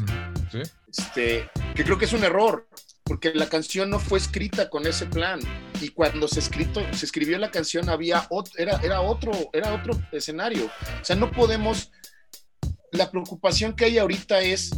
Sí. 0.50 0.62
Este, 0.88 1.48
que 1.74 1.84
creo 1.84 1.98
que 1.98 2.06
es 2.06 2.12
un 2.12 2.24
error, 2.24 2.66
porque 3.04 3.32
la 3.34 3.48
canción 3.48 3.90
no 3.90 3.98
fue 3.98 4.18
escrita 4.18 4.70
con 4.70 4.86
ese 4.86 5.06
plan. 5.06 5.40
Y 5.80 5.88
cuando 5.88 6.28
se 6.28 6.40
escrito 6.40 6.80
se 6.92 7.04
escribió 7.04 7.36
la 7.38 7.50
canción 7.50 7.88
había 7.88 8.26
otro, 8.30 8.52
era, 8.56 8.80
era 8.82 9.00
otro 9.00 9.32
era 9.52 9.74
otro 9.74 10.00
escenario. 10.12 10.66
O 10.66 11.04
sea 11.04 11.16
no 11.16 11.30
podemos 11.30 11.90
la 12.92 13.10
preocupación 13.10 13.74
que 13.74 13.86
hay 13.86 13.98
ahorita 13.98 14.40
es 14.40 14.70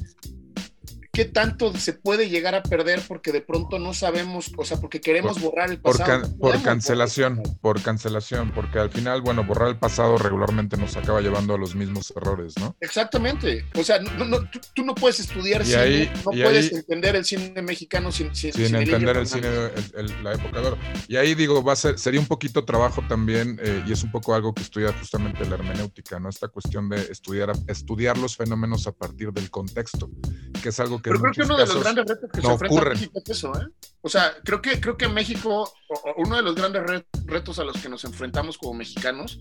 qué 1.15 1.25
tanto 1.25 1.73
se 1.77 1.93
puede 1.93 2.29
llegar 2.29 2.55
a 2.55 2.63
perder 2.63 3.01
porque 3.07 3.33
de 3.33 3.41
pronto 3.41 3.79
no 3.79 3.95
sabemos, 3.95 4.53
o 4.57 4.65
sea, 4.65 4.79
porque 4.79 5.01
queremos 5.01 5.41
borrar 5.41 5.71
el 5.71 5.81
pasado. 5.81 6.37
Por, 6.37 6.61
cancelación, 6.63 7.41
por 7.63 7.81
cancelación, 7.81 8.51
porque 8.53 8.81
al 8.81 8.91
final, 8.91 9.23
bueno, 9.23 9.45
borrar 9.45 9.69
el 9.69 9.79
pasado 9.79 10.19
regularmente 10.19 10.77
nos 10.77 10.97
acaba 10.97 11.21
llevando 11.21 11.55
a 11.55 11.59
los 11.59 11.75
mismos 11.75 12.13
errores, 12.17 12.55
¿no? 12.59 12.77
Exactamente. 12.81 13.65
O 13.79 13.85
sea, 13.85 14.01
tú, 14.75 14.85
no 14.85 14.95
puedes 14.95 15.21
estudiar 15.21 15.65
cine, 15.65 16.13
no 16.17 16.33
puedes 16.33 16.73
entender 16.73 17.17
el 17.17 17.25
cine 17.25 17.63
mexicano 17.63 18.11
sin, 18.11 18.35
sin, 18.35 18.75
entender 18.75 19.17
el 19.17 19.27
cine, 19.27 19.49
la 20.23 20.35
época 20.35 20.61
de 20.61 20.67
oro. 20.67 20.79
Y 21.07 21.17
ahí 21.17 21.35
digo, 21.35 21.63
va 21.63 21.75
a 21.75 21.77
ser, 21.77 21.99
sería 21.99 22.21
un 22.21 22.27
poquito 22.27 22.65
trabajo 22.65 23.03
también, 23.09 23.59
eh, 23.63 23.85
y 23.87 23.93
es 23.93 24.03
un 24.03 24.11
poco 24.11 24.35
algo 24.35 24.53
que 24.53 24.63
estudia 24.63 24.93
justamente 24.93 25.45
la 25.47 25.55
hermenéutica, 25.55 26.19
¿no? 26.19 26.29
Esta 26.29 26.49
cuestión 26.49 26.89
de 26.89 27.01
estudiar, 27.03 27.53
estudiar 27.69 28.19
los 28.19 28.37
fenómenos 28.37 28.89
a 28.89 28.93
partir 28.93 29.33
del 29.33 29.49
contexto, 29.51 30.11
que 30.61 30.71
es 30.71 30.81
algo 30.81 31.01
pero 31.05 31.21
creo 31.21 31.33
que 31.33 31.43
uno 31.43 31.59
de 31.59 31.67
los 31.67 31.81
grandes 31.81 32.07
retos 32.07 32.31
que 32.33 32.41
se 32.41 32.47
enfrenta 32.49 32.81
a 32.81 32.85
México 32.87 33.23
es 33.23 33.31
eso, 33.31 33.53
¿eh? 33.61 33.67
O 34.01 34.09
sea, 34.09 34.35
creo 34.43 34.63
que, 34.63 34.81
creo 34.81 34.97
que 34.97 35.07
México, 35.07 35.71
uno 36.17 36.37
de 36.37 36.43
los 36.43 36.55
grandes 36.55 37.05
retos 37.27 37.59
a 37.59 37.65
los 37.65 37.77
que 37.77 37.91
nos 37.91 38.05
enfrentamos 38.05 38.57
como 38.57 38.73
mexicanos, 38.73 39.39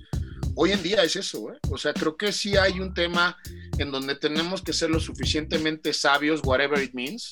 hoy 0.56 0.73
en 0.73 0.84
día 0.84 1.03
es 1.03 1.15
eso, 1.15 1.53
¿eh? 1.53 1.60
O 1.72 1.77
sea, 1.77 1.94
creo 1.94 2.18
que 2.18 2.34
sí 2.34 2.57
hay 2.57 2.81
un 2.81 2.94
tema 2.94 3.38
en 3.77 3.91
donde 3.91 4.15
tenemos 4.15 4.61
que 4.61 4.73
ser 4.73 4.90
lo 4.90 4.99
suficientemente 4.99 5.94
sabios, 5.94 6.41
whatever 6.44 6.84
it 6.84 6.94
means, 6.94 7.30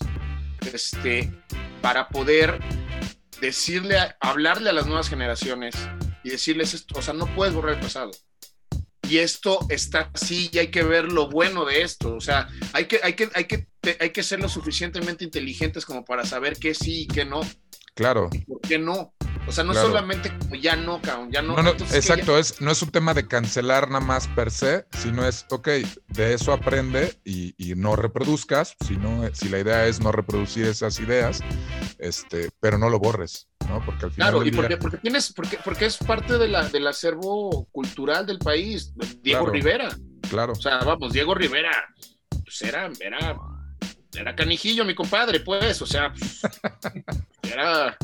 este, 0.71 1.29
para 1.81 2.07
poder 2.07 2.57
decirle, 3.41 3.97
hablarle 4.21 4.69
a 4.69 4.73
las 4.73 4.87
nuevas 4.87 5.09
generaciones 5.09 5.75
y 6.23 6.29
decirles 6.29 6.73
esto, 6.73 6.97
o 6.97 7.01
sea, 7.01 7.13
no 7.13 7.25
puedes 7.35 7.53
borrar 7.53 7.75
el 7.75 7.81
pasado 7.81 8.11
y 9.11 9.17
esto 9.17 9.59
está 9.67 10.09
así 10.13 10.49
y 10.53 10.59
hay 10.59 10.67
que 10.69 10.83
ver 10.83 11.11
lo 11.11 11.27
bueno 11.27 11.65
de 11.65 11.81
esto. 11.81 12.15
O 12.15 12.21
sea, 12.21 12.47
hay 12.71 12.85
que, 12.85 13.01
hay 13.03 13.11
que, 13.11 13.29
hay 13.35 13.43
que, 13.43 13.67
hay 13.99 14.09
que 14.11 14.23
ser 14.23 14.39
lo 14.39 14.47
suficientemente 14.47 15.25
inteligentes 15.25 15.85
como 15.85 16.05
para 16.05 16.25
saber 16.25 16.55
qué 16.57 16.73
sí 16.73 17.01
y 17.01 17.07
qué 17.07 17.25
no. 17.25 17.41
Claro. 17.93 18.29
¿Por 18.47 18.61
qué 18.61 18.79
no? 18.79 19.13
O 19.47 19.51
sea, 19.51 19.65
no 19.65 19.73
solamente 19.73 20.31
como 20.37 20.55
ya 20.55 20.77
no, 20.77 21.01
ya 21.29 21.41
no. 21.41 21.59
exacto, 21.59 22.37
es, 22.37 22.61
no 22.61 22.71
es 22.71 22.81
un 22.81 22.89
tema 22.89 23.13
de 23.13 23.27
cancelar 23.27 23.89
nada 23.89 23.99
más 23.99 24.29
per 24.29 24.49
se, 24.49 24.85
sino 24.97 25.27
es, 25.27 25.45
ok, 25.49 25.67
de 26.07 26.33
eso 26.33 26.53
aprende 26.53 27.19
y, 27.25 27.53
no 27.75 27.97
reproduzcas, 27.97 28.77
sino, 28.87 29.27
si 29.33 29.49
la 29.49 29.59
idea 29.59 29.87
es 29.87 29.99
no 29.99 30.13
reproducir 30.13 30.67
esas 30.67 30.99
ideas, 30.99 31.41
este, 31.97 32.49
pero 32.61 32.77
no 32.77 32.89
lo 32.89 32.99
borres, 32.99 33.49
¿no? 33.71 33.85
Porque 33.85 34.05
al 34.05 34.11
final. 34.11 34.31
Claro, 34.31 34.45
y 34.45 34.51
porque, 34.51 34.77
porque, 34.77 34.97
tienes, 34.97 35.33
porque, 35.33 35.57
porque 35.63 35.85
es 35.85 35.97
parte 35.97 36.37
de 36.37 36.47
la, 36.47 36.67
del 36.69 36.87
acervo 36.87 37.67
cultural 37.71 38.25
del 38.25 38.39
país, 38.39 38.93
Diego 39.21 39.47
Rivera. 39.47 39.89
Claro. 40.29 40.53
O 40.53 40.61
sea, 40.61 40.79
vamos, 40.79 41.13
Diego 41.13 41.33
Rivera, 41.33 41.71
pues 42.29 42.61
era, 42.61 42.89
era, 42.99 43.37
era 44.13 44.35
canijillo, 44.35 44.85
mi 44.85 44.95
compadre, 44.95 45.39
pues, 45.39 45.81
o 45.81 45.85
sea, 45.85 46.13
pues, 46.13 46.41
era 47.53 47.97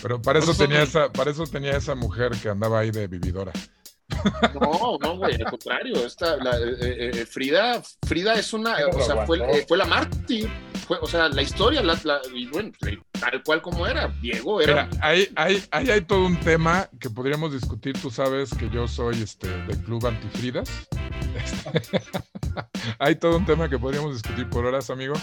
pero 0.00 0.20
para 0.20 0.40
eso, 0.40 0.52
tenía 0.54 0.82
esa, 0.82 1.12
para 1.12 1.30
eso 1.30 1.44
tenía 1.46 1.76
esa 1.76 1.94
mujer 1.94 2.32
que 2.42 2.48
andaba 2.48 2.80
ahí 2.80 2.90
de 2.90 3.06
vividora. 3.06 3.52
No, 4.54 4.98
no, 5.00 5.16
güey, 5.16 5.34
al 5.34 5.44
contrario. 5.44 6.04
Esta, 6.04 6.36
la, 6.36 6.56
eh, 6.58 6.76
eh, 6.80 7.10
eh, 7.14 7.26
Frida, 7.26 7.80
Frida 8.06 8.34
es 8.34 8.52
una, 8.52 8.76
o 8.92 9.00
sea, 9.00 9.24
fue, 9.26 9.64
fue 9.66 9.78
la 9.78 9.86
mártir. 9.86 10.50
O 11.00 11.06
sea, 11.06 11.28
la 11.28 11.42
historia, 11.42 11.82
la, 11.82 11.98
bueno, 12.50 12.72
tal 13.18 13.42
cual 13.42 13.62
como 13.62 13.86
era. 13.86 14.08
Diego 14.20 14.60
era. 14.60 14.86
Mira, 14.86 15.06
ahí, 15.36 15.62
hay 15.70 16.00
todo 16.02 16.26
un 16.26 16.38
tema 16.40 16.88
que 17.00 17.10
podríamos 17.10 17.52
discutir. 17.52 17.98
Tú 18.00 18.10
sabes 18.10 18.50
que 18.54 18.68
yo 18.70 18.86
soy 18.88 19.22
este, 19.22 19.48
del 19.48 19.78
club 19.78 20.06
Antifridas. 20.06 20.68
hay 22.98 23.16
todo 23.16 23.36
un 23.36 23.46
tema 23.46 23.68
que 23.68 23.78
podríamos 23.78 24.12
discutir 24.14 24.48
por 24.48 24.66
horas, 24.66 24.90
amigo. 24.90 25.14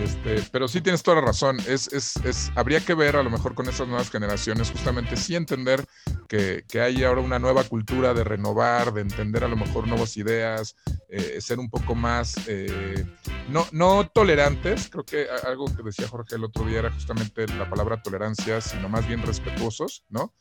Este, 0.00 0.42
pero 0.52 0.68
sí 0.68 0.80
tienes 0.80 1.02
toda 1.02 1.16
la 1.16 1.26
razón. 1.26 1.58
Es, 1.66 1.88
es, 1.88 2.16
es, 2.24 2.52
habría 2.54 2.80
que 2.80 2.94
ver 2.94 3.16
a 3.16 3.22
lo 3.22 3.30
mejor 3.30 3.54
con 3.54 3.68
estas 3.68 3.88
nuevas 3.88 4.10
generaciones, 4.10 4.70
justamente 4.70 5.16
sí 5.16 5.34
entender 5.34 5.84
que, 6.28 6.64
que, 6.68 6.80
hay 6.80 7.04
ahora 7.04 7.20
una 7.20 7.38
nueva 7.38 7.64
cultura 7.64 8.14
de 8.14 8.24
renovar, 8.24 8.92
de 8.92 9.02
entender 9.02 9.44
a 9.44 9.48
lo 9.48 9.56
mejor 9.56 9.86
nuevas 9.86 10.16
ideas, 10.16 10.76
eh, 11.08 11.40
ser 11.40 11.58
un 11.58 11.70
poco 11.70 11.94
más, 11.94 12.34
eh, 12.46 13.06
no, 13.48 13.66
no 13.72 14.08
tolerantes, 14.08 14.88
creo 14.90 15.04
que 15.04 15.26
algo 15.44 15.66
que 15.74 15.82
decía 15.82 16.08
Jorge 16.08 16.36
el 16.36 16.44
otro 16.44 16.64
día 16.64 16.80
era 16.80 16.92
justamente 16.92 17.46
la 17.46 17.68
palabra 17.70 18.02
tolerancia, 18.02 18.60
sino 18.60 18.88
más 18.88 19.06
bien 19.06 19.22
respetuosos, 19.22 20.04
¿no? 20.08 20.34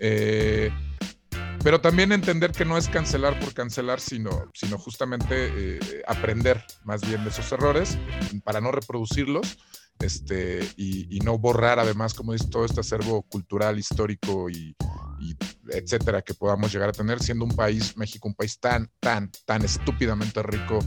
Eh, 0.00 0.70
pero 1.62 1.80
también 1.80 2.12
entender 2.12 2.52
que 2.52 2.64
no 2.64 2.76
es 2.76 2.88
cancelar 2.88 3.38
por 3.40 3.54
cancelar, 3.54 4.00
sino, 4.00 4.50
sino 4.54 4.78
justamente 4.78 5.78
eh, 5.78 6.02
aprender 6.06 6.64
más 6.84 7.00
bien 7.00 7.24
de 7.24 7.30
esos 7.30 7.50
errores 7.52 7.98
para 8.44 8.60
no 8.60 8.70
reproducirlos 8.70 9.58
este, 10.00 10.60
y, 10.76 11.18
no 11.20 11.38
borrar 11.38 11.78
además, 11.78 12.14
como 12.14 12.32
dice, 12.32 12.48
todo 12.48 12.64
este 12.64 12.80
acervo 12.80 13.22
cultural, 13.22 13.78
histórico 13.78 14.50
y, 14.50 14.76
etcétera 15.70 16.20
que 16.20 16.34
podamos 16.34 16.70
llegar 16.70 16.90
a 16.90 16.92
tener, 16.92 17.22
siendo 17.22 17.46
un 17.46 17.52
país, 17.52 17.96
México, 17.96 18.28
un 18.28 18.34
país 18.34 18.58
tan, 18.58 18.90
tan, 19.00 19.30
tan 19.46 19.64
estúpidamente 19.64 20.42
rico 20.42 20.80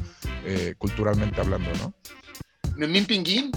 eh, 0.45 0.76
culturalmente 0.78 1.41
hablando, 1.41 1.72
¿no? 1.80 1.95
Pinguín, 3.07 3.52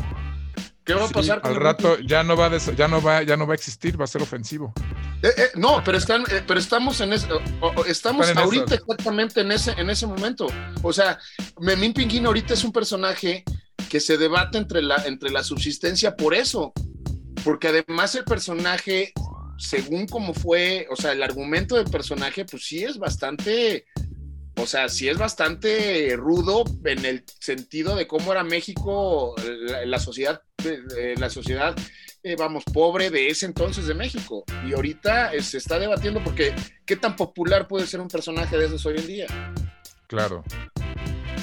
¿Qué 0.84 0.94
va 0.94 1.06
a 1.06 1.08
pasar? 1.08 1.40
al 1.44 1.56
rato 1.56 1.98
ya 2.00 2.22
no 2.22 2.36
va 2.36 2.50
ya 2.56 2.88
no 2.88 3.02
va 3.02 3.22
ya 3.22 3.36
no 3.36 3.46
va 3.46 3.54
a 3.54 3.56
existir, 3.56 4.00
va 4.00 4.04
a 4.04 4.08
ser 4.08 4.22
ofensivo. 4.22 4.72
Eh, 5.22 5.28
eh, 5.36 5.50
no, 5.54 5.82
pero 5.84 5.98
están, 5.98 6.22
eh, 6.22 6.42
pero 6.46 6.58
estamos 6.58 7.00
en 7.00 7.12
ese, 7.12 7.28
estamos 7.86 8.34
ahorita 8.34 8.74
exactamente 8.74 9.42
en 9.42 9.52
ese, 9.52 9.72
en 9.72 9.90
ese 9.90 10.06
momento. 10.06 10.46
O 10.82 10.92
sea, 10.92 11.18
Memín 11.60 11.92
Pinguín 11.92 12.26
ahorita 12.26 12.54
es 12.54 12.64
un 12.64 12.72
personaje 12.72 13.44
que 13.90 14.00
se 14.00 14.16
debate 14.16 14.56
entre 14.56 14.82
la, 14.82 14.96
entre 15.04 15.30
la 15.30 15.42
subsistencia 15.42 16.16
por 16.16 16.34
eso, 16.34 16.72
porque 17.44 17.68
además 17.68 18.14
el 18.14 18.24
personaje, 18.24 19.12
según 19.58 20.06
como 20.06 20.32
fue, 20.32 20.86
o 20.90 20.96
sea, 20.96 21.12
el 21.12 21.22
argumento 21.22 21.76
del 21.76 21.90
personaje, 21.90 22.44
pues 22.44 22.64
sí 22.64 22.82
es 22.82 22.98
bastante 22.98 23.84
o 24.56 24.66
sea, 24.66 24.88
sí 24.88 25.08
es 25.08 25.18
bastante 25.18 26.14
rudo 26.16 26.64
en 26.84 27.04
el 27.04 27.24
sentido 27.40 27.96
de 27.96 28.06
cómo 28.06 28.32
era 28.32 28.44
México, 28.44 29.34
la, 29.86 29.98
sociedad, 29.98 30.42
la 31.16 31.30
sociedad, 31.30 31.76
eh, 32.22 32.36
vamos, 32.38 32.64
pobre 32.64 33.08
de 33.08 33.28
ese 33.28 33.46
entonces 33.46 33.86
de 33.86 33.94
México. 33.94 34.44
Y 34.66 34.74
ahorita 34.74 35.32
eh, 35.32 35.42
se 35.42 35.58
está 35.58 35.78
debatiendo 35.78 36.22
porque 36.22 36.54
qué 36.84 36.96
tan 36.96 37.16
popular 37.16 37.66
puede 37.66 37.86
ser 37.86 38.00
un 38.00 38.08
personaje 38.08 38.58
de 38.58 38.66
esos 38.66 38.84
hoy 38.84 38.98
en 38.98 39.06
día. 39.06 39.26
Claro, 40.06 40.44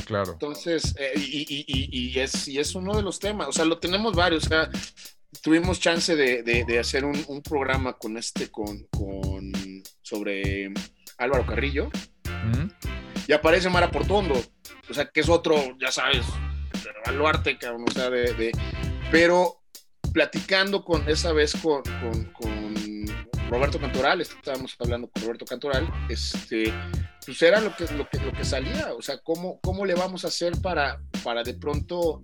claro. 0.06 0.34
Entonces, 0.34 0.94
eh, 1.00 1.14
y, 1.16 2.20
es, 2.20 2.48
y 2.48 2.60
es 2.60 2.76
uno 2.76 2.96
de 2.96 3.02
los 3.02 3.18
temas, 3.18 3.48
o 3.48 3.52
sea, 3.52 3.66
lo 3.66 3.80
tenemos 3.80 4.14
varios, 4.14 4.46
o 4.46 4.50
sea, 4.50 4.70
tuvimos 5.42 5.80
chance 5.80 6.16
de, 6.16 6.80
hacer 6.80 7.06
un, 7.06 7.42
programa 7.42 7.94
con 7.94 8.18
este, 8.18 8.50
con, 8.50 8.84
con, 8.92 9.52
sobre 10.02 10.72
Álvaro 11.18 11.46
Carrillo. 11.46 11.90
Y 13.28 13.34
aparece 13.34 13.70
Mara 13.70 13.92
Portondo, 13.92 14.36
o 14.90 14.94
sea, 14.94 15.06
que 15.10 15.20
es 15.20 15.28
otro, 15.28 15.56
ya 15.80 15.92
sabes, 15.92 16.26
baluarte, 17.06 17.58
cabrón, 17.58 17.86
o 17.88 17.92
sea, 17.92 18.10
de, 18.10 18.52
Pero 19.12 19.64
platicando 20.14 20.84
con 20.84 21.08
esa 21.10 21.34
vez 21.34 21.54
con, 21.62 21.84
con, 22.34 22.78
Roberto 23.50 23.80
Cantoral, 23.80 24.20
estábamos 24.20 24.76
hablando 24.80 25.10
con 25.10 25.24
Roberto 25.24 25.46
Cantoral, 25.46 25.90
este, 26.10 26.74
pues 27.26 27.42
era 27.42 27.62
lo 27.62 27.74
que, 27.76 27.86
lo 27.94 28.08
que, 28.10 28.20
lo 28.20 28.34
que 28.34 28.44
salía, 28.44 28.94
o 28.94 29.02
sea, 29.02 29.20
¿cómo, 29.20 29.60
cómo 29.62 29.86
le 29.86 29.96
vamos 29.96 30.26
a 30.26 30.28
hacer 30.28 30.54
para, 30.62 31.02
para 31.24 31.44
de 31.44 31.54
pronto 31.54 32.24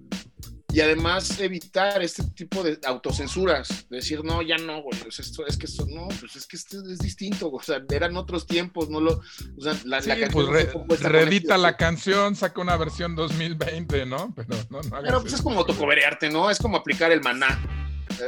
y 0.74 0.82
además 0.82 1.40
evitar 1.40 2.02
este 2.02 2.24
tipo 2.24 2.64
de 2.64 2.80
autocensuras, 2.86 3.86
decir, 3.91 4.24
no, 4.24 4.41
ya 4.41 4.58
no, 4.58 4.82
güey, 4.82 5.00
pues 5.00 5.20
esto, 5.20 5.45
es 5.45 5.56
que 5.56 5.68
esto, 5.68 5.86
no, 5.88 6.08
pues 6.20 6.36
es 6.36 6.48
que 6.48 6.56
esto 6.56 6.82
es 6.90 6.98
distinto, 6.98 7.52
o 7.52 7.62
sea, 7.62 7.84
eran 7.91 8.18
otros 8.18 8.48
tiempos, 8.48 8.90
no 8.90 9.00
lo, 9.00 9.12
o 9.12 9.62
sea, 9.62 9.76
la, 9.86 10.02
sí, 10.02 10.10
pues 10.34 11.02
reedita 11.02 11.60
la 11.60 11.78
canción, 11.78 12.36
saca 12.36 12.60
una 12.60 12.76
versión 12.76 13.16
2020, 13.16 14.08
¿no? 14.08 14.34
Pero 14.36 14.48
no, 14.72 14.82
no 14.82 15.02
Pero 15.04 15.22
pues 15.22 15.34
es 15.34 15.44
como 15.44 15.60
autocoberearte, 15.60 16.32
¿no? 16.32 16.50
Es 16.50 16.58
como 16.58 16.78
aplicar 16.78 17.12
el 17.12 17.22
maná. 17.22 17.62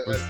Pues, 0.06 0.22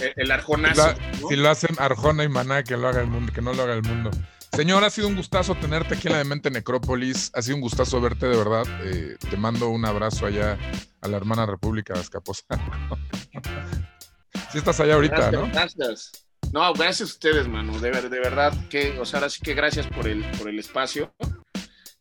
el, 0.00 0.12
el, 0.16 0.30
arjonazo. 0.30 0.94
Si 1.28 1.36
lo 1.36 1.48
hacen 1.48 1.76
Arjona 1.78 2.24
y 2.24 2.28
Maná, 2.28 2.62
que 2.62 2.76
lo 2.76 2.88
haga 2.88 3.00
el 3.00 3.06
mundo, 3.06 3.32
que 3.32 3.40
no 3.40 3.54
lo 3.54 3.62
haga 3.62 3.72
el 3.72 3.82
mundo. 3.82 4.10
Señor, 4.52 4.84
ha 4.84 4.90
sido 4.90 5.08
un 5.08 5.16
gustazo 5.16 5.54
tenerte 5.54 5.94
aquí 5.94 6.08
en 6.08 6.12
la 6.12 6.18
Demente 6.18 6.50
Necrópolis. 6.50 7.30
Ha 7.34 7.42
sido 7.42 7.56
un 7.56 7.62
gustazo 7.62 8.00
verte 8.00 8.26
de 8.26 8.36
verdad. 8.36 8.64
Eh, 8.84 9.16
te 9.30 9.36
mando 9.36 9.68
un 9.68 9.84
abrazo 9.84 10.26
allá 10.26 10.58
a 11.02 11.08
la 11.08 11.16
hermana 11.16 11.46
República 11.46 11.94
de 11.94 12.00
Escaposa. 12.00 12.44
sí 14.52 14.58
estás 14.58 14.80
allá 14.80 14.94
ahorita, 14.94 15.30
¿no? 15.30 15.48
Gracias. 15.48 16.12
No, 16.52 16.72
gracias 16.72 17.02
a 17.02 17.12
ustedes, 17.12 17.48
mano. 17.48 17.78
De, 17.80 17.90
de 17.90 18.20
verdad 18.20 18.52
que, 18.68 18.98
o 18.98 19.04
sea, 19.04 19.18
ahora 19.18 19.30
sí 19.30 19.40
que 19.42 19.54
gracias 19.54 19.86
por 19.88 20.08
el, 20.08 20.24
por 20.32 20.48
el 20.48 20.58
espacio. 20.58 21.14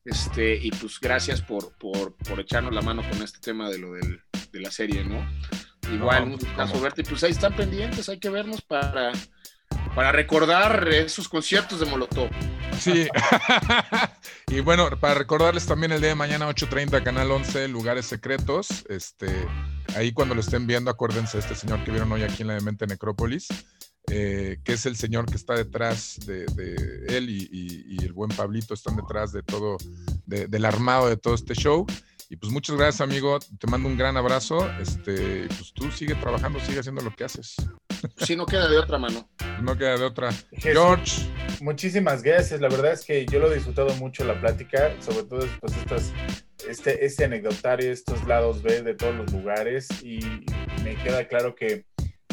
Este, 0.05 0.55
y 0.55 0.69
pues 0.72 0.99
gracias 0.99 1.41
por, 1.41 1.76
por, 1.77 2.15
por 2.15 2.39
echarnos 2.39 2.73
la 2.73 2.81
mano 2.81 3.01
con 3.09 3.23
este 3.23 3.39
tema 3.39 3.69
de 3.69 3.80
lo 3.80 3.93
del, 3.93 4.22
de 4.51 4.59
la 4.59 4.72
serie, 4.72 5.03
¿no? 5.03 5.27
Igual, 5.91 6.23
un 6.23 6.31
gustazo 6.34 6.80
verte. 6.80 7.01
Y 7.01 7.05
pues 7.05 7.23
ahí 7.23 7.31
están 7.31 7.55
pendientes, 7.55 8.07
hay 8.07 8.19
que 8.19 8.30
vernos 8.30 8.61
para 8.61 9.11
para 9.95 10.11
recordar 10.11 10.89
esos 10.89 11.30
conciertos 11.30 11.80
de 11.80 11.85
Molotov. 11.85 12.30
Sí. 12.80 13.07
y 14.47 14.59
bueno, 14.59 14.89
para 14.99 15.13
recordarles 15.13 15.65
también 15.65 15.93
el 15.93 16.01
día 16.01 16.09
de 16.09 16.15
mañana 16.15 16.49
8.30, 16.49 17.01
Canal 17.01 17.31
11, 17.31 17.69
Lugares 17.69 18.05
Secretos. 18.05 18.85
Este, 18.89 19.27
ahí 19.95 20.11
cuando 20.11 20.35
lo 20.35 20.41
estén 20.41 20.67
viendo, 20.67 20.91
acuérdense 20.91 21.38
de 21.38 21.43
este 21.43 21.55
señor 21.55 21.84
que 21.85 21.91
vieron 21.91 22.11
hoy 22.11 22.23
aquí 22.23 22.41
en 22.41 22.49
la 22.49 22.55
Demente 22.55 22.85
Necrópolis, 22.85 23.47
eh, 24.11 24.57
que 24.65 24.73
es 24.73 24.85
el 24.85 24.97
señor 24.97 25.26
que 25.27 25.38
está 25.38 25.55
detrás 25.55 26.19
de, 26.26 26.45
él 27.07 27.30
y, 27.30 27.97
el 28.03 28.11
buen 28.11 28.30
Pablito 28.30 28.73
están 28.73 28.97
detrás 28.97 29.31
de 29.31 29.43
todo, 29.43 29.77
del 30.26 30.65
armado 30.65 31.07
de 31.07 31.15
todo 31.15 31.35
este 31.35 31.53
show. 31.55 31.85
Y 32.30 32.35
pues 32.35 32.51
muchas 32.51 32.76
gracias, 32.76 33.01
amigo. 33.01 33.39
Te 33.39 33.67
mando 33.67 33.88
un 33.88 33.97
gran 33.97 34.17
abrazo. 34.17 34.69
Este, 34.80 35.47
pues 35.47 35.72
tú 35.73 35.89
sigue 35.91 36.15
trabajando, 36.15 36.59
sigue 36.59 36.80
haciendo 36.80 37.01
lo 37.01 37.15
que 37.15 37.23
haces. 37.23 37.55
Sí, 38.18 38.36
no 38.36 38.45
queda 38.45 38.68
de 38.68 38.77
otra 38.77 38.98
mano. 38.98 39.30
No 39.61 39.77
queda 39.77 39.98
de 39.98 40.03
otra. 40.03 40.30
George. 40.52 41.30
Muchísimas 41.61 42.23
gracias. 42.23 42.60
La 42.61 42.69
verdad 42.69 42.94
es 42.94 43.06
que 43.06 43.26
yo 43.26 43.40
lo 43.40 43.52
he 43.52 43.56
disfrutado 43.56 43.94
mucho 43.95 44.23
la 44.26 44.40
plática, 44.40 44.94
sobre 45.02 45.23
todo 45.23 45.48
pues 45.60 45.77
estas, 45.77 46.14
este, 46.68 47.06
este 47.06 47.26
anecdotario, 47.26 47.91
estos 47.91 48.26
lados 48.27 48.61
B 48.61 48.82
de 48.82 48.94
todos 48.94 49.15
los 49.15 49.32
lugares. 49.32 49.88
Y 50.03 50.19
me 50.84 50.95
queda 50.95 51.27
claro 51.27 51.56
que 51.56 51.86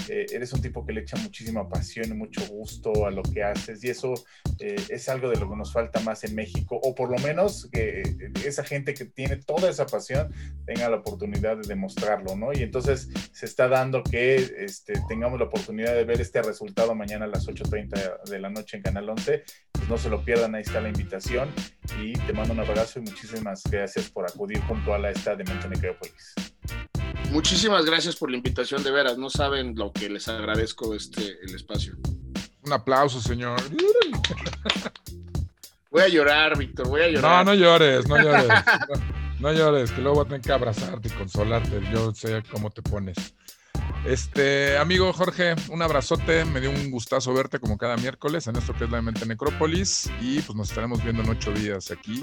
eh, 0.09 0.27
eres 0.33 0.53
un 0.53 0.63
tipo 0.63 0.85
que 0.85 0.93
le 0.93 1.03
echa 1.03 1.17
muchísima 1.17 1.69
pasión 1.69 2.07
y 2.11 2.15
mucho 2.15 2.47
gusto 2.49 3.07
a 3.07 3.11
lo 3.11 3.23
que 3.23 3.43
haces 3.43 3.83
y 3.85 3.91
eso 3.91 4.15
eh, 4.59 4.77
es 4.89 5.09
algo 5.09 5.29
de 5.31 5.37
lo 5.37 5.49
que 5.49 5.57
nos 5.57 5.73
falta 5.73 6.01
más 6.01 6.25
en 6.25 6.35
México 6.35 6.79
o 6.83 6.95
por 6.95 7.11
lo 7.11 7.19
menos 7.19 7.69
que 7.71 8.01
eh, 8.03 8.33
esa 8.45 8.65
gente 8.65 8.95
que 8.95 9.05
tiene 9.05 9.37
toda 9.37 9.71
esa 9.71 9.87
pasión 9.87 10.33
tenga 10.67 10.89
la 10.89 10.97
oportunidad 10.97 11.57
de 11.57 11.69
demostrarlo, 11.69 12.37
¿no? 12.37 12.53
Y 12.53 12.63
entonces 12.63 13.09
se 13.33 13.47
está 13.47 13.69
dando 13.69 14.03
que 14.03 14.37
este, 14.37 14.95
tengamos 15.09 15.39
la 15.39 15.47
oportunidad 15.47 15.95
de 15.95 16.05
ver 16.05 16.21
este 16.21 16.43
resultado 16.43 16.95
mañana 16.95 17.25
a 17.25 17.29
las 17.29 17.47
8.30 17.47 18.25
de 18.25 18.39
la 18.39 18.51
noche 18.51 18.77
en 18.77 18.83
Canal 18.83 19.09
11. 19.09 19.45
Pues 19.73 19.89
no 19.89 19.99
se 19.99 20.09
lo 20.09 20.25
pierdan, 20.25 20.55
ahí 20.55 20.63
está 20.63 20.81
la 20.81 20.89
invitación 20.89 21.51
y 22.01 22.13
te 22.13 22.33
mando 22.33 22.53
un 22.55 22.61
abrazo 22.61 22.99
y 22.99 23.03
muchísimas 23.03 23.63
gracias 23.71 24.09
por 24.09 24.29
acudir 24.29 24.61
puntual 24.63 25.05
a 25.05 25.11
esta 25.11 25.35
de 25.35 25.45
Necrópolis. 25.45 26.35
Muchísimas 27.33 27.87
gracias 27.87 28.15
por 28.15 28.31
la 28.31 28.37
invitación, 28.37 28.83
de 28.83 28.91
veras. 28.91 29.17
No 29.17 29.31
saben 29.31 29.75
lo 29.75 29.91
que 29.91 30.11
les 30.11 30.29
agradezco 30.29 30.95
este 30.95 31.39
el 31.43 31.55
espacio. 31.55 31.97
Un 32.63 32.73
aplauso, 32.75 33.23
señor. 33.23 33.59
Voy 35.91 36.03
a 36.03 36.09
llorar, 36.09 36.59
Víctor, 36.59 36.89
voy 36.89 37.01
a 37.01 37.09
llorar. 37.09 37.47
No, 37.47 37.53
no 37.53 37.59
llores, 37.59 38.07
no 38.07 38.23
llores. 38.23 38.49
No, 39.41 39.53
llores, 39.53 39.91
que 39.91 40.01
luego 40.01 40.19
voy 40.19 40.25
a 40.25 40.29
tener 40.29 40.41
que 40.41 40.53
abrazarte 40.53 41.09
y 41.09 41.11
consolarte. 41.11 41.81
Yo 41.93 42.15
sé 42.15 42.45
cómo 42.49 42.71
te 42.71 42.81
pones. 42.81 43.17
Este, 44.07 44.79
amigo 44.79 45.13
Jorge, 45.13 45.57
un 45.69 45.83
abrazote. 45.83 46.45
Me 46.45 46.61
dio 46.61 46.71
un 46.71 46.93
gustazo 46.93 47.35
verte 47.35 47.59
como 47.59 47.77
cada 47.77 47.97
miércoles 47.97 48.47
en 48.47 48.55
esto 48.55 48.73
que 48.73 48.85
es 48.85 48.91
la 48.91 49.03
Mente 49.03 49.27
Necrópolis. 49.27 50.09
Y 50.21 50.41
pues 50.43 50.55
nos 50.55 50.69
estaremos 50.69 51.03
viendo 51.03 51.25
en 51.25 51.31
ocho 51.31 51.51
días 51.51 51.91
aquí 51.91 52.23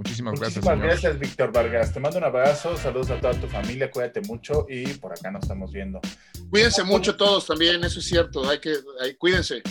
Muchísimas, 0.00 0.40
gracias. 0.40 0.64
Muchísimas 0.64 0.88
gracias, 0.88 1.18
Víctor 1.18 1.52
Vargas. 1.52 1.92
Te 1.92 2.00
mando 2.00 2.16
un 2.16 2.24
abrazo, 2.24 2.74
saludos 2.78 3.10
a 3.10 3.20
toda 3.20 3.34
tu 3.34 3.46
familia, 3.48 3.90
cuídate 3.90 4.22
mucho 4.22 4.64
y 4.66 4.94
por 4.94 5.12
acá 5.12 5.30
nos 5.30 5.42
estamos 5.42 5.72
viendo. 5.72 6.00
Cuídense 6.48 6.84
mucho 6.84 7.18
todos 7.18 7.46
también, 7.46 7.84
eso 7.84 7.98
es 7.98 8.06
cierto, 8.06 8.48
hay 8.48 8.60
que, 8.60 8.76
cuídense. 9.18 9.62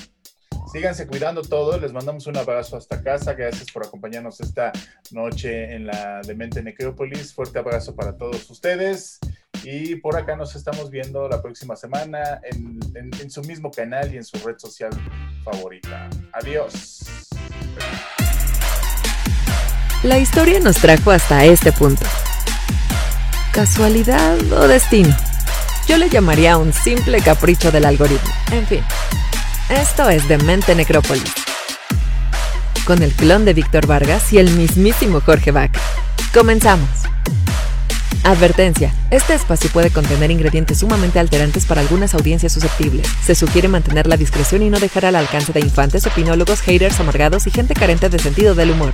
Síganse 0.71 1.07
cuidando 1.07 1.41
todos, 1.41 1.81
les 1.81 1.91
mandamos 1.93 2.27
un 2.27 2.37
abrazo 2.37 2.77
hasta 2.77 3.01
casa, 3.01 3.33
gracias 3.33 3.71
por 3.71 3.83
acompañarnos 3.83 4.39
esta 4.39 4.71
noche 5.09 5.73
en 5.73 5.87
la 5.87 6.21
Demente 6.21 6.61
Necrópolis, 6.61 7.33
fuerte 7.33 7.57
abrazo 7.57 7.95
para 7.95 8.15
todos 8.15 8.47
ustedes 8.51 9.17
y 9.63 9.95
por 9.95 10.15
acá 10.15 10.35
nos 10.35 10.55
estamos 10.55 10.91
viendo 10.91 11.27
la 11.27 11.41
próxima 11.41 11.75
semana 11.75 12.39
en, 12.43 12.79
en 13.19 13.31
su 13.31 13.41
mismo 13.41 13.71
canal 13.71 14.13
y 14.13 14.17
en 14.17 14.23
su 14.23 14.37
red 14.45 14.59
social 14.59 14.91
favorita. 15.43 16.07
Adiós. 16.33 16.99
La 20.03 20.17
historia 20.17 20.61
nos 20.61 20.77
trajo 20.77 21.11
hasta 21.11 21.43
este 21.43 21.73
punto. 21.73 22.05
¿Casualidad 23.51 24.39
o 24.53 24.65
destino? 24.65 25.13
Yo 25.89 25.97
le 25.97 26.09
llamaría 26.09 26.57
un 26.57 26.71
simple 26.71 27.19
capricho 27.19 27.69
del 27.69 27.83
algoritmo. 27.83 28.31
En 28.51 28.65
fin, 28.65 28.81
esto 29.67 30.09
es 30.09 30.25
Demente 30.29 30.73
Necrópolis. 30.73 31.33
Con 32.85 33.03
el 33.03 33.11
clon 33.11 33.43
de 33.43 33.53
Víctor 33.53 33.87
Vargas 33.87 34.31
y 34.31 34.37
el 34.37 34.49
mismísimo 34.51 35.19
Jorge 35.19 35.51
Bach. 35.51 35.71
Comenzamos. 36.33 36.87
Advertencia. 38.23 38.93
Este 39.11 39.33
espacio 39.33 39.69
puede 39.69 39.89
contener 39.89 40.31
ingredientes 40.31 40.79
sumamente 40.79 41.19
alterantes 41.19 41.65
para 41.65 41.81
algunas 41.81 42.13
audiencias 42.13 42.53
susceptibles. 42.53 43.05
Se 43.25 43.35
sugiere 43.35 43.67
mantener 43.67 44.07
la 44.07 44.15
discreción 44.15 44.61
y 44.61 44.69
no 44.69 44.79
dejar 44.79 45.05
al 45.05 45.17
alcance 45.17 45.51
de 45.51 45.59
infantes, 45.59 46.07
opinólogos, 46.07 46.61
haters 46.61 47.01
amargados 47.01 47.47
y 47.47 47.51
gente 47.51 47.73
carente 47.73 48.07
de 48.07 48.19
sentido 48.19 48.55
del 48.55 48.71
humor. 48.71 48.93